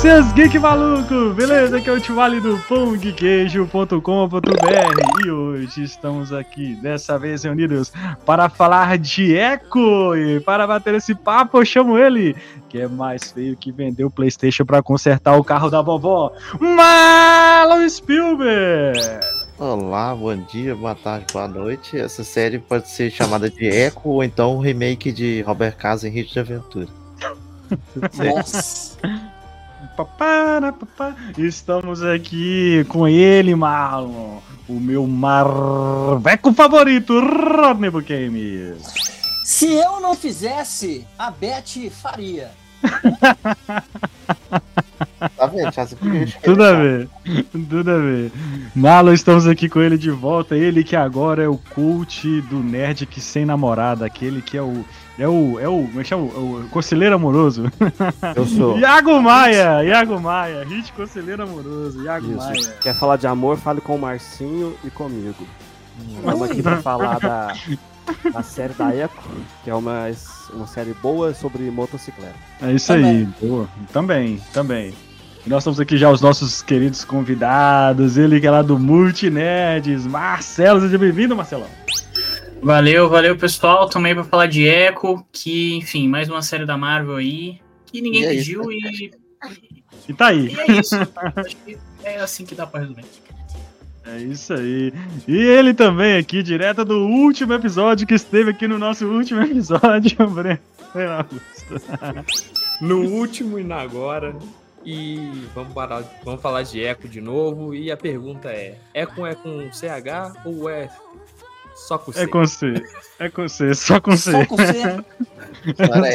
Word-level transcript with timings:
seus 0.00 0.32
geek 0.32 0.58
maluco! 0.58 1.34
Beleza? 1.34 1.76
Aqui 1.76 1.90
é 1.90 1.92
o 1.92 2.00
Tivale 2.00 2.40
do 2.40 2.58
pongqueijo.com.br 2.60 5.26
e 5.26 5.30
hoje 5.30 5.82
estamos 5.82 6.32
aqui, 6.32 6.74
dessa 6.76 7.18
vez 7.18 7.44
reunidos, 7.44 7.92
para 8.24 8.48
falar 8.48 8.96
de 8.96 9.34
Echo 9.34 10.16
e 10.16 10.40
para 10.40 10.66
bater 10.66 10.94
esse 10.94 11.14
papo 11.14 11.58
eu 11.58 11.66
chamo 11.66 11.98
ele, 11.98 12.34
que 12.70 12.80
é 12.80 12.88
mais 12.88 13.30
feio 13.30 13.54
que 13.54 13.70
vender 13.70 14.04
o 14.04 14.10
Playstation 14.10 14.64
para 14.64 14.82
consertar 14.82 15.36
o 15.36 15.44
carro 15.44 15.68
da 15.68 15.82
vovó, 15.82 16.32
Marlon 16.58 17.86
Spielberg! 17.86 18.98
Olá, 19.58 20.14
bom 20.14 20.34
dia, 20.34 20.74
boa 20.74 20.94
tarde, 20.94 21.26
boa 21.30 21.46
noite. 21.46 21.98
Essa 21.98 22.24
série 22.24 22.58
pode 22.58 22.88
ser 22.88 23.10
chamada 23.10 23.50
de 23.50 23.66
Echo 23.66 24.08
ou 24.08 24.24
então 24.24 24.56
um 24.56 24.60
remake 24.60 25.12
de 25.12 25.42
Robert 25.42 25.76
Casa 25.76 26.08
em 26.08 26.10
Ritmo 26.10 26.32
de 26.32 26.40
Aventura. 26.40 26.88
Nossa! 28.16 28.96
Estamos 31.38 32.02
aqui 32.02 32.84
com 32.88 33.06
ele, 33.06 33.54
Marlon. 33.54 34.38
O 34.68 34.74
meu 34.74 35.06
marveco 35.06 36.52
favorito, 36.52 37.18
Rodney 37.20 37.90
Bukemi. 37.90 38.74
Se 39.44 39.72
eu 39.72 40.00
não 40.00 40.14
fizesse, 40.14 41.06
a 41.18 41.30
Beth 41.30 41.90
faria. 41.90 42.50
Tá 45.36 45.46
vendo? 45.46 45.70
Tudo 46.42 46.64
a 46.64 46.72
ver, 46.72 47.08
tudo 47.52 47.90
a 47.90 47.98
ver. 47.98 48.32
Marlon, 48.74 49.12
estamos 49.12 49.46
aqui 49.46 49.68
com 49.68 49.80
ele 49.80 49.98
de 49.98 50.10
volta. 50.10 50.56
Ele 50.56 50.82
que 50.82 50.96
agora 50.96 51.42
é 51.42 51.48
o 51.48 51.58
cult 51.58 52.40
do 52.42 52.60
nerd 52.60 53.04
que 53.06 53.20
sem 53.20 53.44
namorada, 53.44 54.06
aquele 54.06 54.40
que 54.40 54.56
é 54.56 54.62
o. 54.62 54.84
É 55.18 55.28
o. 55.28 55.58
É 55.60 55.68
o. 55.68 55.82
Como 55.86 56.00
é 56.00 56.02
que 56.02 56.08
chama? 56.08 56.22
O, 56.24 56.60
o 56.60 56.68
conselheiro 56.68 57.14
amoroso. 57.14 57.64
Eu 58.34 58.46
sou. 58.46 58.78
Iago 58.78 59.20
Maia! 59.20 59.84
Iago 59.84 60.20
Maia, 60.20 60.64
hit 60.64 60.92
conselheiro 60.92 61.42
amoroso. 61.42 62.02
Iago 62.02 62.28
Maia. 62.36 62.56
Isso. 62.56 62.72
Quer 62.80 62.94
falar 62.94 63.16
de 63.16 63.26
amor, 63.26 63.56
fale 63.58 63.80
com 63.80 63.96
o 63.96 63.98
Marcinho 64.00 64.74
e 64.84 64.90
comigo. 64.90 65.46
Estamos 66.16 66.42
aqui 66.42 66.62
pra 66.62 66.80
falar 66.80 67.18
da, 67.18 67.54
da 68.32 68.42
série 68.42 68.72
da 68.74 68.94
Echo, 68.94 69.12
que 69.62 69.70
é 69.70 69.74
uma, 69.74 70.10
uma 70.52 70.66
série 70.66 70.94
boa 70.94 71.34
sobre 71.34 71.70
motocicleta. 71.70 72.34
É 72.62 72.72
isso 72.72 72.92
aí, 72.92 73.28
boa. 73.40 73.68
Também, 73.92 74.40
também. 74.52 74.94
E 75.44 75.48
nós 75.48 75.62
estamos 75.62 75.80
aqui 75.80 75.96
já 75.96 76.10
os 76.10 76.20
nossos 76.20 76.60
queridos 76.60 77.04
convidados, 77.04 78.18
ele 78.18 78.40
que 78.40 78.46
é 78.46 78.50
lá 78.50 78.62
do 78.62 78.78
Multinerds, 78.78 80.06
Marcelo, 80.06 80.80
seja 80.80 80.98
bem-vindo, 80.98 81.34
Marcelão. 81.34 81.68
Valeu, 82.62 83.08
valeu 83.08 83.36
pessoal. 83.36 83.88
Também 83.88 84.14
pra 84.14 84.24
falar 84.24 84.46
de 84.46 84.64
Echo, 84.66 85.24
que, 85.32 85.74
enfim, 85.74 86.08
mais 86.08 86.28
uma 86.28 86.42
série 86.42 86.66
da 86.66 86.76
Marvel 86.76 87.16
aí, 87.16 87.60
que 87.86 88.00
ninguém 88.00 88.22
E 88.22 88.26
é 88.26 88.28
pediu 88.30 88.70
e, 88.70 89.10
E 90.08 90.12
tá 90.14 90.26
aí. 90.28 90.48
e 90.48 90.60
é 90.60 90.72
isso. 90.78 90.94
Acho 91.36 91.56
que 91.64 91.78
é 92.04 92.20
assim 92.20 92.44
que 92.44 92.54
dá 92.54 92.66
pra 92.66 92.80
resolver. 92.80 93.04
É 94.06 94.18
isso 94.18 94.52
aí. 94.52 94.92
E 95.26 95.36
ele 95.36 95.72
também 95.72 96.16
aqui, 96.16 96.42
direto 96.42 96.84
do 96.84 96.98
último 96.98 97.52
episódio 97.54 98.06
que 98.06 98.14
esteve 98.14 98.50
aqui 98.50 98.66
no 98.66 98.78
nosso 98.78 99.06
último 99.06 99.40
episódio, 99.42 100.16
Breno 100.28 100.58
no 102.80 103.02
último 103.04 103.58
e 103.58 103.64
na 103.64 103.76
agora. 103.80 104.34
E 104.84 105.44
vamos, 105.54 105.74
parar, 105.74 106.02
vamos 106.24 106.40
falar 106.40 106.62
de 106.62 106.82
Eco 106.82 107.06
de 107.06 107.20
novo. 107.20 107.74
E 107.74 107.90
a 107.92 107.96
pergunta 107.96 108.48
é: 108.48 108.78
Eco 108.94 109.26
é 109.26 109.34
com 109.34 109.70
CH 109.70 110.34
ou 110.44 110.68
é 110.68 110.88
só 111.80 111.98
com 111.98 112.12
C? 112.12 112.20
É 112.20 112.26
com 112.26 112.46
C. 112.46 112.74
É 113.18 113.28
com 113.28 113.48
C, 113.48 113.74
só 113.74 114.00
com 114.00 114.16
C. 114.16 114.30
Só 114.32 114.46
com 114.46 114.56
você. 114.56 115.04
Cara, 115.76 116.08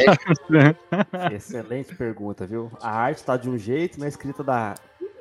é, 1.32 1.36
Excelente 1.36 1.94
pergunta, 1.96 2.46
viu? 2.46 2.72
A 2.82 2.90
arte 2.90 3.24
tá 3.24 3.36
de 3.36 3.50
um 3.50 3.58
jeito, 3.58 4.00
na 4.00 4.08
escrita 4.08 4.44
da, 4.44 4.76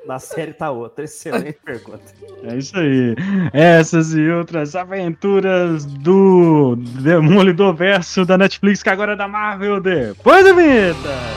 da 0.07 0.19
série 0.19 0.53
tá 0.53 0.71
outra. 0.71 1.03
Excelente 1.03 1.59
pergunta. 1.63 2.03
É 2.43 2.55
isso 2.55 2.77
aí. 2.77 3.15
Essas 3.53 4.13
e 4.13 4.29
outras 4.29 4.75
aventuras 4.75 5.85
do 5.85 6.75
Demolidor 6.75 7.73
Verso 7.75 8.25
da 8.25 8.37
Netflix, 8.37 8.81
que 8.81 8.89
agora 8.89 9.13
é 9.13 9.15
da 9.15 9.27
Marvel, 9.27 9.81
depois 9.81 10.45
da 10.45 10.53
vinheta. 10.53 11.34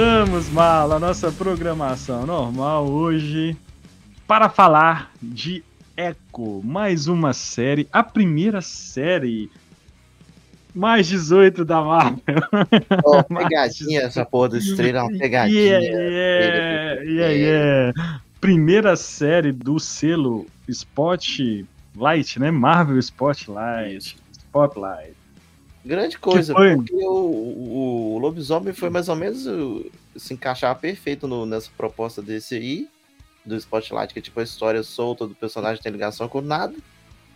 Voltamos, 0.00 0.48
Mala, 0.48 0.96
a 0.96 0.98
nossa 0.98 1.30
programação 1.30 2.24
normal 2.24 2.88
hoje 2.88 3.54
para 4.26 4.48
falar 4.48 5.12
de 5.20 5.62
Echo, 5.94 6.62
mais 6.64 7.06
uma 7.06 7.34
série, 7.34 7.86
a 7.92 8.02
primeira 8.02 8.62
série 8.62 9.50
mais 10.74 11.06
18 11.06 11.66
da 11.66 11.82
Marvel. 11.82 12.18
ó, 13.04 13.22
pegadinha 13.28 14.00
essa 14.00 14.24
porra 14.24 14.48
do 14.48 14.56
estrela, 14.56 15.00
é 15.00 15.02
uma 15.02 15.18
pegadinha. 15.18 15.60
Yeah, 15.60 15.86
yeah, 15.86 17.02
yeah, 17.02 17.34
yeah. 17.34 18.20
Primeira 18.40 18.96
série 18.96 19.52
do 19.52 19.78
selo 19.78 20.46
Spotlight, 20.66 22.40
né? 22.40 22.50
Marvel 22.50 22.98
Spotlight. 22.98 24.16
Spotlight. 24.32 25.19
Grande 25.84 26.18
coisa, 26.18 26.52
Que 26.52 26.58
foi? 26.60 26.76
porque 26.76 26.94
o, 26.94 27.08
o, 27.08 28.14
o 28.14 28.18
lobisomem 28.18 28.72
foi 28.74 28.90
mais 28.90 29.08
ou 29.08 29.16
menos 29.16 29.46
se 30.16 30.34
encaixar 30.34 30.74
perfeito 30.78 31.26
no- 31.26 31.46
nessa 31.46 31.70
proposta 31.76 32.20
desse 32.20 32.54
aí, 32.54 32.88
do 33.44 33.56
Spotlight, 33.56 34.12
que 34.12 34.18
é 34.18 34.22
tipo 34.22 34.38
a 34.38 34.42
história 34.42 34.82
solta 34.82 35.26
do 35.26 35.34
personagem 35.34 35.82
tem 35.82 35.90
ligação 35.90 36.28
com 36.28 36.40
nada. 36.42 36.74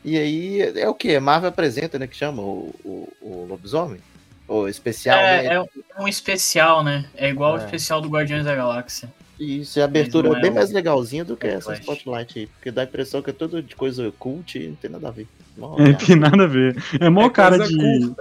E 0.04 0.18
aí 0.18 0.60
é 0.60 0.86
o 0.86 0.94
que? 0.94 1.18
Marvel 1.18 1.48
apresenta, 1.48 1.98
né? 1.98 2.06
Que 2.06 2.14
chama 2.16 2.42
o, 2.42 2.74
o, 2.84 3.12
o 3.22 3.46
lobisomem? 3.48 4.00
O 4.46 4.68
especial, 4.68 5.16
né? 5.16 5.46
É, 5.46 5.54
é 5.54 6.00
um 6.02 6.06
especial, 6.06 6.84
né? 6.84 7.06
É 7.16 7.30
igual 7.30 7.54
o 7.54 7.58
É. 7.58 7.64
especial 7.64 8.02
do 8.02 8.08
Guardiões 8.10 8.44
da 8.44 8.54
Galáxia. 8.54 9.10
Isso, 9.38 9.78
e 9.78 9.82
a 9.82 9.84
abertura 9.84 10.28
não 10.28 10.36
é 10.36 10.38
é 10.38 10.42
bem 10.42 10.50
um- 10.52 10.54
mais 10.54 10.70
legalzinha 10.70 11.24
do 11.24 11.36
que 11.36 11.46
essa 11.46 11.74
Flash. 11.74 11.80
Spotlight 11.80 12.38
aí, 12.38 12.46
porque 12.46 12.70
dá 12.70 12.82
a 12.82 12.84
impressão 12.84 13.20
que 13.20 13.30
é 13.30 13.32
tudo 13.32 13.60
de 13.62 13.74
coisa 13.74 14.12
cult 14.18 14.56
e 14.58 14.68
não 14.68 14.74
tem 14.76 14.90
nada 14.90 15.08
a 15.08 15.10
ver. 15.10 15.26
Mó 15.56 15.76
É, 15.78 15.92
tem 15.92 16.16
nada 16.16 16.44
a 16.44 16.46
ver. 16.48 16.76
É 17.00 17.08
mó 17.08 17.26
É 17.26 17.30
cara 17.30 17.58
de. 17.58 18.12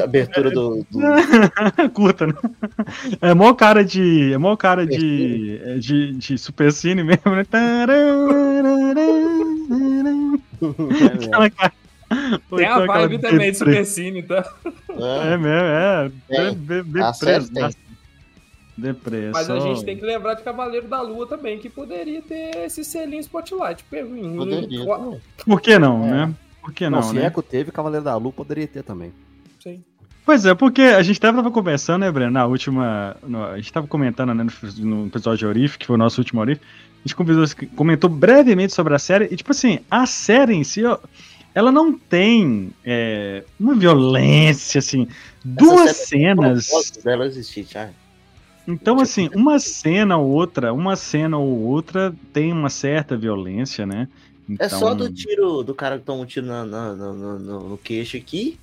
A 0.00 0.02
abertura 0.04 0.50
do, 0.50 0.84
do- 0.90 1.90
Curta, 1.94 2.26
né? 2.28 2.34
É 3.20 3.34
mó 3.34 3.52
cara 3.54 3.84
de. 3.84 4.32
É 4.32 4.38
mó 4.38 4.56
cara 4.56 4.86
de. 4.86 5.60
é 5.64 5.74
de, 5.78 6.12
de 6.14 6.38
super 6.38 6.72
cine 6.72 7.02
mesmo, 7.04 7.30
né? 7.36 7.44
Aquela 11.14 11.50
cara. 11.50 11.72
Ou 12.50 12.58
Tem 12.58 12.66
a 12.66 12.86
vibe 12.86 13.18
também 13.18 13.50
de 13.52 13.58
deprê. 13.58 13.84
Super 13.84 13.86
Cine, 13.86 14.22
tá? 14.22 14.48
É 15.24 15.36
mesmo, 15.36 15.48
é. 15.48 16.10
Tem. 16.28 16.54
Be- 16.54 16.82
be- 16.84 17.00
A 17.02 17.12
série 17.12 17.44
Depressa. 17.44 17.76
tem. 17.76 17.85
Depressa. 18.76 19.30
Mas 19.32 19.48
a 19.50 19.58
gente 19.60 19.84
tem 19.84 19.96
que 19.96 20.04
lembrar 20.04 20.34
de 20.34 20.42
Cavaleiro 20.42 20.86
da 20.86 21.00
Lua 21.00 21.26
também, 21.26 21.58
que 21.58 21.70
poderia 21.70 22.20
ter 22.20 22.56
esse 22.66 22.84
selinho 22.84 23.20
Spotlight. 23.20 23.82
Poderia. 23.84 24.84
qual- 24.84 25.18
Por 25.44 25.60
que 25.60 25.78
não, 25.78 26.04
É. 26.06 26.10
né? 26.10 26.34
Por 26.60 26.72
que 26.72 26.84
Não, 26.90 26.98
não, 26.98 27.02
se 27.02 27.14
né? 27.14 27.26
Echo 27.26 27.42
teve, 27.42 27.70
Cavaleiro 27.70 28.04
da 28.04 28.16
Lua 28.16 28.32
poderia 28.32 28.66
ter 28.66 28.82
também. 28.82 29.12
Sim. 29.62 29.82
Pois 30.24 30.44
é, 30.44 30.54
porque 30.54 30.82
a 30.82 31.00
gente 31.02 31.18
até 31.18 31.32
tava 31.32 31.50
conversando, 31.52 32.00
né, 32.00 32.10
Breno, 32.10 32.32
na 32.32 32.44
última. 32.46 33.16
no- 33.26 33.44
a 33.44 33.56
gente 33.56 33.72
tava 33.72 33.86
comentando, 33.86 34.34
né, 34.34 34.44
no, 34.78 34.84
no 35.00 35.06
episódio 35.06 35.38
de 35.38 35.46
Orif, 35.46 35.78
que 35.78 35.86
foi 35.86 35.94
o 35.94 35.98
nosso 35.98 36.20
último 36.20 36.40
Orif. 36.40 36.60
A 36.60 37.08
gente 37.08 37.14
conversou- 37.14 37.68
comentou 37.76 38.10
brevemente 38.10 38.74
sobre 38.74 38.92
a 38.94 38.98
série. 38.98 39.26
E, 39.30 39.36
tipo 39.36 39.52
assim, 39.52 39.78
a 39.88 40.04
série 40.06 40.54
em 40.54 40.64
si, 40.64 40.84
ó, 40.84 40.98
ela 41.54 41.70
não 41.70 41.96
tem 41.96 42.72
é, 42.84 43.44
uma 43.60 43.76
violência, 43.76 44.80
assim. 44.80 45.06
Duas 45.44 45.96
série 45.96 46.24
tem 46.24 46.34
cenas. 46.34 46.92
dela 47.04 47.24
existir, 47.26 47.64
já. 47.70 47.88
Então, 48.66 49.00
assim, 49.00 49.30
uma 49.34 49.58
cena 49.58 50.16
ou 50.16 50.28
outra, 50.30 50.72
uma 50.72 50.96
cena 50.96 51.36
ou 51.38 51.62
outra 51.62 52.14
tem 52.32 52.52
uma 52.52 52.68
certa 52.70 53.16
violência, 53.16 53.86
né? 53.86 54.08
É 54.58 54.68
só 54.68 54.92
Então- 54.92 54.96
do 54.96 55.12
tiro 55.12 55.62
do 55.62 55.74
cara 55.74 55.98
que 55.98 56.04
toma 56.04 56.22
um 56.22 56.26
tiro 56.26 56.46
na- 56.46 56.64
na- 56.64 56.94
na- 56.94 57.12
no, 57.12 57.38
no- 57.38 57.68
no 57.70 57.78
queixo 57.78 58.16
aqui. 58.16 58.58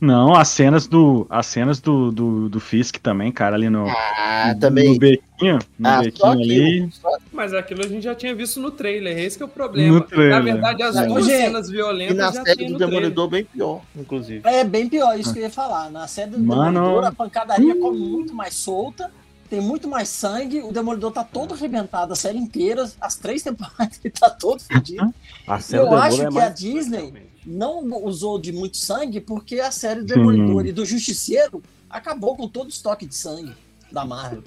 Não, 0.00 0.34
as 0.34 0.48
cenas 0.48 0.88
do. 0.88 1.28
As 1.30 1.46
cenas 1.46 1.78
do, 1.80 2.10
do, 2.10 2.48
do 2.48 2.58
Fisk 2.58 2.96
também, 2.96 3.30
cara, 3.30 3.54
ali 3.54 3.70
no. 3.70 3.86
Ah, 3.88 4.50
no 4.52 4.58
também. 4.60 4.98
bequinho. 4.98 5.60
No 5.78 5.88
Ah, 5.88 6.02
só 6.12 6.34
bequinho 6.34 6.64
ali. 6.82 6.88
Só, 6.90 7.08
Mas 7.32 7.54
aquilo 7.54 7.84
a 7.84 7.86
gente 7.86 8.02
já 8.02 8.12
tinha 8.12 8.34
visto 8.34 8.58
no 8.58 8.72
trailer, 8.72 9.16
esse 9.16 9.36
que 9.36 9.44
é 9.44 9.46
o 9.46 9.48
problema. 9.48 9.94
No 9.94 10.00
trailer. 10.00 10.30
Na 10.30 10.40
verdade, 10.40 10.82
as 10.82 11.06
duas 11.06 11.24
cenas 11.24 11.68
E 11.68 11.72
violentas 11.72 12.16
na 12.16 12.32
já 12.32 12.42
série 12.42 12.64
do 12.64 12.72
no 12.72 12.78
trailer. 12.78 12.78
Demolidor, 13.00 13.28
bem 13.28 13.44
pior, 13.44 13.80
inclusive. 13.96 14.40
É 14.44 14.64
bem 14.64 14.88
pior, 14.88 15.16
isso 15.20 15.32
que 15.32 15.38
eu 15.38 15.44
ia 15.44 15.50
falar. 15.50 15.88
Na 15.88 16.08
série 16.08 16.32
do 16.32 16.40
Mano. 16.40 16.80
Demolidor, 16.80 17.04
a 17.04 17.12
pancadaria 17.12 17.76
come 17.76 17.98
muito 18.00 18.34
mais 18.34 18.54
solta, 18.54 19.08
tem 19.52 19.60
muito 19.60 19.86
mais 19.86 20.08
sangue, 20.08 20.62
o 20.62 20.72
Demolidor 20.72 21.12
tá 21.12 21.22
todo 21.22 21.52
arrebentado 21.52 22.14
a 22.14 22.16
série 22.16 22.38
inteira, 22.38 22.90
as 22.98 23.16
três 23.16 23.42
temporadas 23.42 24.00
ele 24.02 24.14
tá 24.18 24.30
todo 24.30 24.62
fodido. 24.62 25.12
A 25.46 25.60
série 25.60 25.82
Eu 25.82 25.94
acho 25.94 26.22
é 26.22 26.28
que 26.30 26.40
a 26.40 26.48
Disney 26.48 27.12
não 27.44 27.84
usou 28.02 28.38
de 28.38 28.50
muito 28.50 28.78
sangue 28.78 29.20
porque 29.20 29.60
a 29.60 29.70
série 29.70 30.00
do 30.00 30.08
Sim. 30.08 30.14
Demolidor 30.14 30.64
e 30.64 30.72
do 30.72 30.86
Justiceiro 30.86 31.62
acabou 31.90 32.34
com 32.34 32.48
todo 32.48 32.64
o 32.64 32.70
estoque 32.70 33.04
de 33.04 33.14
sangue 33.14 33.52
da 33.92 34.06
Marvel. 34.06 34.42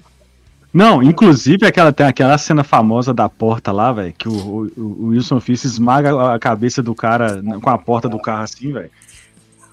Não, 0.74 1.00
inclusive 1.00 1.64
aquela, 1.64 1.92
tem 1.92 2.04
aquela 2.04 2.36
cena 2.36 2.64
famosa 2.64 3.14
da 3.14 3.28
porta 3.28 3.70
lá, 3.70 3.92
velho, 3.92 4.12
que 4.12 4.28
o, 4.28 4.32
o- 4.34 4.72
o 4.76 5.06
Wilson 5.10 5.38
Fisk 5.38 5.66
esmaga 5.66 6.34
a 6.34 6.38
cabeça 6.40 6.82
do 6.82 6.96
cara 6.96 7.40
com 7.62 7.70
a 7.70 7.78
porta 7.78 8.08
do 8.08 8.18
carro 8.18 8.42
assim, 8.42 8.72
velho. 8.72 8.90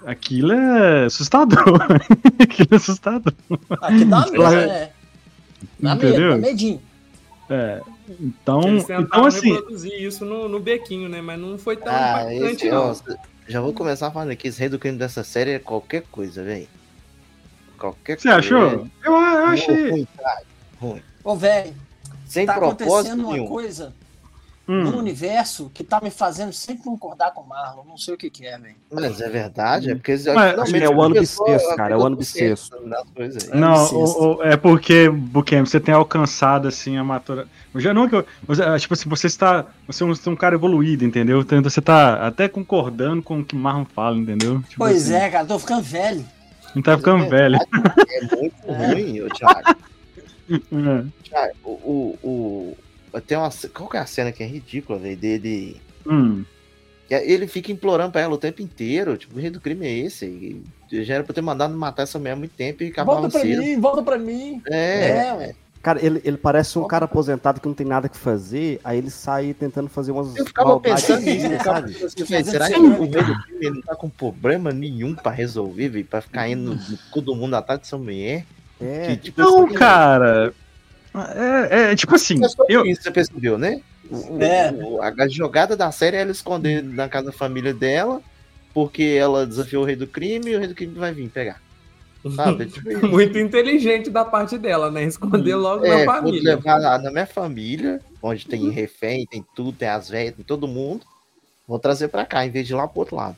Aquilo 0.06 0.52
é 0.54 1.06
assustador. 1.06 1.82
Aquilo 2.40 2.68
é 2.72 2.76
assustador. 2.76 3.34
Aqui 3.82 4.06
dá 4.06 4.20
medo, 4.26 4.34
Claro. 4.36 4.93
É. 5.64 5.68
Dá 5.80 5.96
medo, 5.96 6.08
Entendeu? 6.08 6.30
dá 6.32 6.38
medinho. 6.38 6.82
É, 7.50 7.82
então, 8.20 8.62
Eles 8.68 8.90
então 8.90 9.26
assim, 9.26 9.52
reproduzir 9.54 10.02
isso 10.02 10.24
no, 10.26 10.48
no 10.48 10.60
bequinho, 10.60 11.10
né? 11.10 11.22
Mas 11.22 11.40
não 11.40 11.58
foi 11.58 11.76
tão 11.76 11.92
Ah, 11.94 12.22
impactante, 12.34 12.56
esse, 12.66 12.70
não. 12.72 12.92
ó, 12.92 12.96
já 13.48 13.60
vou 13.62 13.74
começar 13.74 14.10
falando 14.12 14.32
aqui, 14.32 14.48
esse 14.48 14.60
rei 14.60 14.70
do 14.70 14.80
crime 14.80 14.98
dessa 14.98 15.24
série 15.24 15.52
é 15.52 15.60
qualquer 15.60 16.04
coisa, 16.10 16.42
velho. 16.44 16.68
Qualquer 17.78 18.18
você 18.18 18.30
coisa. 18.30 18.38
achou? 18.40 18.88
Eu, 19.04 19.12
eu 19.12 19.46
achei. 19.46 19.90
Ruim. 19.92 20.08
Ruim. 20.80 21.02
Ô, 21.24 21.36
velho, 21.36 21.74
Sem 22.26 22.46
tá 22.46 22.54
propósito 22.54 22.84
acontecendo 22.86 23.24
uma 23.26 23.34
nenhum. 23.34 23.48
Coisa 24.66 24.84
no 24.84 24.96
Hum, 24.96 24.98
universo 25.00 25.70
que 25.74 25.84
tá 25.84 26.00
me 26.02 26.10
fazendo 26.10 26.54
sempre 26.54 26.84
concordar 26.84 27.32
com 27.32 27.42
o 27.42 27.48
Marlon. 27.48 27.84
Não 27.86 27.98
sei 27.98 28.14
o 28.14 28.18
que, 28.18 28.30
que 28.30 28.46
é, 28.46 28.58
velho. 28.58 28.76
Mas 28.92 29.20
é 29.20 29.30
verdade, 29.30 29.92
é 29.92 29.96
porque 29.96 30.12
eles 30.12 30.26
Mas, 30.26 30.74
é 30.74 30.90
o 30.90 31.02
ano 31.02 31.16
bissexto, 31.16 31.76
cara, 31.76 31.94
é 31.94 31.98
o 31.98 32.06
ano 32.06 32.16
bissexto. 32.16 32.76
não, 33.54 33.86
o- 33.94 34.36
o- 34.38 34.44
é 34.44 34.56
porque, 34.56 35.10
Buquem, 35.10 35.62
você 35.66 35.80
tem 35.80 35.94
alcançado 35.94 36.68
assim 36.68 36.98
a 36.98 37.04
matura. 37.04 37.48
Eu 37.74 37.82
Já 37.82 37.94
não 37.94 38.08
que 38.08 38.16
eu, 38.16 38.26
você- 38.48 38.80
tipo 38.80 38.94
assim, 38.94 39.10
você 39.10 39.28
está, 39.28 39.66
você 39.88 40.04
é 40.04 40.06
um, 40.06 40.16
você 40.16 40.30
é 40.30 40.32
um 40.32 40.36
cara 40.36 40.56
evoluído, 40.56 41.04
entendeu? 41.04 41.42
Então 41.42 41.62
você 41.62 41.82
tá 41.82 42.26
até 42.26 42.48
concordando 42.48 43.22
com 43.22 43.40
o 43.40 43.46
que 43.46 43.56
Marlon 43.56 43.86
fala, 43.86 44.18
entendeu? 44.18 44.62
Tipo 44.62 44.78
Pois 44.78 45.04
assim, 45.12 45.14
é, 45.16 45.30
cara, 45.30 45.46
tô 45.46 45.60
ficando 45.60 45.82
velho. 45.82 46.26
Não 46.76 46.82
tá 46.82 46.98
ficando 46.98 47.30
velho. 47.30 47.58
É 48.10 48.36
muito 48.36 48.56
ruim, 48.68 49.30
Thiago. 49.30 49.76
É. 50.50 51.06
Thiago, 51.24 51.56
o, 51.64 52.18
o, 52.22 52.28
o- 52.28 52.78
tem 53.22 53.38
uma, 53.38 53.50
qual 53.74 53.90
que 53.90 53.98
é 53.98 54.00
a 54.00 54.06
cena 54.06 54.32
que 54.32 54.44
é 54.44 54.48
ridícula, 54.48 55.00
velho, 55.00 55.18
dele... 55.18 55.82
Hum. 56.06 56.44
que 57.08 57.14
Ele 57.14 57.48
fica 57.48 57.72
implorando 57.72 58.12
pra 58.12 58.22
ela 58.22 58.34
o 58.34 58.38
tempo 58.38 58.62
inteiro, 58.62 59.18
tipo, 59.18 59.38
o 59.38 59.40
rei 59.40 59.50
do 59.50 59.62
crime 59.62 59.86
é 59.86 59.98
esse? 60.00 60.26
E 60.26 61.04
já 61.04 61.16
era 61.16 61.24
pra 61.24 61.34
ter 61.34 61.42
mandado 61.42 61.76
matar 61.76 62.04
essa 62.04 62.20
mulher 62.20 62.32
há 62.34 62.36
muito 62.36 62.56
tempo 62.56 62.84
e 62.84 62.88
acabava 62.88 63.22
Volta 63.22 63.40
pra 63.40 63.48
cedo. 63.48 63.62
mim, 63.62 63.80
volta 63.80 64.04
pra 64.04 64.18
mim. 64.18 64.62
É, 64.70 65.08
É, 65.10 65.34
ué. 65.34 65.56
Cara, 65.82 66.00
ele, 66.06 66.22
ele 66.24 66.38
parece 66.38 66.80
um 66.80 66.88
cara 66.88 67.04
aposentado 67.04 67.60
que 67.60 67.68
não 67.68 67.76
tem 67.76 67.86
nada 67.86 68.08
que 68.08 68.16
fazer, 68.16 68.80
aí 68.86 68.98
ele 68.98 69.10
sai 69.10 69.54
tentando 69.54 69.90
fazer 69.90 70.14
umas 70.14 70.34
eu 70.34 70.46
ficava 70.46 70.80
pensando 70.80 71.20
nisso, 71.20 71.46
sabe? 71.62 71.92
pensando 71.92 72.06
assim, 72.06 72.24
velho, 72.24 72.46
será 72.46 72.68
que 72.68 72.74
Fazendo 72.76 72.94
o 72.96 73.00
rei 73.02 73.10
do 73.10 73.44
crime 73.44 73.66
ele 73.66 73.70
não 73.72 73.82
tá 73.82 73.94
com 73.94 74.10
problema 74.10 74.72
nenhum 74.72 75.14
pra 75.14 75.30
resolver, 75.30 75.90
velho, 75.90 76.06
pra 76.06 76.22
ficar 76.22 76.48
indo 76.48 76.74
no 76.74 76.98
cu 77.12 77.20
do 77.20 77.36
mundo 77.36 77.56
atrás 77.56 77.82
dessa 77.82 77.98
mulher? 77.98 78.46
É, 78.80 79.08
Que, 79.08 79.18
tipo, 79.18 79.42
Não, 79.42 79.66
assim, 79.66 79.74
cara. 79.74 80.54
É, 81.16 81.92
é, 81.92 81.96
tipo 81.96 82.16
assim, 82.16 82.44
É 82.44 82.48
só 82.48 82.66
eu, 82.68 82.86
isso, 82.86 83.04
você 83.04 83.12
percebeu, 83.12 83.58
né? 83.58 83.82
O- 84.10 84.42
É. 84.42 84.72
o- 84.72 85.02
a 85.02 85.28
jogada 85.28 85.76
da 85.78 85.92
série 85.92 86.18
é 86.18 86.22
ela 86.22 86.32
esconder 86.32 86.84
na 86.84 87.08
casa 87.08 87.28
da 87.28 87.32
família 87.32 87.74
dela, 87.74 88.22
porque 88.74 89.04
ela 89.04 89.46
desafiou 89.46 89.84
o 89.84 89.86
rei 89.86 89.96
do 89.96 90.08
crime 90.08 90.52
e 90.52 90.56
o 90.56 90.60
rei 90.60 90.68
do 90.68 90.76
crime 90.76 90.94
vai 90.96 91.14
vir 91.14 91.30
pegar. 91.30 91.62
Sabe? 92.36 92.64
É 92.64 92.68
tipo. 92.68 92.84
Muito 93.08 93.38
inteligente 93.38 94.10
da 94.10 94.24
parte 94.26 94.58
dela, 94.58 94.90
né? 94.90 95.04
Esconder 95.04 95.56
logo 95.56 95.86
É, 95.86 95.90
na 96.06 96.06
vou 96.06 96.06
família. 96.24 96.56
levar 96.56 96.78
lá 96.80 96.98
na 96.98 97.12
minha 97.12 97.28
família, 97.28 98.02
onde 98.22 98.46
tem 98.48 98.70
refém, 98.70 99.28
tem 99.30 99.46
tudo, 99.56 99.74
tem 99.74 99.90
as 99.90 100.10
velhas, 100.10 100.36
tem 100.36 100.44
todo 100.46 100.68
mundo. 100.68 101.06
Vou 101.68 101.78
trazer 101.80 102.08
pra 102.08 102.26
cá, 102.26 102.46
em 102.46 102.50
vez 102.50 102.66
de 102.66 102.74
ir 102.74 102.76
lá 102.76 102.88
pro 102.88 103.00
outro 103.02 103.16
lado. 103.18 103.36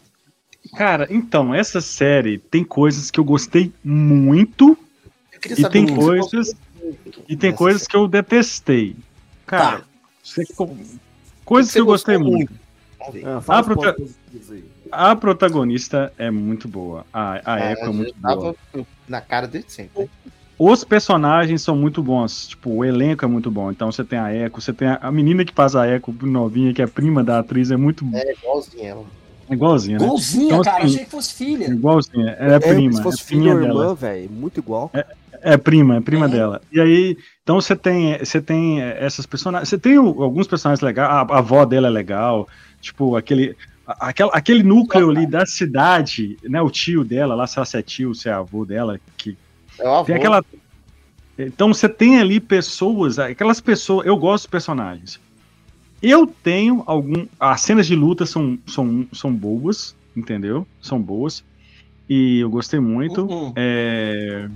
cara, 0.75 1.07
então, 1.09 1.53
essa 1.53 1.81
série 1.81 2.37
tem 2.37 2.63
coisas 2.63 3.11
que 3.11 3.19
eu 3.19 3.23
gostei 3.23 3.71
muito 3.83 4.77
Eu 5.33 5.39
queria 5.39 5.57
e 5.57 5.61
saber 5.61 5.85
tem 5.85 5.95
coisas 5.95 6.55
e 7.27 7.35
tem 7.35 7.51
coisas 7.53 7.81
série. 7.83 7.91
que 7.91 7.97
eu 7.97 8.07
detestei. 8.07 8.95
Cara, 9.45 9.79
Tá. 9.79 9.83
você 10.23 10.45
co- 10.55 10.75
coisas 11.43 11.71
Você 11.71 11.77
que 11.79 11.81
eu 11.81 11.85
gostei 11.85 12.17
muito. 12.17 12.53
Ver. 13.11 13.23
Ah, 13.27 13.39
positivos 13.93 14.51
aí. 14.51 14.63
A 14.91 15.15
protagonista 15.15 16.11
é 16.17 16.31
muito 16.31 16.67
boa. 16.67 17.05
A, 17.13 17.33
a 17.35 17.53
Ah, 17.53 17.71
Echo 17.71 17.83
é 17.85 17.89
muito 17.89 18.13
tava 18.21 18.35
boa. 18.73 18.85
na 19.07 19.21
cara 19.21 19.47
desde 19.47 19.71
sempre. 19.71 20.03
né? 20.03 20.09
Os 20.57 20.83
personagens 20.83 21.61
são 21.61 21.75
muito 21.75 22.01
bons. 22.01 22.47
Tipo, 22.47 22.69
o 22.77 22.85
elenco 22.85 23.23
é 23.23 23.27
muito 23.27 23.51
bom. 23.51 23.69
Então 23.69 23.91
você 23.91 24.03
tem 24.03 24.17
a 24.17 24.33
Echo, 24.33 24.59
você 24.61 24.73
tem 24.73 24.87
a, 24.87 24.95
a 25.01 25.11
menina 25.11 25.43
que 25.45 25.53
faz 25.53 25.75
a 25.75 25.87
Echo 25.87 26.11
novinha, 26.23 26.73
que 26.73 26.81
é 26.81 26.87
prima 26.87 27.23
da 27.23 27.39
atriz, 27.39 27.69
é 27.71 27.77
muito 27.77 28.05
É 28.13 28.31
igualzinho 28.31 28.83
ela. 28.85 29.05
igualzinha, 29.51 29.99
né? 29.99 30.07
Golzinha, 30.07 30.45
Então, 30.45 30.61
cara, 30.63 30.77
assim, 30.77 30.93
achei 30.95 31.05
que 31.05 31.11
fosse 31.11 31.33
filha. 31.35 31.65
Igualzinha. 31.67 32.29
Ela 32.39 32.53
é, 32.53 32.55
É, 32.55 32.59
prima. 32.59 32.93
se 32.93 33.03
fosse 33.03 33.21
é 33.21 33.25
filha 33.25 33.53
ou 33.53 33.59
dela. 33.59 33.81
irmã, 33.83 33.93
velho, 33.93 34.31
muito 34.31 34.59
igual. 34.59 34.89
É 34.93 35.05
prima, 35.57 35.97
é 35.97 36.01
prima 36.01 36.25
É. 36.25 36.29
dela. 36.29 36.61
E 36.71 36.79
aí, 36.81 37.17
então 37.43 37.61
você 37.61 37.75
tem, 37.75 38.17
você 38.17 38.41
tem 38.41 38.81
essas 38.81 39.25
personagens, 39.25 39.69
você 39.69 39.77
tem 39.77 39.95
alguns 39.97 40.47
personagens 40.47 40.81
legais, 40.81 41.09
a, 41.09 41.21
a 41.21 41.37
avó 41.37 41.63
dela 41.65 41.87
é 41.87 41.91
legal, 41.91 42.47
tipo, 42.81 43.15
aquele, 43.15 43.55
a- 43.85 44.09
aquela, 44.09 44.31
aquele 44.33 44.63
núcleo 44.63 45.09
ali 45.11 45.27
da 45.27 45.45
cidade, 45.45 46.37
né, 46.43 46.61
o 46.61 46.69
tio 46.71 47.03
dela, 47.03 47.35
lá, 47.35 47.45
se 47.45 47.59
ela 47.59 47.65
se 47.65 47.77
é 47.77 47.81
tio, 47.81 48.15
se 48.15 48.27
é 48.27 48.31
avô 48.33 48.65
dela, 48.65 48.99
que 49.17 49.37
É 49.79 49.87
avô. 49.87 50.05
tem 50.05 50.15
aquela... 50.15 50.43
Então 51.37 51.73
você 51.73 51.89
tem 51.89 52.19
ali 52.19 52.39
pessoas, 52.39 53.19
aquelas 53.19 53.59
pessoas, 53.59 54.07
eu 54.07 54.15
gosto 54.17 54.43
dos 54.45 54.49
personagens. 54.51 55.19
Eu 56.01 56.25
tenho 56.27 56.83
algum, 56.85 57.25
as 57.39 57.61
cenas 57.61 57.85
de 57.87 57.95
luta 57.95 58.25
são, 58.25 58.57
são, 58.67 59.05
são 59.11 59.33
boas, 59.33 59.95
entendeu? 60.15 60.65
São 60.81 60.99
boas. 61.01 61.43
E 62.07 62.39
eu 62.39 62.49
gostei 62.49 62.79
muito. 62.79 63.25
Uhum. 63.25 63.51
É, 63.55 64.47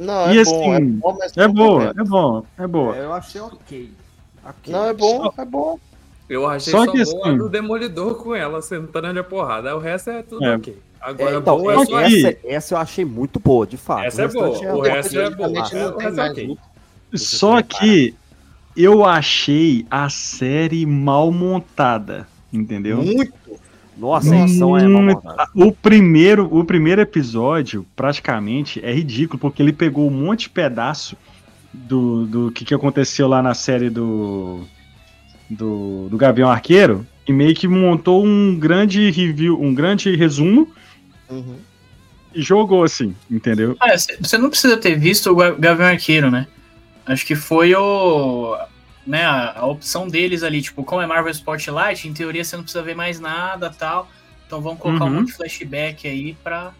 Não, 0.00 0.32
E 0.32 0.38
é 0.38 0.40
assim, 0.40 0.50
bom, 0.52 0.74
é 0.74 0.80
bom, 0.80 1.16
mas 1.18 1.36
é 1.36 1.44
tem 1.46 1.54
boa, 1.54 1.68
problema. 1.68 1.94
é 2.00 2.04
bom, 2.04 2.46
é 2.58 2.66
boa. 2.66 2.96
É, 2.96 3.04
eu 3.04 3.12
achei 3.12 3.40
ok. 3.40 3.92
Ok. 4.44 4.72
Não, 4.72 4.84
é 4.86 4.94
bom, 4.94 5.32
é 5.36 5.44
bom. 5.44 5.78
Eu 6.28 6.46
achei 6.46 6.72
Só 6.72 6.84
só, 6.86 6.92
que 6.92 7.04
boa 7.04 7.28
assim- 7.28 7.36
do 7.36 7.48
Demolidor 7.48 8.14
com 8.14 8.34
ela 8.34 8.62
sentando 8.62 9.08
ali 9.08 9.18
a 9.18 9.24
porrada. 9.24 9.76
O 9.76 9.78
resto 9.78 10.10
é 10.10 10.22
tudo 10.22 10.44
É. 10.44 10.56
ok. 10.56 10.76
Agora, 11.02 11.30
É, 11.30 11.38
então, 11.38 11.58
boa 11.58 11.74
só 11.74 11.80
é 11.82 11.86
só 11.86 12.00
essa, 12.00 12.38
essa 12.44 12.74
eu 12.74 12.78
achei 12.78 13.04
muito 13.04 13.38
boa, 13.40 13.66
de 13.66 13.76
fato. 13.76 14.04
Essa 14.06 14.22
é 14.22 14.28
boa, 14.28 14.48
o 14.74 14.80
resto 14.80 15.18
é 15.18 15.30
boa. 15.30 15.50
Praticamente 15.50 15.76
É, 15.76 16.30
ok. 16.30 16.56
Só 17.14 17.62
que 17.62 18.14
eu 18.76 19.04
achei 19.04 19.86
a 19.90 20.08
série 20.08 20.86
mal 20.86 21.30
montada, 21.32 22.26
entendeu? 22.52 22.98
Muito. 22.98 23.59
Nossa, 24.00 24.34
a 24.34 24.38
edição 24.40 24.76
é 24.76 24.88
montada. 24.88 25.46
O 25.54 25.70
primeiro, 25.72 26.48
o 26.50 26.64
primeiro 26.64 27.00
episódio, 27.02 27.86
praticamente, 27.94 28.80
é 28.84 28.92
ridículo, 28.92 29.38
porque 29.38 29.62
ele 29.62 29.72
pegou 29.72 30.08
um 30.08 30.10
monte 30.10 30.42
de 30.44 30.50
pedaço 30.50 31.16
do, 31.72 32.24
do 32.26 32.50
que, 32.50 32.64
que 32.64 32.74
aconteceu 32.74 33.28
lá 33.28 33.42
na 33.42 33.52
série 33.54 33.90
do, 33.90 34.64
do, 35.48 36.08
do 36.08 36.16
Gavião 36.16 36.50
Arqueiro 36.50 37.06
e 37.28 37.32
meio 37.32 37.54
que 37.54 37.68
montou 37.68 38.24
um 38.24 38.56
grande 38.58 39.10
review, 39.10 39.60
um 39.60 39.74
grande 39.74 40.16
resumo 40.16 40.66
Uhum. 41.28 41.54
e 42.34 42.42
jogou 42.42 42.82
assim, 42.82 43.14
entendeu? 43.30 43.76
Ah, 43.78 43.94
você 43.96 44.36
não 44.36 44.50
precisa 44.50 44.76
ter 44.76 44.98
visto 44.98 45.30
o 45.30 45.36
Ga- 45.36 45.52
Gavião 45.52 45.86
Arqueiro, 45.88 46.28
né? 46.28 46.48
Acho 47.06 47.24
que 47.24 47.36
foi 47.36 47.72
o. 47.74 48.56
Né, 49.10 49.24
a, 49.24 49.58
a 49.58 49.66
opção 49.66 50.06
deles 50.06 50.44
ali, 50.44 50.62
tipo, 50.62 50.84
como 50.84 51.02
é 51.02 51.06
Marvel 51.06 51.32
Spotlight, 51.32 52.06
em 52.06 52.14
teoria 52.14 52.44
você 52.44 52.54
não 52.56 52.62
precisa 52.62 52.80
ver 52.84 52.94
mais 52.94 53.18
nada 53.18 53.68
tal. 53.68 54.08
Então 54.46 54.60
vamos 54.60 54.78
colocar 54.78 55.04
Uhum. 55.04 55.10
um 55.10 55.14
monte 55.16 55.26
de 55.28 55.32
flashback 55.32 56.06
aí 56.06 56.34
pra, 56.44 56.72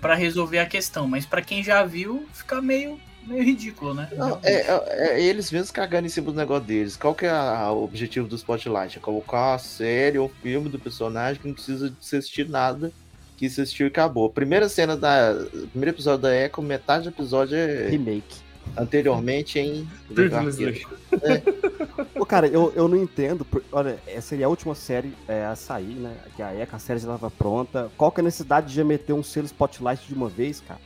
pra 0.00 0.14
resolver 0.14 0.60
a 0.60 0.66
questão. 0.66 1.08
Mas 1.08 1.26
pra 1.26 1.42
quem 1.42 1.64
já 1.64 1.82
viu, 1.84 2.24
fica 2.32 2.62
meio, 2.62 3.00
meio 3.26 3.42
ridículo, 3.42 3.94
né? 3.94 4.08
Não, 4.16 4.38
é, 4.44 4.52
é- 4.60 5.08
é 5.16 5.22
eles 5.22 5.50
mesmos 5.50 5.72
cagando 5.72 6.06
em 6.06 6.08
cima 6.08 6.30
do 6.30 6.36
negócio 6.36 6.62
deles. 6.64 6.96
Qual 6.96 7.16
que 7.16 7.26
é 7.26 7.30
a- 7.30 7.72
o 7.72 7.82
objetivo 7.82 8.28
do 8.28 8.36
Spotlight? 8.36 8.98
É 8.98 9.00
colocar 9.00 9.54
a 9.54 9.58
série 9.58 10.18
ou 10.18 10.28
filme 10.42 10.68
do 10.68 10.78
personagem 10.78 11.42
que 11.42 11.48
não 11.48 11.54
precisa 11.54 11.90
de 11.90 11.96
assistir 12.00 12.48
nada, 12.48 12.92
que 13.36 13.46
assistiu 13.46 13.86
e 13.86 13.88
acabou. 13.88 14.30
Primeira 14.30 14.68
cena 14.68 14.96
da. 14.96 15.34
Primeiro 15.72 15.96
episódio 15.96 16.22
da 16.22 16.32
Echo, 16.34 16.62
metade 16.62 17.04
do 17.04 17.10
episódio 17.10 17.56
é 17.58 17.88
Remake. 17.88 18.45
Anteriormente 18.76 19.58
em. 19.58 19.86
Previously. 20.14 20.86
Pô, 22.14 22.24
cara, 22.26 22.46
eu, 22.46 22.72
eu 22.74 22.88
não 22.88 22.96
entendo. 22.96 23.44
por- 23.44 23.62
olha, 23.72 23.98
essa 24.06 24.28
seria 24.28 24.46
a 24.46 24.48
última 24.48 24.74
série 24.74 25.12
é, 25.28 25.44
a 25.44 25.54
sair, 25.54 25.94
né? 25.94 26.14
Que 26.34 26.42
a 26.42 26.54
ECA, 26.54 26.76
a 26.76 26.78
série 26.78 26.98
já 27.00 27.12
estava 27.14 27.30
pronta. 27.30 27.90
Qual 27.96 28.10
que 28.10 28.20
é 28.20 28.22
a 28.22 28.24
necessidade 28.24 28.68
de 28.68 28.74
já 28.74 28.84
meter 28.84 29.12
um 29.12 29.22
selo 29.22 29.46
Spotlight 29.46 30.06
de 30.06 30.14
uma 30.14 30.28
vez, 30.28 30.60
cara? 30.60 30.80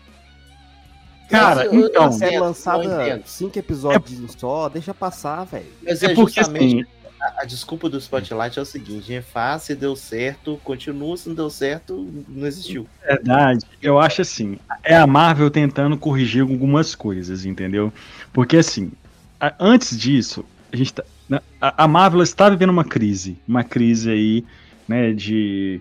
Cara, 1.28 1.64
eu- 1.66 1.86
então- 1.86 2.04
A 2.06 2.12
série 2.12 2.38
lançada 2.38 3.22
cinco 3.24 3.58
episódios 3.58 4.32
só, 4.36 4.68
deixa 4.68 4.92
passar, 4.92 5.44
velho. 5.44 5.66
Mas 5.82 6.02
É 6.02 6.06
é, 6.06 6.14
porque 6.14 6.40
justamente 6.40 6.82
assim, 6.82 6.99
a, 7.38 7.42
a 7.42 7.44
desculpa 7.44 7.88
do 7.88 7.98
Spotlight 7.98 8.58
é 8.58 8.62
o 8.62 8.64
seguinte: 8.64 9.10
refaz, 9.12 9.62
se 9.62 9.74
deu 9.74 9.94
certo, 9.96 10.60
continua, 10.64 11.16
se 11.16 11.28
não 11.28 11.36
deu 11.36 11.50
certo, 11.50 12.08
não 12.28 12.46
existiu. 12.46 12.86
verdade, 13.06 13.66
eu 13.82 13.98
acho 13.98 14.22
assim, 14.22 14.58
é 14.82 14.96
a 14.96 15.06
Marvel 15.06 15.50
tentando 15.50 15.96
corrigir 15.96 16.42
algumas 16.42 16.94
coisas, 16.94 17.44
entendeu? 17.44 17.92
Porque 18.32 18.56
assim, 18.56 18.90
a- 19.40 19.54
antes 19.58 19.98
disso, 19.98 20.44
a 20.72 20.76
gente 20.76 20.94
tá, 20.94 21.04
na- 21.28 21.42
a, 21.60 21.84
a 21.84 21.88
Marvel 21.88 22.22
está 22.22 22.48
vivendo 22.48 22.70
uma 22.70 22.84
crise, 22.84 23.38
uma 23.46 23.64
crise 23.64 24.10
aí, 24.10 24.44
né, 24.88 25.12
de, 25.12 25.80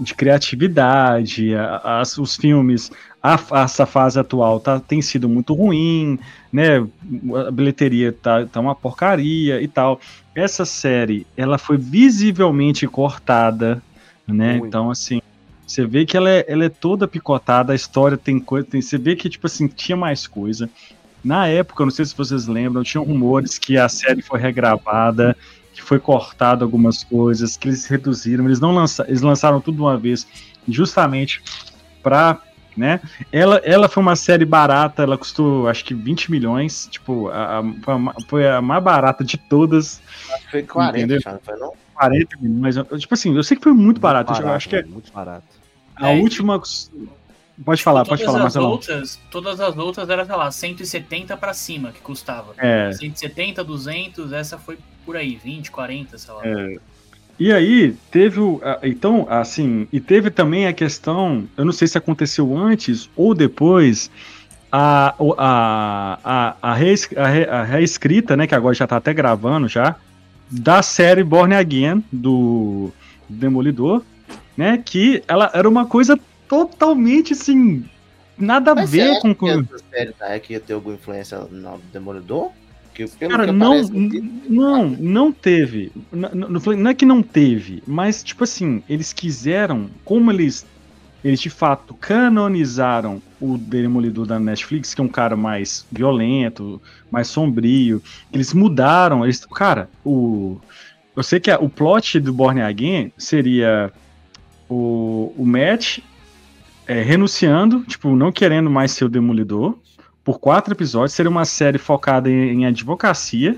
de 0.00 0.14
criatividade, 0.14 1.54
a- 1.54 2.00
as- 2.00 2.18
os 2.18 2.36
filmes, 2.36 2.90
a, 3.22 3.38
essa 3.64 3.86
fase 3.86 4.18
atual 4.18 4.60
tá, 4.60 4.78
tem 4.80 5.00
sido 5.02 5.28
muito 5.28 5.54
ruim, 5.54 6.18
né, 6.52 6.78
a 7.46 7.50
bilheteria 7.50 8.12
tá, 8.12 8.46
tá 8.46 8.60
uma 8.60 8.74
porcaria 8.74 9.60
e 9.60 9.68
tal. 9.68 10.00
Essa 10.38 10.64
série, 10.64 11.26
ela 11.36 11.58
foi 11.58 11.76
visivelmente 11.76 12.86
cortada, 12.86 13.82
né, 14.24 14.52
Muito. 14.52 14.66
então 14.68 14.88
assim, 14.88 15.20
você 15.66 15.84
vê 15.84 16.06
que 16.06 16.16
ela 16.16 16.30
é, 16.30 16.44
ela 16.46 16.64
é 16.64 16.68
toda 16.68 17.08
picotada, 17.08 17.72
a 17.72 17.76
história 17.76 18.16
tem 18.16 18.38
coisa, 18.38 18.64
tem, 18.64 18.80
você 18.80 18.96
vê 18.96 19.16
que, 19.16 19.28
tipo 19.28 19.48
assim, 19.48 19.66
tinha 19.66 19.96
mais 19.96 20.28
coisa. 20.28 20.70
Na 21.24 21.48
época, 21.48 21.84
não 21.84 21.90
sei 21.90 22.04
se 22.04 22.16
vocês 22.16 22.46
lembram, 22.46 22.84
tinham 22.84 23.02
rumores 23.02 23.58
que 23.58 23.76
a 23.76 23.88
série 23.88 24.22
foi 24.22 24.38
regravada, 24.38 25.36
que 25.74 25.82
foi 25.82 25.98
cortado 25.98 26.64
algumas 26.64 27.02
coisas, 27.02 27.56
que 27.56 27.66
eles 27.66 27.86
reduziram, 27.86 28.44
eles 28.44 28.60
não 28.60 28.72
lançaram, 28.72 29.10
eles 29.10 29.22
lançaram 29.22 29.60
tudo 29.60 29.74
de 29.74 29.82
uma 29.82 29.96
vez, 29.96 30.24
justamente 30.68 31.42
pra, 32.00 32.40
né? 32.78 33.00
Ela, 33.32 33.56
ela 33.64 33.88
foi 33.88 34.02
uma 34.02 34.16
série 34.16 34.44
barata, 34.44 35.02
ela 35.02 35.18
custou 35.18 35.68
acho 35.68 35.84
que 35.84 35.92
20 35.94 36.30
milhões, 36.30 36.86
tipo, 36.90 37.28
a, 37.28 37.58
a- 37.58 37.62
foi, 37.82 37.94
a, 37.94 37.98
ma- 37.98 38.14
foi 38.28 38.48
a 38.48 38.62
mais 38.62 38.82
barata 38.82 39.24
de 39.24 39.36
todas, 39.36 40.00
Foi 40.50 40.62
40, 40.62 40.98
Entendeu? 40.98 41.20
já 41.20 41.32
não 41.32 41.40
foi 41.40 41.56
não? 41.58 41.72
40 41.94 42.36
milhões. 42.40 42.76
Tipo 43.00 43.14
assim, 43.14 43.34
eu 43.36 43.42
sei 43.42 43.56
que 43.56 43.62
foi 43.64 43.72
muito 43.72 44.00
barato, 44.00 44.32
eu 44.32 44.48
acho 44.52 44.68
que 44.68 44.76
é 44.76 44.82
velho, 44.82 44.92
Muito 44.92 45.12
barato. 45.12 45.44
a 45.96 46.10
É, 46.10 46.20
última. 46.20 46.60
Pode 47.64 47.82
falar, 47.82 48.04
pode 48.04 48.22
todas 48.22 48.24
falar, 48.26 48.38
as 48.38 48.42
Marcelão. 48.54 48.70
outras, 48.70 49.18
todas 49.32 49.60
as 49.60 49.76
outras 49.76 50.08
era, 50.08 50.24
sei 50.24 50.36
lá, 50.36 50.48
170 50.48 51.36
pra 51.36 51.52
cima 51.52 51.90
que 51.90 52.00
custava. 52.00 52.54
É, 52.56 52.92
170, 52.92 53.64
200, 53.64 54.32
essa 54.32 54.56
foi 54.56 54.78
por 55.04 55.16
aí, 55.16 55.34
20, 55.34 55.68
40, 55.72 56.16
sei 56.18 56.32
lá. 56.34 56.42
E 57.38 57.52
aí, 57.52 57.94
teve 58.10 58.40
o. 58.40 58.60
Então, 58.82 59.26
assim, 59.30 59.86
e 59.92 60.00
teve 60.00 60.28
também 60.30 60.66
a 60.66 60.72
questão, 60.72 61.44
eu 61.56 61.64
não 61.64 61.72
sei 61.72 61.86
se 61.86 61.96
aconteceu 61.96 62.56
antes 62.56 63.08
ou 63.14 63.32
depois, 63.32 64.10
a, 64.72 65.14
a, 65.38 66.18
a, 66.24 66.56
a, 66.60 66.74
rees- 66.74 67.08
a, 67.16 67.26
re- 67.28 67.48
a 67.48 67.62
reescrita, 67.62 68.36
né, 68.36 68.46
que 68.46 68.54
agora 68.54 68.74
já 68.74 68.86
tá 68.86 68.96
até 68.96 69.14
gravando 69.14 69.68
já, 69.68 69.94
da 70.50 70.82
série 70.82 71.22
Born 71.22 71.54
Again, 71.54 72.02
do 72.10 72.90
Demolidor, 73.28 74.02
né, 74.56 74.82
que 74.84 75.22
ela 75.28 75.50
era 75.54 75.68
uma 75.68 75.86
coisa 75.86 76.18
totalmente, 76.48 77.34
assim, 77.34 77.84
nada 78.36 78.72
a 78.72 78.74
Mas 78.74 78.90
ver 78.90 79.20
com... 79.20 79.34
que 79.34 79.48
essa 79.48 79.78
série 79.90 80.14
da 80.18 80.36
Echo 80.36 80.52
ia 80.52 80.60
ter 80.60 80.72
alguma 80.72 80.96
influência 80.96 81.38
no 81.38 81.78
Demolidor? 81.92 82.50
Que, 82.98 83.06
pelo 83.06 83.30
Cara, 83.30 83.46
que 83.46 83.52
não, 83.52 83.80
não, 84.48 84.88
não 84.90 85.30
teve. 85.32 85.92
Não, 86.10 86.48
não 86.76 86.90
é 86.90 86.94
que 86.94 87.04
não 87.04 87.22
teve, 87.22 87.80
mas, 87.86 88.24
tipo 88.24 88.42
assim, 88.42 88.82
eles 88.88 89.12
quiseram, 89.12 89.88
como 90.04 90.32
eles, 90.32 90.66
eles 91.22 91.40
de 91.40 91.48
fato 91.48 91.94
canonizaram 91.94 93.22
o 93.40 93.56
Demolidor 93.56 94.26
da 94.26 94.40
Netflix, 94.40 94.94
que 94.94 95.00
é 95.00 95.04
um 95.04 95.08
cara 95.08 95.36
mais 95.36 95.86
violento, 95.92 96.82
mais 97.08 97.28
sombrio, 97.28 98.02
eles 98.32 98.52
mudaram, 98.52 99.24
eles, 99.24 99.46
cara, 99.46 99.88
o, 100.04 100.58
eu 101.14 101.22
sei 101.22 101.38
que 101.38 101.52
a- 101.52 101.60
o 101.60 101.68
plot 101.68 102.18
do 102.18 102.32
Born 102.32 102.60
Again 102.60 103.12
seria 103.16 103.92
o, 104.68 105.32
o 105.38 105.46
Matt 105.46 106.00
é, 106.84 107.00
renunciando, 107.00 107.82
tipo, 107.84 108.16
não 108.16 108.32
querendo 108.32 108.68
mais 108.68 108.90
ser 108.90 109.04
o 109.04 109.08
Demolidor, 109.08 109.78
por 110.28 110.38
quatro 110.38 110.74
episódios, 110.74 111.14
seria 111.14 111.30
uma 111.30 111.46
série 111.46 111.78
focada 111.78 112.28
em, 112.28 112.60
em 112.60 112.66
advocacia. 112.66 113.56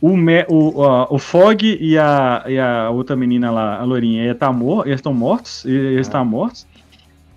O, 0.00 0.16
Me, 0.16 0.44
o, 0.48 0.82
a- 0.82 1.06
o 1.08 1.20
Fog 1.20 1.62
e 1.62 1.96
a, 1.96 2.44
e 2.48 2.58
a 2.58 2.90
outra 2.90 3.14
menina 3.14 3.48
lá, 3.52 3.78
a 3.78 3.84
Lourinha, 3.84 4.24
ia 4.24 4.34
tá 4.34 4.52
mor 4.52 4.84
eles 4.88 4.98
estão 4.98 5.14
mortos, 5.14 5.64
eles 5.64 6.08
estão 6.08 6.24
mortos. 6.24 6.66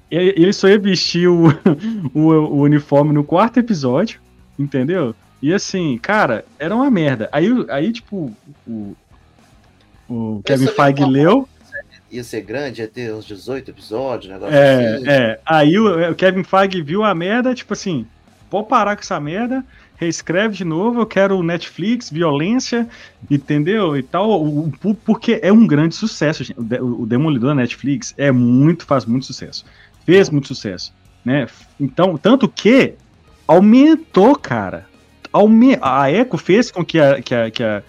E 0.10 0.18
aí 0.18 0.34
ele 0.36 0.52
só 0.52 0.68
ia 0.68 0.80
vestir 0.80 1.28
o, 1.28 1.50
o, 2.12 2.20
o 2.32 2.62
uniforme 2.62 3.14
no 3.14 3.24
quarto 3.24 3.60
episódio, 3.60 4.20
entendeu? 4.58 5.14
E 5.40 5.54
assim, 5.54 5.96
cara, 6.00 6.44
era 6.58 6.76
uma 6.76 6.90
merda. 6.90 7.30
Aí, 7.32 7.48
aí 7.70 7.92
tipo, 7.92 8.36
o, 8.68 8.96
o 10.10 10.42
Kevin 10.44 10.66
Feige 10.66 11.06
leu, 11.06 11.48
Ia 12.12 12.24
ser 12.24 12.42
grande, 12.42 12.82
ia 12.82 12.88
ter 12.88 13.14
uns 13.14 13.26
18 13.26 13.70
episódios, 13.70 14.32
negócio 14.32 14.56
É, 14.56 14.96
assim. 14.96 15.08
é. 15.08 15.40
Aí 15.46 15.78
o, 15.80 16.12
o 16.12 16.16
Kevin 16.16 16.44
Feige 16.44 16.82
viu 16.82 17.04
a 17.04 17.14
merda, 17.14 17.54
tipo 17.54 17.74
assim, 17.74 18.06
pode 18.50 18.68
parar 18.68 18.96
com 18.96 19.02
essa 19.02 19.20
merda, 19.20 19.64
reescreve 19.96 20.56
de 20.56 20.64
novo, 20.66 21.02
eu 21.02 21.06
quero 21.06 21.44
Netflix, 21.44 22.10
violência, 22.10 22.88
entendeu? 23.30 23.96
E 23.98 24.02
tal, 24.02 24.30
o- 24.42 24.72
o- 24.84 24.96
porque 24.96 25.40
é 25.44 25.52
um 25.52 25.68
grande 25.68 25.94
sucesso, 25.96 26.44
gente. 26.44 26.60
O, 26.60 27.02
o 27.04 27.06
Demolidor 27.06 27.50
da 27.50 27.56
Netflix 27.56 28.14
é 28.18 28.32
muito, 28.32 28.86
faz 28.86 29.06
muito 29.06 29.26
sucesso. 29.26 29.64
Fez 30.06 30.30
muito 30.30 30.48
sucesso, 30.48 30.92
né? 31.24 31.46
Então, 31.80 32.18
tanto 32.18 32.48
que 32.50 32.94
aumentou, 33.48 34.36
cara. 34.36 34.88
Aume 35.32 35.78
a 35.80 36.12
Echo 36.12 36.38
fez 36.40 36.72
com 36.72 36.84
que 36.84 37.00
a, 37.00 37.22
que 37.22 37.36
a, 37.36 37.52
que 37.52 37.62
a, 37.64 37.84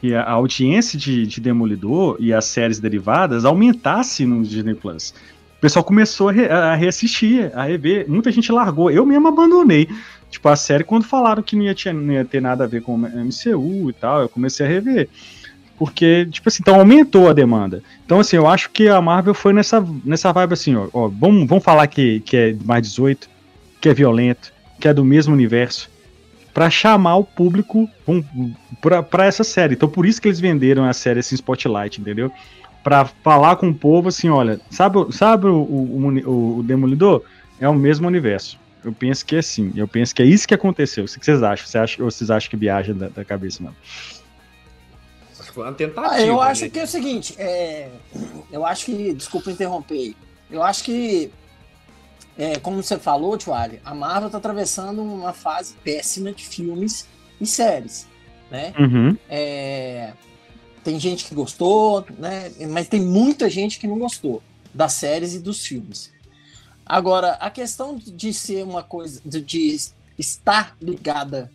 que 0.00 0.14
a 0.14 0.30
audiência 0.30 0.98
de, 0.98 1.26
de 1.26 1.40
Demolidor 1.40 2.16
e 2.20 2.32
as 2.32 2.44
séries 2.44 2.78
derivadas 2.78 3.44
aumentasse 3.44 4.24
no 4.24 4.42
Disney 4.42 4.74
Plus. 4.74 5.12
O 5.56 5.60
pessoal 5.60 5.84
começou 5.84 6.28
a, 6.28 6.32
re- 6.32 6.48
a 6.48 6.74
reassistir, 6.76 7.50
a 7.52 7.64
rever. 7.64 8.08
Muita 8.08 8.30
gente 8.30 8.52
largou. 8.52 8.90
Eu 8.92 9.04
mesmo 9.04 9.26
abandonei. 9.26 9.88
Tipo, 10.30 10.48
a 10.50 10.54
série, 10.56 10.84
quando 10.84 11.04
falaram 11.04 11.42
que 11.42 11.56
não 11.56 11.64
ia, 11.64 11.74
tinha- 11.74 11.92
não 11.92 12.12
ia 12.12 12.24
ter 12.24 12.40
nada 12.40 12.62
a 12.62 12.66
ver 12.66 12.80
com 12.82 12.96
MCU 12.96 13.90
e 13.90 13.92
tal, 13.92 14.20
eu 14.20 14.28
comecei 14.28 14.64
a 14.64 14.68
rever. 14.68 15.08
Porque, 15.76 16.26
tipo 16.30 16.48
assim, 16.48 16.58
então 16.60 16.76
aumentou 16.76 17.28
a 17.28 17.32
demanda. 17.32 17.82
Então, 18.04 18.20
assim, 18.20 18.36
eu 18.36 18.46
acho 18.46 18.70
que 18.70 18.88
a 18.88 19.00
Marvel 19.00 19.34
foi 19.34 19.52
nessa, 19.52 19.84
nessa 20.04 20.32
vibe 20.32 20.52
assim, 20.52 20.76
ó. 20.76 20.88
ó, 20.92 21.08
vamos, 21.08 21.48
vamos 21.48 21.64
falar 21.64 21.86
que, 21.88 22.20
que 22.20 22.36
é 22.36 22.56
mais 22.64 22.82
18, 22.82 23.28
que 23.80 23.88
é 23.88 23.94
violento, 23.94 24.52
que 24.80 24.86
é 24.88 24.94
do 24.94 25.04
mesmo 25.04 25.34
universo, 25.34 25.88
pra 26.58 26.68
chamar 26.70 27.14
o 27.14 27.22
público 27.24 27.88
pra, 28.80 29.00
pra 29.00 29.26
essa 29.26 29.44
série. 29.44 29.74
Então, 29.74 29.88
por 29.88 30.04
isso 30.04 30.20
que 30.20 30.26
eles 30.26 30.40
venderam 30.40 30.84
a 30.84 30.92
série 30.92 31.20
assim, 31.20 31.36
Spotlight, 31.36 32.00
entendeu? 32.00 32.32
Pra 32.82 33.04
falar 33.04 33.54
com 33.54 33.68
o 33.68 33.74
povo 33.74 34.08
assim, 34.08 34.28
olha, 34.28 34.60
sabe, 34.68 34.98
sabe 35.14 35.46
o, 35.46 35.54
o, 35.54 36.08
o- 36.26 36.58
o 36.58 36.62
Demolidor? 36.64 37.22
É 37.60 37.68
o 37.68 37.74
mesmo 37.74 38.08
universo. 38.08 38.58
Eu 38.84 38.92
penso 38.92 39.24
que 39.24 39.36
é 39.36 39.38
assim. 39.38 39.72
Eu 39.76 39.86
penso 39.86 40.12
que 40.12 40.20
é 40.20 40.26
isso 40.26 40.48
que 40.48 40.54
aconteceu. 40.54 41.04
O 41.04 41.06
que 41.06 41.24
vocês 41.24 41.40
acham? 41.44 41.64
Você 41.64 41.78
acha 41.78 42.02
ou 42.02 42.10
vocês 42.10 42.28
acham 42.28 42.50
que 42.50 42.56
viaja 42.56 42.92
da, 42.92 43.06
da 43.08 43.24
cabeça, 43.24 43.62
que 43.62 45.52
foi 45.52 45.62
uma 45.64 45.72
tentativa. 45.72 46.12
Ah, 46.12 46.20
eu 46.20 46.40
acho 46.42 46.64
né? 46.64 46.70
que 46.70 46.80
é 46.80 46.84
o 46.84 46.88
seguinte, 46.88 47.36
é, 47.38 47.88
eu 48.50 48.66
acho 48.66 48.86
que, 48.86 49.12
desculpa 49.14 49.52
interromper, 49.52 49.94
aí, 49.94 50.16
eu 50.50 50.62
acho 50.64 50.82
que, 50.82 51.30
é, 52.38 52.56
como 52.60 52.80
você 52.80 52.96
falou, 52.96 53.36
Tio 53.36 53.52
Ali, 53.52 53.80
a 53.84 53.92
Marvel 53.92 54.28
está 54.28 54.38
atravessando 54.38 55.02
uma 55.02 55.32
fase 55.32 55.74
péssima 55.82 56.32
de 56.32 56.46
filmes 56.46 57.08
e 57.40 57.44
séries, 57.44 58.06
né? 58.48 58.72
Uhum. 58.78 59.16
É, 59.28 60.12
tem 60.84 61.00
gente 61.00 61.24
que 61.24 61.34
gostou, 61.34 62.06
né? 62.16 62.52
Mas 62.70 62.86
tem 62.86 63.00
muita 63.00 63.50
gente 63.50 63.80
que 63.80 63.88
não 63.88 63.98
gostou 63.98 64.40
das 64.72 64.92
séries 64.92 65.34
e 65.34 65.40
dos 65.40 65.66
filmes. 65.66 66.12
Agora, 66.86 67.32
a 67.32 67.50
questão 67.50 67.96
de 67.96 68.32
ser 68.32 68.62
uma 68.62 68.84
coisa, 68.84 69.20
de, 69.24 69.40
de 69.40 69.76
estar 70.16 70.76
ligada 70.80 71.50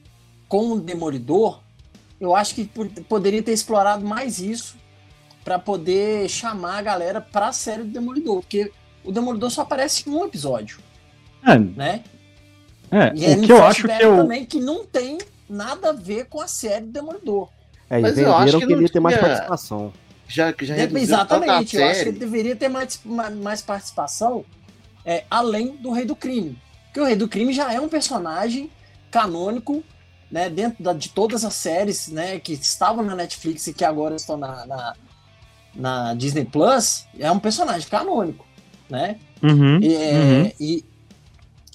com 0.49 0.73
o 0.73 0.79
Demolidor, 0.81 1.61
eu 2.19 2.35
acho 2.35 2.53
que 2.53 2.69
poderia 3.07 3.41
ter 3.41 3.53
explorado 3.53 4.05
mais 4.05 4.39
isso 4.39 4.75
para 5.45 5.57
poder 5.57 6.29
chamar 6.29 6.77
a 6.77 6.81
galera 6.81 7.21
para 7.21 7.47
a 7.47 7.53
série 7.53 7.83
do 7.83 7.89
Demolidor, 7.89 8.41
porque 8.41 8.71
o 9.03 9.11
Demolidor 9.11 9.49
só 9.51 9.61
aparece 9.61 10.09
em 10.09 10.13
um 10.13 10.25
episódio, 10.25 10.79
É, 11.45 11.57
né? 11.57 12.03
é, 12.91 13.11
E 13.15 13.25
é 13.25 13.35
o 13.35 13.41
que 13.41 13.51
eu 13.51 13.63
acho 13.63 13.83
que 13.87 14.03
eu. 14.03 14.17
também 14.17 14.45
que 14.45 14.59
não 14.59 14.85
tem 14.85 15.17
nada 15.49 15.89
a 15.89 15.93
ver 15.93 16.25
com 16.27 16.39
a 16.41 16.47
série 16.47 16.85
do 16.85 16.91
Demolidor. 16.91 17.49
É, 17.89 17.99
Mas 17.99 18.17
eu 18.17 18.35
acho 18.35 18.53
que 18.53 18.59
que 18.59 18.65
não 18.65 18.71
ele 18.77 18.83
ia 18.83 18.89
ter 18.89 18.99
mais 18.99 19.17
participação. 19.17 19.93
Já, 20.27 20.53
já 20.61 20.73
reduziu 20.73 21.03
exatamente, 21.03 21.75
eu 21.75 21.85
acho 21.85 22.03
que 22.03 22.09
ele 22.09 22.17
deveria 22.19 22.55
ter 22.55 22.69
mais, 22.69 22.99
ma- 23.05 23.29
mais 23.29 23.61
participação 23.61 24.43
é, 25.05 25.25
além 25.29 25.75
do 25.75 25.91
Rei 25.91 26.05
do 26.05 26.15
Crime. 26.15 26.57
Porque 26.85 26.99
o 27.01 27.05
Rei 27.05 27.15
do 27.15 27.27
Crime 27.27 27.51
já 27.53 27.71
é 27.73 27.79
um 27.79 27.89
personagem 27.89 28.71
canônico, 29.11 29.83
né, 30.31 30.49
dentro 30.49 30.81
da- 30.83 30.93
de 30.93 31.09
todas 31.09 31.43
as 31.45 31.53
séries 31.53 32.07
né, 32.07 32.39
que 32.39 32.53
estavam 32.53 33.03
na 33.03 33.15
Netflix 33.15 33.67
e 33.67 33.73
que 33.73 33.83
agora 33.85 34.15
estão 34.15 34.37
na, 34.37 34.65
na, 34.65 34.93
na 35.75 36.13
Disney 36.15 36.45
Plus, 36.45 37.05
é 37.19 37.29
um 37.31 37.37
personagem 37.39 37.87
canônico. 37.87 38.45
Né? 38.93 39.17
Uhum, 39.41 39.79
E, 39.81 39.95
é, 39.95 40.11
uhum. 40.13 40.51
e, 40.59 40.85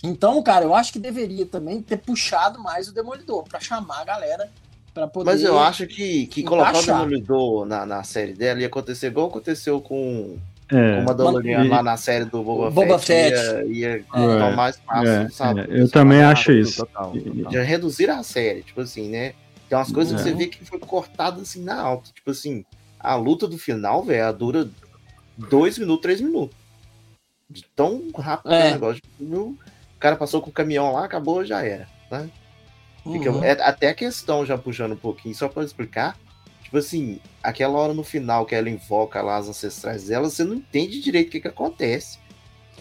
Então, 0.04 0.40
cara, 0.40 0.64
eu 0.64 0.72
acho 0.72 0.92
que 0.92 1.00
deveria 1.00 1.44
também 1.44 1.82
ter 1.82 1.96
puxado 1.96 2.62
mais 2.62 2.86
o 2.86 2.94
Demolidor 2.94 3.42
pra 3.42 3.58
chamar 3.58 4.02
a 4.02 4.04
galera 4.04 4.48
pra 4.94 5.08
poder. 5.08 5.32
Mas 5.32 5.42
eu 5.42 5.58
acho 5.58 5.84
que, 5.88 6.28
que 6.28 6.44
colocar 6.44 6.78
o. 6.78 6.86
Demolidor 6.86 7.66
na, 7.66 7.84
na 7.84 8.04
série 8.04 8.34
dela 8.34 8.60
ia 8.60 8.68
acontecer 8.68 9.08
igual 9.08 9.26
aconteceu 9.26 9.80
com, 9.80 10.36
É, 10.70 11.02
com 11.04 11.12
o 11.34 11.40
e- 11.44 11.68
lá 11.68 11.82
na 11.82 11.96
série 11.96 12.24
do 12.24 12.40
Boba, 12.44 12.70
Boba 12.70 13.00
Fett. 13.00 13.36
Fett. 13.36 13.66
Ia, 13.68 13.88
ia 13.88 13.96
É. 13.96 14.00
ficar 14.04 14.54
mais 14.54 14.76
fácil, 14.86 15.08
é, 15.10 15.28
sabe? 15.30 15.60
é, 15.62 15.80
eu 15.82 15.90
também 15.90 16.22
acho 16.22 16.52
isso. 16.52 16.86
Total, 16.86 17.10
total. 17.12 17.52
Já 17.52 17.62
reduzir 17.64 18.10
a 18.10 18.22
série, 18.22 18.62
tipo 18.62 18.80
assim, 18.80 19.08
né? 19.08 19.32
Tem 19.68 19.76
umas 19.76 19.90
coisas 19.90 20.14
que 20.14 20.20
É. 20.28 20.30
você 20.30 20.38
vê 20.38 20.46
que 20.46 20.64
foi 20.64 20.78
cortado 20.78 21.40
assim 21.40 21.64
na 21.64 21.80
alta. 21.80 22.10
Tipo 22.14 22.30
assim, 22.30 22.64
a 23.00 23.16
luta 23.16 23.48
do 23.48 23.58
final, 23.58 24.04
velho, 24.04 24.32
dura 24.32 24.68
dois 25.36 25.76
minutos, 25.76 26.02
três 26.02 26.20
minutos. 26.20 26.56
De 27.50 27.64
tão 27.74 28.02
rápido 28.16 28.50
que 28.50 28.54
é 28.54 28.66
É. 28.66 28.70
o 28.70 28.72
negócio. 28.72 29.02
O 29.20 29.56
cara 29.98 30.16
passou 30.16 30.40
com 30.42 30.50
o 30.50 30.52
caminhão 30.52 30.92
lá, 30.92 31.04
acabou, 31.04 31.44
já 31.44 31.64
era. 31.64 31.88
Né? 32.10 32.28
Fica- 33.02 33.30
Uhum. 33.30 33.42
é, 33.42 33.52
até 33.52 33.88
a 33.88 33.94
questão, 33.94 34.44
já 34.44 34.58
puxando 34.58 34.92
um 34.92 34.96
pouquinho, 34.96 35.34
só 35.34 35.48
pra 35.48 35.64
explicar. 35.64 36.16
Tipo 36.62 36.76
assim, 36.76 37.18
aquela 37.42 37.78
hora 37.78 37.94
no 37.94 38.04
final 38.04 38.44
que 38.44 38.54
ela 38.54 38.68
invoca 38.68 39.22
lá 39.22 39.36
as 39.38 39.48
ancestrais 39.48 40.04
dela, 40.04 40.28
você 40.28 40.44
não 40.44 40.54
entende 40.56 41.00
direito 41.00 41.28
o 41.28 41.30
que, 41.30 41.40
que 41.40 41.48
acontece. 41.48 42.18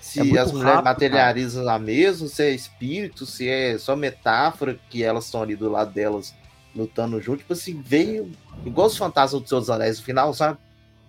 Se 0.02 0.36
É 0.38 0.40
as 0.42 0.52
mulheres 0.52 0.84
materializam 0.84 1.64
lá 1.64 1.80
mesmo, 1.80 2.28
se 2.28 2.44
é 2.44 2.52
espírito, 2.52 3.26
se 3.26 3.48
é 3.50 3.78
só 3.78 3.96
metáfora 3.96 4.78
que 4.90 5.02
elas 5.04 5.26
estão 5.26 5.42
ali 5.42 5.56
do 5.56 5.70
lado 5.72 5.92
delas 5.94 6.36
lutando 6.76 7.20
junto. 7.22 7.40
Tipo 7.40 7.54
assim, 7.54 7.82
veio 7.82 8.32
igual 8.66 8.88
os 8.88 8.98
fantasmas 8.98 9.40
dos 9.42 9.50
seus 9.50 9.70
anéis 9.70 9.98
no 10.00 10.04
final, 10.06 10.34
sabe? 10.34 10.58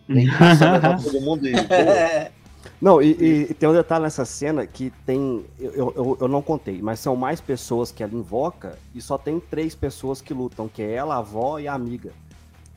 Vem 0.09 0.27
todo 1.03 1.21
mundo 1.21 1.47
e. 1.49 1.53
pô, 1.67 1.75
É, 1.75 2.31
Não, 2.81 3.01
e, 3.03 3.13
e- 3.13 3.47
e 3.51 3.55
tem 3.55 3.69
um 3.69 3.73
detalhe 3.73 4.03
nessa 4.05 4.25
cena 4.25 4.67
que 4.67 4.93
tem. 5.05 5.45
Eu, 5.59 5.93
eu- 5.97 6.19
eu, 6.21 6.29
não 6.29 6.41
contei, 6.43 6.81
mas 6.83 7.01
são 7.01 7.15
mais 7.17 7.41
pessoas 7.41 7.91
que 7.91 8.03
ela 8.03 8.15
invoca 8.15 8.79
e 8.95 9.01
só 9.01 9.17
tem 9.19 9.41
três 9.41 9.75
pessoas 9.75 10.21
que 10.21 10.33
lutam, 10.35 10.69
que 10.69 10.83
é 10.83 10.93
ela, 10.93 11.15
a 11.17 11.19
avó 11.19 11.59
e 11.59 11.67
a 11.69 11.75
amiga. 11.75 12.11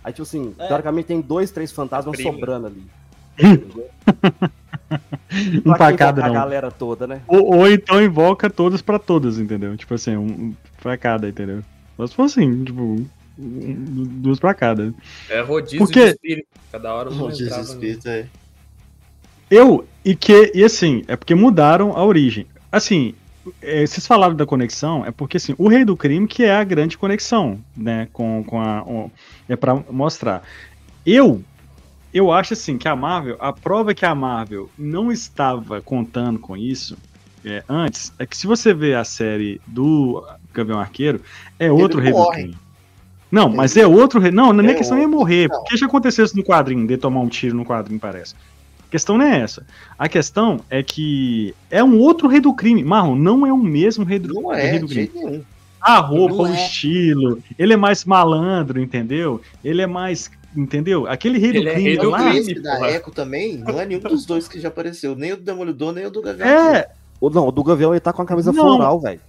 Aí, 0.03 0.12
tipo 0.12 0.24
assim, 0.24 0.55
É. 0.57 0.67
teoricamente 0.67 1.07
tem 1.07 1.21
dois, 1.21 1.51
três 1.51 1.71
fantasmas 1.71 2.15
Primo. 2.15 2.33
sobrando 2.33 2.67
ali. 2.67 2.83
Entendeu? 3.38 3.89
Um 5.65 5.74
pra 5.74 5.88
quem 5.88 5.98
cada, 5.98 6.12
invocar 6.21 6.25
a 6.25 6.27
não. 6.27 6.33
galera 6.33 6.71
toda, 6.71 7.07
né? 7.07 7.21
Ou, 7.27 7.55
ou 7.60 7.69
então 7.71 8.01
invoca 8.03 8.50
todas 8.50 8.81
pra 8.81 9.00
todas, 9.00 9.39
entendeu? 9.39 9.75
Tipo 9.77 9.93
assim, 9.93 10.15
um, 10.17 10.25
um 10.25 10.55
pra 10.81 10.98
cada, 10.98 11.29
entendeu? 11.29 11.63
Se 12.07 12.15
for 12.15 12.24
assim, 12.24 12.63
tipo, 12.65 13.05
duas 13.38 14.39
pra 14.39 14.53
cada. 14.53 14.93
É 15.29 15.39
rodízio 15.41 15.79
Porque- 15.79 16.03
de 16.05 16.10
espírito. 16.12 16.48
Cada 16.71 16.93
hora 16.93 17.10
um 17.10 17.13
o 17.13 17.15
entrava 17.15 17.31
no- 17.31 17.38
desespírito 17.38 18.10
é. 18.10 18.27
Eu, 19.51 19.86
e 20.03 20.15
que, 20.15 20.51
e 20.55 20.63
assim, 20.63 21.03
é 21.08 21.15
porque 21.15 21.36
mudaram 21.36 21.91
a 21.96 22.03
origem. 22.03 22.48
Assim, 22.72 23.13
é, 23.62 23.86
vocês 23.86 24.08
falaram 24.08 24.34
da 24.36 24.46
conexão, 24.46 25.05
é 25.05 25.12
porque 25.12 25.38
assim, 25.38 25.53
o 25.58 25.67
Rei 25.67 25.84
do 25.84 25.98
Crime 25.98 26.25
que 26.27 26.43
é 26.43 26.55
a 26.55 26.63
grande 26.63 26.98
conexão, 26.98 27.60
né, 27.75 28.08
com, 28.13 28.43
com 28.46 28.62
a, 28.62 28.81
o- 28.84 29.12
é 29.50 29.55
pra 29.55 29.75
mostrar. 29.89 30.41
Eu, 31.05 31.43
eu 32.13 32.31
acho 32.31 32.53
assim, 32.53 32.77
que 32.77 32.88
a 32.88 32.96
Marvel, 32.96 33.36
a 33.39 33.51
prova 33.51 33.93
que 33.93 34.05
a 34.05 34.15
Marvel 34.15 34.70
não 34.77 35.12
estava 35.12 35.81
contando 35.81 36.39
com 36.39 36.55
isso 36.55 36.98
é, 37.43 37.63
antes, 37.67 38.13
é 38.20 38.25
que 38.25 38.38
se 38.38 38.46
você 38.48 38.74
vê 38.74 38.93
a 38.93 39.03
série 39.03 39.60
do 39.67 40.24
Gavião 40.53 40.79
Arqueiro, 40.79 41.22
é 41.60 41.72
outro 41.72 42.00
Rei 42.00 42.13
do. 42.13 42.29
Crime. 42.31 42.58
Não, 43.31 43.48
mas 43.48 43.77
é 43.77 43.88
outro 43.88 44.20
rei. 44.20 44.29
Não, 44.29 44.51
não 44.51 44.62
é 44.65 44.72
É 44.72 44.74
questão 44.75 45.00
de 45.00 45.08
morrer, 45.08 45.48
não. 45.50 45.58
porque 45.58 45.77
já 45.77 45.86
aconteceu 45.86 46.25
isso 46.25 46.36
no 46.36 46.43
quadrinho, 46.43 46.86
de 46.86 46.98
tomar 46.98 47.22
um 47.22 47.29
tiro 47.29 47.55
no 47.55 47.63
quadrinho, 47.63 47.98
parece. 47.98 48.36
A 48.91 48.98
questão 49.00 49.17
não 49.17 49.25
é 49.25 49.39
essa. 49.39 49.65
A 49.98 50.10
questão 50.10 50.60
é 50.69 50.83
que 50.83 51.55
é 51.69 51.81
um 51.81 51.98
outro 51.98 52.27
rei 52.27 52.41
do 52.41 52.53
crime. 52.53 52.83
Marlon, 52.83 53.15
não 53.15 53.48
é 53.48 53.53
o 53.53 53.57
mesmo 53.57 54.03
rei 54.03 54.19
do, 54.19 54.33
Não 54.33 54.50
rei 54.50 54.65
é, 54.65 54.79
do 54.79 54.86
de 54.86 54.93
crime. 54.93 55.12
jeito 55.13 55.15
nenhum. 55.15 55.43
A 55.80 55.99
roupa, 55.99 56.36
Não 56.36 56.41
o 56.43 56.47
é. 56.47 56.65
estilo, 56.65 57.39
ele 57.58 57.71
é 57.71 57.77
mais 57.77 58.04
malandro, 58.04 58.82
entendeu? 58.82 59.39
Ele 59.63 59.82
é 59.82 59.88
mais. 59.88 60.30
Entendeu? 60.54 61.08
Aquele 61.08 61.39
rei 61.39 61.54
do 61.54 61.58
Ele 61.60 61.69
é 61.69 61.73
crime 61.73 61.88
rei 61.88 61.97
do 61.97 62.08
O 62.08 62.12
lá. 62.12 62.30
crime. 62.30 62.54
da 62.60 62.75
porra. 62.75 62.91
Echo 62.91 63.12
também 63.12 63.58
não 63.60 63.80
é 63.80 63.86
nenhum 63.86 64.01
dos 64.01 64.25
dois 64.25 64.49
que 64.49 64.60
já 64.60 64.67
apareceu, 64.67 65.15
nem 65.15 65.32
o 65.32 65.38
do 65.38 65.43
Demolidor, 65.43 65.93
nem 65.93 66.06
o 66.06 66.12
do 66.12 66.21
Gavião. 66.21 66.45
É, 66.45 66.89
não, 67.21 67.47
o 67.47 67.51
do 67.51 67.63
Gavião 67.63 67.93
ele 67.93 68.01
tá 68.01 68.12
com 68.12 68.21
a 68.21 68.25
camisa 68.25 68.51
Não. 68.51 68.62
floral, 68.62 68.99
velho. 68.99 69.21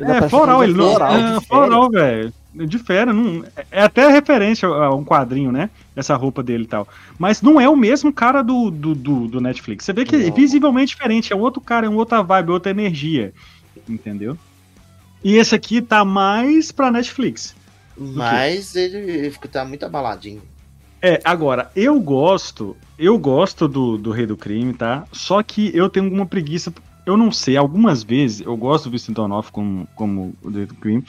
Ele 0.00 0.10
é, 0.10 0.18
a 0.18 0.28
floral, 0.28 0.64
ele 0.64 0.74
não. 0.74 0.90
floral, 0.90 1.14
é, 1.14 1.40
floral, 1.42 1.90
velho. 1.90 2.32
De 2.64 2.78
fera, 2.78 3.12
não, 3.12 3.44
é 3.70 3.82
até 3.82 4.08
referência 4.08 4.66
a 4.66 4.94
um 4.94 5.04
quadrinho, 5.04 5.52
né? 5.52 5.68
Essa 5.94 6.16
roupa 6.16 6.42
dele 6.42 6.64
e 6.64 6.66
tal. 6.66 6.88
Mas 7.18 7.42
não 7.42 7.60
é 7.60 7.68
o 7.68 7.76
mesmo 7.76 8.12
cara 8.12 8.42
do, 8.42 8.70
do, 8.70 8.94
do, 8.94 9.28
do 9.28 9.40
Netflix. 9.40 9.84
Você 9.84 9.92
vê 9.92 10.04
que 10.04 10.16
é 10.16 10.18
Não. 10.18 10.34
visivelmente 10.34 10.94
diferente. 10.94 11.32
É 11.32 11.36
outro 11.36 11.60
cara, 11.60 11.86
é 11.86 11.88
uma 11.88 11.98
outra 11.98 12.22
vibe, 12.22 12.52
outra 12.52 12.70
energia. 12.70 13.34
Entendeu? 13.88 14.38
E 15.22 15.34
esse 15.36 15.54
aqui 15.54 15.82
tá 15.82 16.04
mais 16.04 16.72
pra 16.72 16.90
Netflix. 16.90 17.54
Mas 17.96 18.76
ele, 18.76 18.98
ele 18.98 19.30
fica, 19.30 19.48
tá 19.48 19.64
muito 19.64 19.84
abaladinho. 19.84 20.42
É, 21.00 21.20
agora, 21.24 21.70
eu 21.76 22.00
gosto, 22.00 22.76
eu 22.98 23.18
gosto 23.18 23.68
do, 23.68 23.96
do 23.98 24.10
Rei 24.10 24.26
do 24.26 24.36
Crime, 24.36 24.72
tá? 24.72 25.04
Só 25.12 25.42
que 25.42 25.70
eu 25.74 25.88
tenho 25.88 26.06
alguma 26.06 26.26
preguiça, 26.26 26.72
eu 27.04 27.16
não 27.16 27.30
sei, 27.30 27.56
algumas 27.56 28.02
vezes 28.02 28.40
eu 28.40 28.56
gosto 28.56 28.84
do 28.84 28.90
Vincent 28.90 29.14
D'Onofrio 29.14 29.52
como, 29.52 29.88
como 29.94 30.34
o 30.42 30.50
Rei 30.50 30.66
do 30.66 30.74
Crime, 30.74 31.04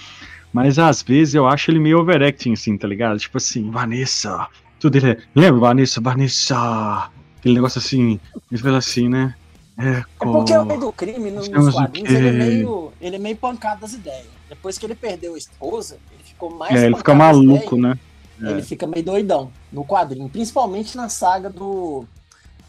mas 0.51 0.79
às 0.79 1.01
vezes 1.01 1.35
eu 1.35 1.47
acho 1.47 1.71
ele 1.71 1.79
meio 1.79 1.99
overacting, 1.99 2.53
assim, 2.53 2.77
tá 2.77 2.87
ligado? 2.87 3.19
Tipo 3.19 3.37
assim, 3.37 3.69
Vanessa, 3.69 4.47
tudo 4.79 4.97
ele 4.97 5.11
é, 5.11 5.17
lembra, 5.35 5.59
Vanessa, 5.59 6.01
Vanessa, 6.01 7.09
aquele 7.37 7.55
negócio 7.55 7.79
assim, 7.79 8.19
ele 8.51 8.61
fala 8.61 8.77
assim, 8.77 9.09
né? 9.09 9.35
É, 9.77 9.97
É 9.99 10.03
porque 10.19 10.53
o 10.53 10.63
rei 10.63 10.77
do 10.77 10.91
crime 10.91 11.29
nos 11.29 11.47
quadrinhos 11.47 12.11
ele 12.11 12.27
é, 12.27 12.31
meio, 12.31 12.91
ele 12.99 13.15
é 13.15 13.19
meio 13.19 13.37
pancado 13.37 13.81
das 13.81 13.93
ideias. 13.93 14.25
Depois 14.49 14.77
que 14.77 14.85
ele 14.85 14.95
perdeu 14.95 15.35
a 15.35 15.37
esposa, 15.37 15.97
ele 16.11 16.23
ficou 16.23 16.49
mais 16.49 16.75
é, 16.75 16.85
ele 16.87 16.95
fica 16.95 17.13
maluco, 17.13 17.77
ideias. 17.77 17.81
né? 17.81 17.99
É. 18.41 18.51
Ele 18.51 18.61
fica 18.63 18.87
meio 18.87 19.03
doidão 19.03 19.51
no 19.71 19.85
quadrinho, 19.85 20.29
principalmente 20.29 20.95
na 20.95 21.09
saga 21.09 21.49
do. 21.49 22.05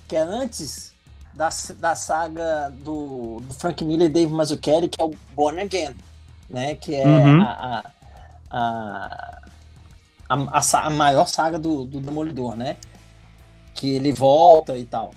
que 0.06 0.16
é 0.16 0.20
antes 0.20 0.92
da, 1.34 1.48
da 1.78 1.94
saga 1.94 2.72
do, 2.82 3.40
do 3.40 3.54
Frank 3.54 3.84
Miller 3.84 4.08
e 4.08 4.12
Dave 4.12 4.32
Mazzucchelli, 4.32 4.88
que 4.88 5.00
é 5.00 5.04
o 5.04 5.14
Born 5.34 5.60
Again, 5.60 5.94
né? 6.48 6.74
Que 6.74 6.94
é 6.94 7.06
Uhum. 7.06 7.42
a, 7.42 7.84
a, 8.50 9.38
a, 10.28 10.61
a, 10.87 10.90
maior 10.90 11.26
saga 11.26 11.58
do, 11.58 11.84
do 11.84 12.00
Demolidor, 12.00 12.56
né? 12.56 12.76
Que 13.74 13.90
ele 13.90 14.12
volta 14.12 14.76
e 14.76 14.84
tal. 14.84 15.12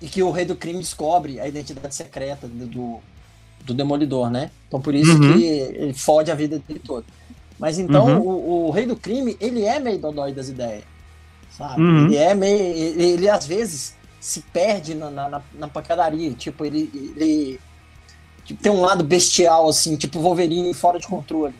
E 0.00 0.08
que 0.08 0.22
o 0.22 0.30
Rei 0.30 0.44
do 0.44 0.54
Crime 0.56 0.78
descobre 0.78 1.40
a 1.40 1.48
identidade 1.48 1.94
secreta 1.94 2.46
do, 2.46 2.66
do, 2.66 3.00
do 3.64 3.74
Demolidor, 3.74 4.30
né? 4.30 4.50
Então 4.68 4.80
por 4.80 4.94
isso 4.94 5.12
Uhum. 5.12 5.32
que 5.32 5.44
ele 5.44 5.94
fode 5.94 6.30
a 6.30 6.34
vida 6.34 6.58
dele 6.58 6.80
toda. 6.84 7.04
Mas 7.58 7.78
então 7.78 8.06
Uhum. 8.06 8.20
o, 8.20 8.66
o 8.68 8.70
Rei 8.70 8.86
do 8.86 8.96
Crime, 8.96 9.36
ele 9.40 9.64
é 9.64 9.80
meio 9.80 9.98
dodói 9.98 10.32
das 10.32 10.48
ideias. 10.48 10.84
Sabe? 11.50 11.80
Uhum. 11.80 12.06
Ele 12.06 12.16
é 12.16 12.34
meio. 12.34 12.60
Ele, 12.62 13.02
ele, 13.04 13.28
às 13.28 13.44
vezes 13.46 13.96
se 14.20 14.40
perde 14.42 14.94
na, 14.94 15.10
na, 15.10 15.28
na- 15.28 15.42
na 15.54 15.66
pancadaria. 15.68 16.32
Tipo, 16.34 16.64
ele. 16.64 16.88
ele 17.16 17.60
tipo, 18.48 18.62
tem 18.62 18.72
um 18.72 18.80
lado 18.80 19.04
bestial, 19.04 19.68
assim, 19.68 19.96
tipo 19.96 20.18
Wolverine 20.20 20.74
fora 20.74 20.98
de 20.98 21.06
controle. 21.06 21.54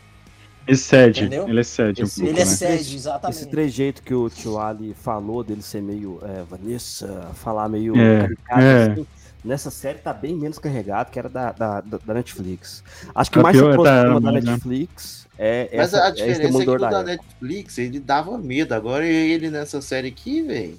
Ele 0.67 0.77
cede, 0.77 1.21
Entendeu? 1.25 1.49
ele 1.49 1.65
cede 1.65 2.03
um 2.03 2.05
Esse- 2.05 2.17
pouco, 2.21 2.31
ele 2.31 2.41
é 2.41 2.45
né? 2.45 2.51
sede, 2.51 2.95
exatamente. 2.97 3.39
Esse 3.39 3.49
trejeito 3.49 4.03
que 4.03 4.13
o 4.13 4.29
tio 4.29 4.59
Ali 4.59 4.93
falou 4.95 5.43
dele 5.43 5.63
ser 5.63 5.81
meio 5.81 6.19
é, 6.23 6.43
Vanessa, 6.43 7.31
falar 7.35 7.69
meio 7.71 7.97
É, 7.97 8.21
caricato, 8.21 8.61
é. 8.61 8.93
assim, 8.93 9.07
nessa 9.43 9.71
série 9.71 9.99
tá 9.99 10.13
bem 10.13 10.35
menos 10.37 10.59
carregado 10.59 11.11
que 11.11 11.19
era 11.19 11.29
da, 11.31 11.53
da, 11.53 11.81
da- 11.81 12.13
Netflix. 12.15 12.85
Acho 13.15 13.31
que 13.31 13.39
Tá 13.39 13.43
mais 13.43 13.57
se 13.57 13.63
tá, 13.63 13.71
aproxima 13.71 14.21
da 14.21 14.33
né? 14.33 14.41
Netflix 14.43 15.27
é, 15.39 15.71
Mas 15.73 15.95
essa, 15.95 16.05
a 16.05 16.09
é 16.09 16.13
diferença 16.13 16.43
é 16.63 16.65
que 16.65 16.71
o 16.71 16.79
da 16.79 16.91
da. 16.91 17.03
Netflix, 17.03 17.79
ele 17.79 18.01
dava 18.01 18.37
medo. 18.37 18.75
Agora 18.75 19.07
ele 19.07 19.49
nessa 19.51 19.81
série 19.81 20.09
aqui, 20.09 20.43
velho. 20.43 20.79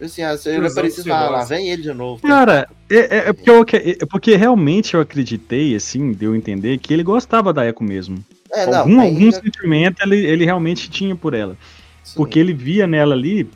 Assim, 0.00 0.22
ah, 0.22 0.36
ele 0.44 0.66
aparecia 0.66 1.00
e 1.00 1.04
de 1.04 1.08
falava, 1.08 1.30
lá, 1.30 1.44
vem 1.44 1.70
ele 1.70 1.82
de 1.82 1.92
novo. 1.92 2.20
Cara, 2.20 2.68
é, 2.90 2.96
é- 2.96 3.28
é 3.28 3.32
porque 3.32 3.76
eu, 3.76 3.96
é 4.00 4.06
porque 4.06 4.36
realmente 4.36 4.94
eu 4.94 5.00
acreditei, 5.00 5.74
assim, 5.74 6.12
deu 6.12 6.34
a 6.34 6.36
entender 6.36 6.76
que 6.78 6.92
ele 6.92 7.02
gostava 7.02 7.52
da 7.52 7.66
Echo 7.66 7.82
mesmo. 7.82 8.22
É, 8.52 8.66
não, 8.66 8.80
algum, 8.80 8.98
tem- 8.98 9.08
algum 9.14 9.32
sentimento 9.32 9.96
ele, 10.02 10.16
ele 10.26 10.44
realmente 10.44 10.90
tinha 10.90 11.16
por 11.16 11.32
ela. 11.34 11.56
sim. 12.04 12.14
Porque 12.16 12.38
ele 12.38 12.52
via 12.52 12.86
nela 12.86 13.14
ali. 13.14 13.48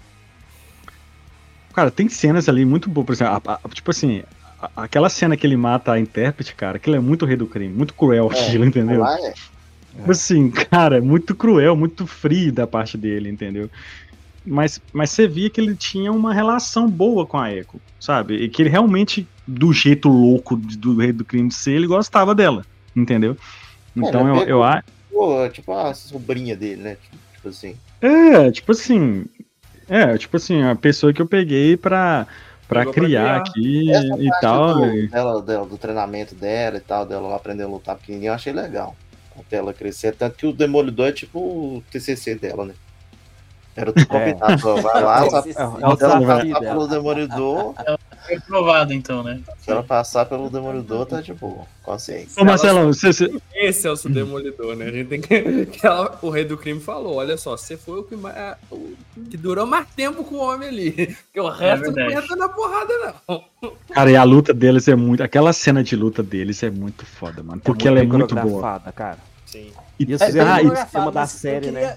Cara, 1.75 1.91
tem 1.91 2.09
cenas 2.09 2.49
ali 2.49 2.65
muito 2.65 2.89
boas. 2.91 3.07
Por 3.07 3.13
exemplo, 3.13 3.43
a- 3.47 3.61
a- 3.63 3.69
tipo 3.69 3.91
assim, 3.91 4.23
a- 4.61 4.71
aquela 4.85 5.09
cena 5.09 5.37
que 5.37 5.47
ele 5.47 5.57
mata 5.57 5.93
a 5.93 6.01
intérprete, 6.01 6.55
cara, 6.55 6.77
aquilo 6.77 6.97
é 6.97 7.01
muito 7.01 7.27
rei 7.27 7.37
do 7.37 7.47
crime, 7.47 7.73
muito 7.75 7.95
cruel 7.95 8.31
É, 8.33 8.41
aquilo, 8.59 8.65
entendeu? 8.65 9.01
Lá 9.01 9.17
é. 9.21 9.33
Tipo 9.95 10.11
assim, 10.11 10.51
cara, 10.71 10.99
é 10.99 11.01
muito 11.01 11.35
cruel, 11.35 11.77
muito 11.77 12.07
frio 12.07 12.53
da 12.53 12.67
parte 12.67 12.97
dele, 12.97 13.29
entendeu? 13.29 13.71
Mas, 14.45 14.81
mas 14.93 15.11
você 15.11 15.29
via 15.29 15.51
que 15.51 15.61
ele 15.61 15.77
tinha 15.77 16.11
uma 16.11 16.33
relação 16.33 16.89
boa 16.89 17.27
com 17.27 17.39
a 17.39 17.53
Echo, 17.53 17.81
sabe? 17.99 18.35
E 18.37 18.49
que 18.49 18.63
ele 18.63 18.71
realmente, 18.71 19.29
do 19.47 19.73
jeito 19.73 20.09
louco 20.09 20.57
de- 20.57 20.79
do 20.79 20.97
rei 20.97 21.13
do 21.13 21.25
crime 21.25 21.53
ser, 21.53 21.73
ele 21.73 21.87
gostava 21.87 22.35
dela, 22.35 22.65
entendeu? 22.97 23.37
Então 23.95 24.25
né, 24.25 24.43
eu, 24.43 24.49
eu 24.49 24.63
acho. 24.63 24.85
Pô, 25.11 25.49
tipo 25.51 25.73
a 25.73 25.93
sobrinha 25.93 26.57
dele, 26.57 26.81
né? 26.83 26.97
Tipo 27.35 27.49
assim. 27.49 27.77
É, 28.01 28.51
tipo 28.51 28.73
assim. 28.73 29.27
É, 29.89 30.17
tipo 30.17 30.37
assim, 30.37 30.63
a 30.63 30.75
pessoa 30.75 31.13
que 31.13 31.21
eu 31.21 31.27
peguei 31.27 31.77
pra, 31.77 32.27
pra 32.67 32.81
Pegou 32.81 32.95
pra 32.95 33.03
criar 33.03 33.43
criar. 33.43 33.51
aqui 33.51 33.91
Essa 33.93 34.07
e 34.23 34.29
parte 34.29 34.41
tal. 34.41 34.75
do, 34.75 34.87
e- 34.97 35.09
dela, 35.09 35.43
dela- 35.43 35.67
do 35.67 35.77
treinamento 35.77 36.35
dela 36.35 36.77
e 36.79 36.81
tal, 36.81 37.05
dela 37.05 37.29
lá 37.29 37.37
aprendendo 37.37 37.69
a 37.69 37.73
lutar 37.73 37.97
pequenininho, 37.97 38.31
eu 38.31 38.35
achei 38.35 38.53
legal. 38.53 38.97
Até 39.39 39.57
ela 39.57 39.75
crescer. 39.75 40.15
Tanto 40.15 40.37
que 40.37 40.47
o 40.47 40.53
Demolidor 40.53 41.09
é 41.09 41.13
tipo 41.13 41.39
o 41.41 41.83
TCC 41.91 42.35
dela, 42.37 42.65
né? 42.65 42.75
Era 43.77 43.93
tudo 43.93 44.07
combinado. 44.07 44.69
ó, 44.69 44.81
Vai 44.81 45.03
lá, 45.03 45.25
É, 45.27 45.31
vai, 45.31 45.41
É, 45.41 45.53
é 45.53 45.89
o 45.89 45.97
se 45.97 46.05
ela 46.05 46.21
passar 46.21 46.45
dela. 46.45 46.61
pelo 46.61 46.89
Demolidor, 46.89 47.75
Foi 48.27 48.37
aprovado, 48.37 48.93
então, 48.93 49.23
né? 49.23 49.41
se 49.61 49.71
ela 49.71 49.83
passar 49.83 50.27
pelo 50.27 50.51
Demolidor, 50.51 51.07
tá 51.07 51.21
de 51.21 51.33
boa. 51.33 51.65
Consciência. 51.83 52.41
Ô, 52.41 52.45
Marcelão, 52.45 52.87
você, 52.93 53.13
você- 53.13 53.33
Esse 53.55 53.87
é 53.89 53.91
o 53.91 53.97
seu 53.97 54.11
demolidor, 54.11 54.77
né? 54.77 54.87
A 54.87 54.93
gente 54.93 55.09
tem 55.09 55.21
que. 55.21 55.67
que 55.67 55.87
ela- 55.87 56.19
o 56.21 56.31
rei 56.31 56.45
do 56.45 56.57
crime 56.57 56.81
falou: 56.81 57.17
olha 57.17 57.37
só, 57.37 57.57
você 57.57 57.77
foi 57.77 58.01
o 58.01 58.03
que, 58.05 58.15
mais, 58.17 58.57
o 58.71 58.95
que 59.31 59.37
durou 59.37 59.67
mais 59.67 59.87
tempo 59.97 60.23
com 60.25 60.35
o 60.37 60.39
homem 60.39 60.69
ali. 60.69 60.93
Porque 61.27 61.41
o 61.41 61.49
resto 61.49 61.91
não 61.93 62.11
entra 62.11 62.37
na 62.37 62.49
porrada, 62.49 62.93
não. 63.29 63.45
Cara, 63.91 64.11
e 64.11 64.17
a 64.17 64.23
luta 64.25 64.53
deles 64.53 64.87
é 64.89 64.95
muito. 64.95 65.23
Aquela 65.23 65.53
cena 65.53 65.83
de 65.83 65.97
luta 65.97 66.23
deles 66.23 66.63
é 66.63 66.71
muito 66.71 67.07
foda, 67.07 67.43
mano. 67.43 67.61
Porque 67.65 67.89
ela 67.89 67.99
é 68.01 68.03
muito 68.05 68.35
boa. 68.35 68.81
cara. 68.95 69.19
Sim. 69.47 69.73
E, 69.99 70.05
E 70.05 70.07
eles 70.07 70.21
É, 70.21 70.31
coreografado, 70.31 70.87
esquema 70.87 71.13
da 71.13 71.27
série, 71.27 71.67
queria- 71.73 71.81
né? 71.89 71.97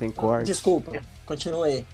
Sem 0.00 0.10
corte. 0.10 0.46
Desculpa, 0.46 0.92
continua 1.26 1.66
aí. 1.66 1.86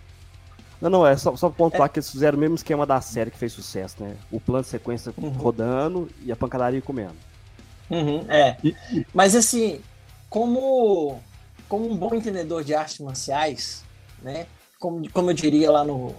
Não, 0.80 0.88
não, 0.88 1.06
é 1.06 1.16
só, 1.16 1.34
só 1.34 1.50
pontuar 1.50 1.90
que 1.90 1.98
eles 1.98 2.08
fizeram 2.08 2.38
o 2.38 2.40
mesmo 2.40 2.54
esquema 2.54 2.86
da 2.86 3.00
série 3.00 3.32
que 3.32 3.36
fez 3.38 3.52
sucesso, 3.52 3.96
né? 4.00 4.16
O 4.30 4.38
plano 4.38 4.62
de 4.62 4.68
sequência 4.68 5.12
Uhum. 5.16 5.30
rodando 5.30 6.08
e 6.22 6.30
a 6.30 6.36
pancadaria 6.36 6.80
comendo. 6.80 7.16
Uhum, 7.90 8.24
é. 8.28 8.56
Mas 9.12 9.34
assim, 9.34 9.80
como, 10.30 11.20
como 11.68 11.90
um 11.90 11.96
bom 11.96 12.14
entendedor 12.14 12.62
de 12.62 12.74
artes 12.74 13.00
marciais, 13.00 13.82
né? 14.22 14.46
Como, 14.78 15.10
como 15.10 15.30
eu 15.30 15.34
diria 15.34 15.68
lá 15.72 15.84
no 15.84 16.14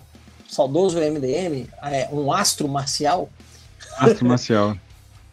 saudoso 0.50 1.00
MDM, 1.00 1.69
é, 1.84 2.10
um 2.12 2.34
astro 2.34 2.67
marcial, 2.67 3.30
Astro 3.97 4.26
marcial. 4.26 4.78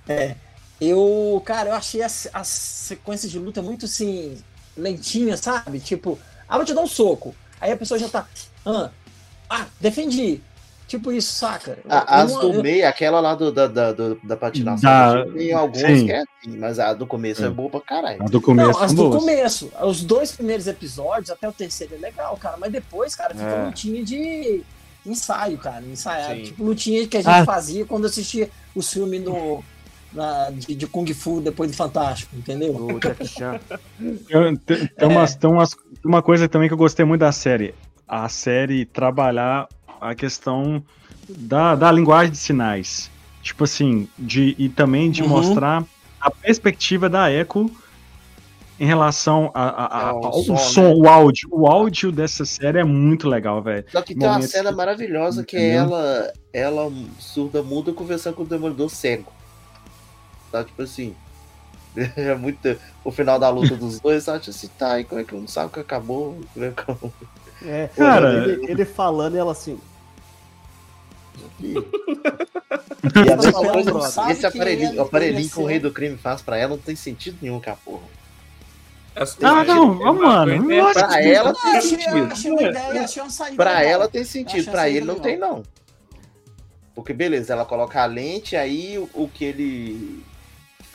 eu, 0.81 1.43
cara, 1.45 1.71
eu 1.71 1.75
achei 1.75 2.03
as, 2.03 2.29
as 2.33 2.47
sequências 2.47 3.33
de 3.33 3.39
luta 3.41 3.61
muito 3.61 3.87
assim, 3.87 4.39
lentinhas, 4.77 5.41
sabe? 5.41 5.81
Tipo, 5.81 6.19
ah, 6.49 6.57
vou 6.57 6.65
te 6.65 6.75
dar 6.75 6.83
um 6.83 6.87
soco. 6.87 7.35
Aí 7.61 7.73
a 7.73 7.77
pessoa 7.77 7.99
já 7.99 8.09
tá. 8.09 8.27
Ah, 8.67 8.91
ah 9.49 9.67
defendi. 9.81 10.41
Tipo 10.87 11.11
isso, 11.11 11.33
saca? 11.33 11.79
A- 11.89 12.21
As 12.21 12.33
do 12.35 12.53
eu- 12.53 12.63
meio, 12.63 12.87
aquela 12.87 13.19
lá 13.19 13.35
do, 13.35 13.51
da, 13.51 13.67
da, 13.67 13.93
do- 13.93 14.21
da 14.23 14.37
patinação, 14.37 14.83
Da- 14.91 15.25
tem 15.33 15.51
algumas 15.53 15.99
sim. 15.99 16.07
que 16.07 16.13
é 16.13 16.19
assim, 16.21 16.59
mas 16.59 16.79
a 16.79 16.93
do 16.93 17.07
começo 17.07 17.43
é, 17.43 17.47
É. 17.47 17.51
boa 17.51 17.71
pra 17.71 17.81
caralho. 17.81 18.23
A 18.23 18.27
do 18.27 18.41
começo 18.41 18.71
Não, 18.73 18.83
as 18.83 18.93
do 18.93 19.09
boas. 19.09 19.17
começo. 19.21 19.73
Os 19.83 20.03
dois 20.05 20.31
primeiros 20.33 20.67
episódios, 20.67 21.31
até 21.31 21.49
o 21.49 21.53
terceiro 21.53 21.95
é 21.95 21.99
legal, 21.99 22.37
cara. 22.37 22.59
Mas 22.59 22.71
depois, 22.71 23.15
cara, 23.15 23.31
fica 23.35 23.45
É. 23.47 23.65
lutinha 23.65 24.05
de 24.05 24.63
ensaio, 25.07 25.57
cara. 25.57 25.83
Ensaiado. 25.85 26.35
Sim. 26.37 26.43
Tipo, 26.43 26.65
lutinha 26.65 27.09
que 27.09 27.17
a 27.17 27.23
gente 27.23 27.31
Ah. 27.33 27.45
fazia 27.47 27.87
quando 27.87 28.05
assistia 28.07 28.51
os 28.75 28.93
filmes 28.93 29.23
no, 29.23 29.65
na- 30.15 30.51
de, 30.51 30.75
de 30.75 30.87
Kung 30.87 31.07
Fu 31.13 31.41
depois 31.41 31.71
do 31.71 31.77
Fantástico, 31.77 32.35
entendeu? 32.37 32.75
O 32.77 33.01
Jack 33.01 33.27
Chan. 33.27 33.61
Eu- 34.29 34.57
Tem, 34.59 34.87
tem 34.87 35.09
umas, 35.09 35.35
tem 35.35 35.51
umas- 35.51 35.77
uma 36.05 36.23
coisa 36.23 36.49
também 36.49 36.69
que 36.69 36.75
eu 36.75 36.79
gostei 36.79 37.05
muito 37.05 37.21
da 37.21 37.33
série. 37.33 37.75
A 38.07 38.29
série 38.29 38.85
trabalhar 38.85 39.69
a 40.01 40.15
questão 40.15 40.83
da, 41.29 41.75
da 41.75 41.91
linguagem 41.91 42.31
de 42.33 42.39
sinais. 42.39 43.11
Tipo 43.43 43.65
assim, 43.65 44.09
de, 44.19 44.55
e 44.59 44.69
também 44.69 45.11
de 45.11 45.23
Uhum. 45.23 45.29
mostrar 45.29 45.85
a 46.21 46.31
perspectiva 46.31 47.09
da 47.09 47.31
Echo 47.33 47.71
em 48.81 48.87
relação 48.87 49.51
a, 49.55 49.63
a- 49.63 49.87
a- 49.87 50.09
Ao 50.11 50.43
som, 50.43 50.57
som, 50.57 50.83
né? 50.89 50.95
o 50.97 51.09
áudio. 51.09 51.49
O 51.53 51.67
áudio 51.67 52.11
dessa 52.11 52.45
série 52.45 52.79
é 52.79 52.85
muito 52.85 53.29
legal, 53.29 53.63
velho. 53.63 53.85
Só 53.91 54.03
que 54.03 54.15
tem 54.15 54.27
uma 54.29 54.43
cena 54.43 54.71
que- 54.71 54.77
maravilhosa 54.77 55.45
que 55.45 55.57
é 55.57 55.71
ela, 55.75 56.33
ela 56.53 56.93
surda 57.19 57.63
muda 57.63 57.93
conversando 57.93 58.35
com 58.35 58.43
o 58.43 58.47
Demolidor 58.47 58.91
cego. 58.91 59.33
Tá, 60.55 60.63
tipo 60.65 60.83
assim. 60.83 61.15
É 62.17 62.35
muito. 62.35 62.77
O 63.05 63.11
final 63.13 63.39
da 63.39 63.49
luta 63.49 63.77
dos 63.77 63.99
dois, 64.01 64.25
tá, 64.25 64.39
tipo 64.39 64.51
assim, 64.51 64.69
tá, 64.79 64.99
e 65.01 65.05
como 65.05 65.21
é 65.21 65.25
que 65.25 65.35
não 65.35 65.47
sabe 65.49 65.73
que 65.73 65.81
acabou? 65.81 66.41
Como 66.87 67.13
é 67.63 67.85
É, 67.85 67.89
Cara- 67.97 68.33
ele, 68.49 68.71
ele 68.71 68.85
falando 68.85 69.35
e 69.35 69.39
ela 69.39 69.53
assim. 69.53 69.79
E 73.15 73.31
a 73.31 73.37
mesma 73.37 73.53
coisa, 73.53 74.31
esse 74.31 74.47
aparelhinho, 74.47 74.91
ele 74.91 74.99
o 74.99 75.03
aparelhinho 75.03 75.51
que 75.51 75.61
o 75.61 75.67
rei 75.67 75.79
do 75.79 75.91
crime 75.93 76.17
faz 76.17 76.41
pra 76.41 76.57
ela 76.57 76.71
não 76.71 76.79
tem 76.79 76.97
sentido 76.97 77.37
nenhum, 77.43 77.61
cara, 77.61 77.77
porra. 77.85 78.03
Ah, 79.43 79.63
não, 79.65 80.07
ah, 80.09 80.13
mano, 80.13 80.73
É, 80.73 80.93
Pra 80.93 81.09
que- 81.09 81.29
ela 81.29 81.53
tem 81.55 81.77
achei, 81.77 81.91
sentido. 81.91 82.33
achei 82.33 82.51
uma 82.51 82.63
ideia, 82.63 83.05
achei 83.05 83.23
uma 83.23 83.31
saída. 83.31 83.57
Pra 83.57 83.71
legal. 83.79 83.93
ela 83.93 84.09
tem 84.09 84.25
sentido, 84.25 84.71
pra 84.71 84.89
ele 84.89 85.05
não 85.05 85.19
tem, 85.21 85.37
não. 85.37 85.63
Porque, 86.95 87.13
beleza, 87.13 87.53
ela 87.53 87.65
coloca 87.65 88.03
a 88.03 88.07
lente, 88.07 88.57
aí 88.57 88.99
o, 88.99 89.09
o 89.15 89.29
que 89.29 89.45
ele. 89.45 90.25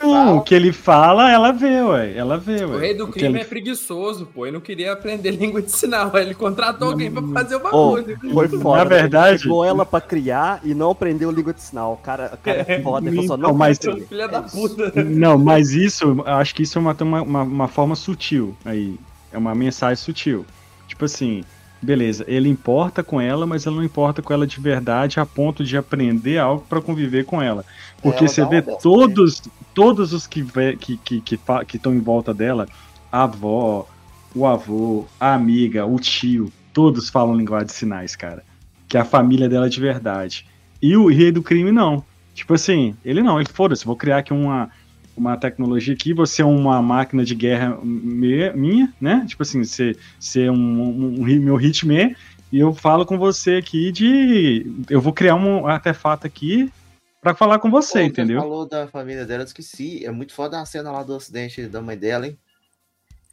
Não, 0.02 0.38
o 0.38 0.40
que 0.42 0.54
ele 0.54 0.72
fala, 0.72 1.30
ela 1.30 1.52
vê, 1.52 1.82
ué. 1.82 2.16
Ela 2.16 2.38
vê, 2.38 2.64
ué. 2.64 2.66
O 2.66 2.78
rei 2.78 2.94
do 2.94 3.04
O 3.04 3.08
crime 3.08 3.28
ele- 3.28 3.40
é 3.40 3.44
preguiçoso, 3.44 4.26
pô. 4.26 4.46
Ele 4.46 4.54
não 4.54 4.60
queria 4.60 4.92
aprender 4.92 5.30
língua 5.36 5.60
de 5.60 5.70
sinal. 5.70 6.10
Ele 6.16 6.34
contratou 6.34 6.88
alguém 6.90 7.10
pra 7.10 7.22
fazer 7.22 7.56
o 7.56 7.60
bagulho. 7.60 8.18
foi 8.32 8.48
foda. 8.48 8.78
Na 8.78 8.84
verdade- 8.84 9.42
Pegou 9.42 9.64
ela 9.64 9.84
pra 9.84 10.00
criar 10.00 10.60
e 10.64 10.74
não 10.74 10.90
aprendeu 10.90 11.30
língua 11.30 11.52
de 11.52 11.62
sinal. 11.62 11.92
O 11.92 11.96
cara, 11.98 12.30
o 12.34 12.36
cara 12.38 12.64
é 12.66 12.80
foda. 12.82 13.06
Ele 13.08 13.16
falou 13.16 13.28
só, 13.28 13.36
não 13.36 13.54
mas-. 13.54 13.78
Filha 14.08 14.26
da 14.28 14.42
puta. 14.42 14.92
Não, 15.04 15.36
mas 15.38 15.72
isso, 15.72 16.04
eu 16.26 16.34
acho 16.34 16.54
que 16.54 16.62
isso 16.62 16.78
é 16.78 16.80
uma, 16.80 16.96
uma, 17.00 17.22
uma, 17.22 17.42
uma 17.42 17.68
forma 17.68 17.94
sutil 17.94 18.56
aí. 18.64 18.96
É 19.32 19.38
uma 19.38 19.54
mensagem 19.54 19.96
sutil. 19.96 20.44
Tipo 20.88 21.04
assim, 21.04 21.44
beleza, 21.80 22.24
ele 22.26 22.48
importa 22.48 23.02
com 23.02 23.20
ela, 23.20 23.46
mas 23.46 23.64
ele 23.64 23.76
não 23.76 23.84
importa 23.84 24.20
com 24.20 24.32
ela 24.32 24.46
de 24.46 24.60
verdade 24.60 25.20
a 25.20 25.24
ponto 25.24 25.62
de 25.64 25.76
aprender 25.76 26.36
algo 26.38 26.64
pra 26.68 26.80
conviver 26.80 27.24
com 27.24 27.40
ela. 27.40 27.64
Porque 28.02 28.26
você 28.26 28.44
vê 28.46 28.62
todos, 28.62 29.42
todos 29.74 30.12
os 30.12 30.26
que 30.26 30.40
estão 30.40 30.76
que, 30.78 30.96
que, 30.96 31.20
que, 31.20 31.38
que 31.66 31.88
em 31.88 32.00
volta 32.00 32.32
dela, 32.32 32.66
a 33.12 33.24
avó, 33.24 33.86
o 34.34 34.46
avô, 34.46 35.06
a 35.18 35.34
amiga, 35.34 35.84
o 35.84 35.98
tio, 35.98 36.50
todos 36.72 37.08
falam 37.08 37.36
linguagem 37.36 37.66
de 37.66 37.72
sinais, 37.72 38.16
cara. 38.16 38.42
Que 38.88 38.96
é 38.96 39.00
a 39.00 39.04
família 39.04 39.48
dela 39.48 39.68
de 39.68 39.80
verdade. 39.80 40.46
E 40.80 40.96
o 40.96 41.08
rei 41.08 41.30
do 41.30 41.42
crime 41.42 41.70
não. 41.70 42.02
Tipo 42.34 42.54
assim, 42.54 42.94
ele 43.04 43.22
não, 43.22 43.38
ele 43.38 43.48
foda-se, 43.52 43.84
vou 43.84 43.96
criar 43.96 44.18
aqui 44.18 44.32
uma, 44.32 44.70
uma 45.16 45.36
tecnologia 45.36 45.92
aqui, 45.92 46.14
você 46.14 46.40
é 46.42 46.44
uma 46.44 46.80
máquina 46.80 47.24
de 47.24 47.34
guerra 47.34 47.78
me- 47.82 48.52
minha, 48.52 48.92
né? 49.00 49.24
Tipo 49.28 49.42
assim, 49.42 49.62
você, 49.62 49.94
você 50.18 50.44
é 50.44 50.50
um, 50.50 50.56
um, 50.56 51.20
um 51.20 51.40
meu 51.40 51.60
hitman, 51.60 52.14
e 52.50 52.58
eu 52.58 52.72
falo 52.72 53.04
com 53.04 53.18
você 53.18 53.56
aqui 53.56 53.92
de. 53.92 54.66
Eu 54.88 55.00
vou 55.00 55.12
criar 55.12 55.34
um 55.34 55.66
artefato 55.66 56.26
aqui 56.26 56.72
pra 57.20 57.34
falar 57.34 57.58
com 57.58 57.70
você, 57.70 58.00
Pô, 58.00 58.06
entendeu? 58.06 58.40
falou 58.40 58.66
da 58.66 58.88
família 58.88 59.26
dela, 59.26 59.42
eu 59.42 59.46
esqueci. 59.46 60.04
É 60.04 60.10
muito 60.10 60.32
foda 60.32 60.60
a 60.60 60.64
cena 60.66 60.90
lá 60.90 61.02
do 61.02 61.14
acidente 61.14 61.66
da 61.66 61.80
mãe 61.80 61.96
dela, 61.96 62.26
hein? 62.26 62.38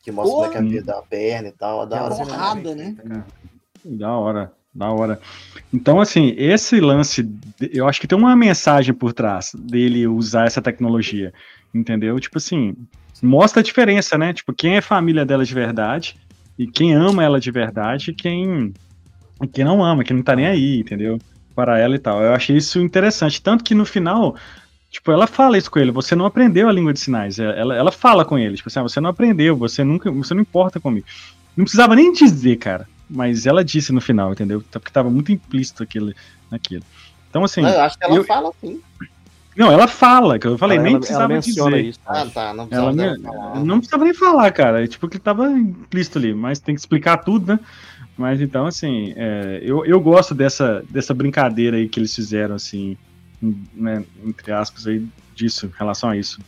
Que 0.02 0.12
mostra 0.12 0.36
Porra. 0.36 0.47
como 0.47 0.58
é 0.58 0.62
que 0.62 0.78
ela 0.78 0.84
perdeu 0.84 0.97
a 0.97 1.02
perna 1.04 1.47
e 1.50 1.52
tal. 1.52 1.86
Da 1.86 2.04
hora. 2.04 2.15
Porrada, 2.15 2.76
né? 2.76 2.95
Da 3.84 4.17
hora, 4.17 4.52
da 4.73 4.91
hora. 4.91 5.19
Então, 5.73 6.00
assim, 6.00 6.34
esse 6.38 6.80
lance, 6.80 7.30
eu 7.60 7.88
acho 7.88 8.00
que 8.00 8.08
tem 8.08 8.17
uma 8.17 8.36
mensagem 8.36 8.93
por 8.93 9.13
trás 9.13 9.52
dele 9.54 10.08
usar 10.08 10.45
essa 10.47 10.62
tecnologia, 10.62 11.34
entendeu? 11.73 12.19
Tipo 12.19 12.38
assim, 12.38 12.76
mostra 13.21 13.62
a 13.62 13.63
diferença, 13.63 14.17
né? 14.17 14.34
Tipo, 14.34 14.54
quem 14.54 14.78
é 14.78 14.82
família 14.82 15.26
dela 15.26 15.45
de 15.45 15.54
verdade 15.54 16.15
e 16.58 16.67
quem 16.67 16.93
ama 16.93 17.23
ela 17.23 17.39
de 17.39 17.52
verdade 17.52 18.12
e 18.12 18.13
quem, 18.13 18.73
e 19.41 19.47
quem 19.47 19.65
não 19.65 19.84
ama, 19.84 20.04
quem 20.04 20.15
não 20.15 20.23
tá 20.23 20.36
nem 20.36 20.47
aí, 20.47 20.80
entendeu? 20.80 21.19
Para 21.58 21.80
ela 21.80 21.96
e 21.96 22.00
tal. 22.00 22.22
Eu 22.22 22.36
achei 22.36 22.56
isso 22.56 22.80
interessante. 22.80 23.41
Tanto 23.41 23.63
que 23.63 23.74
no 23.74 23.84
final, 23.84 24.36
tipo, 24.91 25.12
ela 25.12 25.26
fala 25.26 25.58
isso 25.58 25.72
com 25.72 25.80
ele, 25.80 25.89
você 25.89 26.15
não 26.15 26.28
aprendeu 26.28 26.70
a 26.70 26.72
língua 26.72 26.93
de 26.93 27.00
sinais. 27.00 27.39
Ela, 27.39 27.76
ela 27.76 27.91
fala 27.91 28.24
com 28.24 28.38
ele, 28.38 28.56
tipo 28.58 28.70
assim, 28.70 28.78
ah, 28.80 28.84
você 28.84 29.02
não 29.02 29.10
aprendeu, 29.10 29.58
você 29.58 29.84
nunca, 29.84 30.12
você 30.12 30.36
não 30.36 30.41
importa 30.43 30.80
comigo. 30.80 31.08
Não 31.56 31.65
precisava 31.65 31.96
nem 31.96 32.13
dizer, 32.13 32.58
cara. 32.58 32.88
Mas 33.10 33.48
ela 33.48 33.65
disse 33.65 33.91
no 33.91 34.00
final, 34.00 34.34
entendeu? 34.34 34.63
Porque 34.72 34.91
tava 34.91 35.10
muito 35.10 35.32
implícito 35.32 35.82
aquilo, 35.82 36.13
naquilo. 36.52 36.84
Então, 37.28 37.43
assim. 37.43 37.62
Não, 37.62 37.70
eu 37.72 37.82
acho 37.82 37.98
que 37.98 38.06
ela 38.06 38.15
eu- 38.17 38.24
fala 38.24 38.50
assim. 38.50 38.80
Não, 39.56 39.72
ela 39.72 39.88
fala, 39.88 40.38
que 40.38 40.46
eu 40.46 40.56
falei, 40.60 40.78
Ela- 40.78 40.84
nem 40.84 40.93
ela, 40.93 41.00
precisava 41.00 41.34
ela 41.34 41.41
dizer. 41.41 41.86
isso. 41.86 42.00
Ah, 42.06 42.28
tá. 42.32 42.54
Não 42.54 42.67
Ela 42.70 42.93
precisava 42.93 43.22
falar. 43.24 43.60
não 43.65 43.78
precisava 43.80 44.04
nem 44.04 44.13
falar, 44.13 44.52
cara. 44.52 44.84
É, 44.84 44.88
Tipo, 44.88 45.08
que 45.10 45.17
tava 45.17 45.50
implícito 45.50 46.20
ali, 46.20 46.32
mas 46.36 46.60
tem 46.60 46.76
que 46.76 46.82
explicar 46.82 47.17
tudo, 47.17 47.54
né? 47.54 47.60
Mas 48.17 48.41
então, 48.41 48.65
assim, 48.65 49.13
é, 49.15 49.60
eu, 49.62 49.86
eu 49.86 49.99
gosto 50.01 50.34
dessa, 50.34 50.84
dessa 50.89 51.13
brincadeira 51.13 51.77
aí 51.77 51.88
que 51.88 51.99
eles 51.99 52.15
fizeram, 52.15 52.56
assim, 52.56 52.97
né, 53.73 54.03
entre 54.25 54.51
aspas, 54.51 54.88
aí, 54.88 55.06
disso, 55.36 55.67
em 55.67 55.77
relação 55.77 56.10
a 56.10 56.17
isso. 56.17 56.39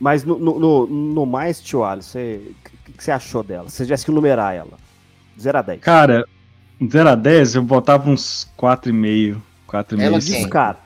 Mas 0.00 0.24
no, 0.24 0.38
no, 0.38 0.58
no, 0.58 0.86
no 0.86 1.26
mais, 1.26 1.60
tio 1.60 1.84
Ali, 1.84 2.02
você, 2.02 2.40
o 2.48 2.68
que, 2.86 2.92
que 2.92 3.04
você 3.04 3.10
achou 3.10 3.42
dela? 3.42 3.68
Você 3.68 3.84
tivesse 3.84 4.04
que 4.04 4.10
numerar 4.10 4.54
ela. 4.54 4.72
0 5.38 5.58
a 5.58 5.62
10. 5.62 5.80
Cara, 5.80 6.24
0 6.82 7.08
a 7.08 7.14
10, 7.14 7.56
eu 7.56 7.62
botava 7.62 8.08
uns 8.08 8.48
4,5. 8.58 9.36
4,5. 9.68 10.00
Ela 10.00 10.18
assim. 10.18 10.32
quem? 10.32 10.48
Cara. 10.48 10.78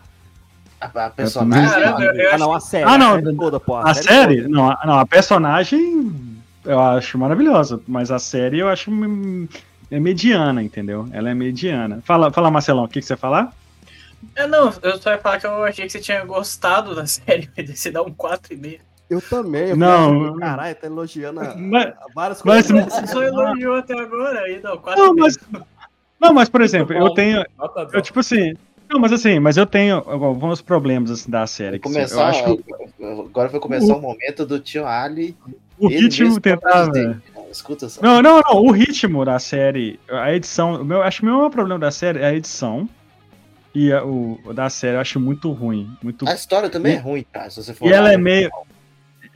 A, 0.80 1.06
a 1.06 1.10
personagem. 1.10 1.82
Eu- 1.82 2.14
eu 2.14 2.32
Ah, 2.34 2.38
não, 2.38 2.52
a 2.52 2.60
série. 2.60 2.84
Ah, 2.84 2.98
não, 2.98 3.14
a 3.14 3.20
série 3.22 3.36
toda. 3.36 3.62
A 3.82 3.94
série? 3.94 4.36
toda. 4.42 4.48
Não, 4.48 4.70
a- 4.70 4.80
não, 4.84 4.98
a 4.98 5.06
personagem 5.06 6.12
eu 6.64 6.80
acho 6.80 7.16
maravilhosa, 7.18 7.80
mas 7.86 8.10
a 8.10 8.18
série 8.18 8.58
eu 8.58 8.68
acho 8.68 8.90
é 9.90 9.98
mediana, 10.00 10.62
entendeu? 10.62 11.06
Ela 11.12 11.30
é 11.30 11.34
mediana. 11.34 12.00
Fala, 12.04 12.30
fala 12.32 12.50
Marcelão, 12.50 12.84
o 12.84 12.88
que, 12.88 13.00
que 13.00 13.06
você 13.06 13.12
ia 13.14 13.16
falar? 13.16 13.52
É, 14.34 14.46
não, 14.46 14.72
eu 14.82 14.98
só 15.00 15.10
ia 15.12 15.18
falar 15.18 15.38
que 15.38 15.46
eu 15.46 15.64
achei 15.64 15.86
que 15.86 15.92
você 15.92 16.00
tinha 16.00 16.24
gostado 16.24 16.94
da 16.94 17.06
série, 17.06 17.48
mas 17.56 17.78
você 17.78 17.90
dá 17.90 18.02
um 18.02 18.12
4,5. 18.12 18.80
Eu 19.08 19.22
também. 19.22 19.68
Eu 19.70 19.76
Não, 19.76 20.20
falei, 20.26 20.40
Caralho, 20.40 20.74
tá 20.74 20.86
elogiando 20.86 21.40
a, 21.40 21.54
Mas- 21.56 21.86
a 21.86 22.06
várias 22.14 22.42
mas- 22.42 22.66
coisas. 22.70 22.92
Você 22.92 23.06
só 23.08 23.22
elogiou 23.22 23.76
até 23.76 23.98
agora, 23.98 24.40
aí 24.40 24.60
não, 24.62 24.76
4,5. 24.76 24.96
Não, 24.96 25.14
mas, 25.14 25.38
não, 26.20 26.34
mas 26.34 26.48
por 26.48 26.60
exemplo, 26.60 26.94
eu 26.94 27.10
tenho. 27.14 27.38
Eu, 27.58 27.86
10. 27.86 28.02
tipo 28.04 28.20
assim. 28.20 28.54
Não, 28.90 28.98
mas 28.98 29.12
assim, 29.12 29.38
mas 29.38 29.56
eu 29.58 29.66
tenho 29.66 29.96
alguns 29.98 30.62
problemas 30.62 31.10
assim, 31.10 31.30
da 31.30 31.46
série. 31.46 31.78
que, 31.78 31.86
assim, 31.86 31.94
Começar, 31.96 32.16
eu 32.20 32.26
acho 32.26 32.56
que 32.56 33.04
Agora 33.04 33.48
vai 33.50 33.60
começar 33.60 33.94
o 33.94 34.00
momento 34.00 34.46
do 34.46 34.58
tio 34.58 34.86
Ali. 34.86 35.36
o 35.78 35.88
ritmo 35.88 36.40
tentava. 36.40 36.90
dizer. 36.90 37.20
Escuta 37.50 37.88
só. 37.88 38.00
Não, 38.02 38.20
não, 38.22 38.40
não. 38.40 38.56
O 38.64 38.70
ritmo 38.70 39.24
da 39.24 39.38
série, 39.38 39.98
a 40.10 40.34
edição. 40.34 40.84
Meu, 40.84 41.02
acho 41.02 41.18
que 41.20 41.22
o 41.24 41.26
meu 41.26 41.36
maior 41.36 41.50
problema 41.50 41.78
da 41.78 41.90
série 41.90 42.18
é 42.20 42.26
a 42.26 42.34
edição. 42.34 42.88
E 43.74 43.92
a- 43.92 44.02
o 44.04 44.52
da 44.54 44.68
série 44.70 44.96
eu 44.96 45.00
acho 45.00 45.20
muito 45.20 45.50
ruim. 45.52 45.90
Muito, 46.02 46.28
A 46.28 46.34
história 46.34 46.68
também 46.70 46.94
E- 46.94 46.96
é 46.96 46.98
ruim, 46.98 47.24
cara. 47.32 47.50
Se 47.50 47.62
você 47.62 47.72
for 47.74 47.88
e 47.88 47.92
ela 47.92 48.12
é 48.12 48.16
meio. 48.16 48.50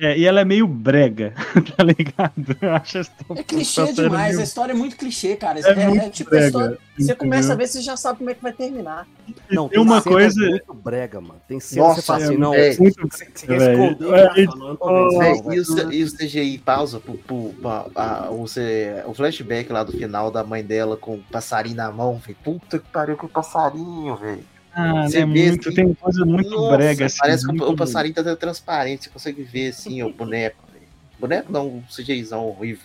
É, 0.02 0.18
e 0.18 0.24
ela 0.26 0.40
é 0.40 0.44
meio 0.44 0.66
brega, 0.66 1.32
tá 1.76 1.82
ligado? 1.84 2.56
Eu 2.60 2.72
acho 2.74 2.98
essa- 2.98 3.12
É 3.36 3.42
clichê 3.42 3.92
demais, 3.92 4.34
a 4.34 4.36
meio- 4.36 4.44
história 4.44 4.72
é 4.72 4.76
muito 4.76 4.96
clichê, 4.96 5.36
cara. 5.36 5.58
É 5.60 5.62
É, 5.62 5.70
é 5.82 5.88
muito 5.88 6.10
tipo 6.10 6.28
a 6.28 6.30
brega, 6.32 6.46
história. 6.46 6.78
Você 6.98 7.14
começa 7.14 7.52
a 7.52 7.56
ver, 7.56 7.66
você 7.66 7.80
já 7.80 7.96
sabe 7.96 8.18
como 8.18 8.30
é 8.30 8.34
que 8.34 8.42
vai 8.42 8.52
terminar. 8.52 9.06
Não, 9.50 9.68
tem 9.68 9.80
uma 9.80 10.00
cenas 10.00 10.04
coisa- 10.34 10.40
muito 10.50 10.74
brega, 10.74 11.20
mano. 11.20 11.40
Tem 11.48 11.58
cena 11.60 11.88
que 11.88 11.94
você 11.94 12.02
fala 12.02 12.24
assim, 12.24 12.36
não, 12.36 12.52
é 12.54 12.72
você, 12.72 12.80
muito 12.82 13.08
você 13.10 13.26
quer 13.26 13.58
velho. 13.58 13.82
esconder 13.92 14.14
É, 14.18 15.94
e 15.94 16.02
o 16.04 16.10
CGI 16.16 16.58
pausa 16.58 17.00
pro, 17.00 17.14
pro, 17.18 17.54
pra- 17.60 17.86
a- 17.94 18.30
o, 18.30 18.46
C- 18.46 19.02
o 19.06 19.14
flashback 19.14 19.72
lá 19.72 19.82
do 19.84 19.92
final 19.92 20.30
da 20.30 20.44
mãe 20.44 20.62
dela 20.62 20.96
com 20.96 21.14
o 21.14 21.22
passarinho 21.30 21.76
na 21.76 21.90
mão, 21.90 22.18
velho. 22.18 22.36
Puta 22.42 22.78
que 22.78 22.88
pariu 22.88 23.16
com 23.16 23.26
o 23.26 23.28
passarinho, 23.30 24.16
velho. 24.16 24.44
Ah, 24.74 25.06
Você 25.08 25.18
é 25.18 25.26
vê 25.26 25.26
muito, 25.26 25.68
assim, 25.68 25.76
tem 25.76 25.94
coisa 25.94 26.24
muito 26.24 26.50
Nossa, 26.50 26.76
brega 26.76 27.06
assim. 27.06 27.18
Parece 27.18 27.46
que 27.46 27.62
o- 27.62 27.70
o 27.70 27.76
passarinho 27.76 28.14
tá 28.14 28.36
transparente, 28.36 29.04
você 29.04 29.10
consegue 29.10 29.42
ver 29.42 29.68
assim 29.68 30.02
o 30.02 30.10
boneco. 30.12 30.56
velho. 30.72 30.86
Boneco 31.20 31.52
não, 31.52 31.68
um 31.68 31.82
CGIzão 31.90 32.46
horrível. 32.46 32.84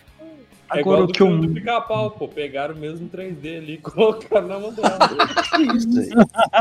É 0.70 0.80
Agora 0.80 0.82
igual 0.82 1.04
o 1.04 1.08
do 1.08 1.14
que 1.14 1.24
eu. 1.24 1.38
do 1.40 1.50
pica-pau, 1.50 2.12
pô. 2.12 2.28
Pegaram 2.28 2.76
o 2.76 2.78
mesmo 2.78 3.08
3D 3.08 3.58
ali 3.58 3.74
e 3.76 3.78
colocaram 3.80 4.48
na 4.48 4.60
mão 4.60 4.74
dela. 4.74 5.00
Que 5.56 5.78
isso, 5.78 5.90
velho? 5.94 6.12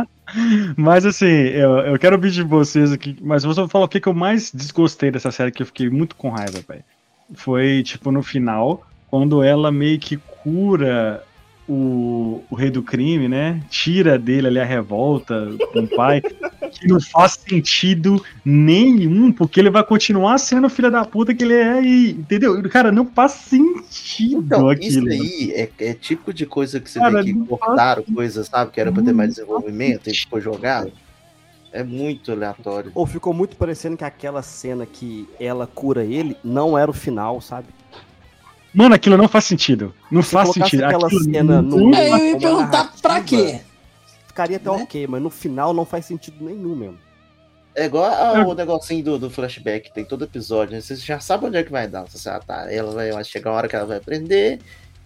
Mas 0.77 1.05
assim, 1.05 1.27
eu, 1.27 1.79
eu 1.79 1.99
quero 1.99 2.15
ouvir 2.17 2.31
de 2.31 2.43
vocês 2.43 2.93
aqui, 2.93 3.17
mas 3.21 3.45
eu 3.45 3.53
vou 3.55 3.69
falar 3.69 3.85
o 3.85 3.89
que, 3.89 4.01
que 4.01 4.09
eu 4.09 4.15
mais 4.15 4.51
desgostei 4.53 5.11
dessa 5.11 5.31
série, 5.31 5.53
que 5.53 5.62
eu 5.62 5.67
fiquei 5.67 5.89
muito 5.89 6.17
com 6.17 6.31
raiva, 6.31 6.61
velho. 6.69 6.85
Foi, 7.35 7.83
tipo, 7.85 8.11
no 8.11 8.23
final, 8.25 8.85
quando 9.09 9.43
ela 9.43 9.71
meio 9.71 9.99
que 10.01 10.17
cura 10.43 11.23
o, 11.68 12.42
o 12.48 12.55
rei 12.55 12.70
do 12.70 12.83
crime, 12.83 13.29
né? 13.29 13.61
Tira 13.68 14.18
dele 14.18 14.46
ali 14.46 14.61
a 14.61 14.64
revolta 14.64 15.48
com 15.72 15.81
o 15.81 15.88
pai, 15.88 16.20
que 16.20 16.87
não 16.87 17.00
faz 17.00 17.33
sentido 17.33 18.22
nenhum, 18.44 19.33
porque 19.33 19.59
ele 19.61 19.70
vai 19.70 19.83
continuar 19.83 20.38
sendo 20.38 20.66
o 20.66 20.70
filho 20.70 20.90
da 20.90 21.05
puta 21.05 21.35
que 21.35 21.42
ele 21.44 21.55
é 21.55 21.83
e, 21.83 22.11
entendeu? 22.11 22.62
Cara, 22.68 22.92
não 22.92 23.07
faz 23.07 23.33
sentido 23.33 24.42
Então, 24.44 24.68
aquilo. 24.68 25.09
isso 25.12 25.22
aí 25.22 25.52
é, 25.52 25.70
é 25.81 25.94
tipo 25.94 26.33
de 26.33 26.46
coisa 26.46 26.79
que 26.81 26.90
você 26.90 26.98
Cara, 26.98 27.22
vê 27.22 27.33
que 27.33 27.46
cortaram 27.46 28.02
coisas, 28.02 28.46
sabe? 28.46 28.70
Que 28.70 28.81
era 28.81 28.92
pra 28.92 29.02
ter 29.02 29.12
mais 29.12 29.31
desenvolvimento 29.31 30.09
e 30.09 30.14
ficou 30.14 30.40
jogado. 30.40 30.92
É 31.72 31.83
muito 31.83 32.33
aleatório. 32.33 32.90
Ou 32.94 33.05
ficou 33.05 33.35
muito 33.35 33.57
parecendo 33.57 33.96
que 33.96 34.05
aquela 34.05 34.40
cena 34.40 34.87
que 34.87 35.29
ela 35.38 35.66
cura 35.66 36.05
ele 36.05 36.37
não 36.42 36.79
era 36.79 36.90
o 36.90 36.94
final, 36.94 37.40
sabe? 37.40 37.66
Mano, 38.77 38.95
aquilo 38.95 39.17
não 39.17 39.27
faz 39.27 39.45
sentido. 39.47 39.95
Não 40.11 40.23
Se 40.23 40.31
faz 40.33 40.51
sentido. 40.53 40.85
aquela 40.85 41.07
Aquilo 41.07 41.25
cena 41.25 41.62
não- 41.62 41.79
no- 41.79 41.95
É, 41.95 42.11
eu 42.11 42.19
ia 42.19 42.39
perguntar 42.39 42.93
pra 43.01 43.21
quê? 43.23 43.61
Ficaria 44.27 44.59
até 44.59 44.71
Né? 44.71 44.83
ok, 44.83 45.07
mas 45.07 45.23
no 45.23 45.31
final 45.31 45.73
não 45.73 45.87
faz 45.87 46.05
sentido 46.05 46.37
nenhum 46.45 46.77
mesmo. 46.77 46.99
É 47.75 47.87
igual 47.87 48.05
a- 48.05 48.47
o 48.47 48.55
negocinho 48.55 49.03
do, 49.03 49.19
do 49.19 49.31
flashback, 49.31 49.93
tem 49.93 50.05
todo 50.05 50.25
episódio, 50.25 50.75
né? 50.75 50.81
Você 50.83 50.95
já 50.97 51.19
sabe 51.21 51.47
onde 51.47 51.57
é 51.57 51.62
que 51.62 51.73
vai 51.73 51.89
dar. 51.89 52.03
Você 52.03 52.19
sabe, 52.19 52.45
tá, 52.45 52.71
ela 52.71 52.91
vai, 52.93 53.11
vai 53.12 53.25
chegar 53.25 53.51
uma 53.51 53.57
hora 53.57 53.69
que 53.69 53.77
ela 53.77 53.87
vai 53.87 53.97
aprender, 53.97 54.61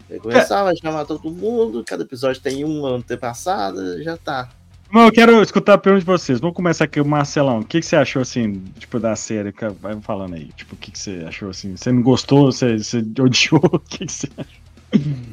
vai 0.08 0.18
começar, 0.18 0.64
vai 0.64 0.74
chamar 0.76 1.04
todo 1.04 1.30
mundo, 1.30 1.84
cada 1.86 2.02
episódio 2.02 2.42
tem 2.42 2.64
um 2.64 2.84
antepassado, 2.86 4.02
já 4.02 4.16
tá. 4.16 4.48
Mas 4.92 5.06
eu 5.06 5.12
quero 5.12 5.40
escutar 5.40 5.74
a 5.74 5.78
pergunta 5.78 6.00
de 6.00 6.06
vocês. 6.06 6.40
Vamos 6.40 6.56
começar 6.56 6.84
aqui, 6.84 7.00
o 7.00 7.04
Marcelão. 7.06 7.60
O 7.60 7.64
que, 7.64 7.78
que 7.78 7.86
você 7.86 7.94
achou, 7.94 8.22
assim, 8.22 8.60
tipo, 8.78 8.98
da 8.98 9.14
série? 9.14 9.54
Vai 9.80 10.00
falando 10.00 10.34
aí. 10.34 10.48
Tipo, 10.52 10.74
o 10.74 10.78
que, 10.78 10.90
que 10.90 10.98
você 10.98 11.24
achou, 11.26 11.50
assim? 11.50 11.76
Você 11.76 11.92
não 11.92 12.02
gostou? 12.02 12.50
Você, 12.50 12.76
você 12.76 12.98
odiou? 13.20 13.60
O 13.72 13.78
que, 13.78 14.04
que 14.04 14.12
você 14.12 14.28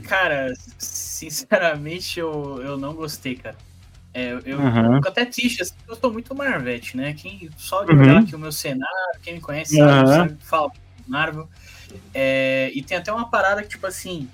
Cara, 0.07 0.53
sinceramente, 0.77 2.19
eu, 2.19 2.61
eu 2.61 2.77
não 2.77 2.93
gostei, 2.93 3.35
cara. 3.35 3.57
É, 4.13 4.31
eu 4.45 4.59
Aham. 4.59 4.95
fico 4.95 5.07
até 5.07 5.25
triste, 5.25 5.61
assim, 5.63 5.73
eu 5.87 5.95
sou 5.95 6.13
muito 6.13 6.35
Marvete, 6.35 6.95
né? 6.95 7.13
Quem, 7.13 7.49
só 7.57 7.83
de 7.83 7.91
Uhum. 7.91 8.17
aqui 8.17 8.35
o 8.35 8.39
meu 8.39 8.51
cenário, 8.51 9.19
quem 9.23 9.35
me 9.35 9.41
conhece 9.41 9.75
sabe, 9.75 9.91
Aham. 9.91 10.07
sabe 10.07 10.37
fala 10.41 10.71
Marvel. 11.07 11.49
É, 12.13 12.71
e 12.73 12.83
tem 12.83 12.97
até 12.97 13.11
uma 13.11 13.29
parada 13.29 13.63
que, 13.63 13.69
tipo 13.69 13.87
assim, 13.87 14.29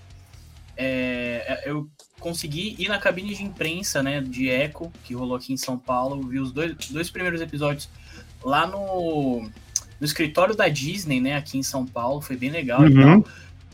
é, 0.77 1.63
eu 1.65 1.87
consegui 2.23 2.73
ir 2.79 2.87
na 2.87 2.97
cabine 2.97 3.35
de 3.35 3.43
imprensa, 3.43 4.01
né, 4.01 4.21
de 4.21 4.47
Echo, 4.47 4.89
que 5.03 5.13
rolou 5.13 5.35
aqui 5.35 5.51
em 5.51 5.57
São 5.57 5.77
Paulo, 5.77 6.25
vi 6.25 6.39
os 6.39 6.53
dois, 6.53 6.73
dois 6.89 7.09
primeiros 7.09 7.41
episódios 7.41 7.89
lá 8.41 8.65
no, 8.65 9.41
no 9.99 10.05
escritório 10.05 10.55
da 10.55 10.69
Disney, 10.69 11.19
né, 11.19 11.35
aqui 11.35 11.57
em 11.57 11.63
São 11.63 11.85
Paulo, 11.85 12.21
foi 12.21 12.37
bem 12.37 12.49
legal 12.49 12.81
Uhum. 12.81 13.23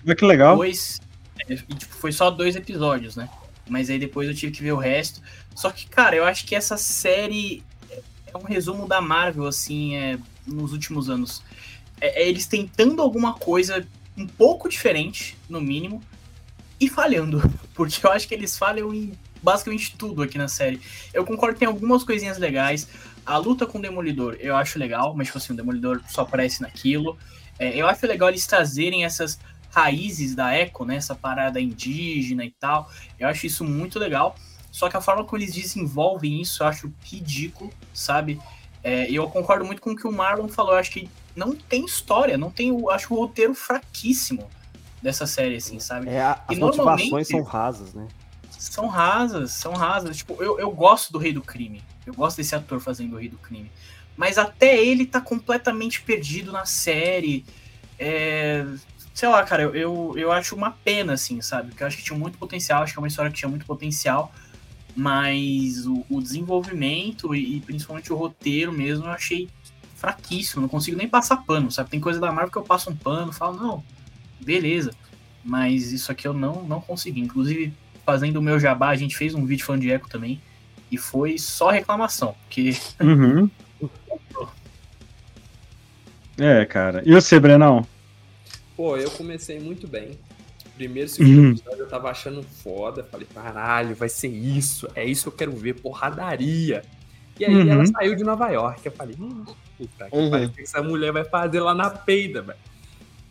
Olha 0.04 0.16
que 0.16 0.26
legal. 0.26 0.54
Depois, 0.54 1.00
é, 1.48 1.56
tipo, 1.56 1.94
foi 1.96 2.12
só 2.12 2.32
dois 2.32 2.56
episódios, 2.56 3.16
né? 3.16 3.30
Mas 3.68 3.90
aí 3.90 4.00
depois 4.00 4.28
eu 4.28 4.34
tive 4.34 4.52
que 4.52 4.64
ver 4.64 4.72
o 4.72 4.78
resto. 4.78 5.22
Só 5.54 5.70
que, 5.70 5.88
cara, 5.88 6.16
eu 6.16 6.24
acho 6.26 6.46
que 6.46 6.56
essa 6.56 6.78
série 6.78 7.62
é- 7.92 8.02
é 8.34 8.38
um 8.38 8.44
resumo 8.44 8.88
da 8.88 9.02
Marvel, 9.02 9.46
assim, 9.46 9.96
é, 9.96 10.18
nos 10.48 10.72
últimos 10.72 11.10
anos. 11.10 11.44
É, 12.02 12.24
é 12.24 12.30
eles 12.30 12.48
tentando 12.48 13.02
alguma 13.02 13.34
coisa 13.34 13.86
um 14.18 14.26
pouco 14.26 14.70
diferente, 14.70 15.38
no 15.50 15.60
mínimo, 15.62 16.02
e 16.80 16.90
falhando. 16.90 17.42
Porque 17.74 18.06
eu 18.06 18.12
acho 18.12 18.28
que 18.28 18.34
eles 18.34 18.58
falham 18.58 18.94
em 18.94 19.14
basicamente 19.42 19.96
tudo 19.98 20.22
aqui 20.22 20.38
na 20.38 20.48
série. 20.48 20.82
Eu 21.14 21.26
concordo 21.26 21.54
que 21.56 21.60
tem 21.60 21.68
algumas 21.68 22.04
coisinhas 22.04 22.38
legais. 22.38 22.88
A 23.26 23.38
luta 23.38 23.66
com 23.66 23.78
o 23.78 23.82
Demolidor 23.82 24.36
eu 24.40 24.56
acho 24.56 24.78
legal, 24.80 25.14
mas, 25.16 25.28
tipo 25.28 25.38
assim, 25.38 25.54
o 25.54 25.56
Demolidor 25.56 26.02
só 26.10 26.22
aparece 26.22 26.62
naquilo. 26.62 27.18
É, 27.58 27.76
eu 27.76 27.88
acho 27.88 28.06
legal 28.08 28.30
eles 28.30 28.46
trazerem 28.48 29.06
essas 29.06 29.40
raízes 29.72 30.34
da 30.36 30.54
Eco, 30.54 30.84
né? 30.84 30.96
Essa 30.96 31.14
parada 31.16 31.60
indígena 31.62 32.44
e 32.44 32.52
tal. 32.52 32.90
Eu 33.20 33.28
acho 33.28 33.46
isso 33.46 33.64
muito 33.64 34.00
legal. 34.00 34.36
Só 34.72 34.90
que 34.90 34.98
a 34.98 35.02
forma 35.02 35.24
como 35.24 35.42
eles 35.42 35.54
desenvolvem 35.54 36.42
isso 36.42 36.64
eu 36.64 36.68
acho 36.68 36.92
ridículo, 37.04 37.72
sabe? 37.94 38.40
É, 38.84 39.10
eu 39.12 39.28
concordo 39.30 39.66
muito 39.66 39.82
com 39.82 39.92
o 39.92 39.96
que 39.96 40.08
o 40.08 40.12
Marlon 40.12 40.48
falou. 40.48 40.74
Eu 40.74 40.80
acho 40.80 40.92
que 40.92 41.10
não 41.36 41.54
tem 41.56 41.86
história, 41.86 42.38
não 42.38 42.50
tem. 42.52 42.72
o- 42.72 42.90
Acho 42.90 43.14
o 43.14 43.18
roteiro 43.18 43.54
fraquíssimo 43.54 44.50
dessa 45.02 45.26
série, 45.26 45.56
assim, 45.56 45.80
sabe? 45.80 46.10
É, 46.10 46.22
a- 46.22 46.44
E 46.50 46.54
as 46.54 46.60
motivações 46.60 47.28
são 47.28 47.42
rasas, 47.44 47.94
né? 47.94 48.08
São 48.58 48.88
rasas, 48.88 49.52
são 49.52 49.74
rasas. 49.74 50.18
Tipo, 50.18 50.42
eu, 50.44 50.60
eu 50.60 50.70
gosto 50.72 51.12
do 51.14 51.18
Rei 51.18 51.32
do 51.34 51.42
Crime. 51.42 51.82
Eu 52.06 52.14
gosto 52.14 52.38
desse 52.38 52.54
ator 52.56 52.80
fazendo 52.80 53.16
o 53.16 53.20
Rei 53.20 53.30
do 53.30 53.38
Crime. 53.38 53.72
Mas 54.18 54.38
até 54.38 54.84
ele 54.84 55.06
tá 55.06 55.22
completamente 55.22 56.02
perdido 56.02 56.52
na 56.52 56.66
série. 56.66 57.46
É, 57.98 58.66
Sei 59.14 59.28
lá, 59.28 59.44
cara, 59.44 59.64
eu, 59.64 59.76
eu, 59.76 60.14
eu 60.18 60.32
acho 60.32 60.56
uma 60.56 60.72
pena, 60.72 61.14
assim, 61.14 61.42
sabe? 61.42 61.70
Porque 61.70 61.84
eu 61.84 61.88
acho 61.88 61.98
que 61.98 62.04
tinha 62.04 62.18
muito 62.18 62.38
potencial, 62.38 62.84
acho 62.84 62.94
que 62.94 63.00
é 63.00 63.02
uma 63.02 63.08
história 63.08 63.30
que 63.32 63.38
tinha 63.38 63.50
muito 63.50 63.66
potencial. 63.66 64.32
Mas 64.96 65.86
o, 65.86 66.06
o 66.10 66.22
desenvolvimento 66.22 67.34
e, 67.36 67.58
e 67.58 67.62
principalmente 67.62 68.12
o 68.12 68.16
roteiro 68.16 68.72
mesmo 68.74 69.06
eu 69.06 69.12
achei 69.12 69.50
fraquíssimo. 69.96 70.62
Não 70.62 70.70
consigo 70.70 70.98
nem 70.98 71.08
passar 71.08 71.38
pano, 71.38 71.72
sabe? 71.72 71.90
Tem 71.90 72.00
coisa 72.00 72.20
da 72.20 72.32
Marvel 72.32 72.52
que 72.52 72.58
eu 72.58 72.64
passo 72.64 72.90
um 72.90 72.96
pano, 72.96 73.32
falo, 73.32 73.58
não, 73.58 73.84
beleza. 74.40 74.92
Mas 75.44 75.92
isso 75.92 76.12
aqui 76.12 76.28
eu 76.28 76.34
não, 76.34 76.64
não 76.64 76.82
consegui. 76.82 77.22
Inclusive, 77.22 77.74
fazendo 78.06 78.38
o 78.38 78.42
meu 78.42 78.60
jabá, 78.60 78.90
a 78.90 78.96
gente 78.96 79.16
fez 79.16 79.34
um 79.34 79.46
vídeo 79.46 79.66
falando 79.66 79.82
de 79.82 79.90
Echo 79.92 80.08
também. 80.10 80.42
E 80.92 80.98
foi 80.98 81.38
só 81.38 81.70
reclamação. 81.70 82.36
Porque 82.48 82.76
Uhum. 83.00 83.50
É, 86.38 86.66
cara. 86.66 87.02
E 87.06 87.12
você, 87.14 87.40
Brenão? 87.40 87.86
Pô, 88.76 88.96
eu 88.98 89.12
comecei 89.12 89.60
muito 89.60 89.88
bem. 89.88 90.18
Primeiro, 90.76 91.10
segundo 91.10 91.38
Uhum. 91.42 91.52
episódio 91.52 91.80
eu 91.80 91.88
tava 91.90 92.10
achando 92.10 92.42
foda. 92.44 93.04
Falei, 93.04 93.28
caralho, 93.34 93.94
vai 93.96 94.08
ser 94.08 94.30
isso. 94.30 94.88
É 94.96 95.04
isso 95.04 95.24
que 95.24 95.28
eu 95.28 95.38
quero 95.38 95.52
ver, 95.58 95.76
porradaria. 95.82 96.82
E 97.38 97.46
aí 97.46 97.54
Uhum. 97.54 97.70
ela 97.70 97.86
saiu 97.86 98.16
de 98.16 98.24
Nova 98.24 98.50
York. 98.50 98.86
Eu 98.86 98.92
falei, 98.94 99.16
hum, 99.20 99.44
puta 99.78 100.10
que 100.10 100.16
Uhum. 100.16 100.30
pariu, 100.30 100.48
o 100.48 100.52
que 100.54 100.62
essa 100.62 100.82
mulher 100.82 101.12
vai 101.12 101.26
fazer 101.26 101.60
lá 101.60 101.74
na 101.74 101.90
peida, 101.90 102.42
velho? 102.42 102.60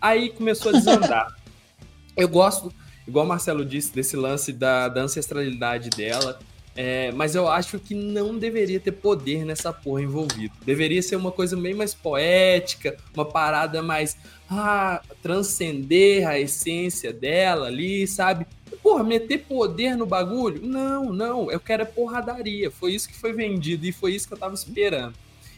Aí 0.01 0.31
começou 0.31 0.71
a 0.71 0.73
desandar. 0.73 1.37
eu 2.17 2.29
gosto, 2.29 2.73
igual 3.07 3.25
o 3.25 3.29
Marcelo 3.29 3.65
disse, 3.65 3.93
desse 3.93 4.17
lance 4.17 4.53
da, 4.53 4.89
da 4.89 5.03
ancestralidade 5.03 5.91
dela. 5.91 6.39
é, 6.77 7.11
mas 7.13 7.35
eu 7.35 7.49
acho 7.49 7.79
que 7.79 7.95
não 7.95 8.39
deveria 8.39 8.79
ter 8.79 8.93
poder 8.93 9.45
nessa 9.45 9.73
porra 9.73 10.03
envolvido. 10.03 10.55
Deveria 10.65 11.03
ser 11.03 11.17
uma 11.17 11.33
coisa 11.33 11.57
bem 11.57 11.75
mais 11.75 11.95
poética, 11.95 12.97
uma 13.15 13.25
parada 13.25 13.83
mais 13.83 14.17
ah, 14.49 15.03
transcender 15.23 16.27
a 16.29 16.39
essência 16.39 17.13
dela 17.13 17.67
ali, 17.67 18.07
sabe? 18.07 18.47
porra, 18.89 19.05
meter 19.05 19.45
poder 19.45 19.97
no 19.97 20.07
bagulho? 20.07 20.65
Não, 20.67 21.13
não, 21.13 21.51
eu 21.51 21.61
quero 21.61 21.83
é 21.83 21.85
porradaria. 21.85 22.71
Foi 22.71 22.93
isso 22.93 23.09
que 23.09 23.15
foi 23.15 23.33
vendido 23.33 23.87
e 23.87 23.93
foi 23.93 24.15
isso 24.15 24.27
que 24.27 24.35
eu 24.35 24.39
tava 24.39 24.55
esperando. 24.55 25.15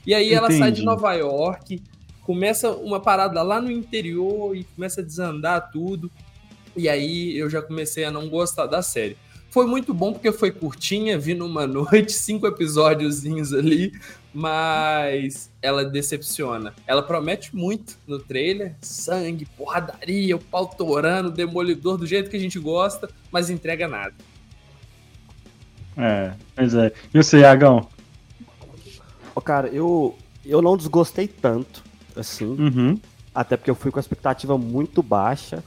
E 0.07 0.15
aí 0.15 0.33
ela 0.33 0.51
sai 0.51 0.73
de 0.73 0.81
Entendi. 0.81 0.85
Nova 0.85 1.13
York, 1.13 1.83
começa 2.25 2.71
uma 2.71 3.01
parada 3.01 3.43
lá 3.43 3.61
no 3.61 3.71
interior 3.71 4.57
e 4.57 4.65
começa 4.65 5.01
a 5.01 5.05
desandar 5.05 5.71
tudo. 5.71 6.11
E 6.77 6.89
aí 6.89 7.37
eu 7.37 7.51
já 7.51 7.61
comecei 7.61 8.05
a 8.05 8.11
não 8.11 8.29
gostar 8.29 8.67
da 8.67 8.83
série. 8.83 9.17
Foi 9.51 9.67
muito 9.67 9.93
bom 9.93 10.13
porque 10.13 10.31
foi 10.31 10.53
curtinha, 10.53 11.19
vi 11.19 11.35
numa 11.35 11.67
noite, 11.69 12.13
cinco 12.13 12.47
episódiozinhos 12.47 13.53
ali, 13.53 13.93
mas 14.33 15.51
ela 15.61 15.85
decepciona. 15.85 16.73
Ela 16.87 17.03
promete 17.03 17.55
muito 17.55 17.99
no 18.07 18.21
trailer, 18.21 18.77
sangue, 18.81 19.47
porradaria, 19.57 20.37
o 20.37 20.39
pau 20.39 20.69
torando, 20.69 21.31
demolidor 21.31 21.97
do 21.97 22.07
jeito 22.07 22.31
que 22.31 22.37
a 22.37 22.41
gente 22.41 22.61
gosta, 22.61 23.11
mas 23.33 23.51
entrega 23.51 23.89
nada. 23.89 24.15
É, 25.97 26.33
pois 26.55 26.75
é. 26.75 26.93
E 27.13 27.23
você, 27.23 27.41
Iagão? 27.41 27.89
Ô, 29.35 29.41
cara, 29.41 29.69
eu, 29.69 30.17
eu 30.47 30.63
não 30.63 30.77
desgostei 30.77 31.27
tanto, 31.27 31.83
assim, 32.21 32.47
Uhum. 32.59 32.99
até 33.35 33.57
porque 33.57 33.71
eu 33.71 33.75
fui 33.75 33.91
com 33.91 33.99
a 33.99 34.01
expectativa 34.01 34.57
muito 34.59 35.03
baixa 35.03 35.63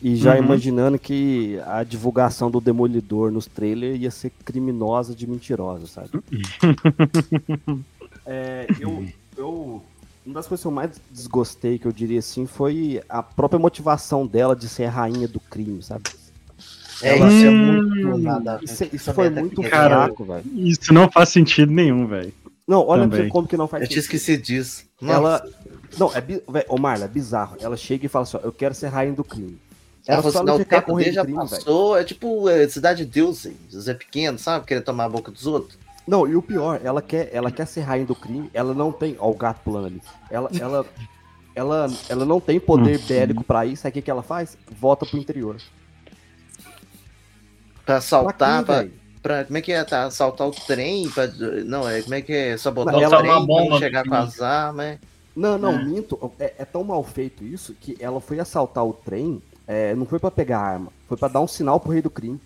e 0.00 0.16
já 0.16 0.32
Uhum. 0.32 0.38
imaginando 0.44 0.98
que 0.98 1.58
a 1.66 1.84
divulgação 1.84 2.50
do 2.50 2.60
Demolidor 2.60 3.30
nos 3.30 3.46
trailers 3.46 4.00
ia 4.00 4.10
ser 4.10 4.30
criminosa 4.44 5.14
de 5.14 5.26
mentirosa, 5.26 5.86
sabe? 5.86 6.10
É, 8.24 8.68
eu, 8.78 9.04
eu, 9.36 9.82
uma 10.24 10.34
das 10.34 10.46
coisas 10.46 10.62
que 10.62 10.66
eu 10.68 10.72
mais 10.72 11.00
desgostei, 11.10 11.78
que 11.78 11.86
eu 11.86 11.92
diria 11.92 12.20
assim, 12.20 12.46
foi 12.46 13.02
a 13.08 13.22
própria 13.22 13.58
motivação 13.58 14.26
dela 14.26 14.54
de 14.54 14.68
ser 14.68 14.86
rainha 14.86 15.26
do 15.26 15.40
crime, 15.40 15.82
sabe? 15.82 16.04
É, 17.02 17.08
Ela- 17.18 17.28
isso 17.32 17.46
é 17.46 17.50
Hum, 17.50 17.82
muito 17.94 18.18
nada. 18.18 18.60
Isso, 18.62 18.84
isso 18.92 19.12
também 19.12 19.14
foi 19.14 19.30
muito 19.30 19.62
fraco, 19.64 20.24
velho. 20.24 20.44
Isso 20.54 20.92
não 20.94 21.10
faz 21.10 21.30
sentido 21.30 21.72
nenhum, 21.72 22.06
velho. 22.06 22.32
Não, 22.66 22.86
olha 22.86 23.06
pra 23.08 23.16
também. 23.18 23.28
como 23.30 23.46
que 23.48 23.56
não 23.56 23.66
faz 23.66 23.82
Eu 23.82 23.88
tinha 23.88 23.98
esquecido 24.00 24.42
disso. 24.42 24.84
Nossa. 25.00 25.14
Ela. 25.18 25.48
Não, 25.98 26.14
é, 26.14 26.20
bi- 26.20 26.42
ô 26.68 26.78
Marla, 26.78 27.04
é 27.06 27.08
bizarro. 27.08 27.56
Ela 27.60 27.76
chega 27.76 28.06
e 28.06 28.08
fala 28.08 28.22
assim: 28.22 28.36
ó, 28.36 28.40
eu 28.44 28.52
quero 28.52 28.74
ser 28.74 28.86
rainha 28.88 29.14
do 29.14 29.24
crime. 29.24 29.60
Ela 30.06 30.18
falou 30.18 30.32
só 30.32 30.38
assim, 30.38 30.46
não 30.46 30.56
o 30.56 30.58
ficar 30.58 30.80
tempo 30.82 30.96
dele 30.96 31.10
de 31.10 31.14
já 31.16 31.22
crime, 31.22 31.38
passou. 31.38 31.96
É 31.96 32.02
tipo 32.04 32.48
é, 32.48 32.66
Cidade 32.68 33.04
de 33.04 33.10
Deus, 33.10 33.46
hein? 33.46 33.56
José 33.70 33.94
Pequeno, 33.94 34.38
sabe? 34.38 34.66
Querer 34.66 34.80
tomar 34.82 35.04
a 35.04 35.08
boca 35.08 35.30
dos 35.30 35.46
outros. 35.46 35.78
Não, 36.06 36.26
e 36.26 36.34
o 36.34 36.42
pior, 36.42 36.80
ela 36.82 37.00
quer, 37.00 37.30
ela 37.32 37.50
quer 37.50 37.66
ser 37.66 37.82
rainha 37.82 38.06
do 38.06 38.14
crime, 38.14 38.50
ela 38.52 38.74
não 38.74 38.90
tem. 38.90 39.16
Ó, 39.18 39.30
o 39.30 39.34
gato 39.34 39.60
pulando 39.64 39.86
ali. 39.86 40.02
Ela, 40.30 40.50
ela, 40.58 40.86
ela, 41.54 41.86
ela 42.08 42.24
não 42.24 42.40
tem 42.40 42.58
poder 42.58 42.98
Uhum. 42.98 43.06
bélico 43.06 43.44
pra 43.44 43.64
isso. 43.66 43.86
Aí 43.86 43.90
o 43.90 43.92
que, 43.92 44.02
que 44.02 44.10
ela 44.10 44.22
faz? 44.22 44.56
Volta 44.80 45.04
pro 45.06 45.18
interior. 45.18 45.56
Pra 47.84 47.96
assaltar, 47.96 48.64
Pra 48.64 48.74
pra, 48.74 48.82
quê, 48.84 48.88
véi? 48.90 49.01
Pra- 49.22 49.44
Como 49.44 49.56
é 49.58 49.60
que 49.62 49.72
é? 49.72 49.84
Tá, 49.84 50.04
assaltar 50.04 50.46
o 50.48 50.50
trem? 50.50 51.08
Pra, 51.10 51.26
não, 51.64 51.88
é. 51.88 52.02
Como 52.02 52.14
é 52.14 52.20
que 52.22 52.32
é? 52.32 52.56
Sabotar 52.56 52.94
Ela- 52.94 53.06
o 53.16 53.18
trem 53.20 53.30
uma 53.30 53.40
bomba 53.46 53.62
pra 53.62 53.70
não 53.70 53.78
chegar 53.78 54.04
com 54.04 54.14
as 54.14 54.40
armas. 54.40 54.98
Não, 55.34 55.56
não, 55.56 55.72
É. 55.72 55.84
minto. 55.84 56.32
É, 56.38 56.54
é 56.58 56.64
tão 56.64 56.84
mal 56.84 57.02
feito 57.02 57.42
isso 57.44 57.74
que 57.80 57.96
ela 58.00 58.20
foi 58.20 58.38
assaltar 58.40 58.84
o 58.84 58.92
trem. 58.92 59.40
é, 59.66 59.94
não 59.94 60.04
foi 60.04 60.18
pra 60.18 60.30
pegar 60.30 60.58
a 60.58 60.62
arma, 60.66 60.92
foi 61.08 61.16
pra 61.16 61.28
dar 61.28 61.40
um 61.40 61.46
sinal 61.46 61.78
pro 61.80 61.92
rei 61.92 62.02
do 62.02 62.10
crime. 62.10 62.38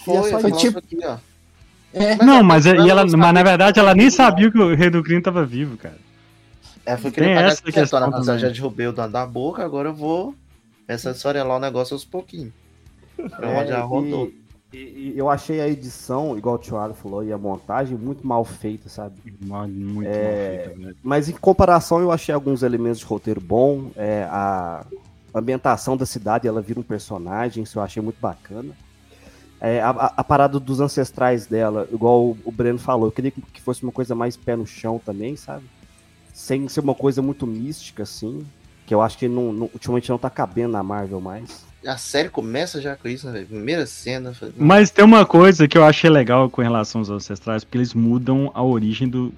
É 0.00 0.04
Foi, 0.04 0.40
foi 0.40 0.52
tipo 0.52 0.78
aqui, 0.78 0.98
ó. 1.04 1.16
É, 1.92 2.16
Mas 2.16 2.26
não, 2.26 2.38
é 2.38 2.42
mas, 2.42 2.64
e 2.64 2.70
ela 2.70 2.88
ela, 2.90 3.04
não 3.04 3.18
mas 3.18 3.34
na 3.34 3.42
verdade 3.42 3.78
ela 3.78 3.94
nem 3.94 4.06
vivo, 4.06 4.16
sabia 4.16 4.50
que 4.50 4.58
o 4.58 4.74
rei 4.74 4.88
do 4.88 5.02
crime 5.02 5.20
tava 5.20 5.44
vivo, 5.44 5.76
cara. 5.76 5.98
É, 6.86 6.96
foi 6.96 7.10
que 7.10 7.20
pagar 7.20 7.42
essa 7.44 7.62
questão 7.62 7.82
questão, 7.82 8.00
né? 8.00 8.10
também. 8.24 8.38
Já 8.38 8.48
derrubei 8.48 8.86
o 8.86 8.92
dono 8.92 9.12
da 9.12 9.26
boca, 9.26 9.62
agora 9.64 9.90
eu 9.90 9.94
vou. 9.94 10.34
Essa 10.88 11.10
história 11.10 11.44
lá 11.44 11.56
o 11.56 11.60
negócio 11.60 11.94
aos 11.94 12.04
pouquinhos. 12.04 12.52
Então 13.18 13.44
É, 13.50 13.66
já 13.66 13.80
rodou. 13.82 14.26
e, 14.28 14.41
e- 14.72 15.12
e 15.14 15.18
eu 15.18 15.28
achei 15.28 15.60
a 15.60 15.68
edição, 15.68 16.36
igual 16.38 16.54
o 16.56 16.58
Thiago 16.58 16.94
falou, 16.94 17.22
e 17.24 17.32
a 17.32 17.38
montagem 17.38 17.96
muito 17.96 18.26
mal 18.26 18.44
feita, 18.44 18.88
sabe? 18.88 19.14
Mal- 19.44 19.68
Muito 19.68 20.08
É, 20.08 20.22
mal 20.22 20.34
feito, 20.64 20.78
velho. 20.80 20.96
Mas 21.02 21.28
em 21.28 21.32
comparação, 21.32 22.00
eu 22.00 22.10
achei 22.10 22.34
alguns 22.34 22.62
elementos 22.62 22.98
de 23.00 23.04
roteiro 23.04 23.40
bom. 23.40 23.90
é, 23.96 24.24
a 24.30 24.84
ambientação 25.34 25.96
da 25.96 26.04
cidade, 26.06 26.46
ela 26.48 26.60
vira 26.60 26.78
um 26.80 26.82
personagem, 26.82 27.62
isso 27.62 27.78
eu 27.78 27.82
achei 27.82 28.02
muito 28.02 28.20
bacana. 28.20 28.72
É, 29.60 29.80
a, 29.80 29.90
a- 29.90 30.24
parada 30.24 30.58
dos 30.58 30.80
ancestrais 30.80 31.46
dela, 31.46 31.88
igual 31.92 32.24
o, 32.30 32.36
o 32.44 32.50
Breno 32.50 32.78
falou, 32.78 33.06
eu 33.06 33.12
queria 33.12 33.30
que, 33.30 33.40
que 33.40 33.60
fosse 33.62 33.82
uma 33.84 33.92
coisa 33.92 34.14
mais 34.14 34.36
pé 34.36 34.56
no 34.56 34.66
chão 34.66 35.00
também, 35.04 35.36
sabe? 35.36 35.64
Sem 36.34 36.66
ser 36.68 36.80
uma 36.80 36.94
coisa 36.94 37.22
muito 37.22 37.46
mística, 37.46 38.02
assim. 38.02 38.44
Que 38.86 38.92
eu 38.94 39.00
acho 39.00 39.16
que 39.16 39.28
não, 39.28 39.52
não- 39.52 39.70
ultimamente 39.72 40.10
não 40.10 40.18
tá 40.18 40.28
cabendo 40.28 40.72
na 40.72 40.82
Marvel 40.82 41.20
mais. 41.20 41.64
A 41.86 41.96
série 41.96 42.28
começa 42.28 42.80
já 42.80 42.94
com 42.94 43.08
isso, 43.08 43.28
né? 43.28 43.44
Primeira 43.44 43.84
cena. 43.86 44.32
eu 44.40 44.52
Mas 44.56 44.90
tem 44.90 45.04
uma 45.04 45.26
coisa 45.26 45.66
que 45.66 45.76
eu 45.76 45.84
achei 45.84 46.08
legal 46.08 46.48
com 46.48 46.62
relação 46.62 47.00
aos 47.00 47.10
ancestrais, 47.10 47.64
porque 47.64 47.78
eles 47.78 47.92
mudam 47.92 48.50
a 48.54 48.62
origem 48.62 49.08
do. 49.08 49.32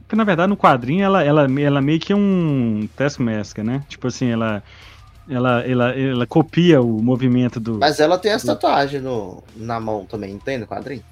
Porque 0.00 0.16
na 0.16 0.24
verdade 0.24 0.48
no 0.48 0.56
quadrinho 0.56 1.04
ela, 1.04 1.22
ela, 1.22 1.46
ela 1.60 1.80
meio 1.82 2.00
que 2.00 2.12
é 2.12 2.16
um 2.16 2.88
Taskmaster, 2.96 3.62
né? 3.64 3.82
Tipo 3.88 4.06
assim, 4.08 4.28
ela, 4.30 4.62
ela, 5.28 5.60
ela, 5.66 5.90
ela 5.90 6.26
copia 6.26 6.80
o 6.80 7.02
movimento 7.02 7.60
do. 7.60 7.78
Mas 7.78 8.00
ela 8.00 8.18
tem 8.18 8.32
essa 8.32 8.46
tatuagem 8.48 9.00
no, 9.00 9.42
na 9.56 9.78
mão 9.78 10.06
também, 10.06 10.32
entende? 10.32 10.60
No 10.60 10.66
quadrinho? 10.66 11.02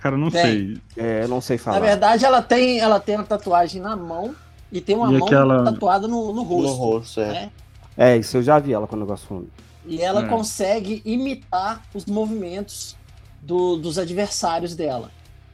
Cara, 0.00 0.16
eu 0.16 0.18
não 0.18 0.30
Tem. 0.32 0.42
sei. 0.42 0.78
É, 0.96 1.22
eu 1.22 1.28
não 1.28 1.40
sei 1.40 1.56
na 1.58 1.62
falar. 1.62 1.78
verdade, 1.80 2.24
ela 2.24 2.42
tem, 2.42 2.80
ela 2.80 2.98
tem 2.98 3.14
a 3.14 3.22
tatuagem 3.22 3.80
na 3.80 3.94
mão 3.96 4.34
e 4.72 4.80
tem 4.80 4.96
uma 4.96 5.12
E 5.12 5.18
mão 5.18 5.26
aquela- 5.28 5.62
tatuada 5.62 6.08
no, 6.08 6.32
no 6.32 6.42
rosto. 6.42 6.70
No 6.70 6.74
rosto, 6.74 7.20
é. 7.20 7.26
né? 7.32 7.50
É, 7.96 8.16
isso 8.16 8.36
eu 8.38 8.42
já 8.42 8.58
vi 8.58 8.72
ela 8.72 8.86
com 8.88 8.96
o 8.96 8.98
negócio 8.98 9.26
fundo. 9.28 9.48
E 9.86 10.00
ela 10.00 10.24
É. 10.24 10.28
consegue 10.28 11.02
imitar 11.04 11.82
os 11.94 12.06
movimentos 12.06 12.96
do- 13.40 13.76
dos 13.76 13.98
adversários 13.98 14.74
dela. 14.76 15.10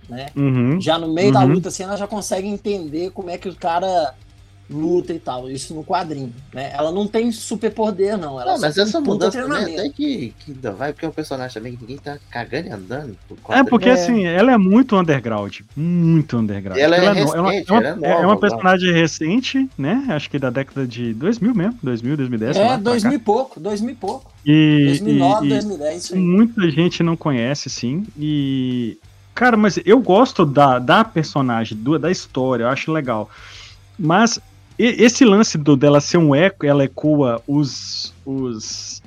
Né? 0.09 0.27
Uhum. 0.37 0.81
Já 0.81 0.99
no 0.99 1.13
meio 1.13 1.33
da 1.33 1.41
Uhum. 1.41 1.49
luta, 1.55 1.69
assim, 1.69 1.83
ela 1.83 1.97
já 1.97 2.07
consegue 2.07 2.47
entender 2.49 3.11
como 3.11 3.29
é 3.31 3.37
que 3.39 3.49
o 3.49 3.55
cara 3.55 4.15
luta 4.71 5.13
e 5.15 5.19
tal. 5.19 5.51
Isso 5.51 5.75
no 5.75 5.83
quadrinho. 5.83 6.33
Né? 6.53 6.71
Ela 6.75 6.93
não 6.93 7.07
tem 7.07 7.33
superpoder, 7.33 8.19
não. 8.19 8.41
Ela 8.41 8.53
Não, 8.55 8.61
mas 8.61 8.77
essa 8.77 9.01
mudança 9.01 9.41
também 9.41 9.49
treinamento. 9.65 9.81
até 9.81 9.89
que, 9.91 10.35
que 10.39 10.53
ainda 10.53 10.73
vai, 10.73 10.93
porque 10.93 11.07
é 11.07 11.09
um 11.09 11.13
personagem 11.13 11.55
também 11.55 11.75
que 11.75 11.81
ninguém 11.83 11.97
tá 11.99 12.19
cagando 12.31 12.69
e 12.69 12.71
andando. 12.71 13.17
por 13.27 13.39
É 13.55 13.65
porque 13.65 13.89
É. 13.89 13.93
assim, 13.93 14.27
ela 14.27 14.53
é 14.53 14.59
muito 14.59 14.97
underground. 14.97 15.61
Muito 15.77 16.37
underground. 16.37 16.79
E 16.79 16.83
ela 16.83 16.97
é 16.97 17.01
no- 17.01 17.13
recente, 17.15 17.39
uma, 17.39 17.55
ela 17.55 17.55
é 17.55 17.59
é 17.59 17.73
uma- 17.73 17.81
nova, 17.81 18.07
é 18.07 18.11
uma 18.17 18.21
agora. 18.35 18.39
personagem 18.41 18.93
recente, 18.93 19.69
né? 19.79 20.05
Acho 20.09 20.29
que 20.31 20.39
da 20.39 20.51
década 20.51 20.87
de 20.87 21.15
2000 21.15 21.55
mesmo. 21.55 21.79
2000, 21.83 22.17
2010. 22.17 22.57
sei 22.57 22.65
lá, 22.65 22.73
É, 22.73 22.75
pra 22.75 22.83
2000 22.83 23.11
cá. 23.13 23.17
e 23.17 23.19
pouco, 23.19 23.61
2000 23.61 23.93
e 23.93 23.97
pouco. 23.97 24.31
E, 24.45 24.85
2009, 24.89 25.45
e- 25.45 25.47
e- 25.47 25.51
2010, 25.51 26.05
isso 26.05 26.15
aí. 26.15 26.21
Muita 26.21 26.71
gente 26.71 27.03
não 27.03 27.17
conhece, 27.17 27.71
sim. 27.71 28.07
E. 28.19 28.99
Cara, 29.35 29.57
mas 29.57 29.79
eu 29.87 30.01
gosto 30.01 30.45
da, 30.45 30.79
da 30.79 31.05
personagem, 31.05 31.79
do, 31.79 31.97
da 31.99 32.11
história, 32.11 32.65
eu 32.65 32.69
acho 32.69 32.91
legal. 32.93 33.31
Mas 33.99 34.39
esse 34.79 35.25
lance 35.25 35.59
do, 35.59 35.77
dela 35.77 36.01
ser 36.01 36.19
um 36.19 36.35
eco, 36.35 36.65
ela 36.65 36.85
ecoa 36.85 37.43
os, 37.47 38.15
os, 38.25 39.03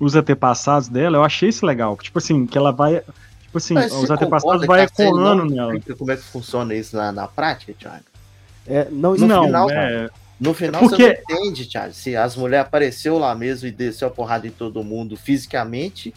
os 0.00 0.14
antepassados 0.16 0.88
dela, 0.88 1.16
eu 1.18 1.24
achei 1.24 1.48
isso 1.48 1.64
legal. 1.64 1.96
Tipo 1.96 2.18
assim, 2.18 2.44
que 2.46 2.58
ela 2.58 2.72
vai. 2.72 3.02
Tipo 3.42 3.58
assim, 3.58 3.74
Mas 3.74 3.92
os 3.92 4.10
antepassados 4.10 4.66
vai 4.66 4.82
ecoando 4.82 5.44
nela. 5.44 5.74
Como 5.96 6.10
é 6.10 6.16
que 6.16 6.22
funciona 6.22 6.74
isso 6.74 6.96
na, 6.96 7.12
na 7.12 7.28
prática, 7.28 7.72
Thiago? 7.78 8.04
É, 8.66 8.88
não, 8.90 9.14
No 9.14 9.26
não, 9.26 9.44
final, 9.44 9.70
é, 9.70 10.08
No 10.40 10.54
final 10.54 10.80
Porque- 10.80 11.16
você 11.16 11.22
não 11.28 11.36
entende, 11.46 11.66
Thiago, 11.66 11.92
se 11.92 12.16
as 12.16 12.36
mulheres 12.36 12.66
apareceu 12.66 13.18
lá 13.18 13.34
mesmo 13.34 13.68
e 13.68 13.70
desceu 13.70 14.08
a 14.08 14.10
porrada 14.10 14.46
em 14.46 14.50
todo 14.50 14.82
mundo 14.82 15.16
fisicamente, 15.16 16.12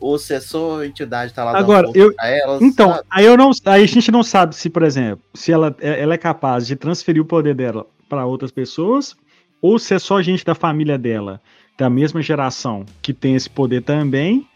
ou 0.00 0.18
se 0.18 0.32
é 0.34 0.40
só 0.40 0.80
a 0.80 0.86
entidade 0.86 1.32
tá 1.32 1.44
lá 1.44 1.56
Agora, 1.58 1.88
eu- 1.94 2.12
elas. 2.20 2.62
Então, 2.62 2.90
sabe? 2.90 3.02
aí, 3.10 3.24
eu 3.26 3.36
não, 3.36 3.50
aí 3.66 3.82
a 3.82 3.86
gente 3.86 4.10
não 4.10 4.22
sabe 4.22 4.54
se, 4.56 4.70
por 4.70 4.82
exemplo, 4.82 5.20
se 5.34 5.52
ela, 5.52 5.76
ela 5.80 6.14
é 6.14 6.18
capaz 6.18 6.66
de 6.66 6.74
transferir 6.76 7.20
o 7.22 7.24
poder 7.24 7.54
dela 7.54 7.84
para 8.08 8.24
outras 8.26 8.50
pessoas, 8.50 9.16
ou 9.60 9.78
se 9.78 9.94
é 9.94 9.98
só 9.98 10.20
gente 10.22 10.44
da 10.44 10.54
família 10.54 10.96
dela, 10.98 11.40
da 11.76 11.88
mesma 11.90 12.22
geração, 12.22 12.84
que 13.02 13.12
tem 13.12 13.34
esse 13.36 13.48
poder 13.50 13.82
também. 13.82 14.46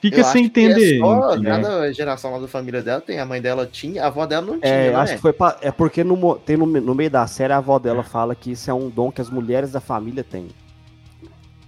Fica 0.00 0.18
Eu 0.20 0.24
sem 0.24 0.42
acho 0.44 0.50
que 0.52 0.60
é 0.60 0.64
entender. 0.64 0.98
só- 0.98 1.34
entendeu? 1.34 1.50
cada 1.52 1.92
geração 1.92 2.32
lá 2.32 2.38
da 2.40 2.48
família 2.48 2.82
dela 2.82 3.00
tem. 3.00 3.20
A 3.20 3.24
mãe 3.26 3.40
dela 3.40 3.64
tinha, 3.64 4.02
a 4.02 4.06
avó 4.08 4.26
dela 4.26 4.44
não 4.44 4.58
tinha, 4.58 4.72
É, 4.72 4.88
eu 4.88 4.92
né? 4.92 4.98
acho 4.98 5.14
que 5.14 5.20
foi 5.20 5.32
pra, 5.32 5.56
é 5.60 5.70
porque 5.70 6.02
no, 6.02 6.34
tem 6.36 6.56
no, 6.56 6.66
no 6.66 6.94
meio 6.94 7.10
da 7.10 7.26
série 7.28 7.52
a 7.52 7.58
avó 7.58 7.78
dela 7.78 8.02
fala 8.02 8.34
que 8.34 8.50
isso 8.52 8.68
é 8.68 8.74
um 8.74 8.88
dom 8.90 9.12
que 9.12 9.20
as 9.20 9.30
mulheres 9.30 9.70
da 9.70 9.80
família 9.80 10.24
têm. 10.24 10.48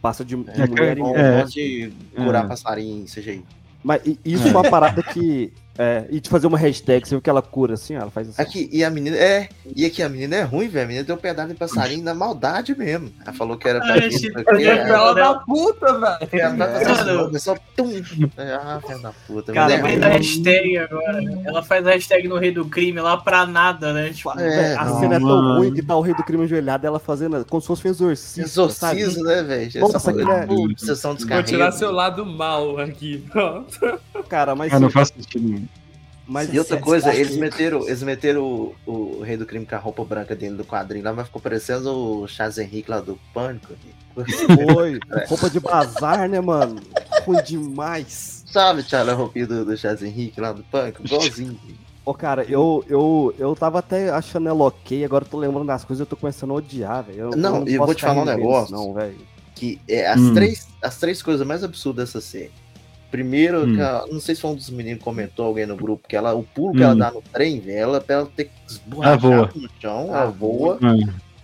Passa 0.02 0.24
de, 0.24 0.34
de 0.34 0.62
É, 0.62 0.66
mulher 0.66 0.98
em 0.98 1.14
é. 1.14 1.22
negócio 1.36 1.54
de 1.54 1.92
curar 2.16 2.44
É. 2.44 2.48
passarinho, 2.48 3.06
seja 3.06 3.30
aí. 3.30 3.44
Mas 3.84 4.02
isso 4.24 4.48
é 4.48 4.50
uma 4.50 4.68
parada 4.68 5.02
que 5.02 5.52
É, 5.78 6.04
e 6.10 6.20
de 6.20 6.28
fazer 6.28 6.46
uma 6.46 6.58
hashtag, 6.58 7.06
você 7.08 7.14
viu 7.14 7.22
que 7.22 7.30
ela 7.30 7.40
cura 7.40 7.72
assim, 7.74 7.94
ela 7.94 8.10
faz 8.10 8.28
assim. 8.28 8.42
Aqui, 8.42 8.68
e 8.70 8.84
a 8.84 8.90
menina, 8.90 9.16
é, 9.16 9.48
e 9.74 9.86
aqui 9.86 10.02
a 10.02 10.08
menina 10.10 10.36
é 10.36 10.42
ruim, 10.42 10.68
velho. 10.68 10.84
A 10.84 10.88
menina 10.88 11.04
deu 11.04 11.14
um 11.16 11.18
pedaço 11.18 11.48
de 11.48 11.54
passarinho 11.54 12.02
na 12.04 12.12
maldade 12.12 12.76
mesmo. 12.76 13.10
Ela 13.24 13.32
falou 13.32 13.56
que 13.56 13.66
era 13.66 13.80
pra 13.80 13.94
pra 13.94 14.56
quê, 14.56 14.64
É 14.64 14.76
ela- 14.88 15.14
da 15.14 15.34
puta, 15.36 15.98
velho. 15.98 16.42
ela 16.42 16.54
vai 16.56 16.84
fazer 16.84 17.12
Mano. 17.12 17.26
assim, 17.28 17.38
só 17.38 17.56
tum. 17.76 17.90
Ah, 18.36 18.80
filha 18.86 18.98
da 18.98 19.12
puta. 19.26 19.52
Cara, 19.52 19.78
mas 19.78 19.92
é 19.96 20.00
Faz 20.00 20.02
a 20.02 20.08
hashtag 20.18 20.78
agora. 20.78 21.20
Ela 21.44 21.62
faz 21.62 21.86
a 21.86 21.90
hashtag 21.92 22.28
no 22.28 22.36
Rei 22.36 22.50
do 22.50 22.64
Crime 22.66 23.00
lá 23.00 23.16
pra 23.16 23.46
nada, 23.46 23.92
né? 23.92 24.10
Tipo, 24.10 24.38
É, 24.38 24.74
a 24.76 24.84
não, 24.84 25.00
cena 25.00 25.14
é 25.16 25.18
tão 25.18 25.56
ruim 25.56 25.72
que 25.72 25.82
tá 25.82 25.96
o 25.96 26.00
rei 26.02 26.14
do 26.14 26.22
crime 26.24 26.44
ajoelhado, 26.44 26.86
ela 26.86 26.98
fazendo 26.98 27.42
como 27.46 27.60
se 27.60 27.68
fosse 27.68 27.86
um 27.86 27.90
exorcista, 27.90 28.68
sabe? 28.70 29.00
Exorcismo, 29.00 29.24
né, 29.24 29.42
velho? 29.42 29.80
Nossa, 29.80 30.10
é- 30.10 30.46
de 31.16 31.24
Vou 31.26 31.42
tirar 31.42 31.72
seu 31.72 31.90
lado 31.90 32.26
mal 32.26 32.78
aqui. 32.78 33.24
Pronto. 33.30 34.00
Cara, 34.28 34.54
mas, 34.54 34.72
Ah, 34.72 34.78
não 34.80 34.90
faz 34.90 35.08
sentido 35.08 35.48
nenhum. 35.48 35.66
Mas 36.30 36.52
E 36.54 36.58
outra 36.58 36.76
Você 36.76 36.82
coisa, 36.82 37.12
eles 37.14 37.36
meteram, 37.36 37.86
eles 37.86 38.02
meteram 38.04 38.42
o, 38.44 38.74
o 38.86 39.20
Rei 39.22 39.36
do 39.36 39.44
Crime 39.44 39.66
com 39.66 39.74
a 39.74 39.78
roupa 39.78 40.04
branca 40.04 40.36
dele 40.36 40.54
do 40.54 40.64
quadrinho 40.64 41.04
lá, 41.04 41.12
mas 41.12 41.26
ficou 41.26 41.42
parecendo 41.42 41.92
o 42.22 42.28
Chaz 42.28 42.56
Henrique 42.56 42.88
lá 42.90 43.00
do 43.00 43.18
Pânico. 43.34 43.74
foi 44.14 45.00
roupa 45.28 45.50
de 45.50 45.58
bazar, 45.58 46.28
né, 46.28 46.40
mano? 46.40 46.80
Ruim 47.26 47.42
demais. 47.42 48.44
Sabe, 48.46 48.82
Tchala, 48.84 49.12
a 49.12 49.14
roupinha 49.16 49.46
do, 49.46 49.64
do 49.64 49.76
Chaz 49.76 50.02
Henrique 50.02 50.40
lá 50.40 50.52
do 50.52 50.62
Pânico? 50.62 51.04
Igualzinho. 51.04 51.58
Ô, 52.04 52.14
cara, 52.14 52.44
eu, 52.44 52.84
eu, 52.88 53.34
eu 53.38 53.54
tava 53.54 53.78
até 53.80 54.08
achando 54.10 54.48
ela 54.48 54.64
ok, 54.64 55.04
agora 55.04 55.24
eu 55.24 55.28
tô 55.28 55.36
lembrando 55.36 55.66
das 55.66 55.84
coisas 55.84 56.00
e 56.00 56.02
eu 56.04 56.06
tô 56.06 56.16
começando 56.16 56.50
a 56.52 56.54
odiar, 56.54 57.02
velho. 57.04 57.18
Eu- 57.20 57.36
Não, 57.36 57.58
eu 57.58 57.68
e 57.68 57.76
vou 57.78 57.94
te 57.94 58.00
falar 58.02 58.22
um 58.22 58.24
negócio. 58.24 58.74
Não, 58.74 58.94
velho. 58.94 59.18
Que 59.54 59.80
é 59.86 60.06
as, 60.06 60.18
Hum. 60.20 60.32
três, 60.34 60.68
as 60.82 60.96
três 60.98 61.22
coisas 61.22 61.46
mais 61.46 61.62
absurdas 61.62 62.08
dessa 62.08 62.20
série. 62.20 62.50
Primeiro, 63.11 63.64
Hum. 63.66 63.74
que 63.74 63.80
a- 63.80 64.04
não 64.11 64.20
sei 64.20 64.34
se 64.34 64.40
foi 64.40 64.50
um 64.52 64.54
dos 64.54 64.70
meninos 64.70 64.98
que 64.98 65.04
comentou, 65.04 65.46
alguém 65.46 65.66
no 65.66 65.76
grupo, 65.76 66.06
que 66.08 66.14
ela, 66.14 66.32
o 66.34 66.42
pulo 66.44 66.72
que 66.72 66.78
Hum. 66.80 66.84
ela 66.84 66.94
dá 66.94 67.11
no 67.11 67.20
trem, 67.22 67.58
velho, 67.61 67.78
ela, 67.78 68.00
pra 68.00 68.16
ela 68.16 68.26
ter 68.26 68.44
que 68.44 68.50
Ela 68.52 68.66
esborrachar 69.16 69.56
no 69.56 69.70
chão, 69.80 70.06
ela 70.08 70.26
voa. 70.26 70.78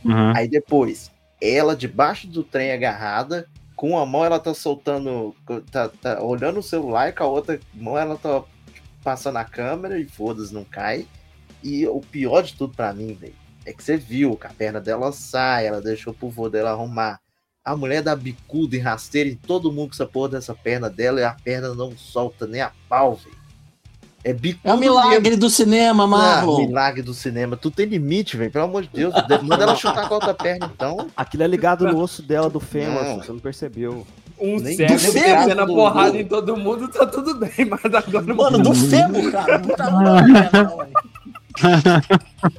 Uhum. 0.05 0.33
Aí 0.37 0.47
depois, 0.49 1.11
ela 1.41 1.75
debaixo 1.75 2.29
do 2.29 2.45
trem 2.45 2.71
agarrada, 2.73 3.49
com 3.75 3.91
uma 3.91 4.07
mão 4.07 4.25
ela 4.25 4.39
tá 4.39 4.55
soltando, 4.55 5.35
tá, 5.71 5.89
tá 5.89 6.23
olhando 6.23 6.61
o 6.61 6.63
celular, 6.63 7.09
e 7.09 7.13
com 7.13 7.25
a 7.25 7.27
outra 7.27 7.59
mão 7.75 7.99
ela 7.99 8.17
tá 8.17 8.43
passando 9.03 9.37
a 9.37 9.45
câmera 9.45 9.99
e 9.99 10.05
foda-se, 10.05 10.55
não 10.55 10.65
cai. 10.65 11.07
E 11.63 11.87
o 11.87 12.01
pior 12.01 12.43
de 12.43 12.55
tudo 12.55 12.75
pra 12.75 12.93
mim, 12.93 13.13
velho, 13.15 13.35
é 13.65 13.73
que 13.73 13.83
você 13.83 13.97
viu 13.97 14.37
que 14.37 14.47
a 14.47 14.51
perna 14.51 14.81
dela 14.81 15.11
sai, 15.11 15.67
ela 15.67 15.81
deixou 15.81 16.15
pro 16.15 16.31
vô 16.31 16.49
dela 16.49 16.71
arrumar. 16.71 17.19
A 17.67 17.77
mulher 17.77 18.01
dá 18.01 18.15
bicuda 18.15 18.77
e 18.77 18.79
rasteira 18.79 19.29
em 19.29 19.35
todo 19.35 19.73
mundo 19.73 19.89
com 19.89 19.95
essa 19.95 20.07
porra 20.07 20.29
dessa 20.31 20.55
perna 20.55 20.89
dela 20.89 21.21
e 21.21 21.25
a 21.25 21.33
perna 21.33 21.75
não 21.75 21.91
solta 21.97 22.47
nem 22.47 22.61
a 22.61 22.71
pau, 22.89 23.17
velho. 23.17 23.35
É 24.23 24.33
bicuda 24.33 24.71
É 24.71 24.75
o 24.75 24.79
milagre 24.79 25.37
do 25.37 25.51
cinema, 25.51 26.05
Ah, 26.05 26.07
Marlon. 26.07 26.59
milagre 26.67 27.03
do 27.03 27.13
cinema. 27.13 27.57
Tu 27.57 27.71
tem 27.71 27.87
limite, 27.87 28.37
velho. 28.37 28.51
Pelo 28.51 28.65
amor 28.67 28.83
de 28.83 28.89
Deus. 28.93 29.13
Manda 29.43 29.65
ela 29.65 29.75
chutar 29.77 30.09
com 30.09 30.15
a 30.15 30.17
outra 30.17 30.35
perna, 30.35 30.71
então. 30.75 31.09
Aquilo 31.17 31.43
é 31.43 31.47
ligado 31.49 31.85
no 31.87 31.99
osso 32.01 32.23
dela 32.23 32.49
do 32.49 32.61
fêmur, 32.61 33.03
Não. 33.03 33.17
você 33.23 33.33
não 33.33 33.39
percebeu. 33.41 34.07
Um 34.39 34.59
Nem 34.61 34.77
cego 34.77 34.93
do 34.95 34.99
fêmur, 34.99 35.37
descendo 35.39 35.63
a 35.63 35.65
do- 35.65 35.75
porrada 35.75 36.11
do- 36.13 36.19
em 36.19 36.25
todo 36.27 36.57
mundo, 36.57 36.89
tá 36.89 37.07
tudo 37.07 37.35
bem, 37.37 37.65
mas 37.71 37.85
agora 37.95 38.35
Mano, 38.35 38.59
do 38.59 38.75
fêmur, 38.75 39.33
cara. 39.33 39.59
Tá 39.61 39.91
não, 39.91 40.01
não. 40.79 40.87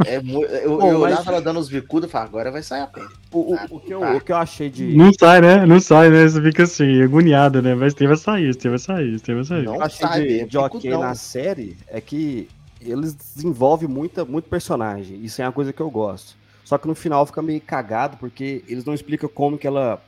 É 0.06 0.18
eu, 0.18 0.22
Bom, 0.24 0.42
eu 0.44 1.00
mas- 1.00 1.12
olhava 1.14 1.32
ela 1.32 1.42
dando 1.42 1.60
os 1.60 1.70
bicudos 1.70 2.10
e 2.10 2.12
falava, 2.12 2.30
agora 2.30 2.52
vai 2.52 2.62
sair 2.64 2.82
a 2.82 2.88
perna. 2.88 3.10
O, 3.32 3.54
o- 3.54 3.56
Ah, 3.56 3.68
o 3.70 3.80
que 3.80 3.94
eu, 3.94 4.00
tá. 4.00 4.14
o 4.16 4.22
que 4.22 4.32
eu 4.32 4.38
achei 4.38 4.70
de. 4.70 4.96
Não 4.96 5.12
sai, 5.14 5.42
né? 5.42 5.66
Não 5.66 5.80
sai, 5.80 6.10
né? 6.10 6.28
Você 6.28 6.42
fica 6.42 6.64
assim, 6.64 7.02
agoniado, 7.02 7.62
né? 7.62 7.76
Mas 7.76 7.94
tem 7.94 8.08
vai 8.08 8.18
sair, 8.18 8.56
tem 8.56 8.70
vai 8.70 8.80
sair, 8.80 9.20
tem 9.22 9.36
vai 9.36 9.44
sair. 9.44 9.64
Não 9.64 9.76
eu 9.76 9.82
achei 9.84 10.08
sai, 10.08 10.22
de, 10.24 10.40
é 10.42 10.46
de 10.46 10.58
ok 10.58 10.90
na 10.98 11.16
série 11.16 11.78
é 11.88 12.02
que 12.02 12.48
eles 12.82 13.14
desenvolvem 13.14 13.88
muita, 13.90 14.24
muito 14.26 14.50
personagem. 14.50 15.20
Isso 15.24 15.42
é 15.42 15.46
uma 15.46 15.52
coisa 15.52 15.72
que 15.74 15.82
eu 15.82 15.90
gosto. 15.90 16.36
Só 16.64 16.78
que 16.78 16.88
no 16.88 16.96
final 16.96 17.26
fica 17.26 17.42
meio 17.42 17.62
cagado, 17.62 18.18
porque 18.18 18.64
eles 18.68 18.84
não 18.84 18.94
explicam 18.94 19.30
como 19.34 19.58
que 19.58 19.66
ela 19.66 20.02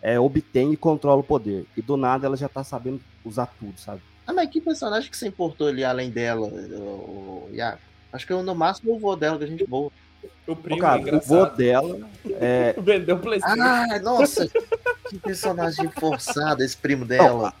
é, 0.00 0.18
obtém 0.20 0.72
e 0.72 0.76
controla 0.76 1.20
o 1.20 1.24
poder. 1.24 1.66
E 1.76 1.82
do 1.82 1.96
nada 1.96 2.26
ela 2.26 2.36
já 2.36 2.48
tá 2.48 2.62
sabendo 2.62 3.00
usar 3.24 3.46
tudo, 3.58 3.78
sabe? 3.78 4.00
Ah, 4.26 4.32
mas 4.32 4.48
que 4.48 4.60
personagem 4.60 5.10
que 5.10 5.16
você 5.16 5.26
importou 5.28 5.66
ali 5.66 5.84
além 5.84 6.10
dela, 6.10 6.46
o, 6.46 7.48
o 7.50 7.50
Iago? 7.52 7.78
Acho 8.14 8.28
que 8.28 8.32
eu, 8.32 8.44
no 8.44 8.54
máximo 8.54 8.94
o 8.94 8.98
vô 9.00 9.16
dela, 9.16 9.36
que 9.36 9.42
a 9.42 9.46
gente 9.48 9.66
boa. 9.66 9.90
o 10.46 10.52
Ô, 10.52 10.54
primo 10.54 10.80
cara, 10.80 11.02
é 11.10 11.16
o 11.16 11.20
vô 11.20 11.44
dela 11.46 11.98
é, 12.40 12.72
Vendeu 12.80 13.16
o 13.16 13.18
Playstation. 13.18 13.60
Ah, 13.60 13.98
nossa! 13.98 14.48
que 15.08 15.18
personagem 15.18 15.90
forçado, 15.90 16.62
esse 16.62 16.76
primo 16.76 17.04
dela. 17.04 17.52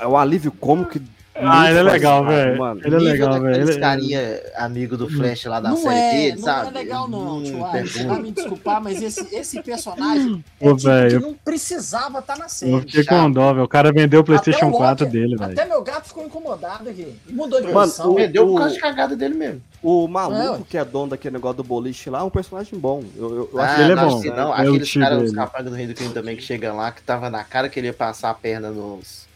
é 0.00 0.06
um 0.06 0.16
alívio 0.16 0.50
cômico. 0.50 0.98
Ah, 1.42 1.70
ele 1.70 1.78
é 1.78 1.82
legal, 1.82 2.24
forçado, 2.24 2.44
velho. 2.44 2.58
mano. 2.58 2.80
Ele 2.84 2.94
é 2.94 2.98
legal, 2.98 3.40
velho. 3.40 3.62
Ele- 3.70 3.80
carinha 3.80 4.40
amigo 4.56 4.96
do 4.96 5.08
Flash 5.08 5.44
lá 5.46 5.60
da 5.60 5.70
Não 5.70 5.76
série 5.76 5.94
é, 5.98 6.12
dele, 6.12 6.36
não 6.36 6.42
sabe? 6.44 6.68
é 6.68 6.70
legal 6.70 7.08
não, 7.08 7.36
Hum, 7.38 7.42
tio. 7.42 7.58
Você 7.86 8.04
vai 8.06 8.22
me 8.22 8.30
desculpar, 8.32 8.82
mas 8.82 9.02
esse, 9.02 9.34
esse 9.34 9.62
personagem 9.62 10.44
é 10.60 10.68
Ô, 10.68 10.76
tipo 10.76 10.88
velho. 10.88 11.20
que 11.20 11.26
não 11.26 11.34
precisava 11.34 12.18
estar 12.18 12.36
na 12.36 12.44
Eu 12.44 12.48
série. 12.48 12.80
fiquei 12.80 13.02
chato. 13.04 13.22
com 13.22 13.30
dó, 13.32 13.52
velho. 13.52 13.64
O 13.64 13.68
cara 13.68 13.92
vendeu 13.92 14.20
o 14.20 14.24
PlayStation 14.24 14.68
o 14.68 14.72
4 14.72 15.04
Walker- 15.04 15.18
dele, 15.18 15.36
velho. 15.36 15.52
Até 15.52 15.64
meu 15.64 15.82
gato 15.82 16.08
ficou 16.08 16.24
incomodado 16.24 16.88
aqui. 16.88 17.14
Mudou 17.28 17.60
de 17.60 17.66
Mano, 17.68 17.80
posição. 17.80 18.10
o- 18.10 18.14
Perdeu 18.14 18.46
por 18.46 18.58
causa 18.58 18.74
de 18.74 18.80
cagada 18.80 19.16
dele 19.16 19.34
mesmo. 19.34 19.62
O 19.82 20.04
É, 20.04 20.08
maluco 20.08 20.52
ué. 20.52 20.60
que 20.68 20.76
é 20.76 20.84
dono 20.84 21.08
daquele 21.10 21.34
negócio 21.34 21.56
do 21.56 21.64
boliche 21.64 22.10
lá 22.10 22.20
é 22.20 22.22
um 22.22 22.28
personagem 22.30 22.78
bom. 22.78 23.02
Eu, 23.16 23.30
eu, 23.34 23.50
eu 23.52 23.60
Ah, 23.60 23.64
acho 23.64 23.80
ele 23.80 23.92
é 23.92 23.94
não, 23.94 24.08
bom. 24.10 24.20
que 24.20 24.30
não. 24.30 24.54
É 24.54 24.60
Aqueles 24.60 24.92
caras, 24.94 25.22
os 25.22 25.32
capangas 25.34 25.70
do 25.72 25.76
Rei 25.76 25.86
do 25.86 25.94
Crime 25.94 26.12
também 26.12 26.36
que 26.36 26.42
chegam 26.42 26.76
lá, 26.76 26.92
que 26.92 27.00
tava 27.02 27.30
na 27.30 27.42
cara 27.44 27.68
que 27.68 27.80
ele 27.80 27.86
ia 27.86 27.94
passar 27.94 28.28
a 28.30 28.34
perna 28.34 28.70
nos. 28.70 29.29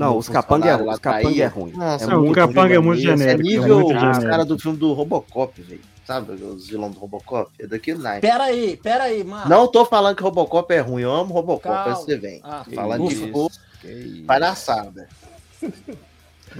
Não, 0.00 0.16
os 0.18 0.28
capanga 0.28 0.66
é, 0.68 0.70
funcionários 0.72 0.86
lá 0.86 0.92
os 0.94 0.98
capanga 0.98 1.22
traía. 1.22 1.44
é 1.44 1.46
ruim. 1.46 1.72
Nossa, 1.72 2.06
Não, 2.06 2.16
o 2.18 2.20
muito 2.22 2.34
capanga 2.34 2.74
é 2.74 2.78
muito 2.78 2.98
É 2.98 3.02
genérico, 3.02 3.40
é 3.40 3.42
nível 3.42 3.80
muito 3.80 3.96
os 4.10 4.18
caras 4.18 4.46
do 4.46 4.58
filme 4.58 4.78
do 4.78 4.92
Robocop, 4.92 5.62
velho. 5.62 5.80
Sabe 6.06 6.32
os 6.32 6.66
vilões 6.68 6.92
do 6.94 6.98
Robocop? 7.00 7.50
É 7.58 7.66
daquele 7.68 7.98
naipe. 7.98 8.26
Pera 8.26 8.44
aí, 8.44 8.76
pera 8.76 9.04
aí, 9.04 9.22
mano. 9.22 9.48
Não 9.48 9.68
tô 9.68 9.84
falando 9.84 10.16
que 10.16 10.22
Robocop 10.24 10.72
é 10.74 10.80
ruim, 10.80 11.02
eu 11.02 11.12
amo 11.12 11.32
Robocop, 11.32 11.62
Calma. 11.72 11.90
aí 11.90 11.94
você 11.94 12.16
vem. 12.16 12.40
Ah, 12.42 12.62
Tô 12.68 12.74
falando 12.74 13.06
que 13.06 13.14
de 13.14 13.22
isso. 13.22 13.32
pô, 13.32 13.50
Que 13.80 13.88
isso. 13.92 14.24
palhaçada. 14.26 15.08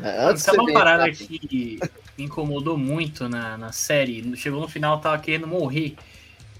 É, 0.02 0.24
Antes 0.24 0.44
você 0.44 0.52
uma 0.52 0.72
parada 0.72 1.02
pra- 1.02 1.12
que 1.12 1.80
me 2.16 2.24
incomodou 2.24 2.78
muito 2.78 3.28
na, 3.28 3.58
na 3.58 3.72
série? 3.72 4.36
Chegou 4.36 4.60
no 4.60 4.68
final, 4.68 5.00
tava 5.00 5.18
querendo 5.18 5.48
morrer. 5.48 5.96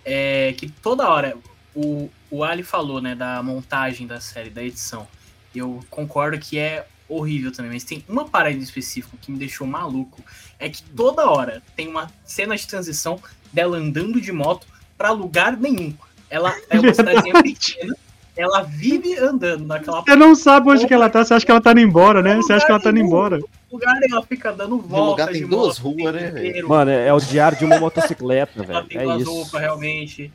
É 0.05 0.53
que 0.57 0.69
toda 0.69 1.09
hora, 1.09 1.37
o, 1.73 2.11
o 2.29 2.43
Ali 2.43 2.65
falou, 2.65 3.01
né, 3.01 3.15
da 3.15 3.41
montagem 3.41 4.05
da 4.05 4.21
série, 4.21 4.51
da 4.51 4.65
edição. 4.65 5.07
Eu 5.55 5.81
concordo 5.91 6.39
que 6.39 6.59
é 6.59 6.87
horrível 7.09 7.51
também, 7.51 7.73
mas 7.73 7.85
tem 7.85 8.05
uma 8.09 8.25
parada 8.29 8.55
em 8.55 8.61
específico 8.61 9.17
que 9.21 9.33
me 9.33 9.39
deixou 9.39 9.67
maluco. 9.67 10.23
É 10.59 10.69
que 10.69 10.83
toda 10.83 11.29
hora 11.29 11.63
tem 11.75 11.89
uma 11.89 12.11
cena 12.25 12.57
de 12.57 12.67
transição 12.67 13.21
dela 13.53 13.77
andando 13.77 14.21
de 14.21 14.31
moto 14.31 14.67
pra 14.97 15.11
lugar 15.11 15.57
nenhum. 15.57 15.95
Ela 16.29 16.55
é 16.69 16.79
uma 16.79 16.95
cidadezinha 16.95 17.43
pequena, 17.43 17.97
ela 18.37 18.63
vive 18.63 19.17
andando 19.19 19.67
naquela 19.67 20.03
Você 20.03 20.15
não 20.15 20.37
sabe 20.37 20.71
onde 20.71 20.87
que 20.87 20.95
ela 20.95 21.11
tá, 21.11 21.25
você 21.25 21.35
acha 21.35 21.45
que 21.45 21.51
ela 21.51 21.61
tá 21.61 21.73
indo 21.73 21.81
embora, 21.81 22.23
né? 22.23 22.37
Você 22.37 22.53
acha 22.53 22.65
que 22.65 22.71
ela 22.71 22.81
tá 22.81 22.91
indo 22.91 23.01
embora. 23.01 23.41
lugar 23.73 23.97
ela 24.09 24.23
fica 24.23 24.53
dando 24.53 24.79
volta 24.79 25.11
lugar 25.23 25.33
tem 25.33 25.43
de 25.43 25.49
duas 25.49 25.79
ruas, 25.79 26.15
né. 26.15 26.33
Mano, 26.63 26.91
é, 26.93 27.09
é 27.09 27.13
o 27.13 27.19
diário 27.19 27.59
de 27.59 27.65
uma 27.65 27.79
motocicleta, 27.81 28.53
Ela 28.63 28.67
velho. 28.67 28.89
tem 28.89 28.99
É 28.99 29.03
duas 29.03 29.23
isso. 29.23 29.31
roupas, 29.33 29.61
realmente. 29.61 30.33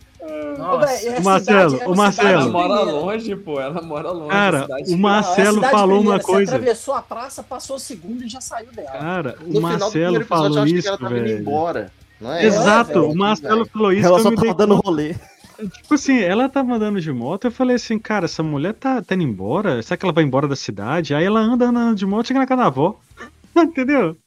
Nossa. 0.58 1.08
é 1.08 1.20
O 1.20 1.24
Marcelo, 1.24 1.70
cidade- 1.72 1.84
é 1.84 1.88
o 1.94 1.96
Marcelo. 1.98 2.30
Ela 2.30 2.50
mora 2.50 2.82
longe, 2.82 3.36
pô. 3.36 3.60
Ela 3.60 3.82
mora 3.82 4.12
longe. 4.12 4.30
Cara, 4.30 4.68
o 4.88 4.94
é 4.94 4.96
Marcelo 4.96 5.62
falou 5.64 5.98
pequena, 5.98 6.12
uma 6.16 6.18
Você 6.18 6.24
coisa. 6.26 6.56
atravessou 6.56 6.94
a 6.94 7.02
praça, 7.02 7.44
passou 7.44 7.76
o 7.76 7.80
segundo 7.80 8.24
e 8.24 8.28
já 8.30 8.42
saiu 8.42 8.72
dela. 8.72 8.92
Cara, 8.92 9.36
No 9.46 9.60
o 9.60 9.62
Marcelo 9.62 10.16
episódio, 10.18 10.26
falou 10.26 10.66
isso, 10.68 10.88
ela 10.88 10.98
tava 10.98 11.18
indo 11.18 11.24
velho. 11.28 11.40
embora. 11.40 11.92
Não 12.20 12.32
é? 12.34 12.46
Exato, 12.46 12.88
velho, 13.02 13.12
o 13.12 13.16
Marcelo 13.16 13.56
velho. 13.58 13.70
falou 13.72 13.94
isso. 13.94 14.08
Ela 14.08 14.20
só 14.20 14.32
tava 14.32 14.54
dando 14.54 14.76
rolê. 14.76 15.16
Tipo 15.58 15.94
assim, 15.94 16.20
ela 16.20 16.50
tava 16.50 16.74
andando 16.74 17.00
de 17.00 17.12
moto, 17.14 17.46
eu 17.46 17.52
falei 17.52 17.78
assim, 17.78 17.98
cara, 17.98 18.26
essa 18.26 18.44
mulher 18.44 18.74
tá, 18.74 19.02
tá 19.02 19.16
indo 19.16 19.24
embora? 19.24 19.82
Será 19.82 19.96
que 19.96 20.06
ela 20.06 20.12
vai 20.14 20.24
embora 20.24 20.48
da 20.50 20.56
cidade? 20.56 21.14
Aí 21.16 21.24
ela 21.24 21.40
anda 21.40 21.66
andando 21.68 21.96
de 21.96 22.06
moto, 22.06 22.28
chega 22.28 22.40
na 22.42 22.46
casa 22.46 22.62
da 22.64 22.68
avó. 22.68 23.00
Entendeu? 23.56 24.18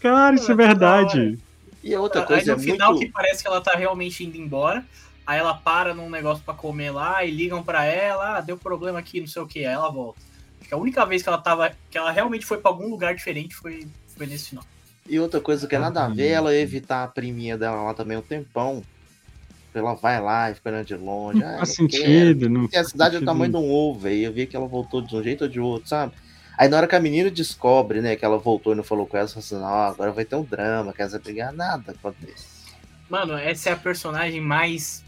Cara, 0.00 0.34
isso 0.34 0.50
é 0.52 0.54
verdade. 0.54 1.38
E 1.82 1.94
a 1.94 2.00
outra 2.00 2.22
Aí 2.22 2.26
coisa 2.26 2.54
no 2.54 2.60
é 2.60 2.64
final 2.64 2.90
muito... 2.92 3.06
que 3.06 3.12
parece 3.12 3.42
que 3.42 3.48
ela 3.48 3.60
tá 3.60 3.72
realmente 3.76 4.24
indo 4.24 4.36
embora. 4.36 4.84
Aí 5.26 5.38
ela 5.38 5.54
para 5.54 5.94
num 5.94 6.08
negócio 6.08 6.42
pra 6.42 6.54
comer 6.54 6.90
lá 6.90 7.24
e 7.24 7.30
ligam 7.30 7.62
pra 7.62 7.84
ela, 7.84 8.38
ah, 8.38 8.40
deu 8.40 8.56
problema 8.56 8.98
aqui, 8.98 9.20
não 9.20 9.26
sei 9.28 9.42
o 9.42 9.46
que, 9.46 9.58
aí 9.60 9.74
ela 9.74 9.90
volta. 9.90 10.20
Acho 10.58 10.68
que 10.68 10.74
a 10.74 10.78
única 10.78 11.04
vez 11.04 11.22
que 11.22 11.28
ela 11.28 11.38
tava, 11.38 11.70
que 11.90 11.98
ela 11.98 12.10
realmente 12.10 12.46
foi 12.46 12.58
pra 12.58 12.70
algum 12.70 12.88
lugar 12.88 13.14
diferente 13.14 13.54
foi, 13.54 13.86
foi 14.16 14.26
nesse 14.26 14.50
final. 14.50 14.64
E 15.06 15.18
outra 15.20 15.40
coisa 15.40 15.66
que 15.66 15.74
é 15.76 15.78
nada 15.78 16.04
a 16.04 16.08
ver, 16.08 16.28
ela 16.28 16.54
evitar 16.54 17.04
a 17.04 17.08
priminha 17.08 17.56
dela 17.56 17.82
lá 17.82 17.94
também 17.94 18.16
um 18.16 18.22
tempão. 18.22 18.82
Ela 19.74 19.94
vai 19.94 20.20
lá, 20.20 20.50
esperando 20.50 20.86
de 20.86 20.96
longe. 20.96 21.38
Não 21.38 21.46
Ah, 21.48 21.58
faz 21.58 21.78
não 21.78 21.86
quero. 21.86 22.02
sentido. 22.04 22.48
Não 22.48 22.60
Porque 22.62 22.76
a 22.76 22.84
cidade 22.84 23.14
é 23.14 23.18
o 23.18 23.20
sentido 23.20 23.26
tamanho 23.26 23.52
de 23.52 23.56
um 23.58 23.70
ovo, 23.70 24.00
velho. 24.00 24.24
Eu 24.24 24.32
vi 24.32 24.46
que 24.46 24.56
ela 24.56 24.66
voltou 24.66 25.00
de 25.00 25.14
um 25.14 25.22
jeito 25.22 25.44
ou 25.44 25.48
de 25.48 25.60
outro, 25.60 25.88
sabe? 25.88 26.12
Aí 26.58 26.68
na 26.68 26.76
hora 26.76 26.86
que 26.88 26.96
a 26.96 27.00
menina 27.00 27.30
descobre, 27.30 28.00
né, 28.00 28.16
que 28.16 28.24
ela 28.24 28.36
voltou 28.36 28.72
e 28.72 28.76
não 28.76 28.82
falou 28.82 29.06
com 29.06 29.16
ela, 29.16 29.26
ela 29.26 29.28
fala 29.28 29.44
assim, 29.44 29.54
não, 29.54 29.92
agora 29.92 30.10
vai 30.10 30.24
ter 30.24 30.34
um 30.36 30.42
drama, 30.42 30.92
quer 30.92 31.06
dizer, 31.06 31.20
brigar, 31.20 31.52
nada 31.52 31.92
acontece. 31.92 32.58
Mano, 33.08 33.34
essa 33.38 33.70
é 33.70 33.72
a 33.72 33.76
personagem 33.76 34.40
mais 34.40 35.04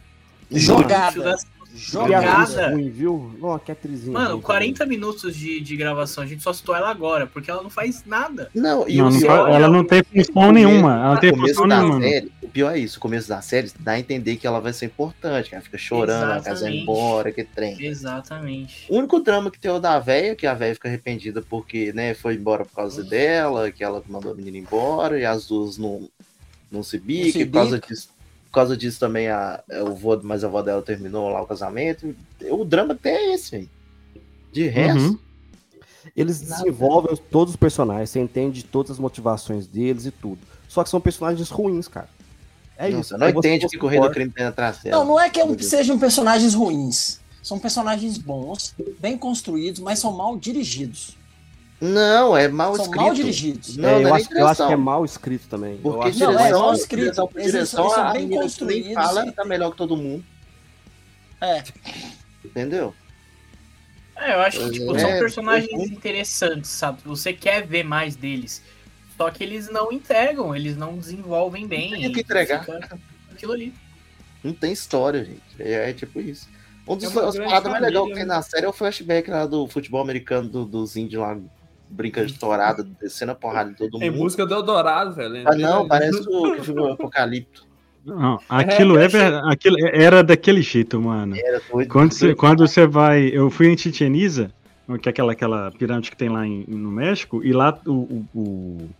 Jogada. 0.51 1.36
Que 1.72 1.76
Jogada. 1.78 2.70
ruim, 2.70 2.90
viu? 2.90 3.32
Não, 3.40 3.57
que 3.59 3.70
atrizinha. 3.70 4.12
Mano, 4.12 4.32
ruim 4.34 4.40
40 4.42 4.86
minutos 4.86 5.36
de, 5.36 5.61
de 5.61 5.76
gravação, 5.76 6.24
a 6.24 6.26
gente 6.26 6.42
só 6.42 6.53
citou 6.53 6.74
ela 6.74 6.90
agora, 6.90 7.26
porque 7.28 7.48
ela 7.51 7.62
não 7.62 7.70
faz 7.70 8.03
nada. 8.05 8.51
Não, 8.55 8.88
e 8.88 8.96
Não, 8.96 9.07
o 9.07 9.11
não 9.11 9.18
pior, 9.20 9.46
fa- 9.46 9.55
ela 9.55 9.68
não 9.68 9.84
tem 9.84 10.03
função 10.03 10.51
nenhuma. 10.53 10.92
Ela 10.94 11.14
não 11.14 11.20
tem 11.20 11.36
função 11.36 11.66
nenhuma. 11.66 12.01
série, 12.01 12.32
pior 12.51 12.74
é 12.74 12.78
isso, 12.78 12.98
o 12.98 13.01
começo 13.01 13.28
da 13.28 13.40
série 13.40 13.70
dá 13.78 13.92
a 13.92 14.01
entender 14.01 14.36
que 14.36 14.46
ela 14.46 14.61
vai 14.61 14.72
ser 14.72 14.86
importante, 14.86 15.48
que 15.48 15.55
ela 15.55 15.64
fica 15.64 15.78
chorando, 15.78 16.24
ela 16.24 16.42
quer 16.42 16.53
Exatamente. 16.53 16.82
embora, 16.82 17.32
que 17.32 17.44
trem. 17.44 17.82
Exatamente. 17.82 18.86
O 18.88 18.98
único 18.98 19.20
drama 19.20 19.51
que 19.51 19.59
tem 19.59 19.70
é 19.70 19.74
o 19.74 19.78
da 19.78 19.98
véia, 19.98 20.36
que 20.36 20.46
a 20.46 20.55
véia 20.55 20.74
fica 20.74 20.88
arrependida 20.88 21.40
porque, 21.40 21.92
né, 21.92 22.14
foi 22.14 22.34
embora 22.34 22.64
por 22.64 22.74
causa 22.74 23.03
dela, 23.03 23.70
que 23.70 23.82
ela 23.82 24.03
mandou 24.09 24.32
a 24.32 24.34
menina 24.34 24.59
embora, 24.59 25.18
e 25.18 25.24
as 25.24 25.46
duas 25.46 25.78
não, 25.78 26.09
não 26.70 26.82
se 26.82 26.98
bicam, 26.98 27.40
e 27.40 27.46
por 27.46 27.53
causa 27.53 27.78
disso. 27.78 28.09
Por 28.46 28.55
causa 28.55 28.76
disso 28.76 28.98
também 28.98 29.28
a, 29.28 29.62
o 29.82 29.94
vô, 29.94 30.20
mas 30.24 30.42
a 30.42 30.48
avó 30.48 30.61
dela 30.61 30.82
terminou 30.82 31.28
lá 31.28 31.40
o 31.40 31.46
casamento. 31.46 32.14
O 32.51 32.64
drama 32.64 32.94
até 32.94 33.14
é 33.14 33.34
esse, 33.34 33.53
velho. 33.53 33.70
De 34.53 34.66
resto, 34.66 34.98
Uhum. 34.98 35.18
Eles 36.16 36.40
desenvolvem 36.40 37.16
todos 37.30 37.55
os 37.55 37.57
personagens, 37.57 38.11
você 38.11 38.20
entende 38.20 38.64
todas 38.64 38.92
as 38.92 38.98
motivações 38.98 39.66
deles 39.66 40.07
e 40.07 40.11
tudo. 40.11 40.38
Só 40.68 40.82
que 40.82 40.90
são 40.90 41.01
personagens 41.01 41.51
ruins, 41.51 41.88
cara. 41.88 42.09
É 42.82 42.88
nossa, 42.88 43.14
isso. 43.14 43.18
não 43.18 43.28
entende 43.28 43.66
o 43.66 43.68
que 43.68 43.78
que 43.78 43.84
o 43.84 43.88
rei 43.88 44.00
do 44.00 44.10
crime 44.10 44.30
tem 44.30 44.46
atrás 44.46 44.78
dela. 44.78 44.96
Não, 44.98 45.04
não 45.04 45.20
é 45.20 45.28
que 45.28 45.44
Deus. 45.44 45.66
sejam 45.66 45.98
personagens 45.98 46.54
ruins. 46.54 47.20
São 47.42 47.58
personagens 47.58 48.16
bons, 48.16 48.74
bem 48.98 49.18
construídos, 49.18 49.80
mas 49.80 49.98
são 49.98 50.12
mal 50.12 50.36
dirigidos. 50.38 51.16
Não, 51.80 52.36
é 52.36 52.48
mal 52.48 52.74
são 52.76 52.84
escrito. 52.86 53.02
mal 53.02 53.14
dirigidos. 53.14 53.76
Não, 53.76 53.88
É, 53.88 53.92
não 53.92 54.00
eu, 54.02 54.08
é 54.08 54.12
acho, 54.20 54.34
eu 54.34 54.46
acho 54.46 54.66
que 54.66 54.72
é 54.72 54.76
mal 54.76 55.04
escrito 55.04 55.46
também. 55.48 55.74
Eu 55.74 55.92
Porque 55.92 56.08
acho 56.10 56.18
Não, 56.20 56.30
direção, 56.32 56.46
é 56.46 56.52
mal 56.60 56.74
escrito. 56.74 57.00
direção 57.02 57.26
por 57.28 57.38
Eles- 57.40 57.52
direção, 57.52 57.84
eles 57.84 57.94
são 57.94 58.12
bem 58.12 58.28
construídos. 58.30 58.92
fala, 58.94 59.20
ela 59.22 59.32
tá 59.32 59.44
melhor 59.44 59.70
que 59.70 59.76
todo 59.76 59.96
mundo. 59.96 60.24
É. 61.40 61.62
Entendeu? 62.44 62.94
É, 64.16 64.34
eu 64.34 64.40
acho 64.40 64.58
que 64.58 64.70
tipo, 64.72 64.98
são 64.98 65.08
É, 65.08 65.18
personagens 65.18 65.80
é. 65.80 65.84
interessantes, 65.84 66.70
sabe? 66.70 66.98
Você 67.04 67.32
quer 67.32 67.66
ver 67.66 67.82
mais 67.84 68.14
deles. 68.16 68.62
Só 69.20 69.30
que 69.30 69.44
eles 69.44 69.68
não 69.70 69.92
entregam, 69.92 70.56
eles 70.56 70.78
não 70.78 70.96
desenvolvem 70.96 71.66
bem. 71.66 71.90
tem 71.90 72.08
o 72.08 72.12
que 72.12 72.20
entregar. 72.20 72.64
Aquilo 73.30 73.52
ali. 73.52 73.74
Não 74.42 74.54
tem 74.54 74.72
história, 74.72 75.22
gente. 75.22 75.42
É, 75.58 75.90
é 75.90 75.92
tipo 75.92 76.18
isso. 76.20 76.48
Um 76.88 76.96
dos 76.96 77.04
É 77.04 77.12
paradas 77.14 77.70
mais 77.70 77.82
legais 77.84 78.04
que 78.06 78.14
tem 78.14 78.22
né? 78.22 78.24
na 78.24 78.40
série 78.40 78.64
é 78.64 78.68
o 78.68 78.72
flashback 78.72 79.30
lá 79.30 79.44
do 79.44 79.68
futebol 79.68 80.00
americano 80.00 80.48
do, 80.48 80.64
dos 80.64 80.96
índios 80.96 81.20
lá, 81.20 81.36
brincando 81.90 82.28
de 82.28 82.38
tourada, 82.38 82.82
descendo 82.98 83.32
a 83.32 83.34
porrada 83.34 83.68
de 83.70 83.76
todo 83.76 84.02
Em 84.02 84.08
mundo. 84.10 84.20
busca 84.20 84.46
do 84.46 84.54
Eldorado, 84.54 85.14
velho. 85.14 85.42
Ah, 85.46 85.54
não, 85.54 85.86
parece 85.86 86.18
o 86.26 86.62
ficou 86.62 86.90
Apocalipto. 86.92 87.66
Não, 88.02 88.40
aquilo 88.48 88.98
é, 88.98 89.06
ver- 89.06 89.34
aquilo 89.44 89.76
era 89.92 90.24
daquele 90.24 90.62
jeito, 90.62 90.98
mano. 90.98 91.36
Era 91.36 91.60
doido. 91.70 91.88
Quando 91.90 92.12
você, 92.12 92.34
quando 92.34 92.66
você 92.66 92.86
vai. 92.86 93.24
Eu 93.28 93.50
fui 93.50 93.68
em 93.68 93.76
Chichen 93.76 94.16
Itza, 94.16 94.50
que 95.02 95.06
é 95.06 95.10
aquela, 95.10 95.32
aquela 95.32 95.70
pirâmide 95.72 96.10
que 96.10 96.16
tem 96.16 96.30
lá 96.30 96.46
em- 96.46 96.64
no 96.66 96.90
México, 96.90 97.44
e 97.44 97.52
lá 97.52 97.78
o, 97.86 97.90
o, 97.92 98.26
o- 98.34 98.90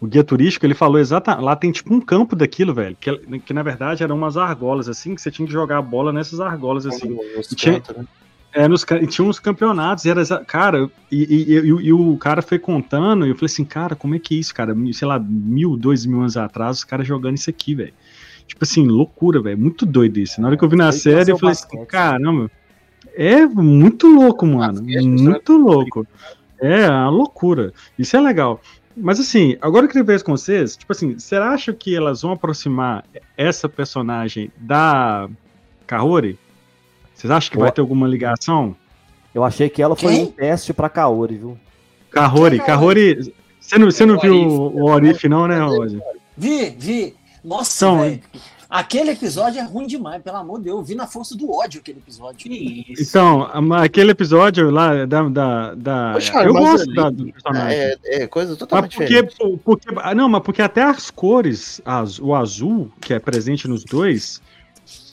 o 0.00 0.06
guia 0.06 0.22
turístico 0.24 0.66
ele 0.66 0.74
falou 0.74 0.98
exatamente. 0.98 1.44
Lá 1.44 1.56
tem 1.56 1.72
tipo 1.72 1.92
um 1.94 2.00
campo 2.00 2.36
daquilo, 2.36 2.74
velho. 2.74 2.96
Que, 3.00 3.16
que 3.40 3.52
na 3.54 3.62
verdade 3.62 4.02
eram 4.02 4.16
umas 4.16 4.36
argolas, 4.36 4.88
assim, 4.88 5.14
que 5.14 5.20
você 5.22 5.30
tinha 5.30 5.46
que 5.46 5.52
jogar 5.52 5.78
a 5.78 5.82
bola 5.82 6.12
nessas 6.12 6.40
argolas, 6.40 6.86
assim. 6.86 7.16
Nos 7.36 7.48
tinha- 7.48 7.82
né? 7.96 8.04
É, 8.52 8.66
nos, 8.66 8.84
e 8.84 9.06
tinha 9.06 9.26
uns 9.26 9.38
campeonatos, 9.38 10.06
e 10.06 10.10
era, 10.10 10.24
cara, 10.46 10.90
e, 11.12 11.22
e- 11.24 11.58
e- 11.58 11.86
e 11.88 11.92
o 11.92 12.16
cara 12.16 12.40
foi 12.40 12.58
contando, 12.58 13.26
e 13.26 13.28
eu 13.28 13.34
falei 13.34 13.46
assim, 13.52 13.66
cara, 13.66 13.94
como 13.94 14.14
é 14.14 14.18
que 14.18 14.34
é 14.34 14.38
isso, 14.38 14.54
cara? 14.54 14.74
Sei 14.94 15.06
lá, 15.06 15.18
mil, 15.18 15.76
dois 15.76 16.06
mil 16.06 16.20
anos 16.20 16.38
atrás, 16.38 16.78
os 16.78 16.84
caras 16.84 17.06
jogando 17.06 17.36
isso 17.36 17.50
aqui, 17.50 17.74
velho. 17.74 17.92
Tipo 18.46 18.64
assim, 18.64 18.86
loucura, 18.86 19.42
velho. 19.42 19.58
Muito 19.58 19.84
doido 19.84 20.18
isso. 20.18 20.40
Na 20.40 20.48
hora 20.48 20.56
que 20.56 20.64
eu 20.64 20.68
vi 20.70 20.76
na 20.76 20.90
série, 20.92 21.30
eu 21.32 21.38
falei 21.38 21.52
assim, 21.52 21.84
caramba. 21.86 22.50
É 23.14 23.44
muito 23.44 24.06
louco, 24.08 24.46
mano. 24.46 24.82
Muito 25.22 25.56
louco. 25.58 26.06
É, 26.58 26.88
uma 26.88 27.10
loucura. 27.10 27.74
Isso 27.98 28.16
é 28.16 28.20
legal. 28.20 28.60
Mas 28.96 29.20
assim, 29.20 29.56
agora 29.60 29.84
eu 29.84 29.88
queria 29.88 30.02
ver 30.04 30.16
isso 30.16 30.24
com 30.24 30.36
vocês. 30.36 30.76
Tipo 30.76 30.92
assim, 30.92 31.18
será 31.18 31.50
acha 31.50 31.72
que 31.72 31.94
elas 31.94 32.22
vão 32.22 32.32
aproximar 32.32 33.04
essa 33.36 33.68
personagem 33.68 34.50
da 34.56 35.28
Kaori? 35.86 36.38
Vocês 37.14 37.30
acham 37.30 37.50
que 37.52 37.58
vai 37.58 37.70
ter 37.70 37.80
alguma 37.80 38.06
ligação? 38.08 38.74
Eu 39.34 39.44
achei 39.44 39.68
que 39.68 39.82
ela 39.82 39.94
foi 39.94 40.12
Quem? 40.14 40.22
um 40.24 40.26
teste 40.30 40.72
pra 40.72 40.88
Kaori, 40.88 41.36
viu? 41.36 41.58
Kaori, 42.10 42.56
é 42.56 42.62
Kaori. 42.64 43.34
Você 43.60 43.78
não, 43.78 43.90
você 43.90 44.06
não 44.06 44.16
O 44.16 44.20
viu 44.20 44.32
Orif. 44.34 44.76
o 44.80 44.84
Orif, 44.84 45.28
não, 45.28 45.46
né, 45.46 45.58
Roger? 45.60 46.00
Vi, 46.36 46.70
vi. 46.78 47.14
Nossa, 47.44 47.70
São- 47.70 48.00
velho. 48.00 48.20
Aquele 48.68 49.12
episódio 49.12 49.60
é 49.60 49.62
ruim 49.62 49.86
demais, 49.86 50.20
pelo 50.22 50.36
amor 50.38 50.58
de 50.58 50.64
Deus. 50.64 50.78
Eu 50.78 50.84
vi 50.84 50.94
na 50.96 51.06
força 51.06 51.36
do 51.36 51.50
ódio 51.52 51.80
aquele 51.80 51.98
episódio. 51.98 52.50
Então, 52.98 53.48
aquele 53.74 54.10
episódio 54.10 54.70
lá 54.70 55.04
da. 55.06 55.28
da, 55.28 55.74
da- 55.74 56.12
Poxa, 56.14 56.42
eu 56.44 56.52
gosto 56.52 56.82
ali- 56.82 56.94
da, 56.94 57.10
do 57.10 57.32
personagem. 57.32 57.78
É, 57.78 57.96
é 58.04 58.26
coisa 58.26 58.50
Mas 58.50 58.58
totalmente 58.58 58.96
porque, 58.96 59.22
diferente. 59.22 59.60
porque. 59.64 59.88
ah, 59.98 60.14
Não, 60.14 60.28
mas 60.28 60.42
porque 60.42 60.60
até 60.62 60.82
as 60.82 61.10
cores, 61.10 61.80
az- 61.84 62.18
o 62.18 62.34
azul, 62.34 62.90
que 63.00 63.14
é 63.14 63.18
presente 63.20 63.68
nos 63.68 63.84
dois, 63.84 64.42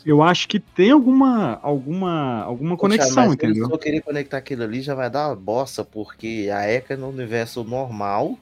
eu 0.04 0.24
acho 0.24 0.48
que 0.48 0.60
tem 0.60 0.90
alguma, 0.92 1.60
alguma, 1.62 2.42
alguma 2.44 2.76
Poxa, 2.76 2.98
conexão, 2.98 3.26
mas 3.26 3.34
entendeu? 3.36 3.68
Se 3.68 3.72
eu 3.72 3.78
querer 3.78 4.02
conectar 4.02 4.38
aquilo 4.38 4.64
ali, 4.64 4.82
já 4.82 4.96
vai 4.96 5.10
dar 5.10 5.28
uma 5.30 5.36
bosta, 5.36 5.84
porque 5.84 6.50
a 6.52 6.68
Eka 6.70 6.96
é 6.96 6.98
no 6.98 7.08
universo 7.10 7.64
normal 7.64 8.36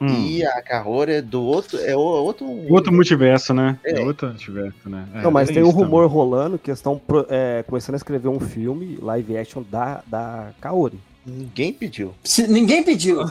Hum. 0.00 0.06
e 0.26 0.44
a 0.44 0.62
Kahora 0.62 1.14
é 1.14 1.20
do 1.22 1.42
outro. 1.42 1.78
É 1.78 1.96
o- 1.96 2.00
outro. 2.00 2.46
Outro 2.72 2.92
multiverso, 2.92 3.52
né? 3.52 3.78
É, 3.84 3.98
É. 4.00 4.04
outro 4.04 4.28
multiverso, 4.28 4.88
né? 4.88 5.06
É, 5.14 5.22
não, 5.22 5.30
mas 5.30 5.48
tem 5.48 5.62
um 5.62 5.70
também. 5.70 5.84
rumor 5.84 6.06
rolando 6.08 6.58
que 6.58 6.70
eles 6.70 6.78
estão 6.78 7.00
é, 7.28 7.64
começando 7.66 7.94
a 7.94 7.96
escrever 7.96 8.28
um 8.28 8.38
filme 8.40 8.98
live 9.02 9.36
action 9.36 9.62
da, 9.68 10.02
da 10.06 10.50
Kaori. 10.60 10.98
Ninguém 11.26 11.72
pediu. 11.72 12.14
Se- 12.24 12.46
ninguém 12.46 12.82
pediu. 12.82 13.22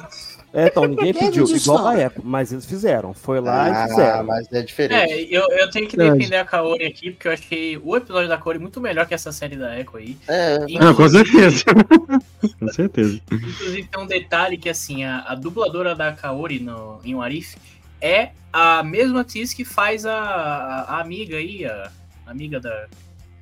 É, 0.53 0.67
então, 0.67 0.85
ninguém 0.85 1.13
pediu, 1.13 1.45
igual 1.45 1.87
a 1.87 1.99
Echo, 1.99 2.21
mas 2.23 2.51
eles 2.51 2.65
fizeram. 2.65 3.13
Foi 3.13 3.39
lá 3.39 3.65
Ah, 3.65 3.85
e 3.85 3.89
fizeram. 3.89 4.23
mas 4.23 4.51
é 4.51 4.61
diferente. 4.63 5.11
É, 5.13 5.21
eu, 5.23 5.45
eu 5.51 5.69
tenho 5.69 5.87
que 5.87 5.97
defender 5.97 6.37
a 6.37 6.45
Kaori 6.45 6.85
aqui, 6.85 7.11
porque 7.11 7.27
eu 7.27 7.31
achei 7.33 7.77
o 7.77 7.95
episódio 7.97 8.29
da 8.29 8.37
Kaori 8.37 8.57
muito 8.57 8.79
melhor 8.79 9.05
que 9.05 9.13
essa 9.13 9.31
série 9.31 9.55
da 9.57 9.77
Echo 9.77 9.97
aí. 9.97 10.17
É, 10.27 10.59
Não, 10.79 10.95
com 10.95 11.07
certeza. 11.09 11.63
com 12.59 12.67
certeza. 12.69 13.19
Inclusive 13.31 13.83
tem 13.87 14.01
um 14.01 14.07
detalhe 14.07 14.57
que 14.57 14.69
assim, 14.69 15.03
a, 15.03 15.19
a 15.27 15.35
dubladora 15.35 15.93
da 15.93 16.13
Kaori 16.13 16.59
no, 16.59 16.99
em 17.03 17.13
Warif 17.13 17.55
é 18.01 18.29
a 18.51 18.81
mesma 18.83 19.21
atriz 19.21 19.53
que 19.53 19.65
faz 19.65 20.05
a, 20.05 20.13
a, 20.17 20.81
a 20.95 21.01
amiga 21.01 21.37
aí, 21.37 21.65
a, 21.65 21.91
a 22.25 22.31
amiga 22.31 22.59
da, 22.59 22.69
da 22.69 22.87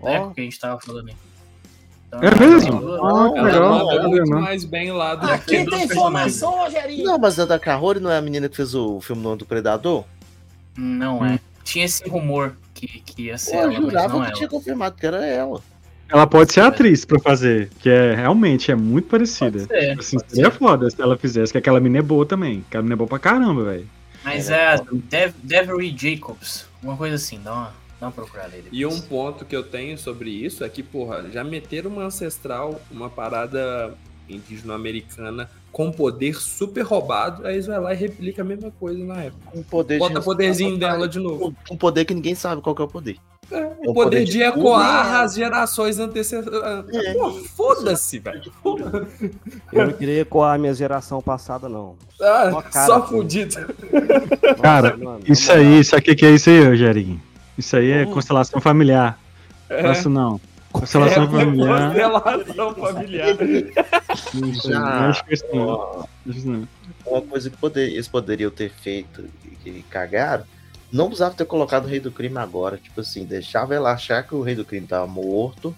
Ó. 0.01 0.10
Echo 0.10 0.34
que 0.34 0.41
a 0.41 0.43
gente 0.43 0.60
tava 0.60 0.80
falando 0.82 1.10
aí. 1.10 1.16
Então, 2.18 2.30
É 2.30 2.36
mesmo? 2.47 2.93
Ah, 2.95 3.09
Não, 3.30 3.38
Ela 3.38 3.43
legal. 3.91 4.09
muito 4.09 4.30
não. 4.32 4.41
mais 4.41 4.66
bem 4.66 4.91
lá 4.91 5.16
do 5.16 5.30
Aqui 5.30 5.63
duas 5.63 5.80
tem 5.80 5.86
informação, 5.86 6.51
Rogerinho. 6.51 7.03
Não, 7.05 7.18
mas 7.18 7.39
a 7.39 7.45
da 7.45 7.59
Kahori 7.59 7.99
não 7.99 8.11
é 8.11 8.18
a 8.18 8.22
menina 8.22 8.47
que 8.49 8.55
fez 8.55 8.74
o 8.76 8.99
filme 9.01 9.22
no 9.22 9.36
do 9.36 9.45
Predador? 9.45 10.03
Não 10.78 11.26
é. 11.26 11.39
Tinha 11.63 11.86
esse 11.86 12.07
rumor 12.07 12.55
que, 12.74 12.88
que 12.88 13.24
ia 13.24 13.38
ser 13.38 13.51
Pô, 13.51 13.57
eu 13.57 13.63
ela, 13.63 13.72
mas 13.74 13.82
jurava 13.84 14.13
não 14.13 14.22
que 14.26 14.28
é 14.30 14.34
tinha 14.34 14.43
ela. 14.45 14.51
confirmado 14.51 14.95
que 14.95 15.05
era 15.05 15.26
ela. 15.26 15.61
Ela 16.07 16.28
pode 16.28 16.53
ser 16.53 16.59
atriz 16.61 17.03
pra 17.03 17.20
fazer, 17.20 17.70
que 17.80 17.89
é 17.89 18.13
realmente 18.13 18.72
é 18.72 18.76
muito 18.76 19.07
parecida. 19.07 19.66
É, 19.72 19.93
Assim, 19.93 20.18
pode 20.18 20.32
seria 20.32 20.51
ser. 20.51 20.57
foda 20.57 20.89
se 20.89 21.01
ela 21.01 21.18
fizesse, 21.18 21.51
que 21.51 21.57
aquela 21.57 21.80
mina 21.80 21.97
é 21.97 22.01
boa 22.03 22.26
também. 22.26 22.63
Aquela 22.68 22.84
mina 22.84 22.93
é 22.93 22.97
boa 22.97 23.07
pra 23.07 23.18
caramba, 23.18 23.63
velho. 23.63 23.89
Mas 24.24 24.49
é 24.51 24.74
a 24.74 24.82
Dev, 24.91 25.34
Devery 25.43 25.95
Jacobs, 25.97 26.68
uma 26.84 26.95
coisa 26.95 27.16
assim, 27.16 27.39
dá 27.43 27.51
uma, 27.53 27.74
dá 28.06 28.10
uma 28.10 28.12
procurada 28.12 28.51
aí. 28.56 28.64
E 28.72 28.86
um 28.86 28.99
ponto 29.01 29.45
que 29.45 29.56
eu 29.56 29.64
tenho 29.64 29.97
sobre 29.97 30.30
isso 30.30 30.64
é 30.64 30.70
que, 30.70 30.82
porra, 30.84 31.26
já 31.32 31.43
meteram 31.43 31.89
uma 31.91 32.03
ancestral, 32.03 32.80
uma 32.91 33.10
parada 33.10 33.93
indígena-americana 34.28 35.49
com 35.72 35.91
poder 35.91 36.36
super 36.36 36.82
roubado, 36.84 37.45
aí 37.45 37.56
eles 37.56 37.68
vai 37.68 37.80
lá 37.80 37.93
e 37.93 37.97
replica 37.97 38.41
a 38.41 38.45
mesma 38.45 38.72
coisa 38.80 39.03
na 39.03 39.24
época. 39.24 39.49
Um 39.53 39.62
poder 39.62 39.99
Bota 39.99 40.20
de- 40.20 40.26
poderzinho 40.26 40.78
dela 40.78 41.08
de 41.08 41.20
novo. 41.20 41.53
Um 41.70 41.76
poder 41.78 42.06
que 42.06 42.14
ninguém 42.14 42.34
sabe 42.34 42.62
qual 42.62 42.74
que 42.76 42.82
é 42.82 42.86
o 42.86 42.88
poder. 42.88 43.18
É, 43.51 43.58
É 43.58 43.68
o 43.82 43.93
poder 43.93 43.93
poder 43.93 44.24
de 44.26 44.32
de 44.32 44.41
ecoar 44.41 45.06
tudo, 45.06 45.16
as 45.18 45.36
gerações 45.36 45.99
antecedentes. 45.99 46.51
É. 46.93 47.14
Pô, 47.14 47.32
foda-se, 47.56 48.18
velho. 48.18 48.51
Eu 49.72 49.88
não 49.88 49.93
queria 49.93 50.26
com 50.26 50.41
a 50.43 50.58
minha 50.58 50.74
geração 50.74 51.22
passada, 51.22 51.70
não. 51.70 51.95
Ah, 52.22 52.49
Só 52.51 52.62
cara, 52.64 52.86
só 52.88 53.08
fudido. 53.08 53.56
Nossa, 53.60 54.56
Cara, 54.64 54.97
mano, 54.97 55.20
Isso 55.28 55.51
aí, 55.51 55.84
sabe 55.84 56.01
o 56.01 56.06
que, 56.06 56.16
que 56.16 56.26
é 56.26 56.32
isso 56.32 56.49
aí, 56.49 56.64
Rogerinho? 56.66 57.22
Isso 57.58 57.76
aí 57.78 57.91
é 57.91 58.06
constelação 58.06 58.60
familiar. 58.62 59.18
É, 59.70 59.82
Faço 59.82 60.10
não. 60.10 60.39
Constelação 60.72 61.24
é 61.24 61.28
familiar. 61.28 62.22
constelação 62.22 62.76
familiar. 62.76 63.38
Isso, 64.51 64.70
Já. 64.70 64.80
não 64.80 64.88
acho 65.10 65.26
que 65.26 65.34
isso 65.34 65.45
não. 65.53 66.08
Isso 66.26 66.47
não. 66.47 66.68
Uma 67.06 67.22
coisa 67.22 67.49
que 67.49 67.58
poder- 67.58 67.89
eles 67.91 68.08
poderiam 68.08 68.51
ter 68.51 68.70
feito 68.72 69.24
e 69.45 69.51
que 69.56 69.84
cagaram, 69.89 70.43
não 70.91 71.06
precisava 71.08 71.34
ter 71.36 71.45
colocado 71.45 71.86
o 71.86 71.88
rei 71.88 71.99
do 71.99 72.12
crime 72.12 72.38
agora. 72.38 72.78
Tipo 72.78 73.01
assim, 73.01 73.24
deixava 73.26 73.74
ela 73.74 73.91
achar 73.91 74.24
que 74.24 74.36
o 74.36 74.41
rei 74.41 74.53
do 74.56 74.66
crime 74.66 74.86
tava 74.86 75.08
morto, 75.08 75.74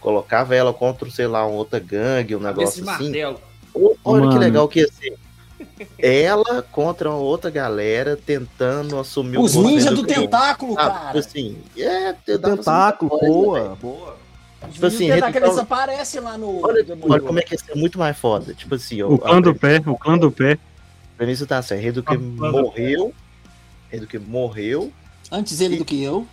colocava 0.00 0.54
ela 0.54 0.72
contra, 0.74 1.08
sei 1.10 1.26
lá, 1.26 1.46
uma 1.46 1.56
outra 1.56 1.78
gangue, 1.78 2.34
um 2.36 2.38
Esse 2.38 2.46
negócio 2.46 2.90
assim. 2.90 3.04
martelo. 3.04 3.40
Olha 3.74 4.20
que 4.22 4.26
Mano. 4.26 4.38
legal 4.38 4.68
que 4.68 4.80
ia 4.80 4.88
ser. 4.88 5.16
Ela 5.98 6.62
contra 6.62 7.10
uma 7.10 7.18
outra 7.18 7.50
galera 7.50 8.16
tentando 8.16 8.98
assumir 8.98 9.38
Os 9.38 9.54
o 9.56 9.62
ninjas 9.62 9.94
do 9.94 10.04
tentáculo, 10.04 10.74
Ah, 10.78 10.88
cara. 10.90 11.18
assim, 11.18 11.58
é, 11.76 12.12
Tentáculo, 12.12 13.10
coisa, 13.10 13.26
boa, 13.32 13.78
boa. 13.80 14.16
Tipo 14.70 14.86
assim, 14.86 15.10
eles 15.10 15.24
então- 15.28 15.58
aparecem 15.58 16.20
lá 16.20 16.38
no 16.38 16.64
Olha, 16.64 16.86
olha 17.02 17.20
como 17.20 17.38
é 17.38 17.42
que 17.42 17.54
isso 17.54 17.64
é 17.68 17.74
muito 17.74 17.98
mais 17.98 18.16
foda. 18.16 18.54
Tipo 18.54 18.76
assim, 18.76 19.02
ó, 19.02 19.08
O 19.08 19.18
clã 19.18 19.40
do 19.40 19.54
pé, 19.54 19.82
o 19.84 19.96
clã 19.96 20.16
do 20.16 20.30
pé. 20.30 20.56
premissa 21.16 21.46
tá 21.46 21.60
certa. 21.62 21.82
Rei 21.82 21.92
do 21.92 22.02
que 22.02 22.14
Ah, 22.14 22.18
morreu. 22.18 23.12
Rei 23.90 24.00
do 24.00 24.06
que 24.06 24.18
morreu. 24.18 24.92
Antes 25.30 25.60
ele 25.60 25.76
do 25.78 25.84
que 25.84 26.02
eu. 26.02 26.26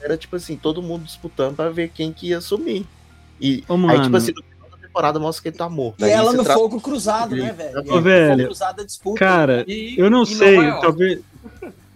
Era 0.00 0.16
tipo 0.16 0.36
assim, 0.36 0.56
todo 0.56 0.82
mundo 0.82 1.04
disputando 1.04 1.56
pra 1.56 1.68
ver 1.70 1.90
quem 1.90 2.12
que 2.12 2.28
ia 2.28 2.38
assumir. 2.38 2.86
E 3.40 3.62
Ô, 3.68 3.74
aí, 3.88 4.00
tipo 4.02 4.16
assim, 4.16 4.32
no 4.32 4.42
temporada 4.94 5.18
mostra 5.18 5.42
que 5.42 5.48
ele 5.48 5.56
tá 5.56 5.68
morto. 5.68 6.00
E 6.00 6.04
Aí 6.04 6.12
ela 6.12 6.32
no 6.32 6.44
tra- 6.44 6.54
fogo 6.54 6.80
cruzado, 6.80 7.34
né, 7.34 7.52
velho? 7.52 7.70
Ela 7.78 7.82
no 7.82 8.00
velho, 8.00 8.30
fogo 8.36 8.44
cruzado 8.46 8.80
a 8.80 8.84
disputa. 8.84 9.18
Cara, 9.18 9.64
E- 9.66 9.96
eu 9.98 10.08
não 10.08 10.24
sei, 10.24 10.56
talvez, 10.80 11.20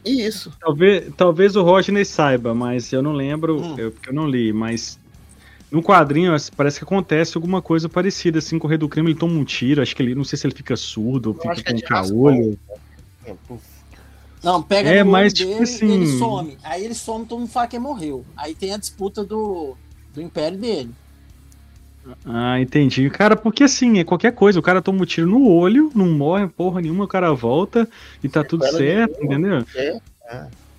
Isso. 0.05 0.53
talvez, 0.61 1.13
talvez 1.17 1.57
o 1.57 1.63
Rodney 1.63 2.05
saiba, 2.05 2.53
mas 2.55 2.93
eu 2.93 3.01
não 3.03 3.13
lembro, 3.13 3.61
Hum. 3.63 3.75
eu, 3.79 3.93
porque 3.93 4.11
eu 4.11 4.15
não 4.15 4.27
li, 4.29 4.53
mas 4.53 4.99
no 5.71 5.81
quadrinho 5.83 6.35
assim, 6.35 6.51
parece 6.57 6.79
que 6.79 6.85
acontece 6.85 7.37
alguma 7.37 7.63
coisa 7.63 7.89
parecida, 7.89 8.41
assim, 8.41 8.59
com 8.59 8.67
o 8.67 8.71
Rei 8.71 8.79
do 8.79 8.89
Crime, 8.89 9.11
ele 9.13 9.19
toma 9.19 9.35
um 9.35 9.45
tiro, 9.45 9.81
acho 9.81 9.95
que 9.95 10.03
ele, 10.03 10.15
não 10.15 10.25
sei 10.25 10.37
se 10.39 10.47
ele 10.47 10.55
fica 10.55 10.77
surdo, 10.77 11.37
Eu 11.45 11.55
fica 11.55 11.71
é 11.71 11.75
com 11.75 11.81
caolho. 11.87 12.59
É, 13.25 13.35
puf. 13.47 13.63
Não, 14.43 14.63
pega 14.63 14.89
É, 14.89 15.03
no 15.03 15.11
mas, 15.11 15.33
olho 15.33 15.35
tipo 15.35 15.51
dele 15.51 15.63
assim- 15.65 15.87
e 15.89 15.93
ele 15.95 16.07
some. 16.19 16.59
Aí 16.63 16.85
ele 16.85 16.95
some, 16.95 17.27
todo 17.27 17.41
mundo 17.41 17.51
fala 17.51 17.67
que 17.67 17.77
morreu. 17.79 18.25
Aí 18.37 18.55
tem 18.55 18.73
a 18.73 18.77
disputa 18.77 19.25
do, 19.25 19.77
do 20.15 20.23
império 20.23 20.57
dele. 20.57 20.91
Ah, 22.27 22.61
entendi. 22.61 23.09
Cara, 23.11 23.37
porque 23.37 23.65
assim, 23.65 23.99
é 23.99 24.05
qualquer 24.05 24.33
coisa, 24.33 24.59
o 24.59 24.63
cara 24.63 24.81
toma 24.83 25.03
um 25.03 25.05
tiro 25.07 25.27
no 25.27 25.49
olho, 25.49 25.91
não 25.95 26.07
morre 26.09 26.47
porra 26.47 26.81
nenhuma, 26.81 27.05
o 27.05 27.09
cara 27.09 27.33
volta 27.33 27.89
e 28.23 28.29
tá 28.29 28.43
tudo 28.45 28.65
Sequela 28.65 28.79
certo, 28.79 29.21
nenhuma. 29.25 29.59
entendeu? 29.59 30.01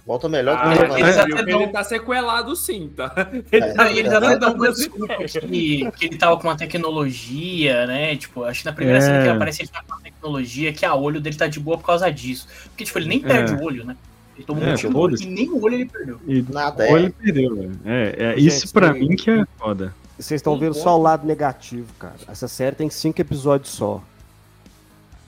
Volta 0.06 0.28
melhor 0.28 0.56
do 0.58 0.64
Ah, 0.64 0.74
que 0.76 0.82
é, 0.82 0.86
ele 0.86 1.10
ele, 1.10 1.26
viu 1.26 1.36
que 1.36 1.52
dão- 1.52 1.62
ele 1.62 1.72
tá 1.72 1.84
sequelado 1.84 2.56
sim, 2.56 2.90
tá? 2.96 3.14
É, 3.52 3.74
Não, 3.78 3.88
e 3.92 4.00
eles 4.00 4.12
é, 4.12 4.16
até 4.16 4.34
é. 4.34 4.38
dão 4.38 4.54
uma 4.56 4.72
desculpa 4.72 5.16
que, 5.18 5.92
que 5.92 6.06
ele 6.06 6.18
tava 6.18 6.36
com 6.38 6.48
uma 6.48 6.58
tecnologia, 6.58 7.86
né? 7.86 8.16
Tipo, 8.16 8.44
acho 8.44 8.62
que 8.62 8.66
na 8.66 8.74
primeira 8.74 8.98
É. 8.98 9.02
cena 9.02 9.18
que 9.20 9.24
ele 9.26 9.30
aparece, 9.36 9.62
ele 9.62 9.70
tá 9.70 9.84
com 9.88 9.94
uma 9.94 10.02
tecnologia 10.02 10.74
que 10.74 10.84
a 10.84 10.96
olho 10.96 11.22
dele 11.22 11.36
tá 11.36 11.46
de 11.46 11.60
boa 11.60 11.78
por 11.78 11.86
causa 11.86 12.10
disso. 12.12 12.48
Porque, 12.70 12.86
tipo, 12.86 12.98
ele 12.98 13.08
nem 13.08 13.20
perde 13.20 13.54
É. 13.54 13.56
o 13.56 13.64
olho, 13.64 13.86
né? 13.86 13.96
Ele 14.36 14.46
tomou 14.46 14.64
É, 14.64 14.72
um 14.72 14.76
tiro 14.76 14.94
no 14.94 15.00
olho 15.00 15.16
e 15.22 15.26
nem 15.28 15.50
o 15.50 15.62
olho 15.62 15.76
ele 15.76 15.86
perdeu. 15.86 16.20
E 16.28 16.44
Nada, 16.50 16.88
é. 16.88 16.92
ele 16.94 17.10
perdeu, 17.12 17.56
velho. 17.56 17.72
É, 17.86 18.16
é 18.18 18.30
Gente, 18.38 18.48
isso 18.48 18.74
pra 18.74 18.94
mim 18.94 19.16
que 19.16 19.30
é 19.30 19.46
foda. 19.60 19.94
Vocês 20.20 20.40
estão 20.40 20.60
vendo 20.60 20.74
só 20.74 20.98
o 20.98 21.02
lado 21.02 21.26
negativo, 21.26 21.94
cara. 21.98 22.16
Essa 22.28 22.48
série 22.48 22.76
tem 22.76 22.90
cinco 22.90 23.22
episódios 23.22 23.72
só. 23.72 24.02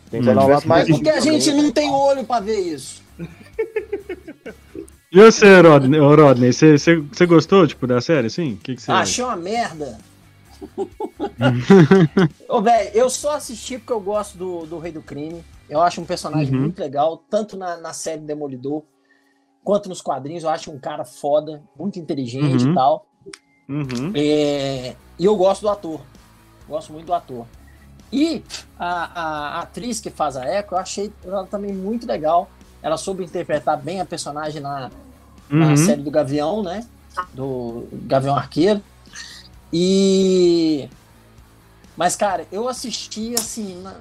Tem 0.09 0.21
que 0.21 0.27
Hum. 0.27 0.31
olhar 0.31 0.43
o 0.45 0.49
lado 0.49 0.61
Tivesse 0.63 0.67
mais 0.67 0.89
É 0.89 0.93
porque 0.93 1.09
a 1.09 1.19
gente 1.21 1.45
também. 1.45 1.63
não 1.63 1.71
tem 1.71 1.89
olho 1.91 2.23
pra 2.25 2.39
ver 2.39 2.59
isso. 2.59 3.01
E 5.13 5.19
você, 5.21 5.59
Rodney, 5.59 5.99
Rodney, 5.99 6.53
você, 6.53 6.77
você, 6.77 6.95
você 6.95 7.25
gostou, 7.25 7.67
tipo, 7.67 7.85
da 7.85 7.99
série, 7.99 8.27
assim? 8.27 8.53
O 8.53 8.57
que, 8.57 8.75
que 8.75 8.81
você... 8.81 8.93
Achei 8.93 9.21
uma 9.21 9.35
merda. 9.35 9.97
Ô, 12.47 12.61
velho, 12.61 12.91
eu 12.93 13.09
só 13.09 13.35
assisti 13.35 13.77
porque 13.77 13.91
eu 13.91 13.99
gosto 13.99 14.37
do, 14.37 14.65
do 14.65 14.79
Rei 14.79 14.93
do 14.93 15.01
Crime. 15.01 15.43
Eu 15.69 15.81
acho 15.81 15.99
um 15.99 16.05
personagem 16.05 16.53
Uhum. 16.55 16.61
muito 16.61 16.79
legal, 16.79 17.17
tanto 17.29 17.57
na, 17.57 17.75
na 17.75 17.91
série 17.91 18.21
Demolidor 18.21 18.83
quanto 19.65 19.89
nos 19.89 20.01
quadrinhos. 20.01 20.43
Eu 20.43 20.49
acho 20.49 20.71
um 20.71 20.79
cara 20.79 21.03
foda, 21.03 21.61
muito 21.77 21.99
inteligente 21.99 22.63
Uhum. 22.65 22.71
e 22.71 22.75
tal. 22.75 23.05
Uhum. 23.71 24.11
É, 24.15 24.95
e 25.17 25.25
eu 25.25 25.35
gosto 25.35 25.61
do 25.61 25.69
ator. 25.69 26.01
Gosto 26.67 26.91
muito 26.93 27.05
do 27.05 27.13
ator. 27.13 27.45
E 28.11 28.43
a, 28.77 29.57
a 29.57 29.59
atriz 29.61 29.99
que 30.01 30.09
faz 30.09 30.35
a 30.35 30.45
Echo, 30.45 30.73
eu 30.73 30.77
achei 30.77 31.11
ela 31.23 31.45
também 31.45 31.73
muito 31.73 32.05
legal. 32.05 32.49
Ela 32.83 32.97
soube 32.97 33.23
interpretar 33.23 33.77
bem 33.81 34.01
a 34.01 34.05
personagem 34.05 34.61
na, 34.61 34.91
na 35.49 35.67
Uhum. 35.67 35.77
série 35.77 36.01
do 36.01 36.11
Gavião, 36.11 36.61
né? 36.63 36.85
Do 37.33 37.87
Gavião 37.91 38.35
Arqueiro. 38.35 38.81
E. 39.71 40.89
Mas, 41.95 42.15
cara, 42.15 42.45
eu 42.51 42.67
assisti 42.67 43.33
assim. 43.35 43.81
na- 43.81 43.95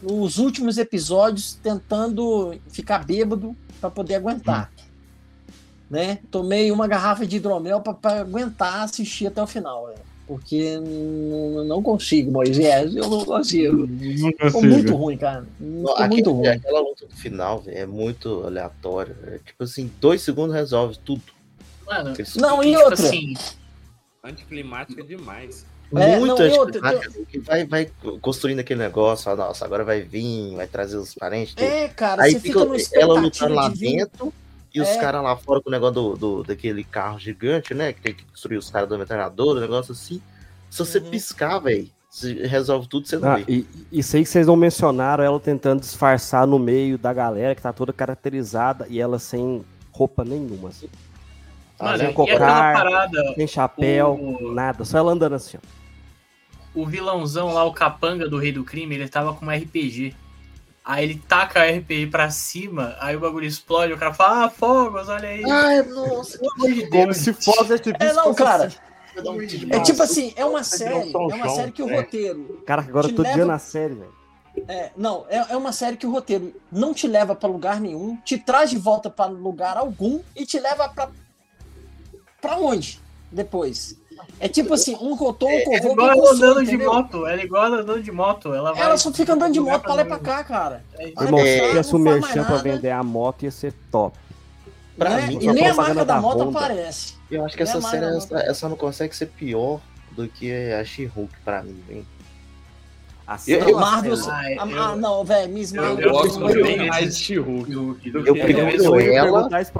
nos 0.00 0.38
últimos 0.38 0.78
episódios 0.78 1.54
tentando 1.54 2.54
ficar 2.70 3.04
bêbado 3.04 3.56
para 3.80 3.90
poder 3.90 4.14
aguentar. 4.16 4.70
Né? 5.88 6.18
Tomei 6.30 6.72
uma 6.72 6.88
garrafa 6.88 7.24
de 7.26 7.36
hidromel 7.36 7.80
para 7.80 8.20
aguentar 8.20 8.82
assistir 8.82 9.26
até 9.28 9.42
o 9.42 9.46
final. 9.46 9.86
velho. 9.86 9.98
Porque 10.26 10.80
não, 10.80 11.64
não 11.64 11.80
consigo, 11.82 12.32
Moisés. 12.32 12.96
Eu 12.96 13.08
não 13.08 13.24
consigo. 13.24 13.86
Não 13.86 14.30
Ficou 14.32 14.50
consigo. 14.50 14.66
muito 14.74 14.96
ruim, 14.96 15.16
cara. 15.16 15.46
Ficou 15.56 15.92
Aquele- 15.92 16.08
muito 16.08 16.32
ruim. 16.32 16.48
Aquela 16.48 16.80
luta 16.80 17.06
do 17.06 17.14
final, 17.14 17.60
velho, 17.60 17.78
é 17.78 17.86
muito 17.86 18.42
aleatória. 18.44 19.16
É, 19.28 19.38
tipo 19.38 19.62
assim, 19.62 19.88
dois 20.00 20.22
segundos 20.22 20.52
resolve 20.56 20.98
tudo. 21.04 21.22
Mano, 21.86 22.12
Eles- 22.18 22.34
Não, 22.34 22.60
e, 22.64 22.66
e 22.66 22.70
tipo 22.72 22.84
outra? 22.84 23.06
assim, 23.06 23.34
Anticlimática 24.24 25.02
demais. 25.04 25.64
É, 25.94 26.18
muito 26.18 26.36
não, 26.42 26.48
e 26.48 26.58
outra, 26.58 26.80
que 27.30 27.38
vai, 27.38 27.64
vai 27.64 27.88
construindo 28.20 28.58
aquele 28.58 28.80
negócio, 28.80 29.30
ó, 29.30 29.36
nossa, 29.36 29.64
agora 29.64 29.84
vai 29.84 30.00
vir, 30.02 30.56
vai 30.56 30.66
trazer 30.66 30.96
os 30.96 31.14
parentes. 31.14 31.54
É, 31.56 31.86
cara, 31.86 32.24
Aí 32.24 32.32
você 32.32 32.40
fica 32.40 32.58
fica 32.76 33.00
ela 33.00 33.20
lutando 33.20 33.54
lá 33.54 33.68
de 33.68 33.78
vir 33.78 33.96
dentro 33.98 34.34
e 34.76 34.80
os 34.80 34.88
É. 34.88 34.98
caras 35.00 35.22
lá 35.22 35.36
fora 35.36 35.60
com 35.60 35.68
o 35.68 35.72
negócio 35.72 35.94
do, 35.94 36.14
do- 36.16 36.42
daquele 36.44 36.84
carro 36.84 37.18
gigante, 37.18 37.72
né? 37.74 37.92
Que 37.92 38.00
tem 38.00 38.14
que 38.14 38.24
destruir 38.24 38.58
os 38.58 38.70
caras 38.70 38.88
do 38.88 38.98
metralhador, 38.98 39.56
um 39.56 39.60
negócio 39.60 39.92
assim. 39.92 40.20
Se 40.70 40.78
você 40.78 40.98
Uhum. 40.98 41.10
piscar, 41.10 41.58
velho, 41.60 41.88
resolve 42.48 42.88
tudo, 42.88 43.06
você 43.08 43.18
não 43.18 43.28
Ah, 43.30 43.36
vê. 43.36 43.44
e, 43.48 43.66
e 43.92 43.98
isso 44.00 44.16
aí 44.16 44.22
que 44.22 44.28
vocês 44.28 44.46
não 44.46 44.56
mencionaram, 44.56 45.22
ela 45.24 45.38
tentando 45.40 45.80
disfarçar 45.80 46.46
no 46.46 46.58
meio 46.58 46.96
da 46.98 47.12
galera 47.12 47.54
que 47.54 47.62
tá 47.62 47.72
toda 47.72 47.92
caracterizada 47.92 48.86
e 48.88 49.00
ela 49.00 49.18
sem 49.18 49.64
roupa 49.92 50.24
nenhuma. 50.24 50.68
Assim. 50.68 50.88
mano, 51.80 51.98
sem 51.98 52.12
cocar, 52.12 52.72
parada, 52.74 53.34
sem 53.34 53.46
chapéu, 53.46 54.14
O- 54.14 54.52
nada, 54.54 54.82
só 54.84 54.98
ela 54.98 55.12
andando 55.12 55.34
assim. 55.34 55.58
ó. 55.58 55.76
o 56.78 56.84
vilãozão 56.86 57.52
lá, 57.54 57.64
o 57.64 57.72
capanga 57.72 58.28
do 58.28 58.36
Rei 58.38 58.52
do 58.52 58.62
Crime, 58.64 58.94
ele 58.94 59.08
tava 59.08 59.32
com 59.34 59.42
uma 59.42 59.54
RPG. 59.54 60.14
Aí 60.88 61.02
ele 61.02 61.22
taca 61.26 61.62
a 61.62 61.64
RPG 61.68 62.06
pra 62.12 62.30
cima, 62.30 62.96
aí 63.00 63.16
o 63.16 63.20
bagulho 63.20 63.44
explode, 63.44 63.92
o 63.92 63.98
cara 63.98 64.14
fala, 64.14 64.44
ah, 64.44 64.50
fogos, 64.50 65.08
olha 65.08 65.28
aí. 65.28 65.42
Ai, 65.44 65.82
nossa, 65.82 66.38
Pelo 66.38 66.52
amor 66.54 66.72
de 66.72 66.80
Como 66.88 67.04
Deus. 67.06 67.16
se 67.16 67.32
fosse 67.32 67.72
esse 67.74 67.90
É, 67.98 68.12
não, 68.12 68.32
cara. 68.32 68.72
vai 69.12 69.24
dar 69.24 69.30
um 69.32 69.38
tiro 69.46 69.66
de 69.66 69.72
É 69.74 69.80
tipo 69.80 70.00
assim, 70.00 70.32
é 70.36 70.44
uma 70.44 70.62
série, 70.62 71.12
é 71.12 71.16
uma 71.16 71.48
série 71.48 71.72
que 71.72 71.82
o 71.82 71.92
roteiro. 71.92 72.62
Cara, 72.64 72.82
agora 72.82 73.08
eu 73.08 73.14
tô 73.16 73.22
leva- 73.22 73.44
na 73.44 73.58
série, 73.58 73.94
velho. 73.94 74.14
É, 74.68 74.92
não, 74.96 75.26
é, 75.28 75.44
é 75.50 75.56
uma 75.56 75.72
série 75.72 75.96
que 75.96 76.06
o 76.06 76.10
roteiro 76.12 76.54
não 76.70 76.94
te 76.94 77.08
leva 77.08 77.34
pra 77.34 77.48
lugar 77.48 77.80
nenhum, 77.80 78.16
te 78.18 78.38
traz 78.38 78.70
de 78.70 78.78
volta 78.78 79.10
pra 79.10 79.26
lugar 79.26 79.76
algum 79.76 80.20
e 80.36 80.46
te 80.46 80.60
leva 80.60 80.88
pra. 80.88 81.10
pra 82.40 82.56
onde? 82.58 83.00
Depois. 83.32 83.98
É 84.38 84.48
tipo 84.48 84.74
assim, 84.74 84.94
um 85.00 85.14
rotou, 85.14 85.48
um 85.48 85.52
É 85.52 85.64
corvou, 85.64 85.92
igual 85.92 86.06
um 86.08 86.10
ela 86.12 86.20
coçou, 86.20 86.34
andando 86.34 86.64
de 86.66 86.76
moto, 86.76 87.26
ela 87.26 87.40
é 87.40 87.44
igual 87.44 87.64
ela 87.66 87.76
andando 87.80 88.02
de 88.02 88.12
moto. 88.12 88.54
Ela, 88.54 88.72
vai 88.72 88.82
Ela 88.82 88.96
só 88.98 89.12
fica 89.12 89.32
andando 89.32 89.52
de 89.52 89.60
moto 89.60 89.82
pra 89.82 89.94
lá 89.94 90.02
e 90.02 90.04
pra 90.04 90.18
cá, 90.18 90.44
cara. 90.44 90.84
É, 90.98 91.08
Irmão, 91.08 91.40
se 91.40 91.60
tivesse 91.68 91.96
um 91.96 92.04
faz 92.04 92.20
merchan 92.20 92.44
pra 92.44 92.56
vender 92.56 92.90
a 92.90 93.02
moto, 93.02 93.42
ia 93.44 93.50
ser 93.50 93.72
top. 93.90 94.16
Pra 94.96 95.10
Né? 95.10 95.26
mim, 95.26 95.38
e 95.42 95.46
nem 95.52 95.66
a 95.68 95.74
marca 95.74 95.94
da 95.94 96.04
da 96.14 96.20
moto 96.20 96.38
Honda. 96.44 96.58
aparece. 96.58 97.14
eu 97.30 97.44
acho 97.44 97.56
que 97.56 97.62
nem 97.64 97.70
essa 97.70 97.78
a 97.78 97.80
marca 97.82 97.98
série 97.98 98.10
da 98.12 98.16
essa, 98.18 98.50
essa 98.50 98.68
não 98.68 98.76
consegue 98.76 99.14
ser 99.14 99.26
pior 99.26 99.80
do 100.12 100.26
que 100.28 100.50
a 100.72 100.82
She-Hulk 100.84 101.32
pra 101.44 101.62
mim, 101.62 101.82
hein? 101.90 102.06
A 103.26 103.34
Eu- 103.34 103.38
série- 103.38 103.70
eu- 103.72 103.78
Marvel. 103.80 104.14
Ah, 104.28 104.40
ah, 104.40 104.52
eu- 104.68 104.80
ah, 104.82 104.96
não, 104.96 105.24
velho, 105.24 105.52
Miss 105.52 105.74
Eu, 105.74 105.82
Marvel. 105.82 106.10
gosto 106.12 106.38
não 106.38 106.48
é 106.48 106.54
bem 106.62 106.86
mais 106.88 107.16
de 107.16 107.24
She-Hulk. 107.24 107.70
do 107.72 107.78
Eu 108.04 108.26
eu, 108.26 108.34
prefiro 108.34 108.58
eu 108.60 109.00
ela- 109.10 109.48
vocês? 109.48 109.70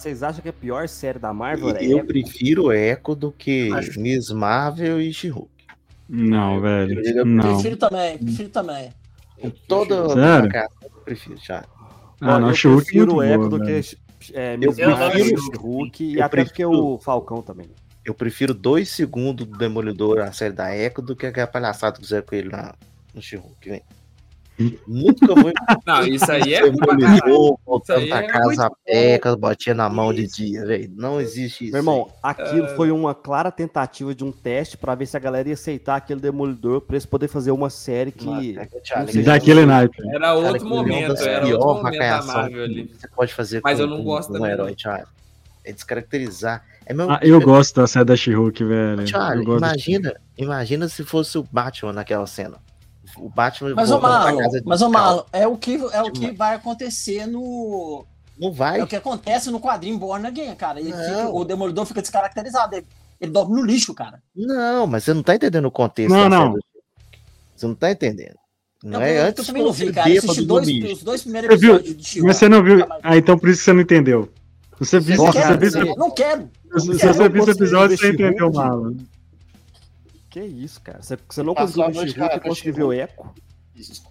Vocês 0.00 0.22
acham 0.24 0.42
que 0.42 0.48
a 0.48 0.52
pior 0.52 0.88
série 0.88 1.18
da 1.20 1.32
Marvel 1.32 1.68
é 1.76 1.84
Eu 1.84 1.98
Echo? 1.98 2.06
prefiro 2.06 2.72
Echo 2.72 3.14
do 3.14 3.30
que 3.30 3.70
Acho- 3.72 4.00
Miss 4.00 4.30
Marvel 4.32 5.00
e 5.00 5.12
She-Hulk. 5.12 5.48
Não, 6.08 6.60
velho. 6.60 7.00
Eu 7.06 7.24
Não. 7.24 7.54
Prefiro 7.54 7.76
também, 7.76 8.18
prefiro 8.18 8.48
também. 8.48 8.90
Toda 9.68 10.08
Sério? 10.08 10.50
cara, 10.50 10.68
eu 10.82 10.90
prefiro, 11.04 11.36
já. 11.40 11.64
Ah, 12.20 12.34
Ó, 12.36 12.40
não, 12.40 12.48
eu 12.48 12.54
She-Hulk 12.54 12.82
é 12.82 12.84
prefiro 12.84 13.14
muito 13.14 13.18
o 13.18 13.22
Echo 13.22 13.38
boa, 13.38 13.48
do 13.50 13.58
velho. 13.64 13.84
que 14.18 14.36
é, 14.36 14.56
Miss 14.56 14.76
Eu 14.78 14.90
Marvel, 14.90 15.10
prefiro- 15.10 15.60
Hulk 15.60 16.04
e 16.04 16.14
eu 16.16 16.24
até 16.24 16.36
do 16.42 16.46
que 16.46 16.52
prefiro- 16.54 16.84
o 16.94 16.98
Falcão 16.98 17.42
também. 17.42 17.66
Eu 18.04 18.14
prefiro 18.14 18.54
dois 18.54 18.88
segundos 18.88 19.46
do 19.46 19.56
Demolidor, 19.58 20.18
a 20.20 20.32
série 20.32 20.54
da 20.54 20.74
Echo, 20.74 21.02
do 21.02 21.14
que 21.14 21.26
aquela 21.26 21.46
palhaçada 21.46 21.96
que 21.96 22.02
fizeram 22.02 22.24
com 22.26 22.34
ele 22.34 22.48
na, 22.48 22.74
no 23.18 23.22
She-Hulk, 23.22 23.68
velho. 23.68 23.82
Nunca 24.88 25.34
vou 25.36 25.52
Não, 25.86 26.04
isso 26.04 26.30
aí 26.32 26.52
é. 26.52 26.62
Demolidor 26.68 27.58
voltando 27.64 28.08
pra 28.08 28.22
é 28.24 28.26
casa 28.26 28.44
muito 28.46 28.60
a 28.62 28.70
pé, 28.84 29.18
com 29.18 29.28
as 29.28 29.34
botinhas 29.36 29.76
na 29.76 29.88
mão 29.88 30.12
de 30.12 30.24
Isso. 30.24 30.36
dia, 30.36 30.66
velho. 30.66 30.90
Não 30.96 31.20
existe 31.20 31.64
isso. 31.64 31.72
Meu 31.72 31.78
irmão, 31.80 32.10
aquilo 32.20 32.66
É. 32.66 32.74
foi 32.74 32.90
uma 32.90 33.14
clara 33.14 33.52
tentativa 33.52 34.12
de 34.12 34.24
um 34.24 34.32
teste 34.32 34.76
pra 34.76 34.96
ver 34.96 35.06
se 35.06 35.16
a 35.16 35.20
galera 35.20 35.46
ia 35.46 35.54
aceitar 35.54 35.94
aquele 35.94 36.18
demolidor 36.20 36.80
pra 36.80 36.96
eles 36.96 37.06
poderem 37.06 37.32
fazer 37.32 37.52
uma 37.52 37.70
série 37.70 38.10
que. 38.10 38.26
Mano, 38.26 38.60
é. 38.60 39.22
Daquele 39.22 39.64
naipe. 39.64 39.96
Era 40.08 40.18
cara, 40.18 40.34
outro 40.34 40.56
é 40.56 40.68
momento, 40.68 41.22
era 41.22 41.46
pior 41.46 41.60
outro 41.60 41.84
momento 41.84 41.98
da 42.00 42.22
Marvel 42.22 42.64
ali. 42.64 42.90
Você 42.98 43.08
pode 43.08 43.34
fazer 43.34 43.60
Mas 43.62 43.76
com, 43.76 43.84
eu 43.84 43.86
não 43.86 44.02
gosto 44.02 44.30
um 44.30 44.32
também, 44.32 44.50
herói. 44.50 44.74
Thiago. 44.74 45.06
É 45.64 45.72
descaracterizar. 45.72 46.64
É 46.84 46.92
mesmo 46.92 47.12
Ah, 47.12 47.20
eu 47.22 47.40
gosto 47.40 47.76
da 47.76 47.86
série 47.86 48.06
da 48.06 48.16
She-Hulk, 48.16 48.64
velho. 48.64 49.04
Da 49.12 49.36
imagina, 49.36 50.14
imagina 50.36 50.88
se 50.88 51.04
fosse 51.04 51.38
o 51.38 51.46
Batman 51.52 51.92
naquela 51.92 52.26
cena. 52.26 52.56
O 53.16 53.28
Batman 53.28 53.74
Mas, 53.74 53.88
pra 53.90 53.98
Marlon, 54.00 54.38
casa 54.38 54.60
de 54.60 54.66
mas. 54.66 54.82
Marlon, 54.82 55.22
é 55.32 55.46
o 55.46 55.56
que, 55.56 55.74
é 55.92 56.02
o 56.02 56.10
que 56.12 56.30
vai 56.32 56.54
acontecer 56.56 57.26
no. 57.26 58.04
Não 58.38 58.52
vai. 58.52 58.80
É 58.80 58.84
o 58.84 58.86
que 58.86 58.94
acontece 58.96 59.50
no 59.50 59.60
quadrinho 59.60 59.98
Born 59.98 60.26
Again, 60.26 60.54
cara. 60.54 60.80
Ele 60.80 60.90
Não. 60.90 60.98
fica- 60.98 61.28
o 61.30 61.44
Demolidor 61.44 61.84
fica 61.86 62.00
descaracterizado. 62.02 62.74
Ele 62.76 62.86
Ele 63.20 63.32
dorme 63.32 63.56
no 63.56 63.64
lixo, 63.66 63.92
cara. 63.92 64.22
Não, 64.36 64.86
mas 64.86 65.02
você 65.02 65.12
não 65.12 65.24
tá 65.24 65.34
entendendo 65.34 65.64
o 65.64 65.72
contexto. 65.72 66.12
Não, 66.14 66.28
não. 66.28 66.52
série. 66.52 66.62
Você 67.56 67.66
não 67.66 67.74
tá 67.74 67.90
entendendo. 67.90 68.36
Não 68.84 69.00
Eu- 69.00 69.06
é 69.06 69.18
eu 69.18 69.24
antes 69.26 69.44
também 69.44 69.64
não 69.64 69.72
vi, 69.72 69.92
cara. 69.92 70.08
Eu 70.08 70.18
assisti 70.18 70.40
do 70.42 70.46
dois, 70.46 70.68
os 70.68 71.02
dois 71.02 71.22
primeiros 71.22 71.50
Você 71.50 71.56
viu? 71.56 71.74
episódios 71.74 71.96
de 71.96 72.04
She-Hulk. 72.08 72.28
Mas 72.28 72.36
você 72.36 72.48
não 72.48 72.62
viu. 72.62 72.74
Nunca 72.76 72.86
mais 72.86 73.02
vi. 73.02 73.08
Ah, 73.08 73.16
então 73.16 73.36
por 73.36 73.48
isso 73.48 73.58
que 73.58 73.64
você 73.64 73.72
não 73.72 73.80
entendeu. 73.80 74.28
Você 74.78 75.00
viu, 75.00 75.16
Não 75.16 75.26
você 75.32 75.56
viu, 75.56 75.84
não, 75.86 75.94
não 75.96 76.10
quero. 76.12 76.48
se 76.78 76.86
você 76.86 77.06
não 77.06 77.28
viu 77.28 77.42
esse 77.42 77.50
episódio, 77.50 77.98
você 77.98 78.08
entendeu 78.12 78.52
She-Hulk. 78.52 79.04
Que 80.30 80.40
isso, 80.40 80.80
cara? 80.80 81.00
Você, 81.02 81.16
você 81.28 81.42
não 81.42 81.54
Passou 81.54 81.84
conseguiu 81.84 82.24
a 82.24 82.28
com 82.28 82.32
a- 82.32 82.36
e 82.36 82.36
a 82.36 82.40
conseguiu 82.40 82.74
ver 82.74 82.82
o 82.84 82.92
Eco? 82.92 83.34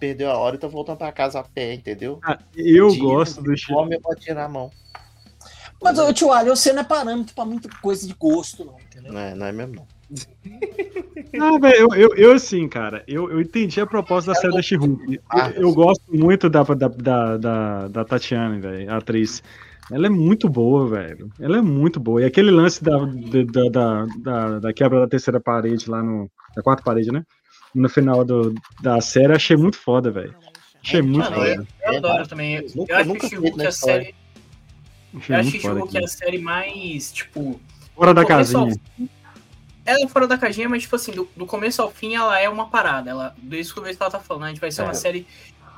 Perdeu 0.00 0.30
a 0.30 0.36
hora 0.38 0.56
e 0.56 0.58
tá 0.58 0.66
voltando 0.66 0.96
pra 0.98 1.12
casa 1.12 1.38
a 1.40 1.44
pé, 1.44 1.74
entendeu? 1.74 2.18
Ah, 2.24 2.38
Eu 2.56 2.88
Dia, 2.88 3.02
gosto 3.02 3.42
do 3.42 3.56
Chico. 3.56 3.74
Come 3.74 3.96
a 3.96 4.00
botinha 4.00 4.34
na 4.34 4.48
mão. 4.48 4.70
Mas, 5.80 5.98
ô, 5.98 6.12
tio 6.12 6.32
Ali, 6.32 6.48
você 6.50 6.72
não 6.72 6.80
é 6.80 6.84
parâmetro 6.84 7.34
pra 7.34 7.44
muita 7.44 7.68
coisa 7.80 8.06
de 8.06 8.14
gosto, 8.14 8.64
não, 8.64 8.76
entendeu? 8.80 9.12
Não 9.12 9.20
é, 9.20 9.34
não 9.34 9.46
é 9.46 9.52
mesmo, 9.52 9.74
não. 9.76 9.86
Ah, 11.40 11.58
velho, 11.58 11.76
eu, 11.76 11.88
eu, 11.94 12.14
eu, 12.16 12.32
assim, 12.32 12.66
cara, 12.68 13.04
eu, 13.06 13.30
eu 13.30 13.40
entendi 13.40 13.80
a 13.80 13.86
proposta 13.86 14.32
da 14.32 14.40
série 14.40 14.54
da 14.54 14.62
She-Hulk. 14.62 15.20
Eu, 15.56 15.62
eu 15.62 15.74
gosto 15.74 16.02
muito 16.08 16.48
da, 16.48 16.62
da, 16.62 16.88
da, 16.88 17.36
da, 17.36 17.88
da 17.88 18.04
Tatiana, 18.04 18.58
velho, 18.58 18.90
a 18.90 18.96
atriz. 18.96 19.42
Ela 19.90 20.06
é 20.06 20.10
muito 20.10 20.48
boa, 20.48 20.86
velho. 20.86 21.30
Ela 21.40 21.58
é 21.58 21.60
muito 21.62 21.98
boa. 21.98 22.20
E 22.20 22.24
aquele 22.24 22.50
lance 22.50 22.82
da, 22.84 22.96
da, 22.98 23.70
da, 23.70 24.06
da, 24.18 24.58
da 24.58 24.72
quebra 24.72 25.00
da 25.00 25.08
terceira 25.08 25.40
parede 25.40 25.88
lá 25.90 26.02
no. 26.02 26.30
Da 26.54 26.62
quarta 26.62 26.82
parede, 26.82 27.10
né? 27.10 27.24
No 27.74 27.88
final 27.88 28.24
do, 28.24 28.54
da 28.82 29.00
série, 29.00 29.32
achei 29.32 29.56
muito 29.56 29.76
foda, 29.78 30.10
velho. 30.10 30.34
Achei 30.82 31.00
muito 31.02 31.30
Mano, 31.30 31.44
eu, 31.44 31.56
foda. 31.56 31.68
eu 31.84 31.96
adoro 31.96 32.26
também. 32.28 32.54
Eu, 32.56 32.86
eu 32.88 32.96
acho 32.96 33.08
nunca 33.08 33.20
que 33.20 33.26
vi 33.26 33.30
She-Hulk 33.36 33.56
na 33.58 33.64
é 33.64 33.66
a 33.68 33.72
série. 33.72 34.14
Achei 35.16 35.34
Eu 35.36 35.40
acho 35.40 35.68
muito 35.74 35.88
que 35.88 35.98
é 35.98 36.04
a 36.04 36.08
série 36.08 36.38
mais, 36.38 37.12
tipo. 37.12 37.60
Fora 37.94 38.12
da 38.14 38.24
casinha. 38.24 38.74
fim- 38.96 39.08
Ela 39.84 40.04
é 40.04 40.08
fora 40.08 40.26
da 40.26 40.36
casinha, 40.38 40.68
mas, 40.68 40.82
tipo 40.82 40.96
assim, 40.96 41.12
do, 41.12 41.28
do 41.36 41.46
começo 41.46 41.80
ao 41.82 41.90
fim 41.90 42.14
ela 42.14 42.38
é 42.38 42.48
uma 42.48 42.68
parada. 42.68 43.10
Ela, 43.10 43.34
desde 43.42 43.72
o 43.72 43.74
começo 43.76 43.96
que 43.96 44.02
ela 44.02 44.10
tá 44.12 44.20
falando, 44.20 44.44
a 44.44 44.48
gente 44.48 44.60
vai 44.60 44.70
ser 44.70 44.82
É. 44.82 44.84
uma 44.84 44.94
série 44.94 45.26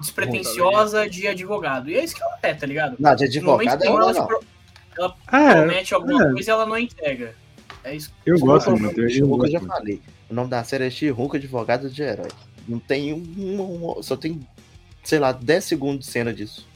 despretensiosa 0.00 1.08
de 1.08 1.26
advogado. 1.28 1.90
E 1.90 1.96
é 1.96 2.04
isso 2.04 2.14
que 2.14 2.22
ela 2.22 2.38
é, 2.42 2.54
tá 2.54 2.66
ligado? 2.66 2.96
Não, 2.98 3.14
de 3.14 3.40
No 3.40 3.46
momento 3.46 3.70
advogado 3.72 3.80
que 3.80 3.86
é 3.86 3.90
ela, 3.90 4.12
não. 4.12 4.26
pro- 4.26 4.44
ela 4.98 5.14
É, 5.32 5.54
promete 5.54 5.94
alguma 5.94 6.24
é. 6.28 6.32
coisa 6.32 6.50
e 6.50 6.52
ela 6.52 6.66
não 6.66 6.78
entrega. 6.78 7.34
É 7.84 7.94
isso. 7.94 8.12
eu 8.26 8.38
gosto 8.38 8.70
muito. 8.72 9.00
Eu, 9.00 9.08
eu 9.08 9.50
já 9.50 9.60
falei. 9.60 10.02
O 10.28 10.34
nome 10.34 10.50
da 10.50 10.62
série 10.64 10.86
é 10.86 10.90
She-Hulk 10.90 11.36
Advogado 11.36 11.88
de 11.88 12.02
Herói. 12.02 12.28
Não 12.68 12.78
tem 12.78 13.12
um, 13.14 13.96
um- 13.98 14.02
Só 14.02 14.16
tem, 14.16 14.40
sei 15.02 15.18
lá, 15.18 15.32
10 15.32 15.64
segundos 15.64 16.04
de 16.06 16.12
cena 16.12 16.32
disso. 16.32 16.68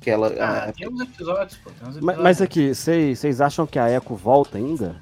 Que 0.00 0.10
ela. 0.10 0.32
Ah, 0.38 0.66
ah, 0.68 0.72
tem 0.72 0.88
uns 0.88 1.00
episódios, 1.00 1.58
pô. 1.58 1.70
Tem 1.70 1.76
uns 1.88 1.94
Mas, 1.94 1.96
episódios. 1.96 2.22
mas 2.22 2.42
aqui, 2.42 2.74
vocês 2.74 3.18
vocês 3.18 3.40
acham 3.40 3.66
que 3.66 3.78
a 3.78 3.88
Eco 3.88 4.14
volta 4.16 4.58
ainda? 4.58 4.96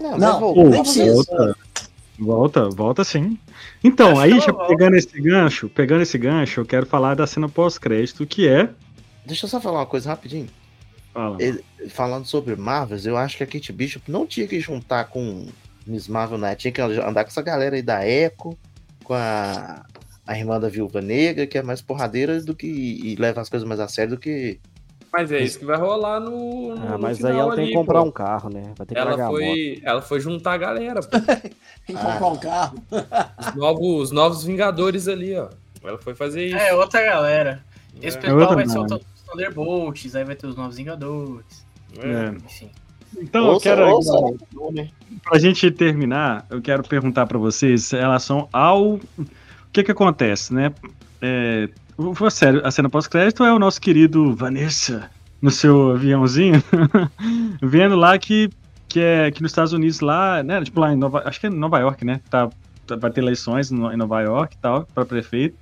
não, 0.00 0.18
Não, 0.18 0.54
Nem 0.70 0.82
precisa. 0.82 1.12
volta, 1.14 1.56
volta, 2.20 2.68
volta 2.68 3.02
sim. 3.04 3.38
Então, 3.82 4.10
Acho 4.12 4.20
aí, 4.20 4.40
já 4.40 4.52
volta. 4.52 4.66
pegando 4.68 4.96
esse 4.96 5.20
gancho, 5.20 5.68
pegando 5.68 6.02
esse 6.02 6.18
gancho, 6.18 6.60
eu 6.60 6.66
quero 6.66 6.86
falar 6.86 7.14
da 7.14 7.26
cena 7.26 7.48
pós-crédito, 7.48 8.26
que 8.26 8.46
é. 8.48 8.68
Deixa 9.26 9.46
eu 9.46 9.50
só 9.50 9.60
falar 9.60 9.80
uma 9.80 9.86
coisa 9.86 10.08
rapidinho. 10.10 10.48
Fala. 11.12 11.36
Ele- 11.40 11.64
Falando 11.88 12.26
sobre 12.26 12.54
Marvels, 12.56 13.06
eu 13.06 13.16
acho 13.16 13.38
que 13.38 13.42
a 13.42 13.46
Kate 13.46 13.72
Bishop 13.72 14.10
não 14.10 14.26
tinha 14.26 14.46
que 14.46 14.60
juntar 14.60 15.04
com 15.06 15.46
Miss 15.86 16.06
Marvel, 16.08 16.36
né? 16.36 16.54
Tinha 16.54 16.70
que 16.70 16.80
andar 16.80 17.24
com 17.24 17.30
essa 17.30 17.40
galera 17.42 17.74
aí 17.74 17.80
da 17.82 18.06
Echo, 18.06 18.56
com 19.02 19.14
a, 19.14 19.82
a 20.26 20.38
irmã 20.38 20.60
da 20.60 20.68
Viúva 20.68 21.00
Negra, 21.00 21.46
que 21.46 21.56
é 21.56 21.62
mais 21.62 21.80
porradeira 21.80 22.38
do 22.42 22.54
que. 22.54 22.66
e 22.66 23.16
leva 23.16 23.40
as 23.40 23.48
coisas 23.48 23.66
mais 23.66 23.80
a 23.80 23.88
sério 23.88 24.14
do 24.16 24.20
que. 24.20 24.60
Mas 25.12 25.32
é 25.32 25.40
isso 25.40 25.58
que 25.58 25.64
vai 25.64 25.76
rolar 25.76 26.20
no. 26.20 26.74
no 26.76 26.94
Ah, 26.94 26.98
mas 26.98 27.18
no 27.18 27.28
aí 27.28 27.36
ela 27.36 27.54
tem 27.56 27.64
ali, 27.64 27.72
que 27.72 27.78
comprar 27.78 28.00
pô. 28.02 28.06
um 28.08 28.12
carro, 28.12 28.48
né? 28.48 28.72
Vai 28.76 28.86
ter 28.86 28.94
que 28.94 29.00
Ela 29.00 29.26
foi, 29.26 29.80
ela 29.84 30.02
foi 30.02 30.20
juntar 30.20 30.52
a 30.52 30.56
galera, 30.58 31.00
pô. 31.00 31.08
Tem 31.86 31.96
que 31.96 32.02
comprar 32.02 32.26
um 32.28 32.36
carro. 32.36 32.78
Os 33.40 33.54
novos, 33.56 34.02
os 34.04 34.10
novos 34.12 34.44
Vingadores 34.44 35.08
ali, 35.08 35.36
ó. 35.36 35.48
Ela 35.82 35.98
foi 35.98 36.14
fazer 36.14 36.46
isso. 36.46 36.56
É, 36.56 36.72
outra 36.74 37.02
galera. 37.04 37.64
Esse 38.00 38.16
É, 38.18 38.20
pessoal 38.20 38.40
outra 38.40 38.54
vai 38.54 38.66
ser 38.68 38.78
os 38.78 39.00
Thunderbolts, 39.26 40.14
aí 40.14 40.24
vai 40.24 40.36
ter 40.36 40.46
os 40.46 40.54
Novos 40.56 40.76
Vingadores. 40.76 41.66
é. 41.98 42.06
É. 42.08 42.28
Enfim. 42.30 42.70
Então, 43.20 43.46
eu 43.46 43.52
Ouça- 43.54 43.62
quero. 43.64 43.88
ouça? 43.90 44.12
Pra 45.24 45.38
gente 45.40 45.68
terminar, 45.72 46.46
eu 46.48 46.62
quero 46.62 46.84
perguntar 46.84 47.26
pra 47.26 47.36
vocês 47.38 47.92
em 47.92 47.96
relação 47.98 48.48
ao. 48.52 48.92
O 48.94 49.00
que 49.72 49.82
que 49.82 49.90
acontece, 49.90 50.54
né? 50.54 50.72
É, 51.20 51.68
o- 52.00 52.24
a, 52.26 52.30
série, 52.30 52.60
a 52.64 52.70
cena 52.70 52.88
pós-crédito 52.88 53.44
é 53.44 53.52
o 53.52 53.58
nosso 53.58 53.80
querido 53.80 54.34
Vanessa 54.34 55.10
no 55.40 55.50
seu 55.50 55.92
aviãozinho, 55.92 56.62
vendo 57.62 57.96
lá 57.96 58.18
que, 58.18 58.50
que 58.88 59.00
é 59.00 59.30
que 59.30 59.42
nos 59.42 59.50
Estados 59.52 59.72
Unidos, 59.72 60.00
lá, 60.00 60.42
né? 60.42 60.62
Tipo 60.62 60.80
lá 60.80 60.92
em 60.92 60.96
Nova. 60.96 61.22
Acho 61.24 61.40
que 61.40 61.46
é 61.46 61.50
Nova 61.50 61.78
York, 61.78 62.04
né? 62.04 62.20
Tá, 62.30 62.48
tá- 62.86 62.96
vai 62.96 63.10
ter 63.10 63.20
eleições 63.20 63.70
em 63.70 63.96
Nova 63.96 64.20
York 64.20 64.54
e 64.56 64.58
tal, 64.58 64.86
pra 64.94 65.04
prefeito. 65.04 65.56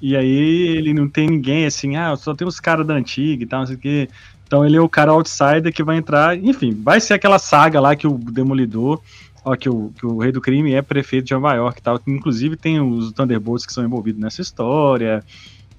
E 0.00 0.16
aí 0.16 0.76
ele 0.76 0.94
não 0.94 1.08
tem 1.08 1.28
ninguém 1.28 1.66
assim, 1.66 1.96
ah, 1.96 2.16
só 2.16 2.34
tem 2.34 2.46
os 2.48 2.58
caras 2.58 2.86
da 2.86 2.94
antiga 2.94 3.42
e 3.42 3.46
tal, 3.46 3.60
não 3.60 3.66
sei 3.66 3.76
o 3.76 3.78
quê. 3.78 4.08
Então 4.46 4.64
ele 4.64 4.76
é 4.76 4.80
o 4.80 4.88
cara 4.88 5.12
outsider 5.12 5.72
que 5.72 5.82
vai 5.82 5.96
entrar, 5.96 6.36
enfim, 6.36 6.72
vai 6.82 7.00
ser 7.00 7.14
aquela 7.14 7.38
saga 7.38 7.78
lá 7.80 7.94
que 7.94 8.06
o 8.06 8.16
Demolidor, 8.18 9.00
ó, 9.44 9.54
que 9.54 9.68
o, 9.68 9.92
que 9.96 10.04
o 10.06 10.18
Rei 10.18 10.32
do 10.32 10.40
Crime 10.40 10.72
é 10.72 10.80
prefeito 10.82 11.26
de 11.26 11.34
Nova 11.34 11.54
York 11.54 11.78
e 11.78 11.82
tal, 11.82 12.00
inclusive 12.06 12.56
tem 12.56 12.80
os 12.80 13.12
Thunderbolts 13.12 13.66
que 13.66 13.72
são 13.72 13.84
envolvidos 13.84 14.20
nessa 14.20 14.40
história, 14.40 15.22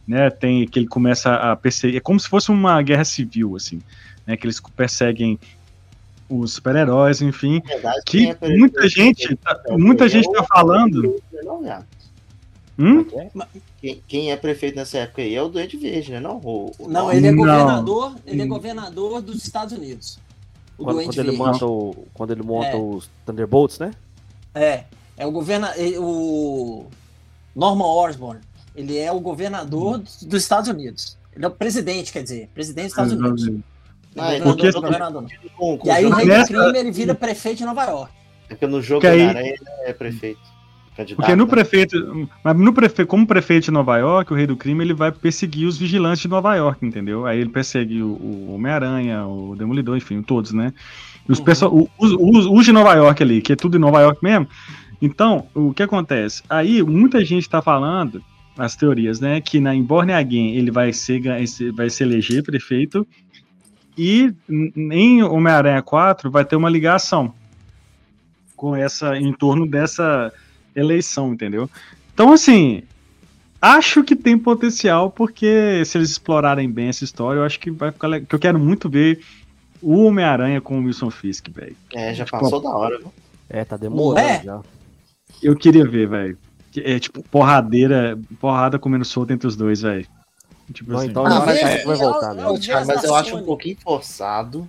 né, 0.07 0.29
tem 0.29 0.67
que 0.67 0.79
ele 0.79 0.87
começa 0.87 1.33
a 1.35 1.55
perseguir, 1.55 1.97
é 1.97 1.99
como 1.99 2.19
se 2.19 2.27
fosse 2.27 2.49
uma 2.51 2.81
guerra 2.81 3.05
civil, 3.05 3.55
assim, 3.55 3.81
né, 4.25 4.35
que 4.35 4.45
eles 4.45 4.59
perseguem 4.75 5.39
os 6.29 6.53
super-heróis, 6.53 7.21
enfim, 7.21 7.61
verdade, 7.65 8.01
que 8.05 8.33
quem 8.35 8.35
é 8.53 8.57
muita 8.57 8.87
gente, 8.87 9.35
tá- 9.35 9.61
muita 9.71 10.07
gente 10.09 10.31
tá 10.31 10.43
falando, 10.43 11.21
Não, 11.43 11.61
viado. 11.61 11.85
hum? 12.79 13.05
Quem, 13.81 14.01
quem 14.07 14.31
é 14.31 14.37
prefeito 14.37 14.75
nessa 14.75 14.99
época 14.99 15.21
aí 15.21 15.35
é 15.35 15.41
o 15.41 15.49
Doente 15.49 15.75
Verde, 15.75 16.11
né? 16.11 16.19
Não, 16.19 16.37
o, 16.37 16.71
o- 16.79 16.87
Não, 16.87 17.11
ele 17.11 17.27
é 17.27 17.31
Não. 17.31 17.37
governador, 17.37 18.15
ele 18.25 18.41
é 18.41 18.45
governador 18.45 19.21
dos 19.21 19.43
Estados 19.43 19.77
Unidos. 19.77 20.19
O 20.77 20.83
Quando, 20.83 20.95
Duende 20.95 21.09
quando 21.09 21.19
ele 21.27 21.37
Verde. 21.37 21.51
monta, 21.51 21.65
o, 21.65 22.07
quando 22.13 22.31
ele 22.31 22.43
monta 22.43 22.67
É. 22.69 22.75
os 22.77 23.09
Thunderbolts, 23.25 23.77
né? 23.79 23.91
É, 24.55 24.83
é 25.17 25.25
o 25.27 25.31
governa 25.31 25.67
é 25.75 25.99
o 25.99 26.85
Norman 27.55 27.85
Osborn. 27.85 28.39
Ele 28.75 28.97
é 28.97 29.11
o 29.11 29.19
governador 29.19 29.97
dos 29.99 30.23
dos 30.23 30.41
Estados 30.43 30.69
Unidos. 30.69 31.17
Ele 31.35 31.45
é 31.45 31.47
o 31.47 31.51
presidente, 31.51 32.11
quer 32.11 32.23
dizer, 32.23 32.49
presidente 32.53 32.85
dos 32.85 32.91
Estados 32.93 33.13
Unidos. 33.13 33.47
Ele 33.47 33.63
Ah, 34.17 34.33
é 34.33 34.39
Porque- 34.41 34.71
governador, 34.71 34.81
governador. 35.23 35.25
com, 35.55 35.77
com 35.77 35.87
E 35.87 35.91
aí 35.91 36.05
o 36.05 36.09
rei 36.09 36.25
do 36.27 36.45
crime 36.45 36.77
ele 36.79 36.91
vira 36.91 37.15
prefeito 37.15 37.59
de 37.59 37.65
Nova 37.65 37.83
York. 37.85 38.11
é 38.49 38.53
porque 38.53 38.67
no 38.67 38.81
jogo 38.81 38.99
Que 39.01 39.07
aí- 39.07 39.21
ele 39.21 39.55
é 39.85 39.93
prefeito. 39.93 40.39
Candidato, 40.97 41.15
Porque 41.21 41.35
no 41.37 41.45
né? 41.45 41.49
prefeito, 41.49 42.29
mas 42.43 42.57
no 42.57 42.73
prefeito, 42.73 43.07
como 43.07 43.25
prefeito 43.25 43.63
de 43.63 43.71
Nova 43.71 43.97
York, 43.97 44.33
o 44.33 44.35
rei 44.35 44.45
do 44.45 44.57
crime, 44.57 44.83
ele 44.83 44.93
vai 44.93 45.09
perseguir 45.09 45.65
os 45.65 45.77
vigilantes 45.77 46.21
de 46.21 46.27
Nova 46.27 46.53
York, 46.55 46.85
entendeu? 46.85 47.25
Aí 47.25 47.39
ele 47.39 47.49
persegue 47.49 48.03
o, 48.03 48.07
o 48.09 48.53
Homem-Aranha, 48.55 49.25
o 49.25 49.55
Demolidor, 49.55 49.95
enfim, 49.95 50.21
todos, 50.21 50.51
né? 50.51 50.73
Os, 51.29 51.39
Uhum. 51.39 51.87
os, 51.97 52.11
os, 52.11 52.45
os 52.45 52.65
de 52.65 52.73
Nova 52.73 52.93
York 52.93 53.23
ali, 53.23 53.41
que 53.41 53.53
é 53.53 53.55
tudo 53.55 53.77
em 53.77 53.79
Nova 53.79 54.01
York 54.01 54.19
mesmo. 54.21 54.49
Então, 55.01 55.47
o 55.55 55.73
que 55.73 55.81
acontece? 55.81 56.43
Aí 56.49 56.83
muita 56.83 57.23
gente 57.23 57.49
tá 57.49 57.61
falando, 57.61 58.21
as 58.63 58.75
teorias, 58.75 59.19
né, 59.19 59.41
que 59.41 59.59
na 59.59 59.73
em 59.73 59.83
Born 59.83 60.11
Again 60.13 60.55
ele 60.55 60.71
vai 60.71 60.93
ser 60.93 61.21
vai 61.73 61.89
se 61.89 62.03
eleger 62.03 62.43
prefeito 62.43 63.05
e 63.97 64.33
em 64.49 65.23
Homem-Aranha 65.23 65.81
4 65.81 66.29
vai 66.29 66.45
ter 66.45 66.55
uma 66.55 66.69
ligação 66.69 67.33
com 68.55 68.75
essa 68.75 69.17
em 69.17 69.33
torno 69.33 69.65
dessa 69.67 70.31
eleição, 70.75 71.33
entendeu? 71.33 71.69
Então, 72.13 72.31
assim, 72.31 72.83
acho 73.61 74.03
que 74.03 74.15
tem 74.15 74.37
potencial, 74.37 75.09
porque 75.11 75.83
se 75.85 75.97
eles 75.97 76.11
explorarem 76.11 76.69
bem 76.69 76.87
essa 76.89 77.03
história, 77.03 77.39
eu 77.39 77.43
acho 77.43 77.59
que 77.59 77.71
vai 77.71 77.91
ficar 77.91 78.07
legal. 78.07 78.27
Que 78.27 78.35
eu 78.35 78.39
quero 78.39 78.59
muito 78.59 78.89
ver 78.89 79.19
o 79.81 80.05
Homem-Aranha 80.05 80.61
com 80.61 80.79
o 80.79 80.83
Wilson 80.85 81.09
Fisk, 81.09 81.49
velho. 81.49 81.75
É, 81.93 82.13
já 82.13 82.23
Tipo, 82.25 82.39
passou 82.39 82.61
da 82.61 82.69
hora, 82.69 82.97
viu? 82.99 83.11
É, 83.49 83.65
tá 83.65 83.75
demorando 83.77 84.19
É. 84.27 84.43
já. 84.43 84.61
Eu 85.41 85.55
queria 85.55 85.85
ver, 85.85 86.07
velho. 86.07 86.37
É 86.77 86.99
tipo 86.99 87.21
porradeira, 87.23 88.17
porrada 88.39 88.79
comendo 88.79 89.03
solto 89.05 89.31
entre 89.33 89.47
os 89.47 89.55
dois, 89.55 89.81
velho. 89.81 90.05
Tipo 90.73 90.91
Não, 90.91 90.99
assim. 90.99 91.09
então 91.09 91.25
Ah, 91.25 91.39
veja- 91.41 91.79
que 91.79 91.85
vai 91.85 91.97
voltar 91.97 92.31
é- 92.31 92.35
mesmo. 92.35 92.55
é 92.55 92.59
Jazz 92.59 92.87
mas 92.87 93.03
eu 93.03 93.13
acho 93.15 93.35
um 93.35 93.43
pouquinho 93.43 93.75
forçado 93.83 94.67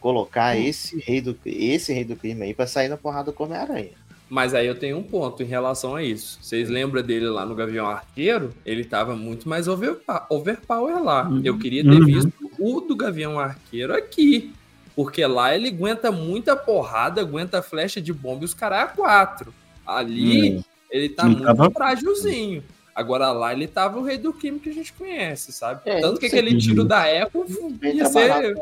colocar 0.00 0.56
Hum. 0.56 0.60
esse 0.62 0.98
rei 1.00 1.20
do 1.20 1.36
esse 1.44 1.92
rei 1.92 2.04
do 2.04 2.14
crime 2.14 2.42
aí 2.44 2.54
pra 2.54 2.66
sair 2.66 2.88
na 2.88 2.96
porrada 2.96 3.32
com 3.32 3.44
Homem-Aranha. 3.44 3.90
Mas 4.28 4.54
aí 4.54 4.64
eu 4.64 4.76
tenho 4.78 4.96
um 4.96 5.02
ponto 5.02 5.42
em 5.42 5.46
relação 5.46 5.96
a 5.96 6.04
isso. 6.04 6.38
Vocês 6.40 6.68
lembram 6.70 7.02
dele 7.02 7.26
lá 7.28 7.44
no 7.44 7.52
Gavião 7.56 7.88
Arqueiro? 7.88 8.54
Ele 8.64 8.84
tava 8.84 9.16
muito 9.16 9.48
mais 9.48 9.66
overpa- 9.66 10.24
overpower 10.30 11.02
lá. 11.02 11.28
Uhum. 11.28 11.40
Eu 11.44 11.58
queria 11.58 11.82
ter 11.82 11.90
Uhum. 11.90 12.04
visto 12.04 12.32
o 12.56 12.80
do 12.80 12.94
Gavião 12.94 13.40
Arqueiro 13.40 13.92
aqui. 13.92 14.52
Porque 14.94 15.26
lá 15.26 15.52
ele 15.52 15.68
aguenta 15.68 16.12
muita 16.12 16.54
porrada, 16.54 17.20
aguenta 17.20 17.60
flecha 17.60 18.00
de 18.00 18.12
bomba 18.12 18.42
e 18.42 18.44
os 18.44 18.54
caras 18.54 18.82
a 18.84 18.86
quatro. 18.86 19.52
Ali 19.84 20.64
ele 20.90 21.08
tá 21.10 21.24
Ele 21.24 21.32
muito 21.36 21.46
tava- 21.46 21.70
frágilzinho. 21.70 22.62
Agora 22.94 23.30
lá 23.32 23.52
ele 23.52 23.66
tava 23.66 23.98
o 23.98 24.02
rei 24.02 24.18
do 24.18 24.32
crime 24.32 24.58
que 24.58 24.68
a 24.68 24.72
gente 24.74 24.92
conhece, 24.92 25.52
sabe? 25.52 25.80
É, 25.86 26.00
Tanto 26.00 26.18
que 26.20 26.28
sim. 26.28 26.36
aquele 26.36 26.58
tiro 26.58 26.84
da 26.84 27.10
Echo 27.10 27.46
Bem 27.72 27.96
ia 27.96 28.06
ser. 28.06 28.54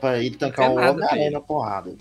pra 0.00 0.18
ele 0.22 0.36
tancar 0.36 0.70
o 0.70 0.74
Homem-Aranha 0.76 1.30
na 1.30 1.40
porrada. 1.40 1.94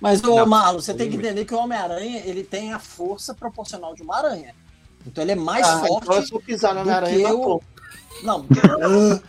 Mas, 0.00 0.22
ô, 0.22 0.36
Não, 0.36 0.46
Marlon, 0.46 0.80
você 0.80 0.94
tem 0.94 1.10
que 1.10 1.16
entender 1.16 1.44
que 1.44 1.54
o 1.54 1.58
Homem-Aranha, 1.58 2.22
ele 2.24 2.44
tem 2.44 2.72
a 2.72 2.78
força 2.78 3.34
proporcional 3.34 3.94
de 3.94 4.02
uma 4.02 4.16
aranha. 4.18 4.54
Então 5.06 5.22
ele 5.22 5.32
é 5.32 5.36
mais 5.36 5.66
Ah, 5.66 5.78
forte. 5.80 6.04
então 6.06 6.26
só 6.26 6.38
pisar 6.38 6.74
na 6.74 6.82
do 6.82 6.90
aranha 6.90 7.14
que 7.14 7.20
e 7.20 7.22
eu-. 7.22 7.62
Não, 8.22 8.46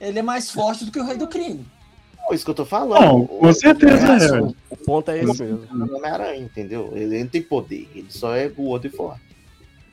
ele 0.00 0.18
é 0.18 0.22
mais 0.22 0.50
forte 0.50 0.84
do 0.84 0.90
que 0.92 0.98
o 0.98 1.04
Rei 1.04 1.16
do 1.16 1.28
Crime. 1.28 1.64
É 2.30 2.34
isso 2.34 2.44
que 2.44 2.50
eu 2.50 2.54
tô 2.54 2.64
falando. 2.64 3.00
Não, 3.00 3.26
com 3.26 3.52
certeza, 3.52 4.06
É, 4.06 4.38
é. 4.38 4.40
o- 4.40 4.56
O 4.70 4.76
ponto 4.76 5.10
é 5.10 5.22
esse 5.22 5.42
mesmo. 5.42 5.66
o 5.72 5.96
Homem-Aranha, 5.96 6.38
entendeu? 6.40 6.90
Ele 6.94 7.18
não 7.20 7.26
tem 7.28 7.42
poder, 7.42 7.88
ele 7.94 8.06
só 8.08 8.34
é 8.34 8.48
gordo 8.48 8.86
e 8.86 8.90
forte. 8.90 9.20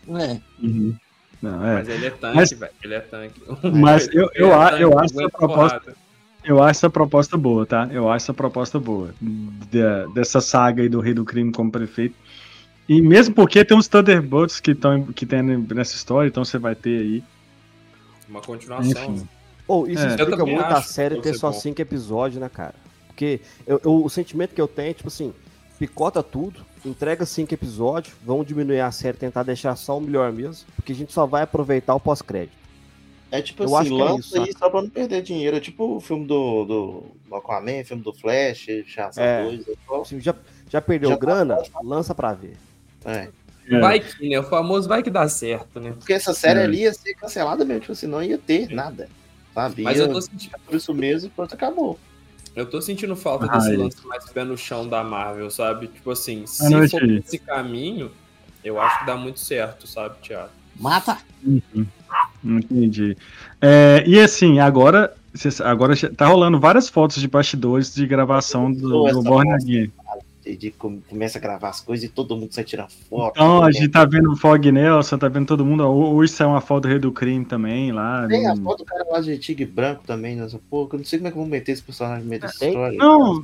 É. 0.10 0.40
Uhum. 0.64 0.96
Não, 1.42 1.66
é. 1.66 1.74
Mas 1.76 1.90
ele 1.90 2.06
é 2.08 2.10
tanque, 2.12 2.36
Mas- 2.36 2.52
velho. 2.52 2.72
Ele 2.84 2.94
é 2.94 3.00
tanque. 3.00 3.42
Mas 3.74 4.08
eu, 4.14 4.30
eu, 4.36 4.48
Ele 4.48 4.54
é 4.62 4.70
tanque, 4.70 4.82
eu 4.84 5.00
acho 5.00 5.20
essa 5.20 5.30
proposta. 5.30 5.80
porrada. 5.80 5.96
Eu 6.44 6.64
acho 6.64 6.70
essa 6.72 6.90
proposta 6.90 7.38
boa, 7.38 7.66
tá? 7.66 7.88
Eu 7.92 8.10
acho 8.10 8.26
essa 8.26 8.34
proposta 8.34 8.80
boa. 8.80 9.14
Da- 9.22 10.06
dessa 10.08 10.40
saga 10.40 10.82
aí 10.82 10.90
do 10.90 11.00
Rei 11.02 11.14
do 11.14 11.26
Crime 11.26 11.52
como 11.52 11.70
prefeito. 11.72 12.16
E 12.88 13.02
mesmo 13.02 13.36
porque 13.36 13.64
tem 13.64 13.78
uns 13.78 13.88
Thunderbolts 13.88 14.60
que 14.60 14.72
estão 14.72 15.04
que 15.04 15.26
tem 15.26 15.42
nessa 15.44 15.96
história, 15.96 16.28
então 16.28 16.44
você 16.46 16.58
vai 16.58 16.76
ter 16.76 17.00
aí. 17.00 17.24
Uma 18.28 18.42
continuação. 18.42 19.16
Enfim. 19.16 19.28
Ou 19.70 19.88
isso 19.88 20.04
É. 20.04 20.08
Explica 20.10 20.44
muito 20.46 20.66
a 20.66 20.82
série 20.82 21.22
ter 21.22 21.36
só 21.36 21.52
bom. 21.52 21.60
cinco 21.60 21.80
episódios, 21.82 22.42
né, 22.42 22.50
cara? 22.50 22.74
Porque 23.08 23.40
eu- 23.68 23.80
eu- 23.86 24.04
o 24.04 24.10
sentimento 24.10 24.56
que 24.56 24.60
eu 24.60 24.68
tenho 24.68 24.90
é, 24.90 24.94
tipo 24.94 25.08
assim, 25.10 25.32
picota 25.78 26.24
tudo, 26.24 26.66
entrega 26.84 27.26
cinco 27.26 27.54
episódios, 27.54 28.14
vamos 28.26 28.48
diminuir 28.48 28.80
a 28.80 28.92
série, 28.92 29.16
tentar 29.18 29.44
deixar 29.44 29.76
só 29.76 29.98
o 29.98 30.02
melhor 30.02 30.32
mesmo, 30.32 30.66
porque 30.76 30.92
a 30.92 30.96
gente 30.96 31.14
só 31.14 31.26
vai 31.28 31.44
aproveitar 31.44 31.94
o 31.94 32.00
pós-crédito. 32.00 32.58
É 33.32 33.44
tipo 33.44 33.64
Eu 33.64 33.76
acho 33.78 33.88
assim, 33.88 33.96
que 33.96 34.02
é 34.02 34.06
lança 34.06 34.20
isso, 34.22 34.42
aí 34.42 34.54
só 34.58 34.70
pra 34.72 34.82
não 34.82 34.90
perder 34.90 35.22
dinheiro. 35.22 35.56
É 35.56 35.60
tipo 35.60 35.98
o 35.98 36.00
filme 36.00 36.26
do, 36.26 36.66
do, 36.66 37.04
do 37.30 37.36
Aquaman, 37.36 37.84
filme 37.84 38.02
do 38.02 38.12
Flash, 38.12 38.66
Shazam 38.88 39.24
É. 39.24 39.44
2. 39.44 39.66
é 39.68 40.04
Se 40.06 40.20
já, 40.20 40.34
já 40.68 40.82
perdeu 40.82 41.12
Já 41.12 41.16
tá 41.16 41.22
grana, 41.26 41.58
lança 41.84 42.16
pra 42.16 42.34
ver. 42.34 42.58
É. 43.06 43.28
É. 43.70 43.80
Vai 43.80 44.00
que, 44.00 44.28
né? 44.28 44.40
O 44.40 44.44
famoso 44.44 44.90
vai 44.90 45.04
que 45.04 45.12
dá 45.12 45.30
certo, 45.30 45.80
né? 45.80 45.92
Porque 45.92 46.12
essa 46.14 46.34
série 46.34 46.60
É. 46.62 46.64
ali 46.64 46.80
ia 46.82 46.94
ser 46.94 47.14
cancelada 47.14 47.64
mesmo, 47.64 47.82
tipo 47.82 47.92
assim, 47.92 48.08
não 48.08 48.24
ia 48.24 48.40
ter 48.40 48.68
nada. 48.74 49.08
Sabe? 49.60 49.84
Mas 49.84 50.00
eu 50.00 50.10
tô 50.10 50.22
sentindo, 50.22 50.56
Por 50.66 50.76
isso 50.76 50.94
mesmo, 50.94 51.30
pronto, 51.32 51.54
acabou. 51.54 52.00
eu 52.56 52.66
tô 52.66 52.82
sentindo 52.82 53.14
falta 53.14 53.46
Ah, 53.46 53.58
desse 53.58 53.76
lance 53.76 54.08
mais 54.08 54.30
pé 54.30 54.46
no 54.46 54.58
chão 54.58 54.88
da 54.88 55.04
Marvel, 55.04 55.52
sabe? 55.52 55.88
Tipo 55.88 56.12
assim, 56.12 56.46
se 56.48 56.90
for 56.90 57.04
esse 57.12 57.40
caminho, 57.40 58.10
eu 58.64 58.80
acho 58.80 59.00
que 59.00 59.06
dá 59.06 59.18
muito 59.18 59.40
certo, 59.42 59.86
sabe, 59.86 60.16
Thiago? 60.22 60.50
Mata. 60.78 61.18
Uhum. 61.44 61.86
Entendi. 62.42 63.18
É, 63.62 64.02
e 64.08 64.18
assim, 64.18 64.60
agora, 64.60 65.14
agora 65.66 65.94
tá 66.16 66.28
rolando 66.28 66.58
várias 66.58 66.88
fotos 66.88 67.20
de 67.20 67.28
bastidores 67.28 67.94
de 67.94 68.08
gravação 68.08 68.72
do, 68.72 69.12
do 69.12 69.22
Born. 69.22 69.52
Again. 69.56 69.92
De, 70.50 70.58
de 70.58 70.72
come- 70.72 71.02
começa 71.10 71.38
a 71.38 71.42
gravar 71.42 71.70
as 71.70 71.80
coisas 71.80 72.04
e 72.06 72.10
todo 72.10 72.36
mundo 72.36 72.52
sai 72.52 72.64
tirando 72.64 72.90
foto. 73.10 73.34
Então, 73.36 73.58
a 73.58 73.66
mundo- 73.66 73.74
gente 73.74 73.90
tá 73.90 74.06
vendo 74.06 74.32
o 74.32 74.36
Fog 74.36 74.72
Nelson, 74.72 75.18
tá 75.18 75.28
vendo 75.28 75.46
todo 75.48 75.66
mundo. 75.66 75.84
Ho- 75.88 76.16
Hoje 76.16 76.32
saiu 76.34 76.50
uma 76.50 76.62
foto 76.62 76.84
do 76.84 76.88
Rei 76.90 77.00
do 77.00 77.12
Crime 77.12 77.46
também 77.46 77.92
lá. 77.92 78.28
Tem 78.28 78.48
a 78.48 78.56
no- 78.56 78.64
foto 78.64 78.80
do 78.80 78.86
cara 78.86 79.06
lá 79.10 79.22
de 79.22 79.38
tigre 79.38 79.66
branco 79.66 80.04
também 80.06 80.36
nessa 80.36 80.60
porra. 80.70 80.90
Eu 80.94 80.98
não 81.00 81.06
sei 81.06 81.20
como 81.20 81.28
é 81.28 81.32
que 81.32 81.38
vão 81.38 81.46
meter 81.48 81.72
esse 81.74 81.84
personagem 81.84 82.24
no 82.24 82.30
meio 82.30 82.42
dessa 82.42 82.60
Tem? 82.60 82.70
história. 82.70 82.98
Não, 82.98 83.44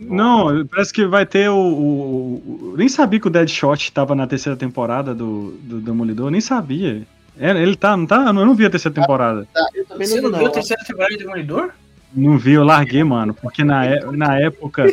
Não, 0.00 0.66
parece 0.66 0.92
que 0.92 1.06
vai 1.06 1.24
ter 1.24 1.48
o, 1.48 1.54
o- 1.56 2.72
o- 2.72 2.74
Nem 2.76 2.88
sabia 2.88 3.18
que 3.20 3.26
o 3.26 3.30
Deadshot 3.30 3.90
tava 3.92 4.14
na 4.14 4.26
terceira 4.26 4.56
temporada 4.56 5.14
do, 5.14 5.52
do 5.62 5.80
Demolidor, 5.80 6.30
nem 6.30 6.40
sabia. 6.40 7.06
É, 7.38 7.50
ele 7.50 7.76
tá, 7.76 7.96
não 7.96 8.04
tá? 8.06 8.24
Eu 8.26 8.32
não 8.32 8.54
vi 8.54 8.66
a 8.66 8.70
terceira 8.70 8.94
temporada. 8.94 9.46
Tá, 9.54 9.66
eu 9.74 9.86
também 9.86 10.06
Você 10.06 10.20
não 10.20 10.30
não 10.30 10.38
vi, 10.38 10.38
viu 10.44 10.48
a 10.48 10.50
terceira 10.52 10.82
temporada 10.84 11.12
de 11.16 11.18
Demolidor? 11.22 11.70
Não 12.12 12.38
vi, 12.38 12.52
eu 12.52 12.64
larguei, 12.64 13.04
mano. 13.04 13.34
Porque 13.34 13.62
na, 13.64 13.84
é- 13.86 14.04
na 14.12 14.38
época. 14.40 14.84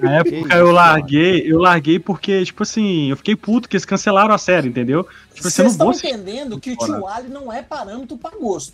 Na 0.00 0.16
época 0.16 0.36
isso, 0.36 0.52
eu 0.52 0.70
larguei, 0.70 1.42
eu 1.52 1.58
larguei 1.58 1.98
porque, 1.98 2.42
tipo 2.44 2.62
assim, 2.62 3.10
eu 3.10 3.16
fiquei 3.18 3.36
puto 3.36 3.68
que 3.68 3.76
eles 3.76 3.84
cancelaram 3.84 4.32
a 4.34 4.38
série, 4.38 4.66
entendeu? 4.68 5.04
Tipo, 5.34 5.42
você 5.48 5.62
Vocês 5.62 5.76
não 5.76 5.90
estão 5.90 6.10
entendendo 6.10 6.58
que 6.58 6.72
o 6.72 6.76
tio 6.76 7.06
Ali 7.06 7.28
não 7.28 7.52
é 7.52 7.62
parâmetro 7.62 8.16
pra 8.16 8.30
gosto, 8.30 8.72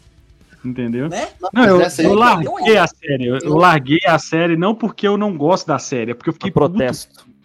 entendeu? 0.65 1.09
né? 1.09 1.29
Não, 1.53 1.65
eu, 1.65 1.81
eu 1.81 1.89
eu 2.05 2.15
larguei 2.15 2.77
a 2.77 2.87
série. 2.87 3.27
Eu, 3.27 3.39
eu 3.39 3.57
larguei 3.57 3.99
a 4.07 4.19
série 4.21 4.57
não 4.57 4.73
porque 4.73 5.07
eu 5.09 5.17
não 5.17 5.37
gosto 5.37 5.67
da 5.67 5.81
série, 5.81 6.13
é 6.13 6.15
porque 6.15 6.29
eu 6.31 6.35
fiquei 6.35 6.51
Que 6.51 6.55
protesto. 6.55 7.25
puto. 7.25 7.37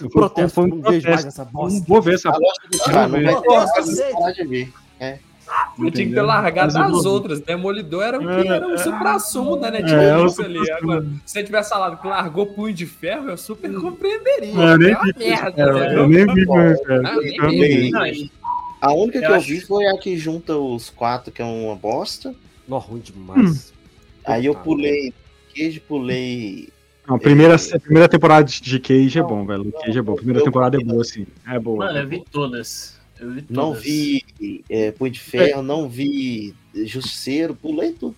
Eu- 0.00 0.10
Protesto, 0.10 0.54
foi 0.54 0.64
um 0.64 0.68
não 0.68 0.90
vejo 0.90 1.08
mais 1.08 1.22
protesto. 1.22 1.44
Não 1.44 1.52
bosta. 1.52 1.84
vou 1.86 2.02
ver 2.02 2.14
essa 2.14 2.28
A 2.30 2.32
lógica 2.32 2.68
do 2.68 2.78
cara, 2.78 3.02
não 3.08 3.10
vai 3.22 3.34
ter 3.34 3.42
Protesto 3.42 3.78
essa 3.78 3.90
aceito. 3.92 4.16
parar 4.18 5.18
Eu 5.78 5.84
tinha 5.84 5.90
que 5.90 5.92
ter 5.92 6.02
Entendeu? 6.02 6.26
largado 6.26 6.72
Mas 6.74 6.90
eu 6.92 6.96
as 6.98 7.04
vou- 7.04 7.12
outras. 7.14 7.40
Demolidor 7.40 8.02
era 8.02 8.18
o 8.18 8.20
que 8.20 8.48
É, 8.48 8.52
era 8.52 8.66
o 8.66 8.78
supra-sumo 8.78 9.56
da 9.56 9.68
é, 9.68 9.70
Netflix 9.70 10.38
o 10.38 10.42
ali. 10.42 10.58
supra-sumo. 10.58 10.92
Agora, 10.92 11.06
se 11.24 11.32
você 11.32 11.42
tivesse 11.44 11.70
falado 11.70 12.00
que 12.00 12.06
largou 12.06 12.46
punho 12.46 12.74
de 12.74 12.86
ferro, 12.86 13.30
eu 13.30 13.36
super 13.36 13.72
compreenderia. 13.74 14.52
É, 14.60 14.72
eu 14.74 14.78
nem 14.78 14.90
é 14.92 14.96
uma 14.96 15.04
vi. 15.04 15.14
merda, 15.18 15.62
É, 15.62 15.72
né? 15.72 15.94
eu 15.96 16.08
nem 16.08 16.26
vi 16.34 16.46
como 16.46 16.60
é, 16.60 16.76
cara. 16.84 17.14
Eu 17.14 17.22
nem 17.22 17.36
Eu 17.36 17.48
vi. 17.50 17.76
vi. 17.82 17.90
Não, 17.90 18.02
A 18.82 18.92
única 18.94 19.18
que 19.18 19.24
Eu 19.26 19.30
eu, 19.30 19.34
acho- 19.36 19.46
vi 19.48 19.60
foi 19.60 19.86
a 19.86 19.98
que 19.98 20.16
junta 20.16 20.56
os 20.56 20.88
quatro, 20.90 21.30
que 21.32 21.42
é 21.42 21.44
uma 21.44 21.76
bosta. 21.76 22.34
Nó, 22.66 22.78
ruim 22.78 23.00
demais. 23.00 23.72
Aí 24.24 24.46
eu 24.46 24.54
pulei 24.54 25.12
queijo, 25.54 25.80
pulei. 25.88 26.68
Não, 27.08 27.16
a 27.16 27.18
primeira, 27.18 27.56
a 27.56 27.80
primeira 27.80 28.08
temporada 28.08 28.44
de 28.48 28.78
Cage 28.78 29.18
é 29.18 29.22
bom, 29.22 29.44
velho. 29.44 29.72
Cage 29.84 29.98
é 29.98 30.02
bom. 30.02 30.12
A 30.12 30.16
primeira 30.16 30.40
eu- 30.40 30.44
temporada 30.44 30.76
é 30.76 30.84
boa, 30.84 31.02
sim. 31.02 31.26
É 31.46 31.58
boa. 31.58 31.86
Mano, 31.86 31.98
eu 31.98 32.06
vi 32.08 32.22
todas. 32.30 32.99
Eu 33.20 33.30
vi 33.32 33.42
todas. 33.42 33.56
Não 33.56 33.74
vi 33.74 34.24
é, 34.70 34.90
Punho 34.92 35.10
de 35.12 35.20
Ferro, 35.20 35.62
não 35.62 35.88
vi 35.88 36.54
Justiceiro, 36.74 37.54
pulei 37.54 37.92
tudo. 37.92 38.16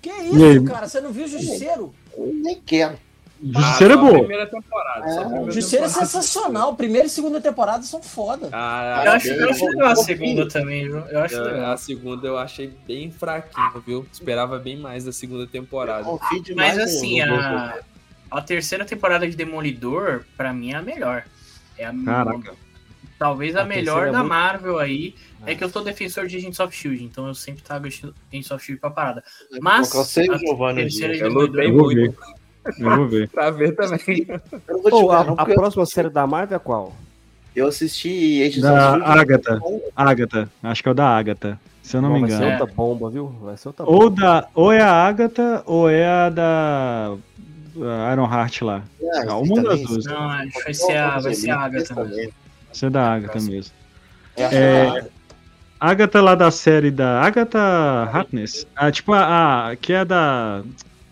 Que 0.00 0.10
isso, 0.10 0.64
cara? 0.64 0.88
Você 0.88 1.00
não 1.00 1.12
viu 1.12 1.26
Justiceiro? 1.28 1.92
Eu 2.16 2.32
nem 2.34 2.60
quero. 2.64 2.96
Justiceira 3.42 3.94
é 3.94 3.96
Ah, 3.96 3.98
a 3.98 4.02
boa. 4.02 4.18
primeira 4.18 4.46
temporada. 4.46 5.06
É, 5.10 5.14
primeira 5.20 5.40
O 5.42 5.50
Justiceiro 5.50 5.84
é 5.84 5.88
temporada. 5.88 6.10
sensacional. 6.10 6.76
Primeira 6.76 7.06
e 7.06 7.10
segunda 7.10 7.40
temporada 7.40 7.82
são 7.84 8.02
foda. 8.02 8.48
Ah, 8.52 9.02
Eu 9.06 9.12
acho, 9.12 9.28
eu 9.28 9.36
eu 9.36 9.50
acho 9.50 9.66
legal 9.66 9.88
a 9.92 9.96
segunda 9.96 10.48
também, 10.48 10.84
viu? 10.84 10.98
Eu 10.98 11.20
acho 11.20 11.34
eu- 11.36 11.44
legal. 11.44 11.72
a 11.72 11.76
segunda 11.78 12.26
eu 12.28 12.36
achei 12.38 12.70
bem 12.86 13.10
fraquinho, 13.10 13.82
viu? 13.86 14.06
Esperava 14.12 14.58
bem 14.58 14.76
mais 14.76 15.04
da 15.04 15.12
segunda 15.12 15.46
temporada. 15.46 16.06
Mas 16.54 16.78
assim, 16.78 17.20
a, 17.22 17.78
a 18.30 18.42
terceira 18.42 18.84
temporada 18.84 19.26
de 19.28 19.34
Demolidor, 19.34 20.24
pra 20.36 20.52
mim, 20.52 20.72
é 20.72 20.76
a 20.76 20.82
melhor. 20.82 21.24
É 21.78 21.86
a, 21.86 21.94
Caraca. 22.04 22.52
Talvez 23.20 23.54
a, 23.54 23.60
A 23.60 23.64
melhor 23.66 24.08
é 24.08 24.10
da 24.10 24.20
muito- 24.20 24.30
Marvel 24.30 24.78
aí. 24.78 25.14
É 25.46 25.52
É. 25.52 25.54
que 25.54 25.62
eu 25.62 25.68
sou 25.68 25.84
defensor 25.84 26.26
de 26.26 26.38
Agents 26.38 26.58
of 26.58 26.74
Shield, 26.74 27.04
então 27.04 27.26
eu 27.26 27.34
sempre 27.34 27.62
trago 27.62 27.86
Agents 27.86 28.50
of 28.50 28.64
Shield 28.64 28.80
pra 28.80 28.88
parada. 28.90 29.22
Mas. 29.60 29.92
Eu 29.94 30.04
sei 30.04 30.24
Giovanni 30.38 30.88
Eu 31.20 31.28
lutei 31.30 31.70
muito 31.70 32.16
Eu 32.78 32.96
vou 32.96 33.06
ver. 33.06 33.28
pra 33.28 33.50
ver 33.50 33.76
também. 33.76 34.26
Ô, 34.70 34.90
falar, 35.06 35.34
a, 35.38 35.42
a 35.42 35.44
próxima 35.44 35.84
série 35.84 36.08
da 36.08 36.26
Marvel 36.26 36.56
é 36.56 36.58
qual? 36.58 36.94
Eu 37.54 37.66
assisti 37.68 38.42
Agents 38.42 38.62
Da 38.62 38.72
of 38.94 39.00
Shield. 39.04 39.20
Agatha. 39.20 39.60
Agatha. 39.94 40.50
Acho 40.62 40.82
que 40.82 40.88
é 40.88 40.92
o 40.92 40.94
da 40.94 41.06
Agatha. 41.08 41.60
Se 41.82 41.96
eu 41.98 42.00
não 42.02 42.14
me 42.14 42.20
vai 42.20 42.30
engano. 42.30 42.42
ser 42.42 42.48
É. 42.48 42.58
outra 42.58 42.74
bomba, 42.74 43.10
viu? 43.10 43.26
Vai 43.42 43.56
ser 43.58 43.68
outra 43.68 43.84
Ou, 43.84 44.08
bomba. 44.08 44.22
da, 44.22 44.48
ou 44.54 44.72
é 44.72 44.80
a 44.80 44.92
Agatha 44.92 45.62
ou 45.66 45.90
é 45.90 46.06
a 46.06 46.30
da 46.30 47.16
Iron 48.14 48.32
Heart 48.32 48.62
lá. 48.62 48.82
Ah, 49.02 49.24
Ah, 49.28 49.36
uma 49.36 49.62
das 49.62 49.82
duas. 49.82 50.04
Não, 50.06 50.30
acho 50.30 50.52
que 50.52 50.64
vai 50.64 50.74
ser 50.74 50.96
a, 50.96 51.18
vai 51.18 51.34
ser 51.34 51.50
a 51.50 51.60
Agatha. 51.60 51.94
Isso 52.72 52.86
é 52.86 52.90
da 52.90 53.14
Agatha 53.14 53.40
mesmo. 53.40 53.72
É, 54.36 54.42
É, 54.44 55.04
Agatha 55.78 56.20
lá 56.20 56.34
da 56.34 56.50
série 56.50 56.90
da 56.90 57.20
Agatha 57.22 57.58
Harkness. 58.12 58.66
Ah, 58.76 58.90
tipo 58.90 59.12
a, 59.12 59.70
a- 59.70 59.76
que 59.76 59.92
é 59.92 60.04
da 60.04 60.62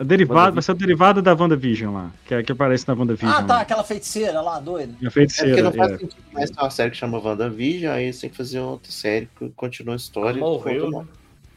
a 0.01 0.05
derivada, 0.05 0.53
vai 0.53 0.63
ser 0.63 0.71
a 0.71 0.75
derivada 0.75 1.21
da 1.21 1.35
WandaVision 1.35 1.93
lá, 1.93 2.11
que 2.25 2.33
é 2.35 2.43
que 2.43 2.53
aparece 2.53 2.87
na 2.87 2.95
WandaVision. 2.95 3.31
Ah, 3.33 3.43
tá. 3.43 3.55
lá. 3.57 3.61
Aquela 3.63 3.83
feiticeira 3.83 4.41
lá, 4.41 4.61
doida. 4.61 4.93
A 4.93 4.95
É 4.95 4.99
porque 4.99 5.11
feiticeira. 5.11 5.63
não 5.63 5.73
faz 5.73 5.93
é. 5.93 5.99
sentido 5.99 6.17
mais 6.33 6.51
ter 6.51 6.61
uma 6.61 6.71
série 6.71 6.91
que 6.93 6.97
chama 6.97 7.19
WandaVision, 7.19 7.93
aí 7.93 8.13
você 8.13 8.21
tem 8.23 8.31
que 8.31 8.37
fazer 8.37 8.61
outra 8.61 8.93
série 8.93 9.29
que 9.37 9.49
continua 9.57 9.95
a 9.95 9.97
história. 9.97 10.39
Morreu, 10.39 11.05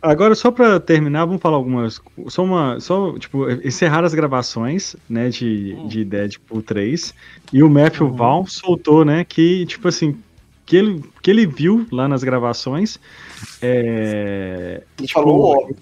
Agora, 0.02 0.34
só 0.34 0.50
pra 0.50 0.80
terminar, 0.80 1.26
vamos 1.26 1.42
falar 1.42 1.58
algumas. 1.58 2.02
Só 2.28 2.44
uma. 2.44 2.80
Só, 2.80 3.18
tipo, 3.20 3.50
encerrar 3.50 4.04
as 4.04 4.14
gravações, 4.14 4.96
né, 5.10 5.30
de, 5.30 5.76
Hum. 5.78 5.88
de 5.88 6.04
Deadpool 6.04 6.64
3. 6.64 7.14
E 7.54 7.62
o 7.62 7.70
Matthew 7.70 8.08
Uhum. 8.08 8.14
Vaughn 8.16 8.46
soltou, 8.48 9.06
né, 9.06 9.24
que, 9.24 9.66
tipo 9.68 9.88
assim. 9.88 10.18
Que 10.66 10.78
ele, 10.78 11.04
que 11.22 11.30
ele 11.30 11.46
viu 11.46 11.86
lá 11.92 12.08
nas 12.08 12.24
gravações. 12.24 12.98
É, 13.62 14.82
Ele 14.98 15.08
falou 15.08 15.42
óbvio. 15.58 15.76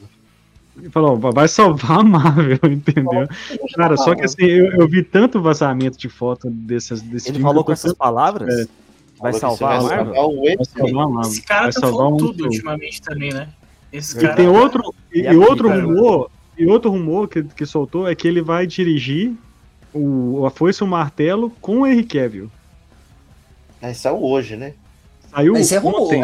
ele 0.80 0.90
falou, 0.90 1.18
vai 1.18 1.48
salvar 1.48 2.00
a 2.00 2.04
Marvel, 2.04 2.58
entendeu? 2.72 3.28
Cara, 3.76 3.96
só 3.98 4.16
que 4.16 4.24
assim, 4.26 4.46
eu, 4.46 4.72
eu 4.72 4.88
vi 4.88 5.04
tanto 5.04 5.42
vazamento 5.42 5.98
de 5.98 6.10
foto 6.10 6.50
dessas, 6.50 7.02
desse 7.02 7.28
Ele 7.30 7.38
filme 7.38 7.44
falou 7.50 7.64
com 7.64 7.72
essas 7.72 7.94
palavras? 7.94 8.50
É. 8.52 8.66
Vai 9.22 9.34
salvar 9.34 9.80
a 9.80 9.84
Marvel? 9.84 10.14
Vai 10.56 10.66
salvar 10.66 11.04
a 11.06 11.10
Marvel. 11.10 11.32
Esse 11.32 11.42
cara 11.44 11.64
Vai 11.64 11.72
tá 11.74 11.82
falando 11.82 12.18
tudo 12.18 12.46
ultimamente 12.46 13.02
também, 13.02 13.32
né? 13.34 13.50
Esse 13.92 14.18
E 14.18 14.20
cara. 14.20 14.36
tem 14.36 14.48
outro, 14.48 14.82
e, 15.14 15.22
E 15.22 15.34
e 15.34 15.38
outro 15.38 15.70
rumor, 15.70 16.32
e 16.58 16.66
outro 16.68 16.92
rumor 16.92 17.28
que, 17.30 17.44
que 17.44 17.66
soltou 17.66 18.08
é 18.08 18.16
que 18.16 18.28
ele 18.28 18.42
vai 18.42 18.68
dirigir 18.68 19.36
o 19.94 20.46
A 20.46 20.52
Foice 20.52 20.84
e 20.84 20.86
o 20.86 20.88
Martelo 20.88 21.52
com 21.62 21.82
o 21.82 21.88
Henry 21.88 22.06
Cavill. 22.06 22.52
Aí 23.82 23.94
saiu 23.96 24.22
hoje, 24.24 24.56
né? 24.56 24.76
Saiu 25.32 25.54
Mas 25.54 25.72
é 25.72 25.78
rumor. 25.78 26.02
ontem. 26.04 26.22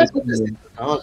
Não, 0.78 1.01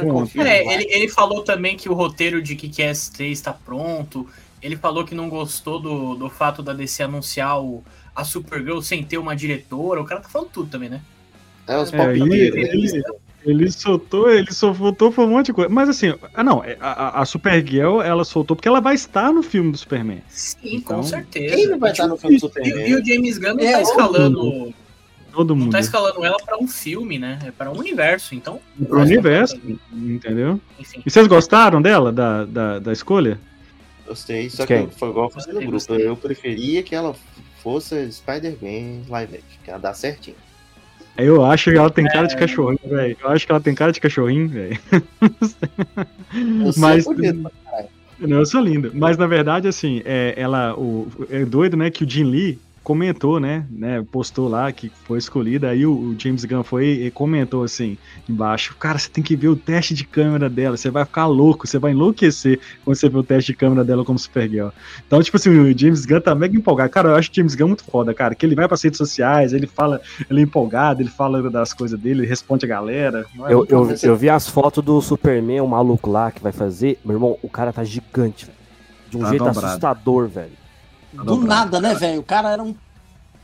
Bom, 0.00 0.08
confia. 0.08 0.42
É, 0.44 0.64
ele, 0.74 0.84
ele 0.90 1.08
falou 1.08 1.42
também 1.44 1.76
que 1.76 1.88
o 1.88 1.94
roteiro 1.94 2.42
de 2.42 2.56
Kick-Ass 2.56 3.08
3 3.10 3.38
está 3.38 3.52
pronto. 3.52 4.28
Ele 4.60 4.76
falou 4.76 5.04
que 5.04 5.14
não 5.14 5.28
gostou 5.28 5.80
do, 5.80 6.16
do 6.16 6.30
fato 6.30 6.62
da 6.62 6.72
DC 6.74 7.02
anunciar 7.02 7.62
o, 7.62 7.84
a 8.14 8.24
Supergirl 8.24 8.80
sem 8.80 9.04
ter 9.06 9.18
uma 9.18 9.36
diretora. 9.36 10.00
O 10.00 10.04
cara 10.04 10.20
tá 10.20 10.28
falando 10.28 10.50
tudo 10.50 10.70
também, 10.70 10.88
né? 10.90 11.04
É, 11.66 11.76
os 11.78 11.92
É, 11.92 11.96
palpites 11.96 12.54
ele, 12.54 12.68
ele, 12.68 13.02
ele 13.46 13.70
soltou, 13.70 14.28
ele 14.30 14.52
soltou 14.52 15.10
foi 15.12 15.24
um 15.24 15.30
monte 15.30 15.46
de 15.46 15.52
coisa. 15.52 15.70
Mas 15.70 15.88
assim, 15.88 16.12
ah 16.34 16.42
não, 16.44 16.62
é, 16.64 16.76
a, 16.80 17.20
a- 17.22 17.24
Supergirl 17.24 18.02
ela 18.02 18.24
soltou 18.24 18.56
porque 18.56 18.68
ela 18.68 18.80
vai 18.80 18.94
estar 18.94 19.32
no 19.32 19.42
filme 19.42 19.70
do 19.72 19.78
Superman. 19.78 20.20
Sim, 20.28 20.58
Então, 20.76 20.96
com 20.96 21.02
certeza. 21.04 21.54
Quem 21.56 21.66
não 21.68 21.78
vai 21.78 21.92
estar 21.92 22.06
no 22.08 22.16
filme 22.16 22.36
do 22.36 22.38
E, 22.38 22.40
Superman? 22.40 22.88
e 22.88 22.94
o 22.94 23.04
James 23.04 23.38
Gunn 23.38 23.54
não 23.54 23.60
É, 23.64 23.72
tá 23.72 23.78
todo 23.78 23.88
escalando. 23.90 24.74
Todo 25.32 25.54
Não 25.54 25.64
mundo. 25.64 25.72
tá 25.72 25.80
escalando 25.80 26.24
ela 26.24 26.36
pra 26.38 26.56
um 26.58 26.66
filme, 26.66 27.18
né? 27.18 27.38
É 27.44 27.50
pra 27.50 27.70
um 27.70 27.76
universo, 27.78 28.34
então. 28.34 28.58
Pro 28.88 29.00
universo, 29.02 29.60
entendeu? 29.92 30.58
Enfim. 30.78 31.02
E 31.04 31.10
vocês 31.10 31.26
gostaram 31.26 31.80
dela, 31.82 32.10
da, 32.10 32.44
da, 32.46 32.78
da 32.78 32.92
escolha? 32.92 33.38
Gostei, 34.06 34.48
só 34.48 34.64
que 34.64 34.86
foi 34.96 35.10
igual 35.10 35.28
no 35.28 35.34
Gostei, 35.34 35.52
grupo. 35.54 35.70
gostei. 35.72 36.08
Eu 36.08 36.16
preferia 36.16 36.82
que 36.82 36.94
ela 36.94 37.14
fosse 37.62 38.10
Spider-Man 38.12 39.02
live 39.08 39.34
action, 39.36 39.58
que 39.64 39.70
ela 39.70 39.78
dá 39.78 39.92
certinho. 39.92 40.36
Eu 41.18 41.44
acho 41.44 41.70
que 41.70 41.76
ela 41.76 41.90
tem 41.90 42.04
cara 42.06 42.26
de 42.26 42.36
cachorrinho, 42.36 42.78
velho. 42.84 43.16
Eu 43.22 43.28
acho 43.30 43.46
que 43.46 43.52
ela 43.52 43.60
tem 43.60 43.74
cara 43.74 43.92
de 43.92 44.00
cachorrinho, 44.00 44.48
velho. 44.48 44.78
Mas- 46.76 47.06
é 47.06 47.14
bonito. 47.14 47.50
Não, 48.18 48.38
eu 48.38 48.46
sou 48.46 48.60
lindo. 48.60 48.90
Mas 48.94 49.16
na 49.18 49.26
verdade, 49.26 49.68
assim, 49.68 50.02
é, 50.04 50.34
ela. 50.36 50.74
O, 50.78 51.06
é 51.30 51.44
doido, 51.44 51.76
né? 51.76 51.90
Que 51.90 52.04
o 52.04 52.08
Jim 52.10 52.24
Lee 52.24 52.58
comentou, 52.86 53.40
né? 53.40 53.66
né 53.68 54.06
postou 54.12 54.48
lá 54.48 54.70
que 54.70 54.92
foi 55.04 55.18
escolhida. 55.18 55.70
Aí 55.70 55.84
o, 55.84 55.90
o 55.92 56.16
James 56.16 56.44
Gunn 56.44 56.62
foi 56.62 56.86
e 56.86 57.10
comentou 57.10 57.64
assim 57.64 57.98
embaixo: 58.28 58.76
Cara, 58.78 58.96
você 58.96 59.08
tem 59.08 59.24
que 59.24 59.34
ver 59.34 59.48
o 59.48 59.56
teste 59.56 59.92
de 59.92 60.04
câmera 60.04 60.48
dela. 60.48 60.76
Você 60.76 60.88
vai 60.88 61.04
ficar 61.04 61.26
louco, 61.26 61.66
você 61.66 61.80
vai 61.80 61.90
enlouquecer 61.90 62.60
quando 62.84 62.94
você 62.94 63.08
ver 63.08 63.18
o 63.18 63.24
teste 63.24 63.50
de 63.50 63.58
câmera 63.58 63.82
dela 63.82 64.04
como 64.04 64.16
Supergirl. 64.16 64.68
Então, 65.04 65.20
tipo 65.20 65.36
assim, 65.36 65.50
o 65.50 65.76
James 65.76 66.06
Gunn 66.06 66.20
tá 66.20 66.32
mega 66.32 66.56
empolgado. 66.56 66.88
Cara, 66.90 67.08
eu 67.08 67.16
acho 67.16 67.28
o 67.28 67.34
James 67.34 67.56
Gunn 67.56 67.66
muito 67.66 67.82
foda, 67.82 68.14
cara. 68.14 68.36
Que 68.36 68.46
ele 68.46 68.54
vai 68.54 68.68
pras 68.68 68.82
redes 68.82 68.98
sociais, 68.98 69.52
ele 69.52 69.66
fala, 69.66 70.00
ele 70.30 70.38
é 70.38 70.42
empolgado, 70.44 71.02
ele 71.02 71.10
fala 71.10 71.50
das 71.50 71.72
coisas 71.72 71.98
dele, 71.98 72.20
ele 72.20 72.28
responde 72.28 72.64
a 72.66 72.68
galera. 72.68 73.26
É 73.48 73.52
Eu, 73.52 73.66
eu, 73.68 73.96
eu 74.00 74.16
vi 74.16 74.30
as 74.30 74.48
fotos 74.48 74.84
do 74.84 75.02
Superman, 75.02 75.60
o 75.60 75.66
maluco 75.66 76.08
lá 76.08 76.30
que 76.30 76.40
vai 76.40 76.52
fazer. 76.52 77.00
Meu 77.04 77.16
irmão, 77.16 77.36
o 77.42 77.48
cara 77.48 77.72
tá 77.72 77.82
gigante, 77.82 78.44
velho. 78.46 78.56
De 79.10 79.16
um 79.16 79.20
Tá 79.22 79.30
jeito 79.30 79.44
dobrado. 79.44 79.66
assustador, 79.66 80.28
velho. 80.28 80.65
Do 81.12 81.24
dobrado, 81.24 81.46
nada, 81.46 81.80
né, 81.80 81.94
velho? 81.94 82.20
O 82.20 82.24
cara 82.24 82.50
era 82.52 82.62
um 82.62 82.74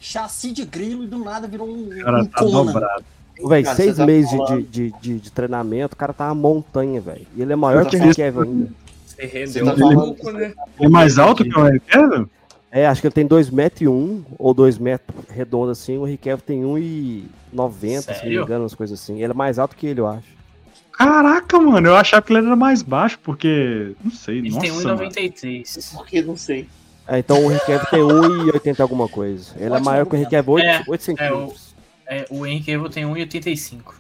chassi 0.00 0.52
de 0.52 0.64
grilo 0.64 1.04
e 1.04 1.06
do 1.06 1.18
nada 1.18 1.46
virou 1.46 1.68
um, 1.68 1.86
O 1.88 2.04
cara 2.04 2.22
um 2.22 2.26
tá 2.26 2.38
Conan. 2.38 2.72
dobrado. 2.72 3.04
Velho, 3.44 3.64
Cara, 3.64 3.76
seis 3.76 3.96
tá 3.96 4.06
meses 4.06 4.30
de, 4.30 4.38
de, 4.46 4.62
de, 4.62 4.94
de, 5.00 5.20
de 5.20 5.32
treinamento, 5.32 5.94
o 5.94 5.96
cara 5.96 6.12
tá 6.12 6.26
uma 6.26 6.34
montanha, 6.34 7.00
velho. 7.00 7.26
E 7.34 7.42
ele 7.42 7.52
é 7.52 7.56
maior 7.56 7.86
que 7.86 7.96
o 7.96 7.98
Henry 7.98 8.14
Cavill 8.14 8.42
ainda. 8.42 8.70
Você 9.06 9.26
rendeu 9.26 9.64
um 9.64 9.68
tá 9.70 9.76
falando- 9.76 9.96
pouco, 9.96 10.30
né? 10.32 10.44
Ele 10.78 10.86
é 10.86 10.88
mais 10.88 11.18
alto 11.18 11.42
que 11.44 11.58
o 11.58 11.66
Henry 11.66 11.80
Cavill? 11.80 12.30
É, 12.70 12.86
acho 12.86 13.00
que 13.00 13.06
ele 13.06 13.14
tem 13.14 13.26
2,1m 13.26 13.88
um, 13.90 14.22
ou 14.38 14.54
2 14.54 14.78
metros 14.78 15.24
redondo 15.28 15.70
assim. 15.72 15.98
O 15.98 16.06
Henry 16.06 16.16
Cavill 16.18 16.38
tem 16.46 16.62
1,90m, 16.62 18.00
se 18.02 18.22
não 18.24 18.30
me 18.30 18.36
engano, 18.36 18.62
umas 18.64 18.74
coisas 18.74 19.00
assim. 19.00 19.22
Ele 19.22 19.32
é 19.32 19.34
mais 19.34 19.58
alto 19.58 19.76
que 19.76 19.86
ele, 19.86 20.00
eu 20.00 20.06
acho. 20.06 20.28
Caraca, 20.92 21.58
mano, 21.58 21.88
eu 21.88 21.96
achava 21.96 22.22
que 22.22 22.32
ele 22.32 22.46
era 22.46 22.54
mais 22.56 22.82
baixo, 22.82 23.18
porque. 23.22 23.94
Não 24.04 24.10
sei, 24.12 24.38
Ele 24.38 24.50
nossa. 24.50 24.60
tem 24.60 24.72
mano. 24.72 24.98
1,93. 25.10 25.94
Porque 25.94 26.22
não 26.22 26.36
sei. 26.36 26.68
É, 27.08 27.18
então 27.18 27.44
o 27.46 27.60
Cavill 27.60 27.86
tem 27.90 28.00
1,80 28.00 28.80
alguma 28.80 29.08
coisa. 29.08 29.52
Ele 29.58 29.74
é 29.74 29.80
maior 29.80 30.06
que 30.06 30.16
o 30.16 30.30
Cavill, 30.30 30.54
8, 30.54 30.64
É, 30.66 30.82
8 30.86 31.02
centímetros. 31.02 31.74
É, 32.06 32.26
o 32.30 32.46
Henry 32.46 32.60
Cavill 32.60 32.88
tem 32.90 33.04
1,85. 33.04 33.94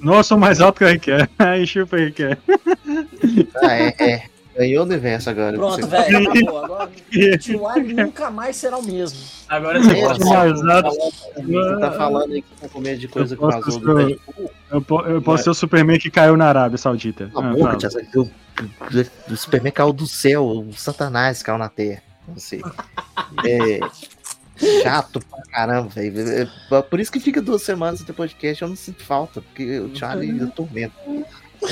Nossa, 0.00 0.36
mais 0.36 0.60
alto 0.60 0.78
que 0.78 0.84
o 0.84 0.88
Henry 0.88 0.98
Cavill. 1.00 1.28
Aí 1.38 1.66
chupa 1.66 1.96
o 1.96 2.12
Cavill. 2.12 2.36
Ah, 3.62 3.74
é, 3.74 3.94
é. 3.98 4.22
Ganhou 4.56 4.82
o 4.82 4.86
universo 4.86 5.30
agora. 5.30 5.56
Pronto, 5.56 5.86
velho, 5.86 6.28
acabou. 6.30 6.58
Agora 6.64 6.90
o 6.90 7.38
Tio 7.38 7.62
nunca 7.96 8.30
mais 8.30 8.56
será 8.56 8.76
o 8.76 8.84
mesmo. 8.84 9.18
Agora 9.48 9.80
você 9.82 9.90
É, 9.92 10.00
gosta. 10.02 10.24
você 10.24 10.34
mais 10.34 10.60
tá 10.60 10.74
alto. 10.76 10.96
falando- 10.96 11.46
Você 11.46 11.80
tá 11.80 11.92
falando 11.92 12.32
aí 12.32 12.42
que 12.42 12.48
tá 12.60 12.68
com 12.68 12.80
medo 12.80 12.98
de 12.98 13.08
coisa 13.08 13.34
que 13.36 13.40
posso 13.40 13.60
vazou 13.60 13.80
do 13.80 13.94
Deadpool? 13.94 14.50
Eu, 14.70 14.84
eu 15.14 15.22
posso 15.22 15.44
ser 15.44 15.50
o 15.50 15.54
Superman 15.54 15.98
que 15.98 16.10
caiu 16.10 16.36
na 16.36 16.46
Arábia 16.46 16.76
Saudita. 16.76 17.30
Ah. 17.34 17.52
O- 18.16 19.32
O 19.32 19.36
Superman 19.36 19.72
caiu 19.72 19.92
do 19.92 20.06
céu, 20.06 20.44
o 20.44 20.72
Satanás 20.74 21.42
caiu 21.42 21.56
na 21.56 21.68
terra. 21.68 22.02
Não 22.30 22.38
sei. 22.38 22.62
É. 23.44 23.80
Chato 24.82 25.20
pra 25.20 25.40
caramba, 25.50 25.88
velho. 25.88 26.48
É, 26.70 26.82
Por 26.82 27.00
isso 27.00 27.10
que 27.10 27.20
fica 27.20 27.40
duas 27.40 27.62
semanas 27.62 28.00
sem 28.00 28.14
podcast, 28.14 28.62
eu 28.62 28.68
não 28.68 28.76
sinto 28.76 29.02
falta, 29.04 29.40
porque 29.40 29.78
o 29.80 29.94
Charlie 29.96 30.38
eu 30.38 30.50
tormento. 30.50 30.94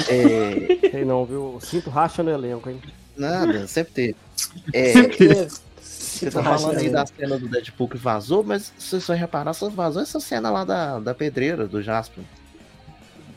É. 0.09 0.91
Sei 0.91 1.05
não, 1.05 1.25
viu? 1.25 1.55
Eu 1.55 1.61
Sinto 1.61 1.91
racha 1.91 2.23
no 2.23 2.31
elenco, 2.31 2.69
hein? 2.69 2.81
Nada, 3.17 3.67
sempre 3.67 3.93
teve. 3.93 4.17
É, 4.73 4.93
Você 5.81 6.31
tá 6.31 6.43
falando 6.43 6.79
aí 6.79 6.89
da 6.91 7.05
cena 7.07 7.39
do 7.39 7.49
Deadpool 7.49 7.89
que 7.89 7.97
vazou, 7.99 8.43
mas 8.43 8.73
se 8.79 9.01
você 9.01 9.15
reparar, 9.15 9.53
só 9.53 9.69
vazou 9.69 10.03
essa 10.03 10.19
cena 10.21 10.51
lá 10.51 10.65
da, 10.65 10.99
da 10.99 11.15
pedreira, 11.15 11.67
do 11.67 11.83
Jasper. 11.83 12.25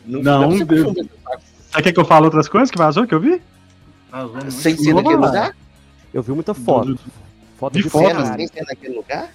Não, 0.05 0.21
pra 0.21 0.47
você 0.47 0.65
Deus. 0.65 0.93
Você 0.93 1.81
quer 1.81 1.91
que 1.91 1.99
eu 1.99 2.05
fale 2.05 2.25
outras 2.25 2.47
coisas 2.47 2.71
que 2.71 2.77
vazou 2.77 3.05
que 3.05 3.13
eu 3.13 3.19
vi? 3.19 3.41
Vazou. 4.09 4.51
Sem 4.51 4.75
Vamos 4.75 5.03
lá. 5.03 5.27
lugar? 5.27 5.55
Eu 6.13 6.21
vi 6.23 6.31
muita 6.33 6.53
foto. 6.53 6.93
Do- 6.95 6.99
Foto 7.57 7.73
de 7.73 7.83
de, 7.83 7.89
foto, 7.89 8.07
Cenas 8.07 8.27
sem 8.29 8.47
ser 8.47 8.63
naquele 8.65 8.95
lugar? 8.95 9.29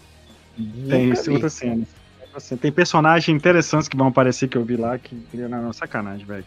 Tem 0.89 1.07
Nunca 1.07 1.23
vi. 1.23 1.31
outras 1.31 1.53
cenas. 1.53 1.87
Assim, 2.35 2.57
Tem 2.57 2.73
personagens 2.73 3.35
interessantes 3.35 3.89
que 3.89 3.97
vão 3.97 4.09
aparecer 4.09 4.49
que 4.49 4.57
eu 4.59 4.65
vi 4.65 4.77
lá 4.77 4.99
que 4.99 5.15
não, 5.35 5.73
sacanagem, 5.73 6.27
velho. 6.27 6.45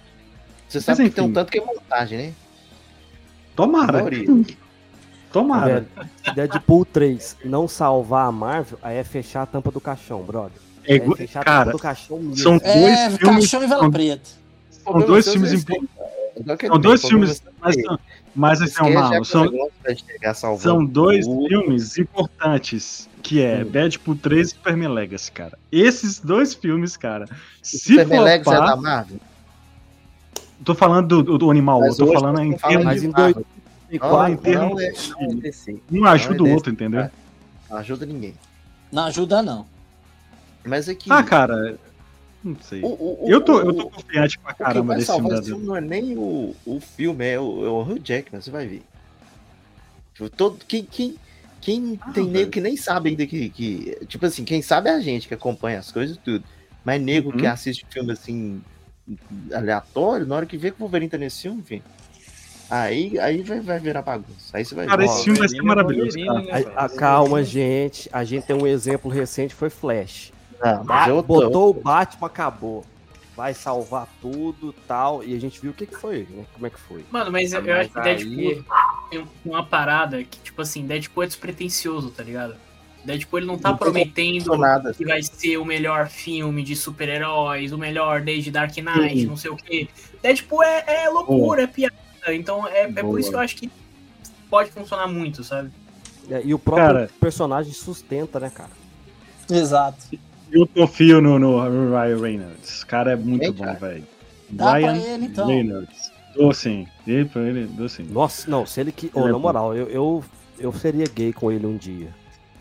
Você 0.68 0.82
sabe 0.82 1.00
Mas 1.04 1.10
que 1.10 1.16
tem 1.16 1.24
um 1.24 1.32
tanto 1.34 1.52
que 1.52 1.58
é 1.60 1.64
montagem, 1.66 2.18
né? 2.18 2.34
A 2.34 3.56
Tomara. 3.56 4.04
Tomara. 5.32 5.86
Velho, 5.96 6.10
Deadpool 6.36 6.86
3 6.86 7.38
não 7.46 7.68
salvar 7.68 8.28
a 8.28 8.32
Marvel, 8.32 8.78
aí 8.82 8.98
é 8.98 9.04
fechar 9.04 9.44
a 9.44 9.46
tampa 9.46 9.72
do 9.72 9.80
caixão, 9.80 10.22
brother. 10.22 10.60
É 10.86 10.96
É, 10.98 11.16
fechar 11.16 11.42
a 11.42 11.44
cara, 11.44 11.60
tampa 11.66 11.72
do 11.78 11.80
caixão 11.82 12.18
mesmo. 12.20 12.38
são 12.38 12.56
É, 12.56 12.60
dois 12.60 13.00
filmes. 13.18 13.20
caixão 13.22 13.64
e 13.64 13.68
vela 13.68 13.82
são- 13.84 13.92
preta. 13.92 14.30
São 14.72 15.00
dois 15.02 15.32
filmes 15.32 15.54
importantes. 15.54 15.90
São 16.68 16.80
dois 16.80 17.02
filmes. 17.06 17.44
Mas, 17.62 17.78
é 17.78 17.82
mas 18.40 18.62
assim, 18.62 18.72
esquece 18.72 18.94
mal, 18.94 19.26
são, 20.36 20.58
são 20.58 20.86
dois 20.86 21.26
tudo. 21.28 21.48
filmes 21.48 21.98
importantes. 21.98 23.08
Que 23.22 23.42
é 23.42 23.64
Hum. 23.64 23.70
Deadpool 23.70 24.16
3 24.16 24.48
e 24.48 24.52
Superman 24.52 24.88
Legacy, 24.94 25.32
cara. 25.32 25.58
Esses 25.72 26.20
dois 26.20 26.54
filmes, 26.54 26.96
cara. 26.96 27.26
O 27.26 27.28
Se 27.62 27.78
Superman 27.80 28.22
Legacy 28.22 28.50
é 28.56 28.58
da 28.58 28.76
Marvel? 28.78 29.20
tô 30.64 30.74
falando 30.74 31.22
do, 31.24 31.38
do, 31.38 31.52
animal, 31.52 31.82
Mas 31.82 31.98
tô 31.98 32.12
falando 32.14 32.40
em 32.42 32.54
termos 32.58 32.86
Mas 32.86 33.02
de 33.02 33.08
em 33.08 33.12
Marvel. 33.12 33.34
dois- 33.90 34.00
falar 34.00 34.30
em 34.30 34.36
Não, 34.36 34.42
termos 34.42 34.70
não 34.70 34.80
é, 34.80 34.92
não 35.92 36.06
é 36.06 36.10
um 36.10 36.14
ajuda 36.14 36.38
Não 36.38 36.46
o 36.46 36.48
é 36.48 36.54
outro, 36.54 36.72
entendeu? 36.72 37.10
Não 37.70 37.78
ajuda 37.78 38.06
ninguém. 38.06 38.34
Não 38.92 39.04
ajuda, 39.04 39.42
não. 39.42 39.66
Mas 40.66 40.88
é 40.88 40.96
que. 40.96 41.12
Ah, 41.12 41.24
cara, 41.24 41.78
não 42.44 42.56
sei. 42.62 42.82
o- 42.84 42.88
o- 43.26 43.30
Eu 43.30 43.42
tô, 43.42 43.60
eu 43.60 43.74
tô 43.74 43.90
confiante 43.90 44.40
pra 44.40 44.54
que 44.54 44.64
caramba 44.64 44.96
desse 44.96 45.12
filme 45.12 45.30
da 45.30 45.36
esse 45.40 45.46
filme 45.50 45.66
não 45.66 45.76
é 45.76 45.82
nem 45.82 46.18
o, 46.18 46.56
o 46.66 46.80
filme, 46.80 47.26
é 47.26 47.40
o, 47.40 47.66
é 47.66 47.70
o 47.70 47.82
Hugh 47.82 48.00
Jackman, 48.04 48.42
você 48.42 48.52
vai 48.52 48.66
ver. 48.68 48.84
Tipo, 50.14 50.30
todo, 50.30 50.58
quem 50.66 50.84
quem, 50.84 51.16
quem 51.62 52.00
Ah, 52.02 52.12
tem 52.12 52.24
velho. 52.26 52.34
nego 52.38 52.52
que 52.52 52.62
nem 52.62 52.76
sabe 52.78 53.10
ainda 53.10 53.26
que, 53.26 53.50
que. 53.50 53.98
Tipo 54.08 54.26
assim, 54.26 54.44
quem 54.46 54.62
sabe 54.62 54.90
é 54.90 54.94
a 54.94 55.00
gente 55.00 55.28
que 55.28 55.34
acompanha 55.34 55.80
as 55.80 55.92
coisas 55.92 56.16
e 56.18 56.20
tudo. 56.20 56.44
Mas 56.86 57.02
nego 57.02 57.32
que 57.32 57.46
Uhum. 57.46 57.52
assiste 57.52 57.86
filme 57.90 58.12
assim, 58.14 58.62
aleatório, 59.54 60.26
na 60.26 60.36
hora 60.36 60.46
que 60.46 60.58
vê 60.58 60.72
que 60.72 60.78
o 60.78 60.82
Wolverine 60.82 61.10
tá 61.10 61.18
nesse 61.18 61.42
filme, 61.44 61.60
enfim. 61.62 61.82
Aí, 62.70 63.18
aí 63.20 63.42
vai, 63.42 63.60
vai 63.62 63.80
virar 63.80 64.02
bagunça. 64.04 64.56
Aí 64.56 64.64
você 64.64 64.76
vai 64.76 64.86
Cara, 64.86 65.04
esse 65.04 65.24
filme 65.24 65.40
vai 65.40 65.50
ser 65.50 65.58
é 65.58 65.62
maravilhoso, 65.62 66.18
cara. 66.26 66.42
né, 66.42 66.52
A- 66.52 66.84
a- 66.84 66.88
velho? 66.88 67.00
calma, 67.00 67.44
gente. 67.44 68.08
A 68.14 68.24
gente 68.24 68.46
tem 68.46 68.56
um 68.56 68.68
exemplo 68.68 69.10
recente, 69.10 69.56
foi 69.56 69.70
Flash. 69.70 70.32
Não, 70.62 70.84
tô- 70.86 71.24
Botou 71.24 71.70
o 71.70 71.74
Batman, 71.74 72.28
acabou. 72.28 72.86
Vai 73.36 73.54
salvar 73.54 74.08
tudo 74.22 74.74
tal. 74.88 75.24
E 75.24 75.34
a 75.36 75.40
gente 75.40 75.62
viu 75.62 75.72
o 75.72 75.74
que, 75.74 75.86
que 75.86 75.96
foi, 75.96 76.28
né? 76.30 76.46
Como 76.54 76.68
é 76.68 76.70
que 76.70 76.80
foi. 76.80 77.06
Mano, 77.10 77.32
mas 77.32 77.54
eu, 77.54 77.62
eu 77.66 77.76
Mas 77.76 77.86
acho 77.86 77.94
que 77.94 78.00
aí- 78.00 78.16
Deadpool 78.16 78.66
tem 79.10 79.28
uma 79.46 79.66
parada 79.66 80.24
que, 80.24 80.40
tipo 80.40 80.62
assim, 80.62 80.86
Deadpool 80.86 81.24
é 81.24 81.28
despretensioso, 81.28 82.12
tá 82.12 82.22
ligado? 82.24 82.56
Deadpool 83.06 83.40
ele 83.40 83.46
não 83.48 83.58
tá 83.58 83.70
Não 83.70 83.78
prometendo 83.78 84.58
nada. 84.58 84.94
que 84.94 85.06
vai 85.06 85.24
ser 85.24 85.56
o 85.58 85.64
melhor 85.64 86.10
filme 86.10 86.62
de 86.62 86.76
super-heróis, 86.76 87.72
o 87.72 87.78
melhor 87.78 88.20
desde 88.22 88.52
Dark 88.52 88.76
Knight, 88.76 89.22
Sim. 89.22 89.26
não 89.26 89.38
sei 89.38 89.52
o 89.52 89.56
quê. 89.56 89.88
Deadpool 90.22 90.62
é, 90.62 90.84
é 91.06 91.10
loucura, 91.10 91.62
é 91.64 91.68
piada. 91.68 91.96
Então 92.28 92.68
é, 92.68 92.82
é 92.84 93.02
por 93.02 93.18
isso 93.18 93.30
que 93.30 93.36
eu 93.36 93.40
acho 93.40 93.56
que 93.56 93.72
pode 94.50 94.70
funcionar 94.72 95.08
muito, 95.08 95.46
sabe? 95.46 95.72
É, 96.30 96.42
E 96.44 96.54
o 96.54 96.60
próprio 96.60 96.86
Cara. 96.88 97.10
personagem 97.22 97.72
sustenta, 97.72 98.38
né, 98.38 98.50
cara? 98.54 98.70
Exato. 99.50 99.98
Eu 100.52 100.68
confio 100.68 101.22
no, 101.22 101.38
no 101.38 101.60
Ryan 101.92 102.20
Reynolds. 102.22 102.70
Esse 102.78 102.86
cara 102.86 103.12
é 103.12 103.16
muito 103.16 103.54
Quem, 103.54 103.66
bom, 103.66 103.74
velho. 103.76 104.04
Dá 104.50 104.74
Ryan 104.74 104.88
pra 105.00 105.08
ele, 105.12 105.26
então. 105.26 105.48
Reynolds. 105.48 106.12
Dou 106.36 106.54
sim. 106.54 106.88
Dei 107.06 107.26
pra 107.26 107.42
ele, 107.42 107.66
dou 107.66 107.88
sim. 107.90 108.04
Nossa, 108.10 108.50
não, 108.50 108.66
se 108.66 108.80
ele 108.82 108.92
que. 108.92 109.12
Ô, 109.14 109.20
Ele 109.22 109.30
é 109.30 109.32
na 109.32 109.34
bom. 109.34 109.40
moral, 109.40 109.76
eu, 109.76 109.88
eu, 109.90 110.24
eu 110.60 110.74
seria 110.74 111.06
gay 111.14 111.32
com 111.34 111.52
ele 111.52 111.66
um 111.66 111.76
dia. 111.78 112.08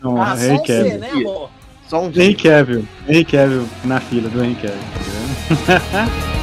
Não, 0.01 0.21
Ah, 0.21 0.35
só 0.37 0.43
Henry 0.45 0.63
Cavill. 0.67 0.99
né, 0.99 1.09
amor? 1.11 1.49
Só 1.87 2.03
um 2.03 2.09
dia. 2.11 2.23
Henry 2.23 2.35
Cavill. 2.35 2.85
Henry 3.07 3.25
Cavill 3.25 3.65
na 3.85 3.99
fila 3.99 4.29
do 4.29 4.43
Henry 4.43 4.55
Cavill. 4.55 4.79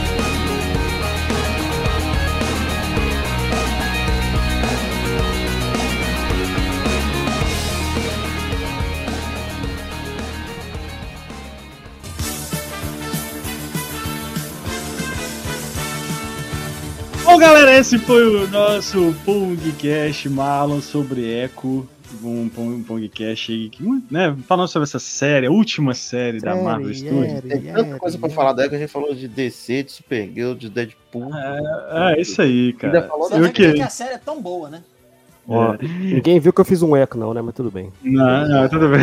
Bom, 17.37 17.41
galera, 17.41 17.76
esse 17.76 17.99
foi 17.99 18.24
o 18.45 18.49
nosso 18.49 19.14
Pongcast 19.22 20.26
Marlon 20.30 20.80
sobre 20.80 21.22
Echo. 21.45 21.87
Um, 22.24 22.49
Pong- 22.49 22.76
um 22.76 22.82
Pongcast 22.82 23.70
né, 24.11 24.34
falando 24.49 24.68
sobre 24.68 24.84
essa 24.84 24.99
série, 24.99 25.47
a 25.47 25.51
última 25.51 25.93
série 25.93 26.41
da 26.41 26.57
Marvel 26.57 26.95
Studios. 26.95 27.43
Tem 27.47 27.61
tanta 27.61 27.99
coisa 27.99 28.16
pra 28.16 28.30
falar 28.30 28.55
dela 28.55 28.70
que 28.70 28.76
a 28.76 28.78
gente 28.78 28.89
falou 28.91 29.14
de 29.14 29.28
DC, 29.28 29.82
de 29.82 29.93
Supergirl, 29.93 30.55
de 30.55 30.70
Deadpool. 30.70 31.28
É, 31.34 32.14
é 32.16 32.20
isso 32.22 32.41
aí, 32.41 32.68
Ainda 32.68 32.78
cara. 33.03 33.03
falou 33.09 33.28
Você 33.28 33.39
da 33.39 33.51
que 33.51 33.82
a 33.82 33.91
série 33.91 34.14
é 34.14 34.18
tão 34.18 34.41
boa, 34.41 34.70
né? 34.70 34.82
Ó, 35.47 35.74
É. 35.74 35.78
Ninguém 35.87 36.41
viu 36.41 36.55
que 36.55 36.61
eu 36.62 36.64
fiz 36.64 36.80
um 36.80 36.97
eco, 36.97 37.18
não, 37.18 37.34
né? 37.34 37.43
Mas 37.43 37.55
tudo 37.55 37.70
bem. 37.70 37.93
Não, 38.03 38.49
não, 38.49 38.66
tudo 38.70 38.89
bem. 38.89 39.01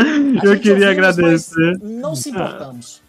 Eu 0.42 0.58
queria 0.58 0.72
ouvimos, 0.72 0.86
agradecer. 0.86 1.78
Não 1.82 2.16
se 2.16 2.30
importamos. 2.30 3.02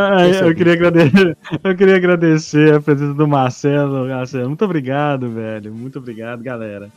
Ah, 0.00 0.28
eu 0.28 0.54
queria 0.54 0.74
agradecer, 0.74 1.36
eu 1.64 1.76
queria 1.76 1.96
agradecer 1.96 2.74
a 2.74 2.80
presença 2.80 3.14
do 3.14 3.26
Marcelo. 3.26 4.06
Marcelo, 4.06 4.46
muito 4.46 4.64
obrigado, 4.64 5.28
velho. 5.28 5.74
Muito 5.74 5.98
obrigado, 5.98 6.40
galera, 6.40 6.88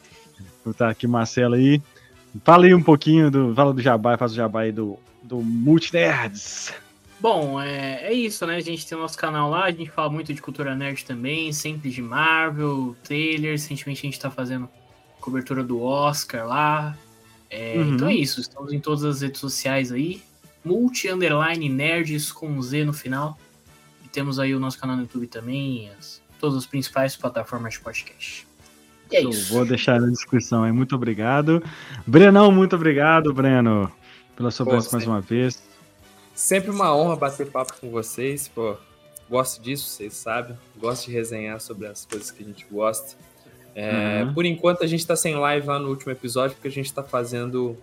por 0.64 0.70
estar 0.70 0.90
aqui, 0.90 1.08
Marcelo 1.08 1.56
aí. 1.56 1.82
Fala 2.44 2.66
aí 2.66 2.76
um 2.76 2.84
pouquinho 2.84 3.32
do, 3.32 3.56
fala 3.56 3.74
do 3.74 3.82
Jabá, 3.82 4.18
faz 4.18 4.34
o 4.34 4.36
Jabá 4.36 4.62
aí 4.62 4.72
do 4.72 5.00
do 5.24 5.42
Multinerds. 5.42 6.74
Bom, 7.20 7.62
é, 7.62 8.08
é 8.08 8.14
isso, 8.14 8.46
né? 8.48 8.56
A 8.56 8.62
gente 8.62 8.86
tem 8.86 8.98
o 8.98 9.02
nosso 9.02 9.18
canal 9.18 9.50
lá, 9.50 9.66
a 9.66 9.72
gente 9.72 9.90
fala 9.92 10.10
muito 10.10 10.34
de 10.34 10.42
cultura 10.42 10.76
nerd 10.76 11.06
também, 11.06 11.54
sempre 11.54 11.90
de 11.90 12.02
Marvel, 12.02 12.96
trailers. 13.04 13.64
Recentemente 13.64 14.00
a 14.00 14.10
gente 14.10 14.20
tá 14.20 14.32
fazendo 14.32 14.68
cobertura 15.20 15.64
do 15.64 15.82
Oscar 15.82 16.48
lá. 16.48 16.98
É, 17.50 17.76
Uhum. 17.78 17.94
Então 17.94 18.08
é 18.08 18.16
isso, 18.16 18.42
estamos 18.42 18.74
em 18.74 18.80
todas 18.80 19.04
as 19.04 19.22
redes 19.22 19.40
sociais 19.40 19.92
aí. 19.92 20.22
Multi 20.64 21.10
Underline 21.10 21.68
Nerds 21.70 22.32
com 22.32 22.48
um 22.48 22.62
Z 22.62 22.84
no 22.86 22.94
final. 22.94 23.38
E 24.06 24.08
temos 24.10 24.40
aí 24.40 24.54
o 24.56 24.60
nosso 24.60 24.80
canal 24.80 24.96
no 24.96 25.04
YouTube 25.04 25.28
também, 25.28 25.90
as- 25.98 26.22
todas 26.40 26.58
as 26.58 26.66
principais 26.66 27.16
plataformas 27.16 27.74
de 27.74 27.80
podcast. 27.80 28.48
E 29.12 29.16
é 29.18 29.24
Eu 29.24 29.30
isso. 29.30 29.54
vou 29.54 29.66
deixar 29.66 30.00
na 30.00 30.08
descrição 30.08 30.64
aí. 30.64 30.72
Muito 30.72 30.96
obrigado. 30.96 31.62
Brenão, 32.08 32.52
muito 32.52 32.76
obrigado, 32.76 33.34
Breno, 33.34 33.92
pela 34.36 34.50
sua 34.52 34.66
presença 34.66 34.92
mais 34.94 35.04
sempre. 35.04 35.08
uma 35.10 35.22
vez. 35.22 35.62
Sempre 36.34 36.72
uma 36.72 36.96
honra 36.96 37.16
bater 37.16 37.48
papo 37.52 37.74
com 37.80 37.90
vocês, 37.92 38.48
pô. 38.48 38.76
Gosto 39.30 39.62
disso, 39.62 39.88
vocês 39.88 40.14
sabem. 40.14 40.58
Gosto 40.78 41.06
de 41.08 41.12
resenhar 41.14 41.60
sobre 41.60 41.88
as 41.88 42.06
coisas 42.06 42.32
que 42.32 42.42
a 42.44 42.46
gente 42.46 42.66
gosta. 42.72 43.16
É, 43.76 44.24
Uhum. 44.24 44.34
Por 44.34 44.46
enquanto 44.46 44.84
a 44.84 44.88
gente 44.88 45.06
tá 45.06 45.16
sem 45.16 45.36
live 45.36 45.68
lá 45.68 45.78
no 45.80 45.90
último 45.90 46.12
episódio, 46.12 46.56
porque 46.56 46.68
a 46.68 46.72
gente 46.72 46.92
tá 46.94 47.04
fazendo 47.04 47.78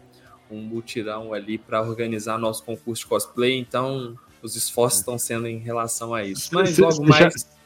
um 0.50 0.60
mutirão 0.60 1.32
ali 1.32 1.58
para 1.58 1.80
organizar 1.82 2.38
nosso 2.38 2.62
concurso 2.64 3.02
de 3.02 3.08
cosplay, 3.08 3.58
então 3.58 4.16
os 4.42 4.54
esforços 4.56 5.00
estão 5.00 5.18
sendo 5.18 5.46
em 5.46 5.58
relação 5.58 6.14
a 6.14 6.24
isso. 6.24 6.50
Mas 6.52 6.70
Você- 6.70 6.82
logo 6.82 6.94
você 6.94 7.12
já- 7.12 7.20
mais. 7.20 7.58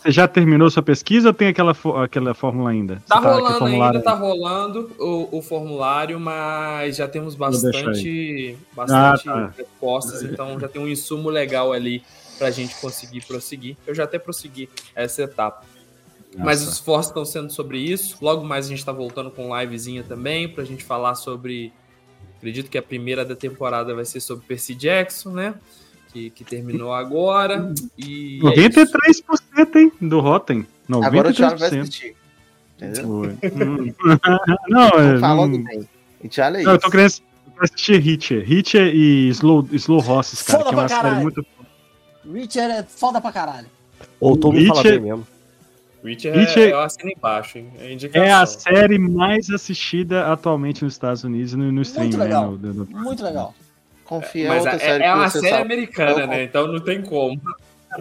Você 0.00 0.12
já 0.12 0.28
terminou 0.28 0.70
sua 0.70 0.82
pesquisa 0.82 1.26
ou 1.28 1.34
tem 1.34 1.48
aquela, 1.48 1.76
aquela 2.04 2.32
fórmula 2.32 2.70
ainda? 2.70 3.02
Tá 3.08 3.16
aquele 3.18 3.32
rolando 3.34 3.64
ainda, 3.64 4.00
tá 4.00 4.14
rolando 4.14 4.90
o, 4.96 5.38
o 5.38 5.42
formulário, 5.42 6.20
mas 6.20 6.96
já 6.96 7.08
temos 7.08 7.34
bastante, 7.34 8.56
bastante 8.76 9.28
Ah, 9.28 9.32
tá. 9.48 9.54
respostas, 9.56 10.22
então 10.22 10.58
já 10.60 10.68
tem 10.68 10.80
um 10.80 10.86
insumo 10.86 11.28
legal 11.28 11.72
ali 11.72 12.04
pra 12.38 12.48
gente 12.52 12.76
conseguir 12.76 13.24
prosseguir. 13.26 13.76
Eu 13.84 13.92
já 13.92 14.04
até 14.04 14.20
prossegui 14.20 14.68
essa 14.94 15.22
etapa. 15.22 15.64
Mas 16.36 16.60
os 16.60 16.66
Nossa. 16.66 16.78
esforços 16.78 17.06
estão 17.10 17.24
sendo 17.24 17.50
sobre 17.52 17.78
isso. 17.80 18.16
Logo 18.20 18.44
mais 18.44 18.66
a 18.66 18.68
gente 18.68 18.84
tá 18.84 18.92
voltando 18.92 19.32
com 19.32 19.58
livezinha 19.58 20.04
também 20.04 20.48
pra 20.48 20.62
gente 20.62 20.84
falar 20.84 21.16
sobre. 21.16 21.72
Acredito 22.38 22.70
que 22.70 22.78
a 22.78 22.82
primeira 22.82 23.24
da 23.24 23.36
temporada 23.36 23.94
vai 23.94 24.04
ser 24.04 24.20
sobre 24.20 24.46
Percy 24.46 24.74
Jackson, 24.74 25.30
né? 25.30 25.54
Que, 26.12 26.30
que 26.30 26.44
terminou 26.44 26.94
agora. 26.94 27.74
E 27.98 28.40
é 28.46 28.60
isso. 28.60 28.80
93%, 28.80 29.76
hein, 29.76 29.92
do 30.00 30.20
Rotten. 30.20 30.66
93%. 30.88 31.04
Agora 31.04 31.28
o 31.28 31.34
Thiago 31.34 31.58
vai 31.58 31.68
assistir. 31.68 32.16
Entendeu? 32.76 33.36
Hum. 33.42 33.92
não, 34.68 34.88
é, 34.88 35.18
Falando 35.18 35.58
não, 35.58 35.64
bem. 35.64 35.88
Thiago 36.30 36.56
é 36.56 36.62
não, 36.62 36.72
eu 36.72 36.78
tô 36.78 36.90
querendo 36.90 37.12
assistir 37.58 38.06
Hitcher. 38.06 38.50
Hitcher 38.50 38.94
e 38.94 39.28
Slow, 39.30 39.68
Slow 39.72 40.08
Horses, 40.08 40.42
cara, 40.42 40.58
Foda 40.60 40.70
que 40.70 40.74
é 40.74 40.78
uma 40.78 40.86
pra 40.86 41.02
série 41.02 41.22
muito... 41.22 41.46
Richard 42.32 42.72
é 42.72 42.82
foda 42.84 43.20
pra 43.20 43.32
caralho. 43.32 43.66
Ou 44.20 44.36
todo 44.36 44.54
mundo 44.54 44.68
fala 44.68 44.82
bem 44.82 45.00
mesmo. 45.00 45.26
Witcher, 46.04 46.36
Witcher- 46.36 46.70
é, 46.70 46.84
assino 46.84 47.10
embaixo, 47.16 47.58
hein? 47.58 47.68
É, 47.80 47.92
indicação. 47.92 48.22
É 48.26 48.30
a 48.32 48.46
série 48.46 48.98
mais 48.98 49.50
assistida 49.50 50.30
atualmente 50.32 50.84
nos 50.84 50.92
Estados 50.94 51.24
Unidos 51.24 51.54
no, 51.54 51.72
no 51.72 51.82
stream, 51.82 52.10
né? 52.10 52.24
legal. 52.24 52.52
no- 52.52 52.58
no- 52.58 52.84
no- 52.84 52.98
Muito 53.02 53.24
legal. 53.24 53.54
Confia 54.04 54.48
Mas 54.48 54.60
outra 54.64 54.76
é, 54.76 54.78
série 54.78 55.04
é 55.04 55.06
que 55.10 55.14
uma 55.18 55.28
série 55.30 55.48
sabe. 55.48 55.62
americana, 55.62 56.26
né? 56.26 56.44
Então 56.44 56.66
não 56.68 56.80
tem 56.80 57.02
como. 57.02 57.38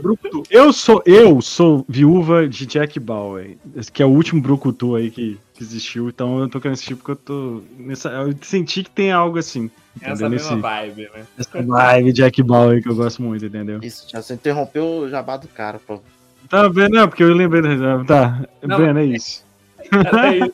Brucutu. 0.02 0.44
Eu 0.50 0.72
sou, 0.74 1.02
eu 1.06 1.42
sou 1.42 1.86
viúva 1.88 2.48
de 2.48 2.66
Jack 2.66 3.00
Bauer, 3.00 3.58
que 3.94 4.04
é 4.04 4.06
o 4.06 4.10
último 4.10 4.42
Brucutu 4.42 4.96
aí 4.96 5.10
que, 5.10 5.40
que 5.54 5.64
existiu, 5.64 6.10
então 6.10 6.40
eu 6.40 6.50
tô 6.50 6.60
querendo 6.60 6.74
assistir 6.74 6.96
porque 6.96 7.12
eu 7.12 7.16
tô 7.16 7.62
nessa, 7.80 8.10
eu 8.10 8.36
senti 8.42 8.84
que 8.84 8.90
tem 8.92 9.12
algo 9.14 9.38
assim, 9.40 9.72
Essa 10.02 10.12
entendeu? 10.12 10.30
mesma 10.30 10.50
Nesse, 10.52 10.62
vibe, 10.62 11.10
né? 11.16 11.26
essa 11.38 11.62
vibe 11.64 12.14
Jack 12.14 12.44
Bauer 12.44 12.84
que 12.84 12.90
eu 12.90 12.96
gosto 12.96 13.22
muito, 13.22 13.46
entendeu? 13.46 13.80
Isso, 13.82 14.06
você 14.14 14.34
interrompeu 14.34 14.84
o 14.86 15.10
jabá 15.10 15.38
do 15.38 15.48
cara, 15.48 15.80
pô. 15.80 16.02
Tá 16.50 16.68
vendo? 16.68 16.94
Não, 16.96 17.08
porque 17.08 17.24
eu 17.24 17.34
lembrei. 17.34 17.62
da- 17.62 18.04
Tá, 18.06 18.46
Não, 18.62 18.78
Breno, 18.78 19.00
é 19.00 19.06
isso. 19.06 19.46
Era 19.92 20.36
isso. 20.36 20.54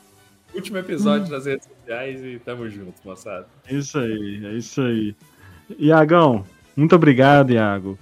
Último 0.54 0.78
episódio 0.78 1.28
das 1.28 1.46
redes 1.46 1.66
sociais 1.66 2.22
e 2.24 2.38
tamo 2.44 2.68
junto, 2.70 2.94
moçada. 3.04 3.46
É 3.66 3.74
isso 3.74 3.98
aí, 3.98 4.40
é 4.46 4.52
isso 4.52 4.80
aí. 4.80 5.14
Iagão, 5.78 6.44
muito 6.76 6.94
obrigado, 6.94 7.50
Iago. 7.52 7.98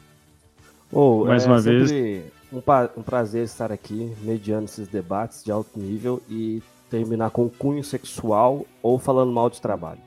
Ô, 0.90 1.24
Mais 1.24 1.45
é 1.45 1.49
uma 1.49 1.61
sempre 1.62 2.24
Um, 2.53 2.59
um 2.99 3.03
prazer 3.03 3.45
estar 3.45 3.72
aqui, 3.72 4.12
mediando 4.20 4.66
esses 4.66 4.86
debates 4.86 5.43
de 5.43 5.51
alto 5.51 5.70
nível 5.78 6.22
e 6.28 6.62
terminar 6.90 7.30
com 7.30 7.49
cunho 7.49 7.82
sexual 7.82 8.66
ou 8.82 8.99
falando 8.99 9.32
mal 9.32 9.49
de 9.49 9.59
trabalho. 9.59 10.01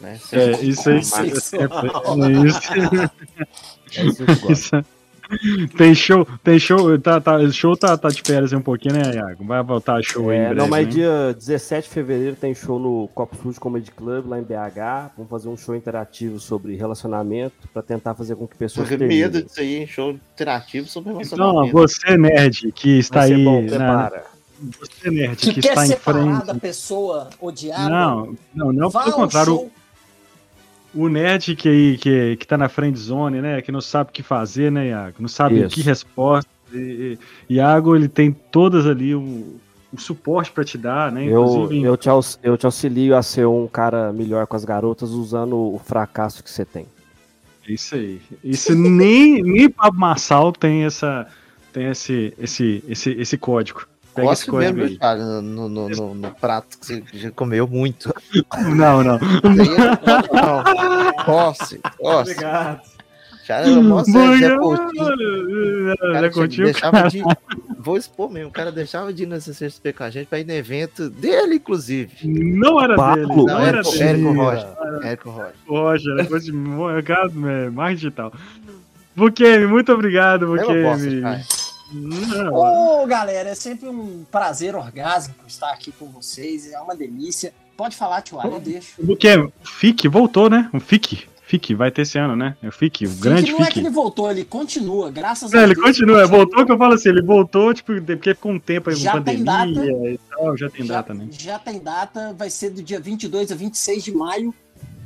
Né? 0.00 0.18
É, 0.32 0.50
isso 0.62 0.88
aí. 0.88 0.96
É, 0.96 0.98
é 0.98 1.02
isso. 1.26 1.56
É 3.96 4.04
isso 4.06 4.24
que 4.24 4.30
eu 4.30 4.36
gosto. 4.40 4.84
Tem 5.76 5.94
show, 5.94 6.26
tem 6.42 6.58
show, 6.58 6.98
tá, 6.98 7.20
tá, 7.20 7.36
o 7.36 7.52
show 7.52 7.76
tá, 7.76 7.96
tá 7.96 8.08
de 8.08 8.20
férias 8.20 8.52
um 8.52 8.60
pouquinho, 8.60 8.94
né, 8.94 9.14
Iago? 9.14 9.44
Vai 9.44 9.62
voltar 9.62 10.02
show 10.02 10.30
aí 10.30 10.38
É, 10.38 10.40
breve, 10.46 10.54
não, 10.56 10.66
mas 10.68 10.86
né? 10.86 10.92
dia 10.92 11.34
17 11.34 11.88
de 11.88 11.94
fevereiro 11.94 12.36
tem 12.36 12.54
show 12.54 12.78
no 12.78 13.08
Copo 13.14 13.36
Sujo 13.36 13.60
Comedy 13.60 13.90
Club, 13.92 14.26
lá 14.26 14.38
em 14.38 14.42
BH. 14.42 15.12
Vamos 15.16 15.30
fazer 15.30 15.48
um 15.48 15.56
show 15.56 15.74
interativo 15.76 16.40
sobre 16.40 16.74
relacionamento 16.76 17.68
para 17.72 17.82
tentar 17.82 18.14
fazer 18.14 18.34
com 18.36 18.46
que 18.48 18.56
pessoas 18.56 18.88
com 18.88 18.96
medo 18.98 19.42
disso 19.42 19.60
aí, 19.60 19.86
show 19.86 20.10
interativo 20.10 20.88
sobre 20.88 21.10
Então, 21.12 21.20
relacionamento. 21.20 21.72
você 21.72 22.16
nerd 22.16 22.72
que 22.72 22.98
está 22.98 23.20
Vai 23.20 23.28
ser 23.28 23.34
aí, 23.34 23.44
bom, 23.44 23.62
né, 23.62 23.68
prepara. 23.68 24.24
você 24.80 25.10
nerd 25.10 25.36
Que, 25.36 25.54
que, 25.54 25.60
quer 25.60 25.68
está 25.70 25.84
em 25.84 25.88
separar 25.88 26.24
da 26.40 26.44
frente. 26.46 26.60
pessoa 26.60 27.30
odiada. 27.40 27.88
Não, 27.88 28.36
não, 28.54 28.72
não, 28.72 28.90
pelo 28.90 29.12
contrário, 29.12 29.52
show. 29.52 29.70
O 30.94 31.08
nerd 31.08 31.54
que, 31.56 31.98
que, 31.98 32.36
que 32.36 32.46
tá 32.46 32.58
na 32.58 32.68
friend 32.68 32.98
zone, 32.98 33.40
né? 33.40 33.62
Que 33.62 33.70
não 33.72 33.80
sabe 33.80 34.10
o 34.10 34.12
que 34.12 34.22
fazer, 34.22 34.70
né, 34.72 34.88
Iago? 34.88 35.16
Não 35.20 35.28
sabe 35.28 35.60
Isso. 35.60 35.74
que 35.74 35.82
resposta. 35.82 36.50
E, 36.72 37.18
e- 37.48 37.54
Iago, 37.54 37.94
ele 37.96 38.08
tem 38.08 38.32
todas 38.32 38.86
ali 38.86 39.14
o, 39.14 39.56
o 39.92 40.00
suporte 40.00 40.50
pra 40.52 40.64
te 40.64 40.76
dar, 40.78 41.10
né? 41.10 41.24
Eu, 41.24 41.44
Inclusive, 41.44 41.82
eu, 41.82 41.96
te 41.96 42.08
aux- 42.08 42.38
eu 42.42 42.56
te 42.56 42.66
auxilio 42.66 43.16
a 43.16 43.22
ser 43.22 43.46
um 43.46 43.66
cara 43.66 44.12
melhor 44.12 44.46
com 44.46 44.56
as 44.56 44.64
garotas 44.64 45.10
usando 45.10 45.56
o 45.56 45.78
fracasso 45.84 46.42
que 46.44 46.50
você 46.50 46.64
tem. 46.64 46.86
isso 47.68 47.94
aí. 47.94 48.20
Isso 48.42 48.74
nem, 48.74 49.42
nem 49.42 49.68
Pablo 49.70 49.98
Marçal 50.00 50.52
tem 50.52 50.84
essa. 50.84 51.26
Tem 51.72 51.86
esse, 51.86 52.34
esse, 52.38 52.82
esse, 52.88 53.10
esse 53.12 53.38
código. 53.38 53.86
Pega 54.14 54.32
esse 54.32 54.50
Gosto 54.50 54.56
mesmo, 54.56 54.82
aí. 54.82 54.98
cara, 54.98 55.18
no, 55.40 55.68
no, 55.68 55.88
no, 55.88 56.14
no 56.14 56.30
prato 56.34 56.78
que 56.78 56.86
você 56.86 57.02
já 57.14 57.30
comeu 57.30 57.66
muito. 57.68 58.12
Não, 58.74 59.02
não. 59.04 59.18
Não. 60.32 61.24
Posse, 61.24 61.80
posse. 61.98 62.32
Obrigado. 62.32 62.80
Já 63.46 63.62
eu 63.66 63.82
mostro 63.82 64.12
Zé 64.12 64.26
Obrigado. 64.28 64.58
Coutinho. 64.60 65.04
O 65.04 65.88
Zé 65.88 65.96
cara 65.96 66.18
tinha- 66.18 66.30
Coutinho, 66.30 66.64
deixava 66.66 67.08
de. 67.08 67.22
Vou 67.78 67.96
expor 67.96 68.30
mesmo, 68.30 68.48
o 68.48 68.52
cara 68.52 68.70
deixava 68.70 69.12
de 69.12 69.22
ir 69.22 69.26
na 69.26 69.40
CCXP 69.40 69.92
com 69.94 70.04
a 70.04 70.10
gente 70.10 70.26
pra 70.26 70.38
ir 70.38 70.44
no 70.46 70.52
evento 70.52 71.08
dele, 71.08 71.54
inclusive. 71.56 72.12
Não 72.28 72.80
era 72.82 72.94
Pablo, 72.94 73.26
dele. 73.26 73.36
Não, 73.36 73.44
Não, 73.46 73.60
era 73.60 73.78
Érico, 73.78 73.92
dele. 73.92 74.04
Érico 74.04 74.32
Rocha. 74.34 74.76
Érico 75.02 75.30
Rocha. 75.30 75.52
Rocha, 75.66 76.10
era 76.12 76.24
coisa 76.26 76.44
de 76.46 76.52
mercado, 76.52 77.48
é, 77.48 77.70
mais 77.70 77.98
digital. 77.98 78.32
Bukemi, 79.16 79.66
muito 79.66 79.92
obrigado, 79.92 80.46
não 80.46 80.56
posso, 80.56 80.68
Bukemi. 81.04 81.22
Ô, 82.52 83.06
galera, 83.06 83.50
é 83.50 83.54
sempre 83.54 83.88
um 83.88 84.24
prazer 84.30 84.74
orgásmico 84.76 85.44
estar 85.46 85.70
aqui 85.72 85.92
com 85.92 86.06
vocês. 86.06 86.70
É 86.72 86.78
uma 86.80 86.94
delícia. 86.94 87.52
Pode 87.76 87.96
falar, 87.96 88.22
tio 88.22 88.38
Ali, 88.40 88.52
eu 88.52 88.60
deixo. 88.60 88.94
O 89.02 89.66
FIC 89.66 90.08
voltou, 90.08 90.50
né? 90.50 90.68
O 90.72 90.80
FIC. 90.80 91.28
FIC, 91.42 91.74
vai 91.74 91.90
ter 91.90 92.02
esse 92.02 92.16
ano, 92.16 92.36
né? 92.36 92.56
É 92.62 92.68
o 92.68 92.70
FIC, 92.72 93.06
o 93.06 93.08
Fique 93.08 93.20
grande 93.20 93.50
não 93.50 93.64
é 93.64 93.70
que 93.70 93.80
ele 93.80 93.90
voltou, 93.90 94.30
ele 94.30 94.44
continua, 94.44 95.10
graças 95.10 95.52
É, 95.52 95.58
a 95.58 95.62
ele 95.64 95.74
Deus. 95.74 95.84
continua, 95.84 96.24
voltou 96.24 96.64
que 96.64 96.70
eu 96.70 96.78
falo 96.78 96.94
assim, 96.94 97.08
ele 97.08 97.22
voltou, 97.22 97.74
tipo, 97.74 97.92
porque 98.00 98.34
ficou 98.34 98.52
um 98.52 98.58
tempo 98.60 98.88
aí 98.88 98.94
com 98.94 99.02
Já 99.02 99.20
tem 99.20 99.42
pandemia 99.44 99.44
data. 99.82 100.10
e 100.12 100.20
tal, 100.30 100.56
já 100.56 100.70
tem 100.70 100.86
já, 100.86 100.94
data, 100.94 101.12
né? 101.12 101.26
já 101.32 101.58
tem 101.58 101.80
data, 101.80 102.32
vai 102.34 102.48
ser 102.50 102.70
do 102.70 102.80
dia 102.80 103.00
22 103.00 103.50
a 103.50 103.56
26 103.56 104.04
de 104.04 104.12
maio, 104.14 104.54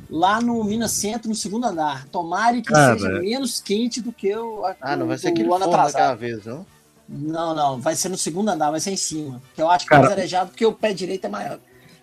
lá 0.07 0.39
no 0.39 0.63
Minas 0.63 0.91
Centro, 0.91 1.29
no 1.29 1.33
segundo 1.35 1.65
andar. 1.65 2.05
Tomare 2.09 2.61
que 2.61 2.71
Cara. 2.71 2.93
seja 2.99 3.19
menos 3.21 3.59
quente 3.59 3.99
do 3.99 4.11
que 4.11 4.35
o, 4.35 4.63
Ah, 4.79 4.95
não 4.95 5.07
vai 5.07 5.17
ser 5.17 5.29
o 5.29 5.31
aquele 5.31 5.45
ano 5.47 5.57
forno 5.57 5.65
atrasado. 5.73 5.93
daquela 5.93 6.15
vez, 6.15 6.45
não? 6.45 6.63
Não, 7.07 7.53
não, 7.53 7.79
vai 7.79 7.95
ser 7.95 8.09
no 8.09 8.17
segundo 8.17 8.49
andar, 8.49 8.71
vai 8.71 8.79
ser 8.79 8.91
em 8.91 8.97
cima. 8.97 9.41
Que 9.55 9.61
eu 9.61 9.69
acho 9.69 9.85
que 9.85 9.89
Cara. 9.89 10.03
é 10.03 10.05
mais 10.05 10.17
arejado 10.17 10.49
porque 10.49 10.65
o 10.65 10.73
pé 10.73 10.93
direito 10.93 11.25
é 11.25 11.29
maior. 11.29 11.59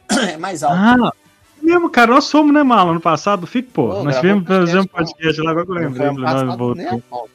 é 0.31 0.37
mais 0.37 0.63
alto. 0.63 0.77
Ah, 0.77 1.13
mesmo, 1.61 1.91
cara, 1.91 2.13
nós 2.13 2.25
somos, 2.25 2.53
né, 2.53 2.63
Malo, 2.63 2.91
ano 2.91 3.01
passado, 3.01 3.47
FIC, 3.47 3.71
pô. 3.71 3.89
Pô, 3.89 4.03
nós 4.03 4.17
tivemos 4.17 4.43
um 4.43 4.47
fazer 4.47 4.79
um 4.79 4.87
podcast, 4.87 5.41
lá, 5.41 5.51
agora 5.51 5.67
que 5.67 5.73
eu 5.73 5.75
Não 5.75 5.83
lembrei, 5.83 6.11
nós 6.13 6.57
voltou. 6.57 7.03
pau. 7.09 7.29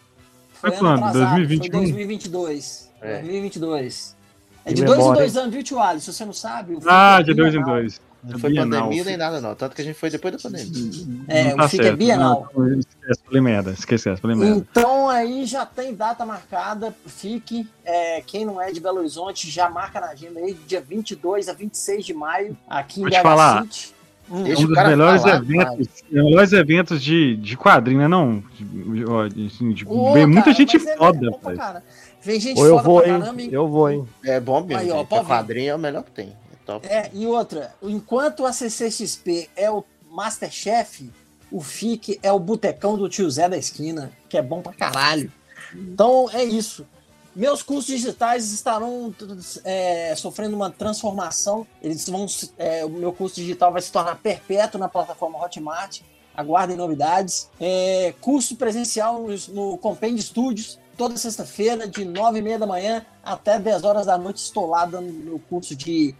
Foi 0.53 0.71
quando? 0.71 1.03
atrasado, 1.03 1.35
2021? 1.35 1.71
Foi 1.71 1.81
2022. 1.81 2.91
É. 3.01 3.13
2022. 3.19 4.17
É 4.65 4.73
de 4.73 4.83
dois 4.83 4.97
em 4.97 5.01
memória, 5.01 5.21
dois 5.21 5.37
anos, 5.37 5.53
viu, 5.53 5.63
tio 5.63 5.79
Ali? 5.79 6.01
Se 6.01 6.11
você 6.11 6.25
não 6.25 6.33
sabe. 6.33 6.77
Ah, 6.85 7.17
é 7.19 7.23
de 7.23 7.33
dois 7.33 7.55
em 7.55 7.63
dois. 7.63 8.01
Não 8.31 8.39
foi 8.39 8.49
Bienal, 8.51 8.81
pandemia 8.83 9.03
nem 9.03 9.17
nada, 9.17 9.41
não. 9.41 9.55
Tanto 9.55 9.75
que 9.75 9.81
a 9.81 9.85
gente 9.85 9.95
foi 9.97 10.09
depois 10.09 10.33
da 10.33 10.39
pandemia. 10.39 10.91
É, 11.27 11.55
Não 11.55 11.65
o 11.65 11.69
FIC 11.69 11.85
é 11.85 11.95
bienal. 11.95 12.49
Não, 12.55 12.79
esquece, 12.79 13.19
falei 13.25 13.41
merda, 13.41 13.71
esquece, 13.71 14.15
falei 14.17 14.35
merda. 14.35 14.55
Então 14.57 15.09
aí 15.09 15.45
já 15.45 15.65
tem 15.65 15.93
data 15.93 16.25
marcada, 16.25 16.93
fique. 17.05 17.67
é, 17.85 18.21
quem 18.21 18.45
não 18.45 18.61
é 18.61 18.71
de 18.71 18.79
Belo 18.79 18.99
Horizonte 18.99 19.49
já 19.49 19.69
marca 19.69 19.99
na 20.01 20.07
agenda 20.07 20.39
aí, 20.39 20.53
dia 20.67 20.81
22 20.81 21.47
a 21.49 21.53
26 21.53 22.05
de 22.05 22.13
maio, 22.13 22.57
aqui 22.69 22.99
em 22.99 23.03
Vou 23.03 23.11
te 23.11 23.17
BH 23.17 23.21
falar. 23.23 23.63
City. 23.63 23.97
Hum, 24.29 24.43
Deixa 24.43 24.61
um 24.61 24.65
o 24.65 24.67
dos 24.67 24.77
melhores 24.83 25.21
falar, 25.21 25.35
eventos, 25.37 25.87
melhores 26.11 26.51
eventos 26.51 27.01
de, 27.01 27.37
de 27.37 27.55
quadrinho, 27.55 27.99
né? 27.99 28.09
Não, 28.09 28.43
de, 28.59 29.05
ó, 29.05 29.21
assim, 29.23 29.71
de- 29.71 29.85
Ô, 29.87 30.11
bem, 30.11 30.25
muita 30.25 30.41
cara, 30.43 30.53
gente 30.53 30.77
mas 30.77 30.85
é 30.87 30.97
foda. 30.97 31.83
Vem 32.21 32.37
gente 32.37 32.59
Ou 32.59 32.65
eu 32.65 32.71
foda 32.75 32.83
vou, 32.83 32.99
pra 33.01 33.09
hein? 33.09 33.19
caramba. 33.21 33.41
hein? 33.41 33.49
Eu 33.53 33.67
vou, 33.69 33.89
hein? 33.89 34.05
É 34.25 34.37
bom 34.41 34.61
mesmo. 34.65 34.81
Aí, 34.83 34.91
ó, 34.91 34.97
gente. 34.97 35.25
quadrinho 35.25 35.69
é 35.69 35.75
o 35.75 35.79
melhor 35.79 36.03
que 36.03 36.11
tem. 36.11 36.33
Top. 36.67 36.85
É, 36.85 37.09
e 37.13 37.25
outra, 37.25 37.73
enquanto 37.81 38.45
a 38.45 38.51
CCXP 38.51 39.49
é 39.55 39.71
o 39.71 39.85
Masterchef, 40.11 41.09
o 41.49 41.61
FIC 41.61 42.19
é 42.21 42.29
o 42.29 42.37
botecão 42.37 42.97
do 42.97 43.07
tio 43.07 43.31
Zé 43.31 43.47
da 43.47 43.57
esquina, 43.57 44.11
que 44.27 44.37
é 44.37 44.41
bom 44.41 44.61
pra 44.61 44.73
caralho. 44.73 45.31
Então 45.73 46.29
é 46.33 46.43
isso. 46.43 46.85
Meus 47.33 47.63
cursos 47.63 47.85
digitais 47.85 48.51
estarão 48.51 49.15
é, 49.63 50.13
sofrendo 50.17 50.57
uma 50.57 50.69
transformação. 50.69 51.65
Eles 51.81 52.09
vão, 52.09 52.25
é, 52.57 52.83
o 52.83 52.89
meu 52.89 53.13
curso 53.13 53.35
digital 53.35 53.71
vai 53.71 53.81
se 53.81 53.91
tornar 53.91 54.15
perpétuo 54.17 54.77
na 54.77 54.89
plataforma 54.89 55.41
Hotmart. 55.41 56.01
Aguardem 56.35 56.75
novidades. 56.75 57.49
É, 57.61 58.13
curso 58.19 58.57
presencial 58.57 59.21
no, 59.21 59.53
no 59.53 59.77
Compend 59.77 60.21
Studios, 60.21 60.77
toda 60.97 61.15
sexta-feira, 61.15 61.87
de 61.87 62.03
9 62.03 62.39
e 62.39 62.41
meia 62.41 62.59
da 62.59 62.67
manhã 62.67 63.05
até 63.23 63.57
10 63.57 63.83
horas 63.85 64.07
da 64.07 64.17
noite. 64.17 64.37
Estou 64.37 64.67
lá 64.67 64.85
dando 64.85 65.13
meu 65.13 65.39
curso 65.47 65.75
de 65.75 66.13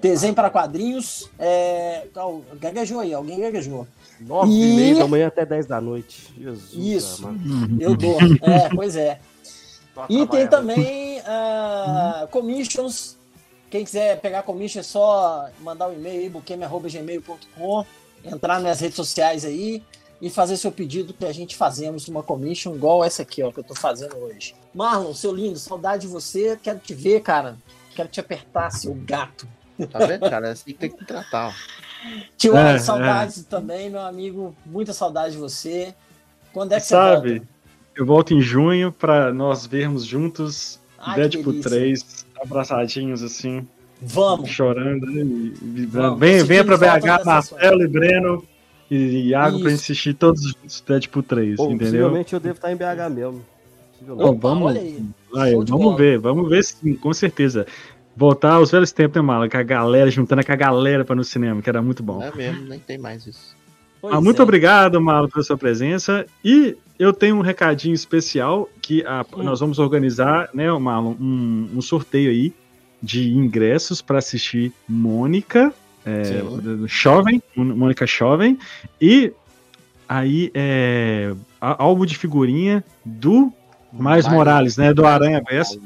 desenho 0.00 0.34
para 0.34 0.50
quadrinhos. 0.50 1.28
É, 1.38 2.06
gaguejou 2.58 3.00
aí, 3.00 3.12
alguém 3.14 3.40
gaguejou. 3.40 3.86
Nove 4.20 4.52
E- 4.52 4.76
meia 4.76 4.94
da 4.96 5.08
manhã 5.08 5.26
até 5.28 5.46
10 5.46 5.66
da 5.66 5.80
noite. 5.80 6.32
Jesus. 6.38 6.74
Isso. 6.74 7.22
mano. 7.22 7.76
Eu 7.80 7.96
dou. 7.96 8.18
É, 8.42 8.68
pois 8.74 8.94
é. 8.96 9.18
Tô 9.94 10.02
E 10.08 10.26
tem 10.26 10.46
também 10.46 11.20
ah, 11.26 12.28
commissions. 12.30 13.16
Quem 13.70 13.84
quiser 13.84 14.20
pegar 14.20 14.42
commission 14.42 14.80
é 14.80 14.82
só 14.82 15.48
mandar 15.60 15.88
um 15.88 15.92
e-mail 15.94 16.22
aí, 16.22 16.28
buqueme.gmail.com, 16.28 17.84
entrar 18.24 18.60
nas 18.60 18.80
redes 18.80 18.96
sociais 18.96 19.44
aí 19.44 19.82
e 20.20 20.28
fazer 20.28 20.56
seu 20.56 20.70
pedido 20.72 21.14
que 21.14 21.24
a 21.24 21.32
gente 21.32 21.56
fazemos 21.56 22.06
uma 22.08 22.22
commission 22.22 22.74
igual 22.74 23.02
essa 23.04 23.22
aqui, 23.22 23.42
ó, 23.42 23.50
que 23.50 23.60
eu 23.60 23.64
tô 23.64 23.74
fazendo 23.74 24.16
hoje. 24.16 24.54
Marlon, 24.74 25.14
seu 25.14 25.32
lindo, 25.32 25.58
saudade 25.58 26.02
de 26.02 26.08
você, 26.08 26.58
quero 26.62 26.78
te 26.78 26.92
ver, 26.92 27.22
cara. 27.22 27.56
Quero 27.94 28.08
te 28.08 28.20
apertar, 28.20 28.70
seu 28.70 28.94
gato. 28.94 29.46
Tá 29.86 29.98
vendo, 30.06 30.28
cara? 30.28 30.48
É 30.48 30.50
assim 30.52 30.72
que 30.72 30.78
tem 30.78 30.90
que 30.90 31.04
tratar. 31.04 31.54
Tio, 32.36 32.56
É, 32.56 32.78
saudades 32.78 33.44
também, 33.44 33.90
meu 33.90 34.00
amigo. 34.00 34.54
Muita 34.64 34.92
saudade 34.92 35.32
de 35.32 35.38
você. 35.38 35.94
Quando 36.52 36.72
é 36.72 36.80
que 36.80 36.86
Sabe, 36.86 37.28
você 37.28 37.34
volta? 37.38 37.48
eu 37.96 38.06
volto 38.06 38.34
em 38.34 38.40
junho 38.40 38.90
pra 38.92 39.32
nós 39.32 39.66
vermos 39.66 40.04
juntos 40.04 40.78
Ai, 40.98 41.16
Deadpool 41.16 41.52
delícia. 41.52 41.70
3, 41.70 42.26
abraçadinhos 42.42 43.22
assim, 43.22 43.66
Vamos. 44.00 44.48
chorando. 44.50 45.06
né? 45.06 45.22
E- 45.22 45.80
e- 45.82 45.86
Vamos. 45.86 46.18
Venha, 46.18 46.44
venha 46.44 46.64
pra 46.64 46.76
BH, 46.78 47.24
Marcelo 47.24 47.82
e 47.82 47.88
Breno 47.88 48.44
e 48.90 49.28
Iago 49.28 49.58
pra 49.60 49.68
Isso. 49.68 49.76
gente 49.76 49.80
assistir 49.84 50.14
todos 50.14 50.42
juntos 50.42 50.82
Deadpool 50.86 51.22
3, 51.22 51.56
Pô, 51.56 51.66
entendeu? 51.66 51.78
possivelmente 51.86 52.32
eu 52.34 52.40
devo 52.40 52.54
estar 52.56 52.72
em 52.72 52.76
BH 52.76 53.08
mesmo. 53.10 53.44
Opa, 54.08 54.32
vamos, 54.48 54.68
olha 54.68 54.80
aí. 54.80 55.04
vai, 55.30 55.54
vamos 55.54 55.96
ver, 55.96 56.18
vamos 56.18 56.48
ver 56.48 56.64
sim, 56.64 56.94
com 56.96 57.12
certeza. 57.12 57.66
Voltar 58.16 58.54
aos 58.54 58.70
velhos 58.70 58.92
tempos, 58.92 59.16
né, 59.16 59.22
Mala? 59.22 59.48
Com 59.48 59.56
a 59.56 59.62
galera, 59.62 60.10
juntando 60.10 60.44
com 60.44 60.52
a 60.52 60.56
galera 60.56 61.04
pra 61.04 61.14
ir 61.14 61.18
no 61.18 61.24
cinema, 61.24 61.62
que 61.62 61.68
era 61.70 61.80
muito 61.80 62.02
bom. 62.02 62.18
Não 62.18 62.24
é 62.26 62.34
mesmo, 62.34 62.64
nem 62.68 62.78
tem 62.78 62.98
mais 62.98 63.26
isso. 63.26 63.56
Pois 64.00 64.14
Ah, 64.14 64.20
muito 64.20 64.40
é. 64.40 64.42
obrigado, 64.42 65.00
Malo, 65.00 65.28
pela 65.28 65.42
sua 65.44 65.56
presença. 65.56 66.26
E 66.44 66.76
eu 66.98 67.12
tenho 67.12 67.36
um 67.36 67.40
recadinho 67.40 67.94
especial 67.94 68.68
que 68.82 69.04
a- 69.06 69.24
Hum. 69.36 69.42
nós 69.42 69.60
vamos 69.60 69.78
organizar, 69.78 70.48
né, 70.52 70.70
Malo, 70.72 71.16
um, 71.20 71.68
um 71.76 71.80
sorteio 71.80 72.30
aí 72.30 72.52
de 73.02 73.30
ingressos 73.32 74.02
para 74.02 74.18
assistir 74.18 74.72
Mônica, 74.88 75.72
é. 76.04 76.42
Jovem, 76.86 77.42
Mônica 77.56 78.06
Jovem, 78.06 78.58
e 79.00 79.32
aí 80.08 80.50
é, 80.54 81.32
álbum 81.60 82.04
de 82.04 82.16
figurinha 82.18 82.82
do 83.04 83.52
Mais. 83.92 84.26
Morales, 84.28 84.76
né, 84.76 84.92
do 84.92 85.06
Aranha 85.06 85.42
Verso. 85.48 85.80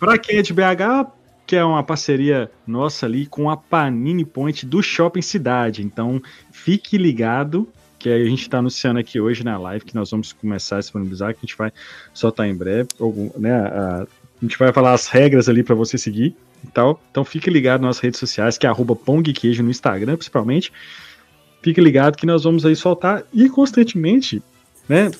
Para 0.00 0.18
quem 0.18 0.38
é 0.38 0.42
de 0.42 0.52
BH, 0.52 1.06
que 1.52 1.56
é 1.56 1.62
uma 1.62 1.82
parceria 1.82 2.50
nossa 2.66 3.04
ali 3.04 3.26
com 3.26 3.50
a 3.50 3.58
Panini 3.58 4.24
Point 4.24 4.64
do 4.64 4.82
Shopping 4.82 5.20
Cidade. 5.20 5.82
Então, 5.82 6.18
fique 6.50 6.96
ligado, 6.96 7.68
que 7.98 8.08
a 8.08 8.24
gente 8.24 8.40
está 8.40 8.56
anunciando 8.56 8.98
aqui 8.98 9.20
hoje 9.20 9.44
na 9.44 9.58
live, 9.58 9.84
que 9.84 9.94
nós 9.94 10.10
vamos 10.10 10.32
começar 10.32 10.76
a 10.76 10.78
disponibilizar, 10.78 11.34
que 11.34 11.40
a 11.40 11.46
gente 11.46 11.54
vai 11.54 11.70
soltar 12.14 12.48
em 12.48 12.54
breve. 12.54 12.88
Algum, 12.98 13.28
né, 13.38 13.52
a, 13.52 14.06
a 14.06 14.06
gente 14.40 14.58
vai 14.58 14.72
falar 14.72 14.94
as 14.94 15.08
regras 15.08 15.46
ali 15.46 15.62
para 15.62 15.74
você 15.74 15.98
seguir 15.98 16.34
e 16.64 16.68
tal. 16.68 16.98
Então, 17.10 17.22
fique 17.22 17.50
ligado 17.50 17.82
nas 17.82 17.98
redes 17.98 18.18
sociais, 18.18 18.56
que 18.56 18.66
é 18.66 18.70
arroba 18.70 18.98
no 19.06 19.70
Instagram, 19.70 20.16
principalmente. 20.16 20.72
Fique 21.60 21.82
ligado 21.82 22.16
que 22.16 22.24
nós 22.24 22.44
vamos 22.44 22.64
aí 22.64 22.74
soltar 22.74 23.24
e 23.30 23.46
constantemente 23.50 24.42
né? 24.88 25.10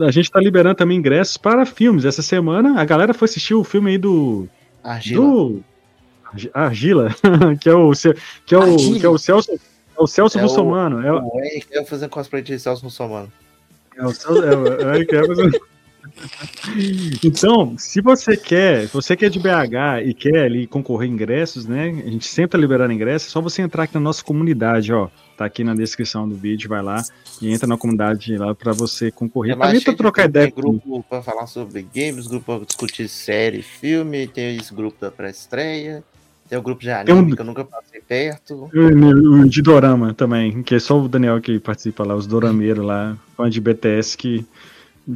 A 0.00 0.10
gente 0.10 0.30
tá 0.30 0.38
liberando 0.38 0.76
também 0.76 0.98
ingressos 0.98 1.36
para 1.36 1.64
filmes. 1.64 2.04
Essa 2.04 2.20
semana 2.20 2.80
a 2.80 2.84
galera 2.84 3.14
foi 3.14 3.26
assistir 3.26 3.54
o 3.54 3.64
filme 3.64 3.92
aí 3.92 3.98
do. 3.98 4.48
Argila. 4.82 5.20
do 5.24 5.64
Argi- 6.32 6.50
Argila, 6.54 7.08
que 7.60 7.68
é 7.68 7.74
o, 7.74 7.90
que 8.46 8.54
é 8.54 8.58
o, 8.58 8.62
Argila. 8.62 8.98
que 9.00 9.06
é 9.06 9.08
o 9.08 9.18
Celso. 9.18 9.52
É 9.52 10.02
o 10.02 10.06
Celso 10.06 10.38
É 10.38 10.42
o- 10.42 10.44
Russomano. 10.46 11.04
É, 11.06 11.12
o- 11.12 11.24
O 11.26 11.40
Henry 11.40 11.60
quer 11.62 11.84
fazer 11.84 12.08
cosplay 12.08 12.42
de 12.42 12.58
Celso 12.58 12.84
Russomano. 12.84 13.32
é 13.96 14.04
o 14.06 14.12
Celso. 14.12 14.44
É, 14.44 14.56
o- 14.56 14.66
é, 14.66 14.98
é 15.00 15.22
o- 15.22 15.68
Então, 17.24 17.76
se 17.78 18.00
você 18.00 18.36
quer, 18.36 18.86
se 18.88 18.94
você 18.94 19.16
quer 19.16 19.28
de 19.30 19.38
BH 19.38 20.02
e 20.04 20.14
quer 20.14 20.44
ali 20.44 20.66
concorrer 20.66 21.08
ingressos, 21.08 21.66
né? 21.66 21.88
A 22.04 22.10
gente 22.10 22.26
sempre 22.26 22.50
tá 22.52 22.58
liberando 22.58 22.92
ingressos, 22.92 23.28
é 23.28 23.30
só 23.32 23.40
você 23.40 23.62
entrar 23.62 23.84
aqui 23.84 23.94
na 23.94 24.00
nossa 24.00 24.22
comunidade, 24.24 24.92
ó. 24.92 25.08
Tá 25.38 25.44
aqui 25.44 25.62
na 25.62 25.72
descrição 25.72 26.28
do 26.28 26.34
vídeo, 26.34 26.68
vai 26.68 26.82
lá 26.82 27.00
e 27.40 27.48
entra 27.48 27.64
na 27.68 27.78
comunidade 27.78 28.36
lá 28.36 28.52
para 28.56 28.72
você 28.72 29.08
concorrer. 29.08 29.56
É 29.56 29.68
cheio 29.70 29.80
de 29.84 29.94
trocar 29.94 30.24
ideia 30.24 30.50
Tem 30.50 30.54
grupo 30.62 31.04
pra 31.08 31.22
falar 31.22 31.46
sobre 31.46 31.86
games, 31.94 32.26
grupo 32.26 32.56
pra 32.58 32.66
discutir 32.66 33.08
série, 33.08 33.62
filme, 33.62 34.26
tem 34.26 34.56
esse 34.56 34.74
grupo 34.74 34.96
da 35.00 35.12
pré-estreia, 35.12 36.02
tem 36.48 36.58
o 36.58 36.62
grupo 36.62 36.80
de 36.80 36.88
Tem 37.04 37.14
um- 37.14 37.18
anime 37.18 37.36
que 37.36 37.40
eu 37.40 37.46
nunca 37.46 37.64
passei 37.64 38.00
perto. 38.00 38.68
O 38.74 39.48
de 39.48 39.62
Dorama 39.62 40.12
também, 40.12 40.60
que 40.64 40.74
é 40.74 40.80
só 40.80 40.98
o 41.00 41.08
Daniel 41.08 41.40
que 41.40 41.60
participa 41.60 42.02
lá, 42.04 42.16
os 42.16 42.26
dorameiros 42.26 42.84
lá, 42.84 43.16
fã 43.36 43.48
de 43.48 43.60
BTS 43.60 44.16
que, 44.18 44.44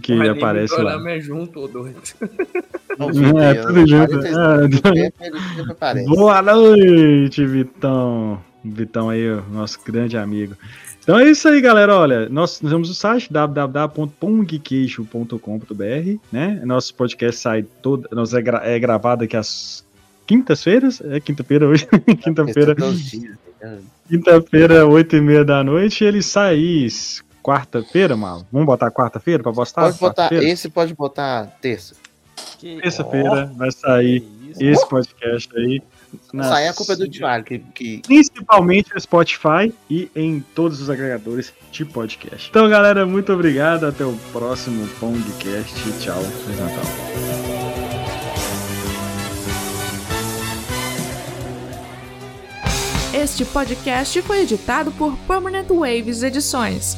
que 0.00 0.14
Mas 0.14 0.28
aparece 0.28 0.72
lá. 0.74 0.92
programa 0.92 1.10
é 1.10 1.20
junto, 1.20 1.58
ô 1.58 1.66
doido. 1.66 2.00
Não, 2.96 3.08
É, 3.40 3.54
tudo 3.54 3.88
junto. 3.88 4.20
É. 4.24 6.04
Boa 6.06 6.42
noite, 6.42 7.44
Vitão. 7.44 8.38
Vitão 8.64 9.10
aí, 9.10 9.24
nosso 9.50 9.80
grande 9.84 10.16
amigo. 10.16 10.54
Então 11.02 11.18
é 11.18 11.28
isso 11.28 11.48
aí, 11.48 11.60
galera. 11.60 11.96
Olha, 11.96 12.28
nós, 12.28 12.60
nós 12.60 12.70
temos 12.72 12.88
o 12.88 12.94
site 12.94 13.32
www.pongqueixo.com.br, 13.32 16.18
né? 16.30 16.60
Nosso 16.64 16.94
podcast 16.94 17.40
sai 17.40 17.64
todo, 17.82 18.08
nós 18.12 18.32
é, 18.34 18.40
gra- 18.42 18.62
é 18.64 18.78
gravado 18.78 19.24
aqui 19.24 19.36
às 19.36 19.84
quintas-feiras, 20.26 21.00
é 21.00 21.18
quinta-feira 21.20 21.66
hoje, 21.66 21.86
quinta-feira, 22.22 22.74
dias, 22.74 23.12
né? 23.60 23.78
quinta-feira, 24.08 24.86
oito 24.86 25.16
e 25.16 25.20
meia 25.20 25.44
da 25.44 25.64
noite, 25.64 26.04
ele 26.04 26.22
sai 26.22 26.86
quarta-feira, 27.42 28.16
mal. 28.16 28.46
Vamos 28.52 28.66
botar 28.66 28.90
quarta-feira 28.90 29.42
pra 29.42 29.52
postar? 29.52 29.82
Pode 29.86 29.98
botar, 29.98 30.32
esse 30.32 30.68
pode 30.68 30.94
botar 30.94 31.46
terça. 31.60 31.96
Terça-feira 32.60 33.50
vai 33.56 33.70
sair 33.72 34.24
esse 34.60 34.88
podcast 34.88 35.48
aí. 35.56 35.82
Isso 36.14 36.52
aí 36.52 36.68
a 36.68 36.74
culpa 36.74 36.92
é 36.92 36.96
do 36.96 37.08
Thiago, 37.08 37.44
que, 37.44 37.58
que 37.58 38.02
principalmente 38.06 38.92
no 38.94 39.00
Spotify 39.00 39.72
e 39.88 40.10
em 40.14 40.40
todos 40.54 40.80
os 40.80 40.90
agregadores 40.90 41.52
de 41.70 41.84
podcast. 41.84 42.48
Então, 42.50 42.68
galera, 42.68 43.06
muito 43.06 43.32
obrigado. 43.32 43.86
Até 43.86 44.04
o 44.04 44.16
próximo 44.32 44.86
podcast. 45.00 45.74
Tchau. 46.00 46.22
Feliz 46.22 46.58
Natal. 46.58 47.42
Este 53.14 53.44
podcast 53.44 54.20
foi 54.22 54.40
editado 54.40 54.90
por 54.92 55.16
Permanent 55.28 55.68
Waves 55.68 56.22
Edições. 56.22 56.96